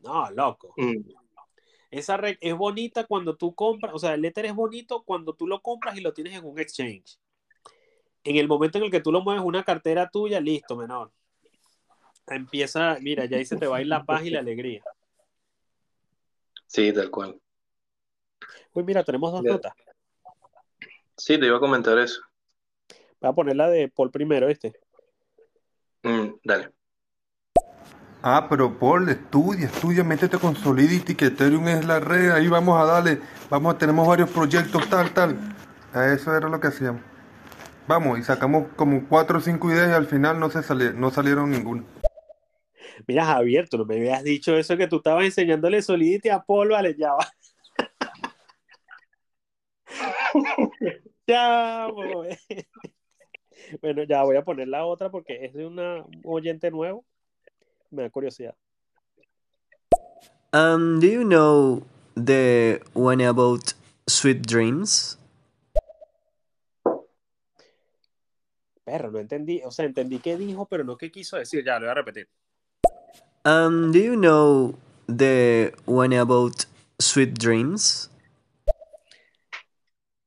No, 0.00 0.30
loco. 0.30 0.74
Mm. 0.76 0.96
Esa 1.90 2.16
red 2.16 2.38
es 2.40 2.56
bonita 2.56 3.04
cuando 3.04 3.36
tú 3.36 3.54
compras, 3.54 3.92
o 3.94 3.98
sea, 3.98 4.14
el 4.14 4.24
Ether 4.24 4.46
es 4.46 4.54
bonito 4.54 5.02
cuando 5.04 5.34
tú 5.34 5.46
lo 5.46 5.60
compras 5.60 5.96
y 5.96 6.00
lo 6.00 6.12
tienes 6.12 6.34
en 6.34 6.44
un 6.44 6.58
exchange. 6.58 7.18
En 8.24 8.36
el 8.36 8.48
momento 8.48 8.78
en 8.78 8.84
el 8.84 8.90
que 8.90 9.00
tú 9.00 9.12
lo 9.12 9.20
mueves 9.20 9.42
una 9.44 9.62
cartera 9.62 10.08
tuya, 10.08 10.40
listo, 10.40 10.76
menor. 10.76 11.12
Empieza, 12.26 12.96
mira, 13.00 13.24
ya 13.24 13.36
ahí 13.36 13.44
se 13.44 13.56
te 13.56 13.66
va 13.66 13.78
a 13.78 13.80
ir 13.80 13.86
la 13.88 14.04
paz 14.04 14.24
y 14.24 14.30
la 14.30 14.40
alegría. 14.40 14.82
Sí, 16.66 16.92
tal 16.92 17.10
cual. 17.10 17.38
Pues 18.72 18.86
mira, 18.86 19.04
tenemos 19.04 19.32
dos 19.32 19.42
Ya. 19.44 19.50
notas. 19.52 19.72
Sí, 21.16 21.38
te 21.38 21.46
iba 21.46 21.56
a 21.56 21.60
comentar 21.60 21.98
eso. 21.98 22.20
Voy 23.20 23.30
a 23.30 23.32
poner 23.34 23.56
la 23.56 23.68
de 23.68 23.88
Paul 23.88 24.10
primero. 24.10 24.48
Mm, 26.02 26.34
dale. 26.42 26.70
Ah, 28.22 28.46
pero 28.48 28.78
Paul, 28.78 29.08
estudia, 29.08 29.66
estudia, 29.66 30.04
métete 30.04 30.38
con 30.38 30.54
Solidity, 30.54 31.14
que 31.16 31.26
Ethereum 31.26 31.66
es 31.68 31.84
la 31.84 31.98
red, 31.98 32.30
ahí 32.30 32.48
vamos 32.48 32.80
a 32.80 32.84
darle, 32.84 33.20
vamos, 33.50 33.78
tenemos 33.78 34.06
varios 34.06 34.30
proyectos, 34.30 34.88
tal, 34.88 35.12
tal. 35.12 35.36
A 35.92 36.06
eso 36.06 36.34
era 36.34 36.48
lo 36.48 36.60
que 36.60 36.68
hacíamos. 36.68 37.02
Vamos, 37.88 38.20
y 38.20 38.22
sacamos 38.22 38.68
como 38.76 39.08
cuatro 39.08 39.38
o 39.38 39.40
cinco 39.40 39.70
ideas 39.72 39.88
y 39.90 39.92
al 39.92 40.06
final 40.06 40.38
no, 40.38 40.50
se 40.50 40.62
sali- 40.62 40.94
no 40.94 41.10
salieron 41.10 41.50
ninguna. 41.50 41.82
Mira, 43.06 43.24
Javier, 43.24 43.68
tú 43.68 43.78
no 43.78 43.84
me 43.84 43.96
habías 43.96 44.22
dicho 44.22 44.56
eso 44.56 44.76
que 44.76 44.86
tú 44.86 44.96
estabas 44.96 45.24
enseñándole 45.24 45.82
Solidity 45.82 46.28
a 46.28 46.42
Paul, 46.42 46.68
vale, 46.70 46.94
ya 46.96 47.12
va. 47.12 47.26
ya. 51.26 51.88
Bueno, 53.80 54.02
ya 54.04 54.22
voy 54.22 54.36
a 54.36 54.44
poner 54.44 54.68
la 54.68 54.84
otra 54.84 55.10
porque 55.10 55.44
es 55.44 55.54
de 55.54 55.66
una, 55.66 56.04
un 56.04 56.20
oyente 56.24 56.70
nuevo. 56.70 57.04
Me 57.90 58.02
da 58.02 58.10
curiosidad. 58.10 58.54
Um, 60.54 61.00
do 61.00 61.06
you 61.06 61.24
know 61.24 61.82
the 62.14 62.80
one 62.94 63.22
about 63.22 63.72
sweet 64.06 64.46
dreams? 64.46 65.18
Perro, 68.84 69.10
no 69.10 69.18
entendí. 69.18 69.62
O 69.64 69.70
sea, 69.70 69.86
entendí 69.86 70.18
qué 70.18 70.36
dijo, 70.36 70.66
pero 70.66 70.84
no 70.84 70.96
qué 70.96 71.10
quiso 71.10 71.36
decir. 71.36 71.64
Ya, 71.64 71.78
lo 71.78 71.86
voy 71.86 71.90
a 71.90 71.94
repetir. 71.94 72.28
Um, 73.44 73.90
do 73.90 73.98
you 73.98 74.14
know 74.14 74.78
the 75.08 75.72
one 75.84 76.12
about 76.12 76.64
sweet 77.00 77.36
dreams? 77.36 78.08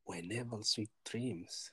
Whenever 0.03 0.57
sweet 0.63 0.89
dreams. 1.05 1.71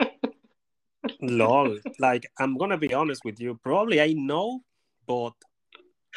Lol. 1.22 1.78
Like, 2.00 2.28
I'm 2.36 2.56
gonna 2.56 2.76
be 2.78 2.92
honest 2.92 3.24
with 3.24 3.38
you. 3.38 3.60
Probably 3.62 4.00
I 4.00 4.14
know, 4.14 4.62
but 5.06 5.34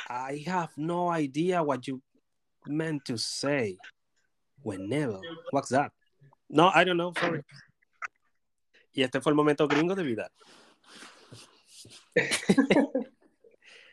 I 0.09 0.43
have 0.47 0.72
no 0.77 1.09
idea 1.09 1.61
what 1.61 1.85
you 1.85 2.01
meant 2.65 3.05
to 3.05 3.19
say. 3.19 3.77
Whenever. 4.63 5.19
What's 5.51 5.69
that? 5.69 5.91
No, 6.49 6.72
I 6.73 6.85
don't 6.85 6.97
know. 6.97 7.13
Sorry. 7.19 7.43
Y 8.95 9.03
este 9.03 9.22
fue 9.22 9.31
el 9.31 9.35
momento 9.35 9.68
gringo 9.68 9.93
de 9.93 10.03
vida. 10.03 10.30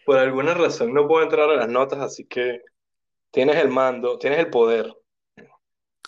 Por 0.04 0.18
alguna 0.18 0.54
razón 0.54 0.94
no 0.94 1.06
puedo 1.06 1.22
entrar 1.22 1.50
a 1.50 1.56
las 1.56 1.68
notas, 1.68 2.00
así 2.00 2.24
que 2.26 2.62
tienes 3.30 3.56
el 3.56 3.68
mando, 3.68 4.18
tienes 4.18 4.38
el 4.38 4.50
poder. 4.50 4.94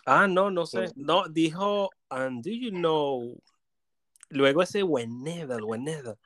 Ah, 0.06 0.26
no, 0.26 0.50
no 0.50 0.66
sé. 0.66 0.86
No, 0.96 1.28
dijo, 1.28 1.90
and 2.08 2.42
do 2.42 2.50
you 2.50 2.70
know? 2.70 3.36
Luego 4.30 4.62
ese 4.62 4.82
whenever, 4.82 5.62
whenever. 5.62 6.16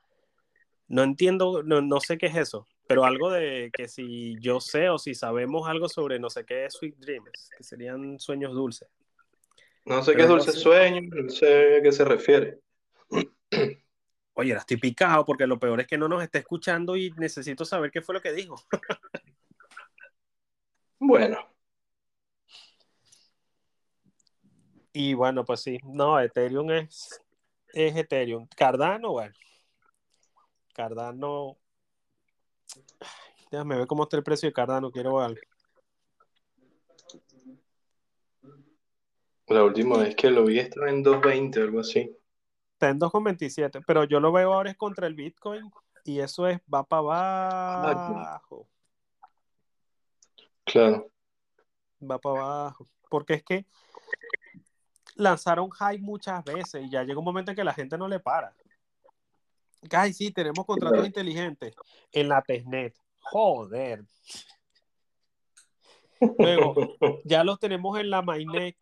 No 0.89 1.02
entiendo, 1.02 1.62
no, 1.62 1.81
no 1.81 2.01
sé 2.01 2.19
qué 2.19 2.27
es 2.27 2.36
eso, 2.36 2.69
pero 2.86 3.05
algo 3.05 3.31
de 3.31 3.70
que 3.73 3.89
si 3.89 4.36
yo 4.40 4.61
sé 4.61 4.89
o 4.90 4.98
si 4.98 5.15
sabemos 5.15 5.66
algo 5.66 5.89
sobre 5.89 6.19
no 6.19 6.31
sé 6.31 6.44
qué 6.44 6.66
es 6.66 6.74
Sweet 6.74 6.97
Dreams, 6.98 7.51
que 7.56 7.65
serían 7.65 8.19
sueños 8.20 8.52
dulces. 8.52 8.89
No 9.86 10.02
sé 10.02 10.15
qué 10.15 10.23
es 10.23 10.28
no 10.28 10.35
dulce 10.35 10.52
sé. 10.52 10.61
sueño, 10.61 11.01
no 11.11 11.28
sé 11.28 11.78
a 11.78 11.82
qué 11.82 11.93
se 11.93 12.05
refiere. 12.05 12.61
Oye, 14.35 14.51
ahora 14.52 14.61
estoy 14.61 14.77
picado 14.77 15.24
porque 15.24 15.47
lo 15.47 15.59
peor 15.59 15.81
es 15.81 15.86
que 15.86 15.98
no 15.98 16.09
nos 16.09 16.23
está 16.23 16.39
escuchando 16.39 16.97
y 16.97 17.11
necesito 17.12 17.65
saber 17.65 17.90
qué 17.90 18.02
fue 18.02 18.15
lo 18.15 18.20
que 18.20 18.32
dijo. 18.32 18.56
Bueno, 20.98 21.55
Y 24.97 25.12
bueno, 25.15 25.44
pues 25.44 25.61
sí, 25.61 25.81
no, 25.82 26.20
Ethereum 26.20 26.70
es, 26.70 27.20
es 27.73 27.97
Ethereum. 27.97 28.47
Cardano, 28.56 29.11
bueno. 29.11 29.35
Cardano. 30.73 31.59
Déjame 33.51 33.77
ver 33.77 33.89
cómo 33.89 34.05
está 34.05 34.16
el 34.16 34.23
precio 34.23 34.48
de 34.48 34.52
Cardano, 34.52 34.93
quiero 34.93 35.20
algo. 35.20 35.40
la 39.48 39.65
última 39.65 39.98
vez 39.98 40.15
que 40.15 40.31
lo 40.31 40.44
vi 40.44 40.61
estaba 40.61 40.89
en 40.89 41.05
2.20 41.05 41.59
o 41.59 41.62
algo 41.65 41.81
así. 41.81 42.16
Está 42.75 42.89
en 42.89 42.99
2,27, 42.99 43.83
pero 43.87 44.05
yo 44.05 44.21
lo 44.21 44.33
veo 44.33 44.53
ahora 44.53 44.71
es 44.71 44.77
contra 44.77 45.07
el 45.07 45.15
Bitcoin 45.15 45.71
y 46.05 46.21
eso 46.21 46.47
es, 46.47 46.61
va 46.73 46.85
para 46.85 47.73
abajo, 47.73 48.69
Claro. 50.65 51.11
va 52.03 52.19
para 52.19 52.41
abajo. 52.41 52.89
Porque 53.09 53.35
es 53.35 53.45
que 53.45 53.67
lanzaron 55.15 55.71
hype 55.71 56.03
muchas 56.03 56.45
veces 56.45 56.85
y 56.85 56.91
ya 56.91 57.05
llega 57.05 57.19
un 57.19 57.25
momento 57.25 57.53
en 57.53 57.57
que 57.57 57.65
la 57.65 57.75
gente 57.75 57.97
no 57.97 58.09
le 58.09 58.19
para. 58.19 58.53
Ay, 59.91 60.13
sí, 60.13 60.33
tenemos 60.33 60.65
contratos 60.65 61.07
inteligentes 61.07 61.75
en 62.13 62.29
la 62.29 62.43
testnet. 62.43 62.97
Joder. 63.21 64.05
Luego, 66.39 66.75
ya 67.25 67.45
los 67.45 67.59
tenemos 67.61 67.99
en 67.99 68.11
la 68.11 68.23
mainnet, 68.23 68.77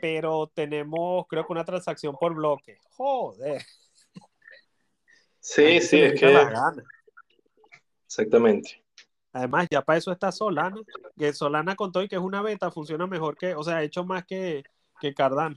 pero 0.00 0.50
tenemos, 0.54 1.26
creo 1.28 1.46
que 1.46 1.52
una 1.52 1.64
transacción 1.64 2.16
por 2.16 2.34
bloque. 2.34 2.78
Joder. 2.96 3.62
Sí, 5.40 5.80
sí, 5.80 6.00
es 6.00 6.18
que 6.18 6.48
exactamente. 8.04 8.82
Además, 9.32 9.68
ya 9.70 9.82
para 9.82 9.98
eso 9.98 10.10
está 10.10 10.32
Solana. 10.32 10.80
Que 11.16 11.32
Solana 11.32 11.76
con 11.76 11.92
todo 11.92 12.02
y 12.02 12.08
que 12.08 12.16
es 12.16 12.22
una 12.22 12.42
beta, 12.42 12.70
funciona 12.70 13.06
mejor 13.06 13.36
que, 13.36 13.54
o 13.54 13.62
sea, 13.62 13.76
ha 13.76 13.82
hecho 13.82 14.04
más 14.04 14.24
que, 14.24 14.64
que 14.98 15.14
Cardano. 15.14 15.56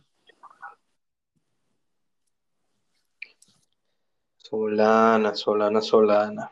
Solana, 4.38 5.34
Solana, 5.36 5.82
Solana. 5.82 6.52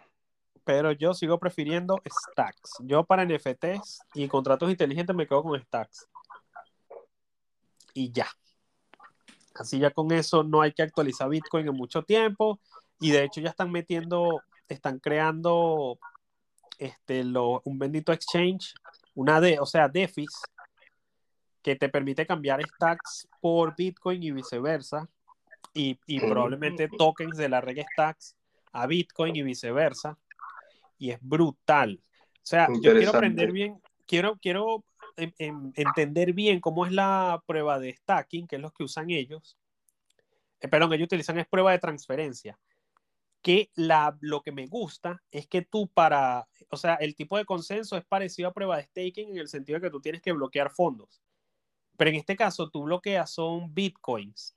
Pero 0.64 0.92
yo 0.92 1.14
sigo 1.14 1.40
prefiriendo 1.40 2.02
Stacks. 2.06 2.78
Yo 2.80 3.04
para 3.04 3.26
NFTs 3.26 4.02
y 4.14 4.28
contratos 4.28 4.70
inteligentes 4.70 5.16
me 5.16 5.28
quedo 5.28 5.44
con 5.44 5.60
Stacks. 5.62 6.08
Y 7.98 8.12
ya. 8.12 8.28
Así 9.56 9.80
ya 9.80 9.90
con 9.90 10.12
eso 10.12 10.44
no 10.44 10.62
hay 10.62 10.72
que 10.72 10.84
actualizar 10.84 11.28
Bitcoin 11.30 11.68
en 11.68 11.74
mucho 11.74 12.04
tiempo. 12.04 12.60
Y 13.00 13.10
de 13.10 13.24
hecho 13.24 13.42
ya 13.42 13.50
están 13.50 13.72
metiendo, 13.72 14.44
están 14.68 15.00
creando 15.00 15.98
este, 16.78 17.24
lo, 17.24 17.64
un 17.66 17.80
bendito 17.80 18.14
exchange, 18.14 18.76
una 19.16 19.42
de, 19.42 19.60
o 19.60 19.66
sea, 19.66 19.88
DeFis, 19.88 20.30
que 21.64 21.76
te 21.76 21.90
permite 21.90 22.28
cambiar 22.28 22.62
stacks 22.76 23.28
por 23.42 23.76
Bitcoin 23.76 24.22
y 24.22 24.32
viceversa. 24.32 25.10
Y, 25.74 26.00
y 26.06 26.20
probablemente 26.20 26.90
tokens 27.00 27.36
de 27.36 27.50
la 27.50 27.62
red 27.62 27.84
stacks 27.94 28.36
a 28.74 28.86
Bitcoin 28.86 29.36
y 29.36 29.42
viceversa. 29.42 30.20
Y 31.00 31.10
es 31.10 31.18
brutal. 31.20 32.00
O 32.04 32.40
sea, 32.44 32.68
yo 32.80 32.94
quiero 32.94 33.10
aprender 33.10 33.52
bien, 33.52 33.82
quiero, 34.06 34.38
quiero 34.40 34.84
entender 35.18 36.34
bien 36.34 36.62
cómo 36.62 36.86
es 36.86 36.92
la 36.92 37.44
prueba 37.46 37.80
de 37.80 37.96
stacking, 37.96 38.48
que 38.48 38.58
es 38.58 38.62
lo 38.62 38.72
que 38.72 38.84
usan 38.84 39.10
ellos. 39.10 39.58
Eh, 40.60 40.68
perdón, 40.68 40.94
ellos 40.94 41.06
utilizan 41.06 41.40
es 41.40 41.48
prueba 41.48 41.72
de 41.72 41.80
transferencia. 41.80 42.60
Que 43.42 43.72
la, 43.76 44.18
lo 44.22 44.42
que 44.42 44.52
me 44.52 44.68
gusta 44.68 45.22
es 45.32 45.48
que 45.48 45.62
tú 45.62 45.88
para, 45.88 46.48
o 46.70 46.78
sea, 46.78 46.96
el 46.96 47.16
tipo 47.16 47.38
de 47.38 47.46
consenso 47.46 47.98
es 47.98 48.06
parecido 48.06 48.50
a 48.50 48.54
prueba 48.54 48.78
de 48.78 48.84
staking 48.84 49.32
en 49.32 49.38
el 49.38 49.48
sentido 49.48 49.80
de 49.80 49.88
que 49.88 49.92
tú 49.92 50.02
tienes 50.02 50.22
que 50.22 50.32
bloquear 50.32 50.72
fondos. 50.72 51.22
Pero 51.98 52.10
en 52.10 52.18
este 52.18 52.36
caso 52.36 52.70
tú 52.70 52.84
bloqueas 52.84 53.32
son 53.32 53.74
bitcoins. 53.74 54.56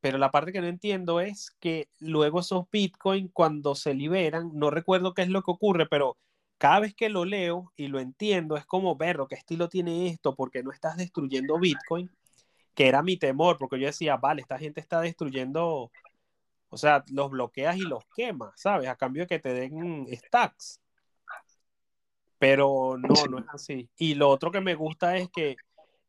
Pero 0.00 0.18
la 0.18 0.30
parte 0.30 0.52
que 0.52 0.60
no 0.60 0.66
entiendo 0.66 1.20
es 1.20 1.50
que 1.60 1.88
luego 1.98 2.40
esos 2.40 2.70
bitcoins 2.70 3.30
cuando 3.32 3.74
se 3.74 3.94
liberan, 3.94 4.50
no 4.54 4.70
recuerdo 4.70 5.12
qué 5.14 5.22
es 5.22 5.28
lo 5.28 5.42
que 5.42 5.50
ocurre, 5.50 5.86
pero 5.86 6.16
cada 6.60 6.80
vez 6.80 6.94
que 6.94 7.08
lo 7.08 7.24
leo 7.24 7.72
y 7.74 7.88
lo 7.88 8.00
entiendo, 8.00 8.54
es 8.58 8.66
como, 8.66 8.94
verlo, 8.94 9.26
¿qué 9.26 9.34
estilo 9.34 9.70
tiene 9.70 10.08
esto? 10.08 10.34
Porque 10.34 10.62
no 10.62 10.72
estás 10.72 10.98
destruyendo 10.98 11.58
bitcoin, 11.58 12.10
que 12.74 12.86
era 12.86 13.02
mi 13.02 13.16
temor, 13.16 13.56
porque 13.56 13.80
yo 13.80 13.86
decía, 13.86 14.18
vale, 14.18 14.42
esta 14.42 14.58
gente 14.58 14.78
está 14.78 15.00
destruyendo, 15.00 15.90
o 16.68 16.76
sea, 16.76 17.02
los 17.10 17.30
bloqueas 17.30 17.78
y 17.78 17.80
los 17.80 18.04
quemas, 18.14 18.52
¿sabes? 18.56 18.90
A 18.90 18.96
cambio 18.96 19.22
de 19.22 19.28
que 19.28 19.38
te 19.38 19.54
den 19.54 20.06
stacks. 20.12 20.82
Pero 22.38 22.98
no, 22.98 23.14
no 23.30 23.38
es 23.38 23.46
así. 23.48 23.88
Y 23.96 24.14
lo 24.14 24.28
otro 24.28 24.50
que 24.50 24.60
me 24.60 24.74
gusta 24.74 25.16
es 25.16 25.30
que 25.30 25.56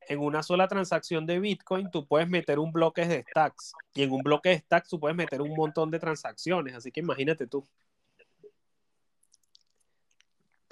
en 0.09 0.19
una 0.19 0.43
sola 0.43 0.67
transacción 0.67 1.25
de 1.25 1.39
Bitcoin 1.39 1.89
tú 1.91 2.05
puedes 2.05 2.27
meter 2.27 2.59
un 2.59 2.73
bloque 2.73 3.05
de 3.05 3.23
stacks 3.29 3.71
y 3.93 4.03
en 4.03 4.11
un 4.11 4.21
bloque 4.21 4.49
de 4.49 4.59
stacks 4.59 4.89
tú 4.89 4.99
puedes 4.99 5.15
meter 5.15 5.41
un 5.41 5.55
montón 5.55 5.91
de 5.91 5.99
transacciones, 5.99 6.75
así 6.75 6.91
que 6.91 6.99
imagínate 6.99 7.47
tú. 7.47 7.65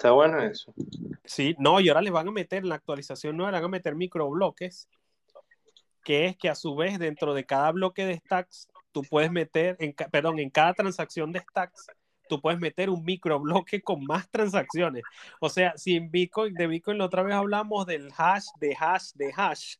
Está 0.00 0.12
bueno 0.12 0.42
eso. 0.42 0.72
Sí, 1.26 1.54
no, 1.58 1.78
y 1.78 1.90
ahora 1.90 2.00
les 2.00 2.10
van 2.10 2.26
a 2.26 2.30
meter 2.30 2.62
en 2.62 2.70
la 2.70 2.76
actualización, 2.76 3.36
no, 3.36 3.44
le 3.44 3.52
van 3.52 3.64
a 3.64 3.68
meter 3.68 3.94
microbloques, 3.94 4.88
que 6.02 6.24
es 6.24 6.38
que 6.38 6.48
a 6.48 6.54
su 6.54 6.74
vez 6.74 6.98
dentro 6.98 7.34
de 7.34 7.44
cada 7.44 7.70
bloque 7.70 8.06
de 8.06 8.16
stacks 8.16 8.70
tú 8.92 9.02
puedes 9.02 9.30
meter, 9.30 9.76
en, 9.78 9.94
perdón, 10.10 10.38
en 10.38 10.48
cada 10.48 10.72
transacción 10.72 11.32
de 11.32 11.40
stacks 11.40 11.88
tú 12.30 12.40
puedes 12.40 12.58
meter 12.58 12.88
un 12.88 13.04
microbloque 13.04 13.82
con 13.82 14.02
más 14.06 14.26
transacciones. 14.30 15.02
O 15.38 15.50
sea, 15.50 15.74
si 15.76 15.96
en 15.96 16.10
Bitcoin, 16.10 16.54
de 16.54 16.66
Bitcoin 16.66 16.96
la 16.96 17.04
otra 17.04 17.22
vez 17.22 17.34
hablamos 17.34 17.84
del 17.84 18.10
hash, 18.16 18.46
de 18.58 18.74
hash, 18.80 19.12
de 19.16 19.34
hash. 19.36 19.74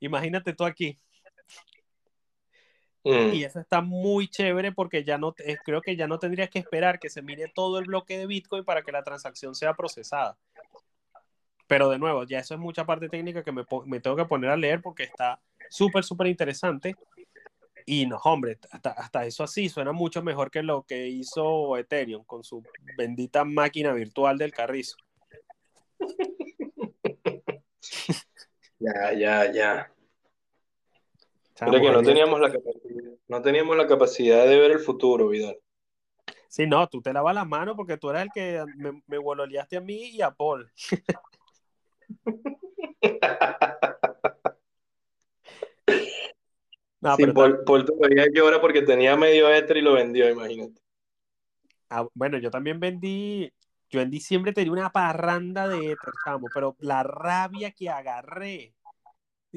Imagínate 0.00 0.52
tú 0.52 0.66
aquí. 0.66 1.00
Mm. 3.04 3.34
Y 3.34 3.44
eso 3.44 3.60
está 3.60 3.82
muy 3.82 4.28
chévere 4.28 4.72
porque 4.72 5.04
ya 5.04 5.18
no, 5.18 5.34
eh, 5.38 5.58
creo 5.62 5.82
que 5.82 5.94
ya 5.94 6.06
no 6.06 6.18
tendrías 6.18 6.48
que 6.48 6.58
esperar 6.58 6.98
que 6.98 7.10
se 7.10 7.22
mire 7.22 7.52
todo 7.54 7.78
el 7.78 7.84
bloque 7.84 8.18
de 8.18 8.26
Bitcoin 8.26 8.64
para 8.64 8.82
que 8.82 8.92
la 8.92 9.02
transacción 9.02 9.54
sea 9.54 9.74
procesada. 9.74 10.38
Pero 11.66 11.90
de 11.90 11.98
nuevo, 11.98 12.24
ya 12.24 12.38
eso 12.38 12.54
es 12.54 12.60
mucha 12.60 12.84
parte 12.84 13.08
técnica 13.08 13.42
que 13.42 13.52
me, 13.52 13.64
me 13.86 14.00
tengo 14.00 14.16
que 14.16 14.24
poner 14.24 14.50
a 14.50 14.56
leer 14.56 14.80
porque 14.80 15.04
está 15.04 15.40
súper, 15.70 16.04
súper 16.04 16.28
interesante. 16.28 16.94
Y 17.86 18.06
no, 18.06 18.16
hombre, 18.24 18.58
hasta, 18.70 18.90
hasta 18.92 19.26
eso 19.26 19.44
así 19.44 19.68
suena 19.68 19.92
mucho 19.92 20.22
mejor 20.22 20.50
que 20.50 20.62
lo 20.62 20.84
que 20.84 21.06
hizo 21.08 21.76
Ethereum 21.76 22.24
con 22.24 22.42
su 22.42 22.62
bendita 22.96 23.44
máquina 23.44 23.92
virtual 23.92 24.38
del 24.38 24.52
carrizo. 24.52 24.96
Ya, 28.84 29.12
ya, 29.14 29.52
ya. 29.52 29.93
Chamo, 31.54 31.72
Mira 31.72 31.84
que 31.84 31.92
no 31.92 32.02
teníamos 32.02 32.40
la 32.40 32.50
capacidad, 32.50 33.12
no 33.28 33.42
teníamos 33.42 33.76
la 33.76 33.86
capacidad 33.86 34.46
de 34.46 34.58
ver 34.58 34.72
el 34.72 34.80
futuro, 34.80 35.28
Vidal. 35.28 35.56
Sí, 36.48 36.66
no, 36.66 36.88
tú 36.88 37.02
te 37.02 37.12
lavas 37.12 37.34
las 37.34 37.46
manos 37.46 37.76
porque 37.76 37.96
tú 37.96 38.10
eras 38.10 38.22
el 38.22 38.30
que 38.32 38.64
me, 38.76 39.02
me 39.06 39.18
a 39.18 39.80
mí 39.80 40.10
y 40.10 40.22
a 40.22 40.30
Paul. 40.30 40.70
No, 47.00 47.16
Sí, 47.16 47.22
pero 47.22 47.34
Paul, 47.34 47.64
Paul 47.64 47.84
todavía 47.84 48.24
llora 48.32 48.62
porque 48.62 48.80
tenía 48.80 49.14
medio 49.14 49.52
Ether 49.52 49.76
y 49.76 49.82
lo 49.82 49.92
vendió, 49.92 50.30
imagínate. 50.30 50.80
Ah, 51.90 52.06
bueno, 52.14 52.38
yo 52.38 52.50
también 52.50 52.80
vendí, 52.80 53.52
yo 53.90 54.00
en 54.00 54.10
diciembre 54.10 54.54
tenía 54.54 54.72
una 54.72 54.90
parranda 54.90 55.68
de 55.68 55.96
chamo, 56.24 56.46
pero 56.54 56.76
la 56.78 57.02
rabia 57.02 57.72
que 57.72 57.90
agarré, 57.90 58.74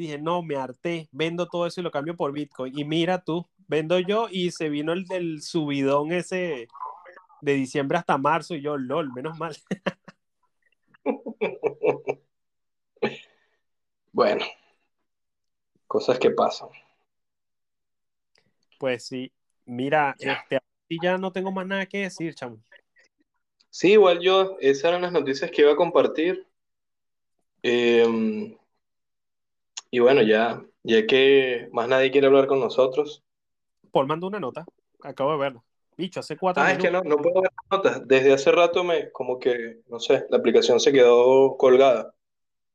dije, 0.01 0.17
no, 0.17 0.41
me 0.43 0.55
harté, 0.55 1.09
vendo 1.11 1.47
todo 1.47 1.65
eso 1.65 1.81
y 1.81 1.83
lo 1.83 1.91
cambio 1.91 2.15
por 2.15 2.31
Bitcoin. 2.31 2.77
Y 2.77 2.85
mira 2.85 3.23
tú, 3.23 3.47
vendo 3.67 3.99
yo 3.99 4.27
y 4.31 4.51
se 4.51 4.69
vino 4.69 4.93
el 4.93 5.05
del 5.05 5.41
subidón 5.41 6.11
ese 6.11 6.67
de 7.41 7.53
diciembre 7.53 7.97
hasta 7.97 8.17
marzo 8.17 8.55
y 8.55 8.61
yo, 8.61 8.77
lol, 8.77 9.11
menos 9.13 9.37
mal. 9.37 9.55
Bueno, 14.13 14.43
cosas 15.85 16.17
que 16.17 16.31
pasan. 16.31 16.69
Pues 18.79 19.05
sí, 19.05 19.31
mira, 19.65 20.15
Ya. 20.17 20.33
este, 20.33 20.59
y 20.87 20.99
ya 20.99 21.19
no 21.19 21.31
tengo 21.31 21.51
más 21.51 21.67
nada 21.67 21.85
que 21.85 21.99
decir, 21.99 22.33
chamo. 22.33 22.57
Sí, 23.69 23.91
igual 23.91 24.21
yo, 24.21 24.57
esas 24.59 24.85
eran 24.85 25.03
las 25.03 25.11
noticias 25.11 25.51
que 25.51 25.61
iba 25.61 25.73
a 25.73 25.75
compartir. 25.75 26.47
Eh, 27.61 28.57
y 29.91 29.99
bueno, 29.99 30.21
ya, 30.21 30.61
ya 30.83 31.05
que 31.07 31.69
más 31.71 31.87
nadie 31.87 32.11
quiere 32.11 32.27
hablar 32.27 32.47
con 32.47 32.59
nosotros. 32.59 33.23
Paul 33.91 34.07
mandó 34.07 34.27
una 34.27 34.39
nota, 34.39 34.65
acabo 35.03 35.31
de 35.31 35.37
verla. 35.37 35.63
Bicho, 35.97 36.19
hace 36.19 36.37
cuatro 36.37 36.63
Ah, 36.63 36.71
es 36.71 36.77
que 36.77 36.91
no, 36.91 37.01
no 37.01 37.17
puedo 37.17 37.41
ver 37.41 37.51
notas. 37.71 38.07
Desde 38.07 38.33
hace 38.33 38.51
rato 38.51 38.83
me, 38.83 39.11
como 39.11 39.39
que, 39.39 39.81
no 39.89 39.99
sé, 39.99 40.25
la 40.29 40.37
aplicación 40.37 40.79
se 40.79 40.91
quedó 40.91 41.57
colgada. 41.57 42.13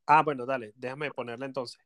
Ah, 0.07 0.23
bueno, 0.23 0.45
dale, 0.45 0.73
déjame 0.75 1.11
ponerla 1.13 1.47
entonces. 1.47 1.81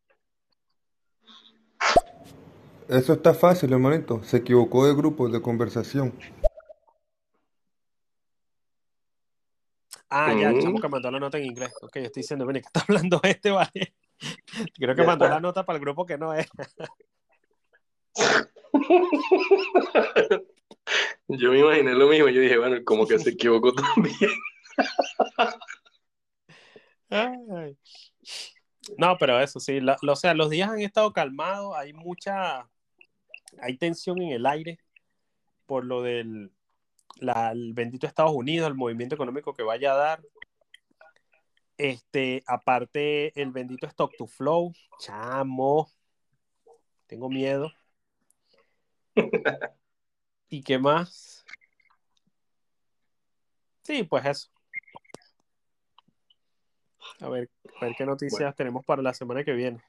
Eso 2.89 3.15
está 3.15 3.35
fácil, 3.35 3.73
hermanito. 3.73 4.23
Se 4.23 4.39
equivocó 4.39 4.86
de 4.86 4.94
grupo 4.94 5.28
de 5.28 5.43
conversación. 5.43 6.15
Ah, 10.09 10.32
ya, 10.32 10.51
el 10.51 10.57
Mm. 10.57 10.61
chamo 10.61 10.81
que 10.81 10.89
mandó 10.89 11.11
la 11.11 11.19
nota 11.19 11.36
en 11.39 11.44
inglés. 11.47 11.73
Ok, 11.82 11.97
yo 11.97 12.03
estoy 12.03 12.23
diciendo, 12.23 12.47
ven, 12.47 12.55
¿qué 12.55 12.61
está 12.61 12.81
hablando 12.89 13.20
este, 13.24 13.51
vale? 13.51 13.94
Creo 14.74 14.94
que 14.94 15.02
mandó 15.05 15.28
la 15.28 15.40
nota 15.40 15.64
para 15.66 15.76
el 15.76 15.80
grupo 15.82 16.06
que 16.06 16.16
no 16.18 16.32
es. 16.34 16.47
Yo 21.28 21.51
me 21.52 21.59
imaginé 21.60 21.93
lo 21.94 22.09
mismo. 22.09 22.28
Yo 22.28 22.40
dije, 22.40 22.59
bueno, 22.59 22.76
como 22.84 23.06
que 23.06 23.18
se 23.18 23.30
equivocó 23.30 23.72
también. 23.74 24.30
Ay. 27.10 27.76
No, 28.98 29.16
pero 29.18 29.40
eso 29.40 29.59
sí, 29.60 29.80
la- 29.80 29.97
o 30.09 30.16
sea, 30.16 30.34
los 30.34 30.48
días 30.51 30.70
han 30.70 30.80
estado 30.80 31.12
calmados, 31.12 31.74
hay 31.76 31.93
mucha, 31.93 32.68
hay 33.60 33.76
tensión 33.76 34.20
en 34.22 34.30
el 34.30 34.47
aire 34.47 34.78
por 35.66 35.84
lo 35.84 36.02
del 36.02 36.52
la- 37.18 37.51
el 37.52 37.72
bendito 37.72 38.06
Estados 38.06 38.32
Unidos, 38.32 38.68
el 38.68 38.74
movimiento 38.74 39.14
económico 39.14 39.55
que 39.55 39.62
vaya 39.62 39.93
a 39.93 39.97
dar. 39.97 40.22
Este, 41.78 42.43
aparte, 42.47 43.39
el 43.40 43.51
bendito 43.53 43.86
Stock 43.86 44.12
to 44.16 44.27
Flow, 44.27 44.73
chamo, 44.98 45.90
tengo 47.07 47.28
miedo. 47.28 47.70
¿Y 50.48 50.62
qué 50.62 50.78
más? 50.78 51.44
Sí, 53.82 54.03
pues 54.05 54.24
eso. 54.24 54.48
A 57.20 57.28
ver, 57.28 57.51
a 57.81 57.85
ver 57.86 57.94
qué 57.97 58.05
noticias 58.07 58.40
Bueno. 58.40 58.55
tenemos 58.55 58.85
para 58.85 59.03
la 59.03 59.15
semana 59.15 59.44
que 59.44 59.53
viene. 59.53 59.82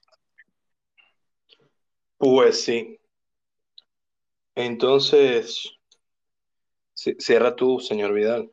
Pues 2.17 2.63
sí. 2.63 2.99
Entonces, 4.55 5.69
ci- 6.95 7.15
cierra 7.19 7.55
tú, 7.55 7.79
señor 7.79 8.13
Vidal. 8.13 8.51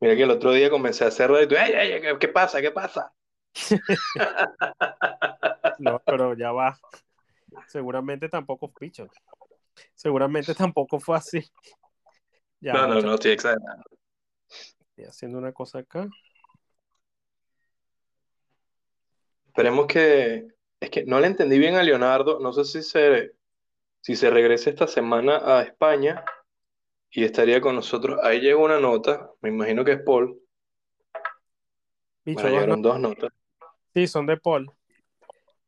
Mira 0.00 0.14
que 0.16 0.22
el 0.24 0.30
otro 0.30 0.52
día 0.52 0.68
comencé 0.70 1.04
a 1.04 1.10
cerrar 1.10 1.42
y 1.42 1.48
tú, 1.48 1.54
¡ay, 1.58 1.72
ay, 1.72 1.92
ay! 1.92 2.00
¿qué- 2.02 2.18
¿Qué 2.18 2.28
pasa? 2.28 2.60
¿Qué 2.60 2.70
pasa? 2.70 3.12
No, 5.78 6.00
pero 6.06 6.34
ya 6.34 6.52
va. 6.52 6.78
Seguramente 7.68 8.28
tampoco, 8.28 8.72
picho. 8.72 9.08
Seguramente 9.94 10.54
tampoco 10.54 11.00
fue 11.00 11.16
así. 11.16 11.40
Ya 12.58 12.72
No, 12.72 12.80
va, 12.80 12.86
no, 12.86 13.00
no, 13.02 13.14
estoy 13.14 13.32
exagerando. 13.32 13.84
estoy 14.48 15.04
haciendo 15.04 15.38
una 15.38 15.52
cosa 15.52 15.80
acá. 15.80 16.08
Esperemos 19.48 19.86
que. 19.86 20.48
Es 20.80 20.90
que 20.90 21.04
no 21.04 21.20
le 21.20 21.26
entendí 21.26 21.58
bien 21.58 21.74
a 21.74 21.82
Leonardo. 21.82 22.40
No 22.40 22.54
sé 22.54 22.64
si 22.64 22.82
se, 22.82 23.32
si 24.00 24.16
se 24.16 24.30
regresa 24.30 24.70
esta 24.70 24.86
semana 24.86 25.36
a 25.44 25.62
España 25.62 26.24
y 27.10 27.24
estaría 27.24 27.60
con 27.60 27.74
nosotros. 27.76 28.18
Ahí 28.22 28.40
llegó 28.40 28.64
una 28.64 28.80
nota, 28.80 29.30
me 29.40 29.48
imagino 29.48 29.84
que 29.84 29.92
es 29.92 30.00
Paul. 30.02 30.38
Bicho, 32.24 32.42
Bueno, 32.42 32.56
llegaron 32.56 32.82
dos 32.82 33.00
notas. 33.00 33.30
no- 33.32 33.66
sí, 33.94 34.06
son 34.06 34.26
de 34.26 34.36
Paul. 34.36 34.70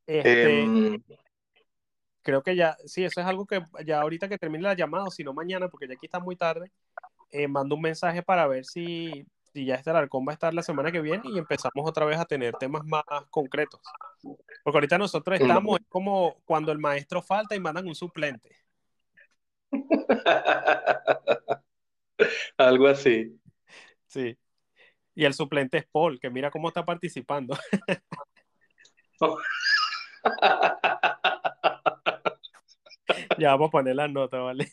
Este, 0.07 0.43
Em, 0.63 1.03
creo 2.23 2.43
que 2.43 2.57
ya, 2.57 2.77
sí, 2.85 3.05
eso 3.05 3.21
es 3.21 3.27
algo 3.27 3.47
que 3.47 3.63
ya 3.85 4.01
ahorita 4.01 4.29
que 4.29 4.39
termine 4.39 4.65
la 4.65 4.75
llamada, 4.75 5.05
o 5.05 5.11
si 5.11 5.25
no 5.25 5.33
mañana, 5.33 5.69
porque 5.69 5.87
ya 5.87 5.95
aquí 5.95 6.07
está 6.07 6.21
muy 6.21 6.37
tarde, 6.37 6.71
eh, 7.31 7.49
mando 7.49 7.75
un 7.75 7.83
mensaje 7.83 8.23
para 8.23 8.47
ver 8.47 8.65
si, 8.65 9.27
si 9.53 9.65
ya 9.65 9.77
este 9.77 9.91
Alarcón 9.91 10.27
va 10.27 10.33
a 10.33 10.35
estar 10.35 10.53
la 10.53 10.63
semana 10.63 10.91
que 10.93 11.01
viene 11.01 11.23
y 11.25 11.39
empezamos 11.39 11.89
otra 11.89 12.05
vez 12.07 12.19
a 12.19 12.25
tener 12.25 12.55
temas 12.57 12.85
más 12.85 13.05
concretos. 13.31 13.81
Porque 14.63 14.77
ahorita 14.79 14.99
nosotros 14.99 15.39
estamos, 15.41 15.79
es 15.81 15.87
como 15.89 16.37
cuando 16.45 16.73
el 16.73 16.79
maestro 16.79 17.23
falta 17.23 17.55
y 17.55 17.61
mandan 17.61 17.87
un 17.87 17.95
suplente. 17.95 18.51
Algo 22.59 22.89
así. 22.89 23.41
Sí. 24.07 24.37
Y 25.15 25.25
el 25.25 25.33
suplente 25.35 25.79
es 25.79 25.87
Paul, 25.91 26.21
que 26.21 26.31
mira 26.31 26.51
cómo 26.51 26.69
está 26.69 26.85
participando. 26.85 27.57
ya 33.39 33.51
vamos 33.51 33.69
a 33.69 33.71
poner 33.71 33.97
la 33.97 34.09
nota, 34.09 34.39
¿vale? 34.39 34.71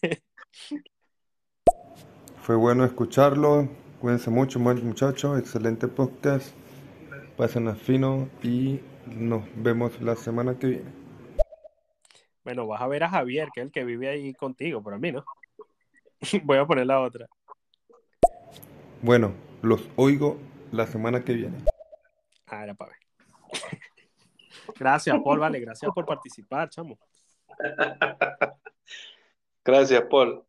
Fue 2.42 2.56
bueno 2.56 2.86
escucharlo. 2.86 3.68
Cuídense 4.00 4.30
mucho, 4.30 4.60
muchachos. 4.60 5.40
Excelente 5.40 5.88
podcast. 5.88 6.54
Pasen 7.38 7.76
fino 7.76 8.30
y 8.44 8.82
nos 9.08 9.44
vemos 9.56 10.00
la 10.02 10.16
semana 10.16 10.58
que 10.58 10.68
viene. 10.68 11.05
Bueno, 12.46 12.68
vas 12.68 12.80
a 12.80 12.88
ver 12.88 13.04
a 13.04 13.10
Javier, 13.10 13.50
que 13.52 13.62
es 13.62 13.66
el 13.66 13.72
que 13.72 13.84
vive 13.84 14.08
ahí 14.08 14.32
contigo, 14.36 14.84
pero 14.84 14.98
a 14.98 15.00
mí 15.00 15.12
no. 15.12 15.26
Voy 16.44 16.60
a 16.60 16.66
poner 16.66 16.86
la 16.86 17.02
otra. 17.02 17.28
Bueno, 19.02 19.34
los 19.64 19.90
oigo 19.96 20.38
la 20.72 20.86
semana 20.86 21.26
que 21.26 21.34
viene. 21.34 21.58
Ah, 22.46 22.64
era 22.64 22.76
para 22.76 22.92
ver. 22.92 23.00
Gracias, 24.80 25.20
Paul, 25.24 25.40
vale, 25.40 25.60
gracias 25.60 25.92
por 25.94 26.06
participar, 26.06 26.70
chamo. 26.70 26.98
Gracias, 29.64 30.04
Paul. 30.10 30.44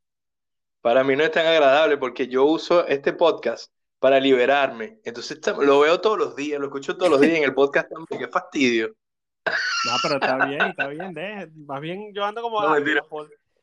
Para 0.80 1.04
mí 1.04 1.16
no 1.16 1.24
es 1.24 1.30
tan 1.30 1.46
agradable 1.46 1.96
porque 1.96 2.28
yo 2.28 2.44
uso 2.44 2.86
este 2.86 3.12
podcast 3.12 3.72
para 3.98 4.20
liberarme. 4.20 5.00
Entonces 5.04 5.40
lo 5.58 5.80
veo 5.80 6.00
todos 6.00 6.18
los 6.18 6.36
días, 6.36 6.60
lo 6.60 6.66
escucho 6.66 6.96
todos 6.96 7.10
los 7.10 7.20
días 7.20 7.38
en 7.38 7.44
el 7.44 7.54
podcast 7.54 7.90
también. 7.90 8.20
Qué 8.20 8.28
fastidio. 8.28 8.94
No, 9.84 9.92
pero 10.02 10.14
está 10.16 10.46
bien, 10.46 10.62
está 10.62 10.88
bien. 10.88 11.14
Más 11.66 11.80
bien 11.80 12.12
yo 12.12 12.24
ando 12.24 12.42
como... 12.42 12.60
No, 12.60 12.74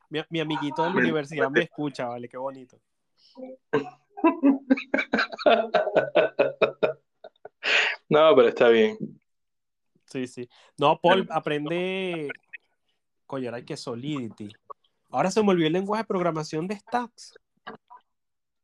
mi, 0.09 0.21
mi 0.29 0.39
amiguito 0.39 0.83
de 0.83 0.89
la 0.91 0.95
universidad 0.95 1.49
me 1.49 1.61
escucha, 1.61 2.07
vale, 2.07 2.29
qué 2.29 2.37
bonito. 2.37 2.79
No, 8.09 8.35
pero 8.35 8.47
está 8.49 8.69
bien. 8.69 8.97
Sí, 10.05 10.27
sí. 10.27 10.47
No, 10.77 10.99
Paul, 11.01 11.27
aprende. 11.31 12.29
Coño, 13.25 13.47
ahora 13.47 13.57
hay 13.57 13.65
que 13.65 13.77
Solidity. 13.77 14.49
Ahora 15.09 15.31
se 15.31 15.41
me 15.41 15.49
olvidó 15.49 15.67
el 15.67 15.73
lenguaje 15.73 16.03
de 16.03 16.07
programación 16.07 16.67
de 16.67 16.75
Stacks. 16.75 17.33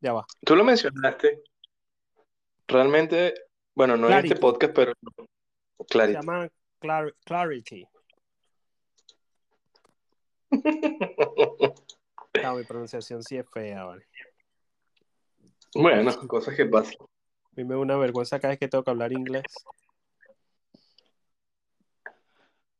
Ya 0.02 0.14
va. 0.14 0.26
Tú 0.46 0.56
lo 0.56 0.64
mencionaste. 0.64 1.42
Realmente, 2.68 3.34
bueno, 3.74 3.98
no 3.98 4.04
en 4.08 4.12
Clarity. 4.12 4.28
este 4.34 4.40
podcast, 4.40 4.74
pero 4.76 4.94
Se 5.80 5.86
Clarity. 5.86 6.14
llama 6.20 6.48
Clar- 6.80 7.16
Clarity. 7.26 7.88
No, 12.44 12.56
mi 12.56 12.64
pronunciación 12.64 13.24
sí 13.24 13.38
es 13.38 13.50
fea, 13.50 13.84
vale. 13.84 14.06
Bueno, 15.74 16.16
cosas 16.28 16.56
que 16.56 16.66
pasan. 16.66 16.96
A 17.02 17.56
mí 17.56 17.64
me 17.64 17.74
da 17.74 17.80
una 17.80 17.98
vergüenza 17.98 18.40
cada 18.40 18.52
vez 18.52 18.60
que 18.60 18.68
tengo 18.68 18.84
que 18.84 18.92
hablar 18.92 19.12
inglés. 19.12 19.44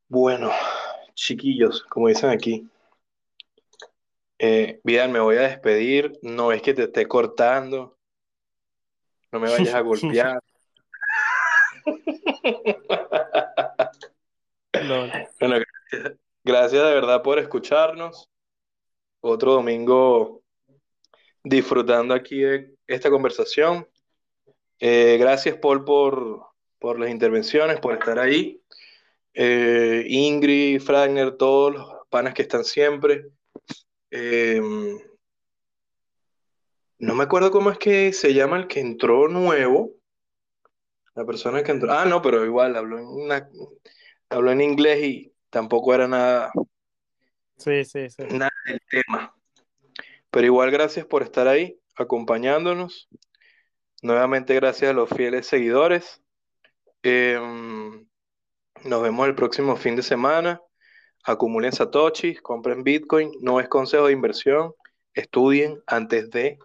Bueno, 0.08 0.50
chiquillos, 1.14 1.82
como 1.84 2.08
dicen 2.08 2.30
aquí. 2.30 2.68
Eh, 4.38 4.80
Vidal, 4.84 5.10
me 5.10 5.20
voy 5.20 5.36
a 5.36 5.42
despedir. 5.42 6.18
No 6.22 6.52
es 6.52 6.62
que 6.62 6.72
te 6.72 6.84
esté 6.84 7.06
cortando. 7.06 7.98
No 9.32 9.40
me 9.40 9.50
vayas 9.50 9.74
a 9.74 9.80
golpear. 9.82 10.40
Bueno, 15.38 15.56
gracias, 15.90 16.18
gracias 16.42 16.82
de 16.82 16.94
verdad 16.94 17.22
por 17.22 17.38
escucharnos. 17.38 18.28
Otro 19.20 19.52
domingo 19.52 20.42
disfrutando 21.44 22.14
aquí 22.14 22.40
de 22.40 22.74
esta 22.86 23.10
conversación. 23.10 23.86
Eh, 24.78 25.16
gracias, 25.18 25.56
Paul, 25.58 25.84
por, 25.84 26.46
por 26.78 26.98
las 26.98 27.10
intervenciones, 27.10 27.78
por 27.80 27.94
estar 27.94 28.18
ahí. 28.18 28.60
Eh, 29.34 30.04
Ingrid, 30.08 30.80
Fragner, 30.80 31.36
todos 31.36 31.74
los 31.74 31.86
panas 32.08 32.34
que 32.34 32.42
están 32.42 32.64
siempre. 32.64 33.26
Eh, 34.10 34.60
no 36.98 37.14
me 37.14 37.24
acuerdo 37.24 37.50
cómo 37.50 37.70
es 37.70 37.78
que 37.78 38.12
se 38.12 38.34
llama 38.34 38.56
el 38.58 38.66
que 38.66 38.80
entró 38.80 39.28
nuevo. 39.28 39.92
La 41.14 41.24
persona 41.24 41.62
que 41.62 41.72
entró. 41.72 41.92
Ah, 41.92 42.04
no, 42.04 42.20
pero 42.22 42.44
igual 42.44 42.76
habló 42.76 42.98
en 42.98 43.06
una, 43.06 43.48
habló 44.30 44.52
en 44.52 44.60
inglés 44.60 45.02
y 45.02 45.32
tampoco 45.50 45.94
era 45.94 46.08
nada, 46.08 46.52
Sí, 47.56 47.84
sí, 47.84 48.08
sí. 48.08 48.22
nada 48.30 48.52
del 48.66 48.80
tema. 48.88 49.34
Pero 50.30 50.46
igual 50.46 50.70
gracias 50.70 51.04
por 51.04 51.22
estar 51.22 51.46
ahí, 51.46 51.78
acompañándonos. 51.94 53.08
Nuevamente 54.02 54.54
gracias 54.54 54.92
a 54.92 54.94
los 54.94 55.10
fieles 55.10 55.46
seguidores. 55.46 56.22
Em, 57.02 58.06
nos 58.84 59.02
vemos 59.02 59.28
el 59.28 59.34
próximo 59.34 59.76
fin 59.76 59.96
de 59.96 60.02
semana. 60.02 60.62
Acumulen 61.24 61.72
satoshis, 61.72 62.40
compren 62.40 62.82
Bitcoin. 62.82 63.30
No 63.40 63.60
es 63.60 63.68
consejo 63.68 64.06
de 64.06 64.12
inversión. 64.14 64.72
Estudien 65.12 65.82
antes 65.86 66.30
de, 66.30 66.58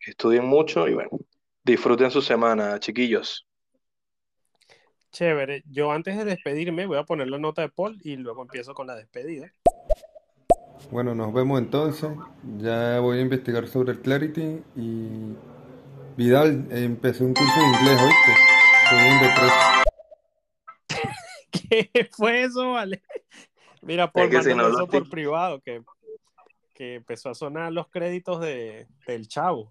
estudien 0.00 0.44
mucho 0.44 0.88
y 0.88 0.94
bueno, 0.94 1.10
disfruten 1.62 2.10
su 2.10 2.22
semana, 2.22 2.80
chiquillos. 2.80 3.46
Chévere. 5.12 5.62
Yo 5.70 5.92
antes 5.92 6.16
de 6.16 6.24
despedirme 6.24 6.86
voy 6.86 6.96
a 6.96 7.04
poner 7.04 7.28
la 7.28 7.38
nota 7.38 7.62
de 7.62 7.68
Paul 7.68 8.00
y 8.02 8.16
luego 8.16 8.42
empiezo 8.42 8.74
con 8.74 8.86
la 8.86 8.96
despedida. 8.96 9.52
Bueno, 10.90 11.14
nos 11.14 11.32
vemos 11.32 11.60
entonces. 11.60 12.10
Ya 12.58 12.98
voy 12.98 13.18
a 13.18 13.20
investigar 13.20 13.68
sobre 13.68 13.92
el 13.92 14.00
Clarity 14.00 14.62
y 14.74 15.36
Vidal, 16.16 16.66
empecé 16.70 17.24
un 17.24 17.34
curso 17.34 17.60
de 17.60 17.66
inglés, 17.66 18.00
¿oíste? 18.02 18.32
Estoy 18.84 18.98
en 19.08 19.18
B3. 19.20 19.82
¿Qué 21.92 22.10
fue 22.10 22.44
eso, 22.44 22.72
vale? 22.72 23.02
Mira, 23.82 24.10
Paul, 24.10 24.26
Es 24.26 24.30
que 24.30 24.42
si 24.42 24.48
mándame 24.50 24.70
no 24.70 24.78
eso 24.78 24.86
por 24.86 25.08
privado, 25.10 25.60
que, 25.60 25.82
que 26.74 26.96
empezó 26.96 27.30
a 27.30 27.34
sonar 27.34 27.72
los 27.72 27.88
créditos 27.88 28.40
de, 28.40 28.88
del 29.06 29.28
chavo. 29.28 29.70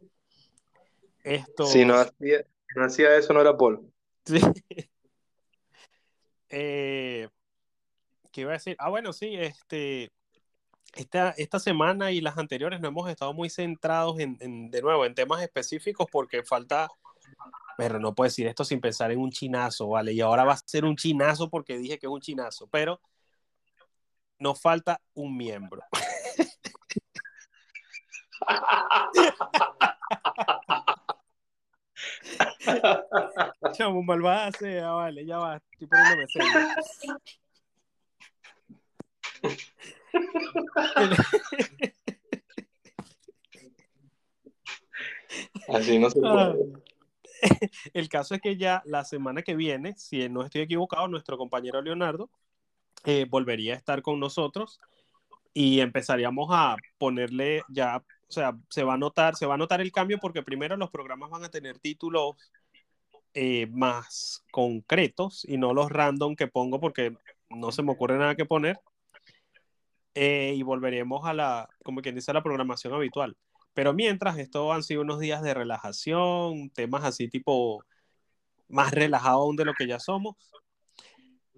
Esto. 1.23 1.65
Si 1.65 1.85
no 1.85 1.95
hacía, 1.95 2.39
si 2.41 2.79
no 2.79 2.85
hacía 2.85 3.15
eso, 3.15 3.33
no 3.33 3.41
era 3.41 3.57
Paul. 3.57 3.81
Sí. 4.23 4.39
Eh, 6.51 7.27
¿qué 8.31 8.41
iba 8.41 8.51
a 8.51 8.53
decir? 8.53 8.75
Ah, 8.79 8.89
bueno, 8.89 9.13
sí, 9.13 9.35
este, 9.35 10.11
esta, 10.93 11.31
esta 11.31 11.59
semana 11.59 12.11
y 12.11 12.21
las 12.21 12.37
anteriores 12.37 12.81
no 12.81 12.89
hemos 12.89 13.09
estado 13.09 13.33
muy 13.33 13.49
centrados 13.49 14.19
en, 14.19 14.37
en, 14.41 14.69
de 14.69 14.81
nuevo, 14.81 15.05
en 15.05 15.15
temas 15.15 15.41
específicos 15.41 16.07
porque 16.11 16.43
falta, 16.43 16.89
pero 17.77 17.99
no 17.99 18.13
puedo 18.13 18.27
decir 18.27 18.47
esto 18.47 18.65
sin 18.65 18.81
pensar 18.81 19.11
en 19.11 19.19
un 19.19 19.31
chinazo, 19.31 19.87
¿vale? 19.89 20.13
Y 20.13 20.21
ahora 20.21 20.43
va 20.43 20.53
a 20.53 20.57
ser 20.57 20.85
un 20.85 20.95
chinazo 20.97 21.49
porque 21.49 21.77
dije 21.77 21.97
que 21.99 22.07
es 22.07 22.11
un 22.11 22.21
chinazo, 22.21 22.67
pero 22.67 22.99
nos 24.39 24.59
falta 24.61 25.01
un 25.13 25.37
miembro. 25.37 25.81
Chamo, 33.89 34.03
malvada 34.03 34.51
sea, 34.51 34.91
vale, 34.91 35.25
ya 35.25 35.37
va, 35.37 35.61
estoy 35.71 35.87
poniéndome 35.87 36.27
serio. 36.27 36.51
Así 45.69 45.99
no 45.99 46.09
se 46.09 46.19
Ah. 46.23 46.53
puede. 46.53 46.73
El 47.93 48.09
caso 48.09 48.35
es 48.35 48.41
que 48.41 48.57
ya 48.57 48.81
la 48.85 49.03
semana 49.03 49.41
que 49.41 49.55
viene, 49.55 49.95
si 49.97 50.29
no 50.29 50.43
estoy 50.43 50.61
equivocado, 50.61 51.07
nuestro 51.07 51.37
compañero 51.37 51.81
Leonardo 51.81 52.29
eh, 53.05 53.25
volvería 53.29 53.73
a 53.73 53.77
estar 53.77 54.01
con 54.01 54.19
nosotros 54.19 54.79
y 55.53 55.79
empezaríamos 55.79 56.49
a 56.51 56.75
ponerle 56.97 57.63
ya, 57.69 57.97
o 57.97 58.31
sea, 58.31 58.55
se 58.69 58.83
va 58.83 58.93
a 58.93 58.97
notar, 58.97 59.35
se 59.35 59.47
va 59.47 59.55
a 59.55 59.57
notar 59.57 59.81
el 59.81 59.91
cambio 59.91 60.19
porque 60.19 60.43
primero 60.43 60.77
los 60.77 60.91
programas 60.91 61.29
van 61.31 61.43
a 61.43 61.49
tener 61.49 61.79
títulos 61.79 62.35
eh, 63.33 63.67
más 63.67 64.43
concretos 64.51 65.45
y 65.47 65.57
no 65.57 65.73
los 65.73 65.91
random 65.91 66.35
que 66.35 66.47
pongo 66.47 66.79
porque 66.79 67.15
no 67.49 67.71
se 67.71 67.83
me 67.83 67.91
ocurre 67.91 68.17
nada 68.17 68.35
que 68.35 68.45
poner. 68.45 68.79
Eh, 70.13 70.53
y 70.57 70.63
volveremos 70.63 71.25
a 71.25 71.33
la, 71.33 71.69
como 71.83 72.01
quien 72.01 72.15
dice, 72.15 72.31
a 72.31 72.33
la 72.33 72.43
programación 72.43 72.93
habitual. 72.93 73.37
Pero 73.73 73.93
mientras, 73.93 74.37
esto 74.37 74.73
han 74.73 74.83
sido 74.83 75.01
unos 75.01 75.19
días 75.19 75.41
de 75.41 75.53
relajación, 75.53 76.69
temas 76.71 77.05
así 77.05 77.29
tipo 77.29 77.83
más 78.67 78.91
relajado 78.91 79.43
aún 79.43 79.55
de 79.55 79.63
lo 79.63 79.73
que 79.73 79.87
ya 79.87 79.99
somos. 79.99 80.35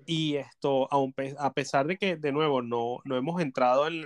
Y 0.05 0.35
esto, 0.35 0.87
aun 0.91 1.13
pe- 1.13 1.35
a 1.39 1.53
pesar 1.53 1.87
de 1.87 1.97
que, 1.97 2.15
de 2.15 2.31
nuevo, 2.31 2.61
no, 2.61 2.99
no 3.05 3.17
hemos 3.17 3.41
entrado 3.41 3.87
en 3.87 4.03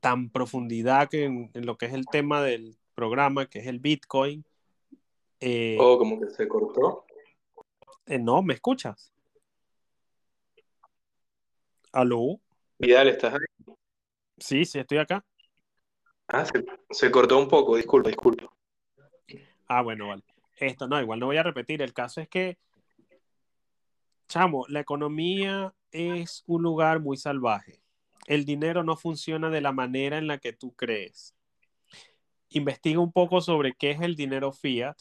tan 0.00 0.30
profundidad 0.30 1.08
que 1.08 1.24
en, 1.24 1.50
en 1.54 1.66
lo 1.66 1.76
que 1.76 1.86
es 1.86 1.92
el 1.92 2.06
tema 2.06 2.42
del 2.42 2.76
programa, 2.94 3.46
que 3.46 3.60
es 3.60 3.66
el 3.66 3.78
Bitcoin. 3.78 4.44
Eh, 5.40 5.76
Oh, 5.78 5.98
como 5.98 6.20
que 6.20 6.28
se 6.30 6.46
cortó. 6.48 7.04
eh, 8.06 8.18
no, 8.18 8.42
¿me 8.42 8.54
escuchas? 8.54 9.12
¿Aló? 11.92 12.40
Vidal, 12.78 13.08
¿estás 13.08 13.34
ahí? 13.34 13.74
Sí, 14.38 14.64
sí, 14.64 14.78
estoy 14.78 14.98
acá. 14.98 15.24
Ah, 16.28 16.44
se, 16.44 16.64
se 16.90 17.10
cortó 17.10 17.38
un 17.38 17.48
poco, 17.48 17.76
disculpa, 17.76 18.08
disculpa. 18.08 18.50
Ah, 19.66 19.82
bueno, 19.82 20.08
vale. 20.08 20.22
Esto 20.56 20.86
no, 20.86 21.00
igual 21.00 21.18
no 21.20 21.26
voy 21.26 21.36
a 21.36 21.42
repetir. 21.42 21.82
El 21.82 21.92
caso 21.92 22.20
es 22.20 22.28
que, 22.28 22.58
chamo, 24.28 24.66
la 24.68 24.80
economía 24.80 25.74
es 25.90 26.44
un 26.46 26.62
lugar 26.62 27.00
muy 27.00 27.16
salvaje. 27.16 27.82
El 28.26 28.44
dinero 28.44 28.84
no 28.84 28.96
funciona 28.96 29.50
de 29.50 29.60
la 29.60 29.72
manera 29.72 30.18
en 30.18 30.26
la 30.28 30.38
que 30.38 30.52
tú 30.52 30.72
crees. 30.74 31.34
Investiga 32.50 33.00
un 33.00 33.12
poco 33.12 33.40
sobre 33.40 33.74
qué 33.74 33.90
es 33.92 34.00
el 34.00 34.14
dinero 34.16 34.52
fiat, 34.52 34.96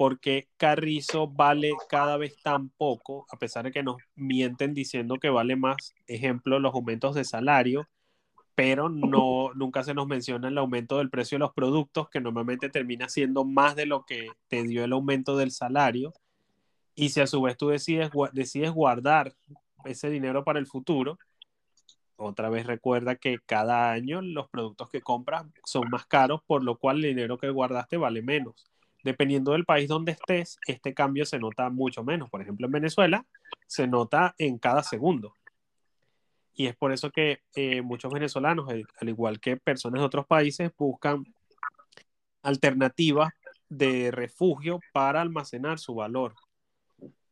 porque 0.00 0.48
Carrizo 0.56 1.28
vale 1.28 1.72
cada 1.90 2.16
vez 2.16 2.34
tan 2.42 2.70
poco, 2.70 3.26
a 3.30 3.36
pesar 3.36 3.66
de 3.66 3.70
que 3.70 3.82
nos 3.82 3.98
mienten 4.14 4.72
diciendo 4.72 5.18
que 5.18 5.28
vale 5.28 5.56
más. 5.56 5.94
Ejemplo, 6.06 6.58
los 6.58 6.72
aumentos 6.72 7.14
de 7.14 7.22
salario, 7.22 7.86
pero 8.54 8.88
no, 8.88 9.52
nunca 9.52 9.84
se 9.84 9.92
nos 9.92 10.06
menciona 10.06 10.48
el 10.48 10.56
aumento 10.56 10.96
del 10.96 11.10
precio 11.10 11.36
de 11.36 11.40
los 11.40 11.52
productos, 11.52 12.08
que 12.08 12.18
normalmente 12.18 12.70
termina 12.70 13.10
siendo 13.10 13.44
más 13.44 13.76
de 13.76 13.84
lo 13.84 14.06
que 14.06 14.28
te 14.48 14.62
dio 14.62 14.84
el 14.84 14.94
aumento 14.94 15.36
del 15.36 15.50
salario. 15.50 16.14
Y 16.94 17.10
si 17.10 17.20
a 17.20 17.26
su 17.26 17.42
vez 17.42 17.58
tú 17.58 17.68
decides, 17.68 18.10
decides 18.32 18.70
guardar 18.70 19.34
ese 19.84 20.08
dinero 20.08 20.44
para 20.44 20.58
el 20.58 20.66
futuro, 20.66 21.18
otra 22.16 22.48
vez 22.48 22.64
recuerda 22.64 23.16
que 23.16 23.38
cada 23.44 23.92
año 23.92 24.22
los 24.22 24.48
productos 24.48 24.88
que 24.88 25.02
compras 25.02 25.44
son 25.66 25.90
más 25.90 26.06
caros, 26.06 26.40
por 26.46 26.64
lo 26.64 26.78
cual 26.78 26.96
el 26.96 27.02
dinero 27.02 27.36
que 27.36 27.50
guardaste 27.50 27.98
vale 27.98 28.22
menos. 28.22 28.70
Dependiendo 29.04 29.52
del 29.52 29.64
país 29.64 29.88
donde 29.88 30.12
estés, 30.12 30.58
este 30.66 30.94
cambio 30.94 31.24
se 31.24 31.38
nota 31.38 31.70
mucho 31.70 32.04
menos. 32.04 32.30
Por 32.30 32.42
ejemplo, 32.42 32.66
en 32.66 32.72
Venezuela 32.72 33.26
se 33.66 33.86
nota 33.86 34.34
en 34.38 34.58
cada 34.58 34.82
segundo. 34.82 35.34
Y 36.54 36.66
es 36.66 36.76
por 36.76 36.92
eso 36.92 37.10
que 37.10 37.40
eh, 37.54 37.80
muchos 37.80 38.12
venezolanos, 38.12 38.68
al 38.68 39.08
igual 39.08 39.40
que 39.40 39.56
personas 39.56 40.00
de 40.00 40.06
otros 40.06 40.26
países, 40.26 40.70
buscan 40.76 41.24
alternativas 42.42 43.32
de 43.68 44.10
refugio 44.10 44.80
para 44.92 45.20
almacenar 45.20 45.78
su 45.78 45.94
valor. 45.94 46.34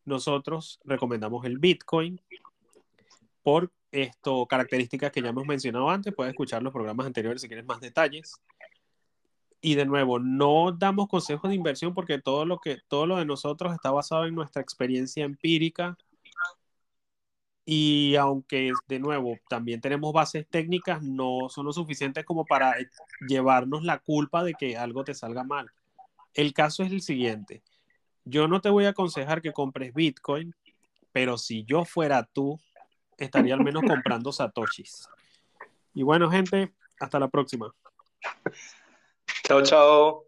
Nosotros 0.05 0.81
recomendamos 0.85 1.45
el 1.45 1.59
Bitcoin 1.59 2.21
por 3.43 3.71
esto, 3.91 4.47
características 4.47 5.11
que 5.11 5.21
ya 5.21 5.31
hemos 5.31 5.47
mencionado 5.47 5.91
antes. 5.91 6.15
Puedes 6.15 6.33
escuchar 6.33 6.63
los 6.63 6.73
programas 6.73 7.07
anteriores 7.07 7.43
si 7.43 7.49
quieres 7.49 7.67
más 7.67 7.81
detalles. 7.81 8.35
Y 9.61 9.75
de 9.75 9.87
nuevo, 9.87 10.19
no 10.19 10.73
damos 10.73 11.09
consejos 11.09 11.51
de 11.51 11.57
inversión 11.57 11.93
porque 11.95 12.21
todo 12.21 12.45
lo 12.45 12.59
que 12.59 12.79
todo 12.89 13.07
lo 13.07 13.17
de 13.17 13.25
nosotros 13.25 13.75
está 13.75 13.91
basado 13.91 14.27
en 14.27 14.35
nuestra 14.35 14.63
experiencia 14.63 15.25
empírica. 15.25 15.97
Y 17.65 18.17
aunque 18.17 18.73
de 18.87 18.99
nuevo 18.99 19.37
también 19.49 19.81
tenemos 19.81 20.13
bases 20.13 20.47
técnicas, 20.49 21.03
no 21.03 21.49
son 21.51 21.67
lo 21.67 21.73
suficientes 21.73 22.25
como 22.25 22.47
para 22.47 22.75
llevarnos 23.29 23.83
la 23.83 23.99
culpa 23.99 24.43
de 24.43 24.55
que 24.55 24.77
algo 24.77 25.05
te 25.05 25.13
salga 25.13 25.45
mal. 25.45 25.71
El 26.35 26.55
caso 26.55 26.83
es 26.83 26.93
el 26.93 27.03
siguiente. 27.03 27.63
Yo 28.25 28.47
no 28.47 28.61
te 28.61 28.71
voy 28.71 28.85
a 28.87 28.91
aconsejar 28.91 29.43
que 29.43 29.53
compres 29.53 29.93
Bitcoin, 29.93 30.55
pero 31.13 31.37
si 31.37 31.65
yo 31.65 31.85
fuera 31.85 32.23
tú, 32.25 32.59
estaría 33.19 33.55
al 33.55 33.65
menos 33.65 33.83
comprando 33.87 34.33
satoshis. 34.33 35.09
Y 35.95 36.05
bueno, 36.05 36.31
gente, 36.31 36.73
hasta 37.01 37.19
la 37.19 37.29
próxima. 37.29 37.75
ciao, 39.43 39.63
ciao. 39.63 40.28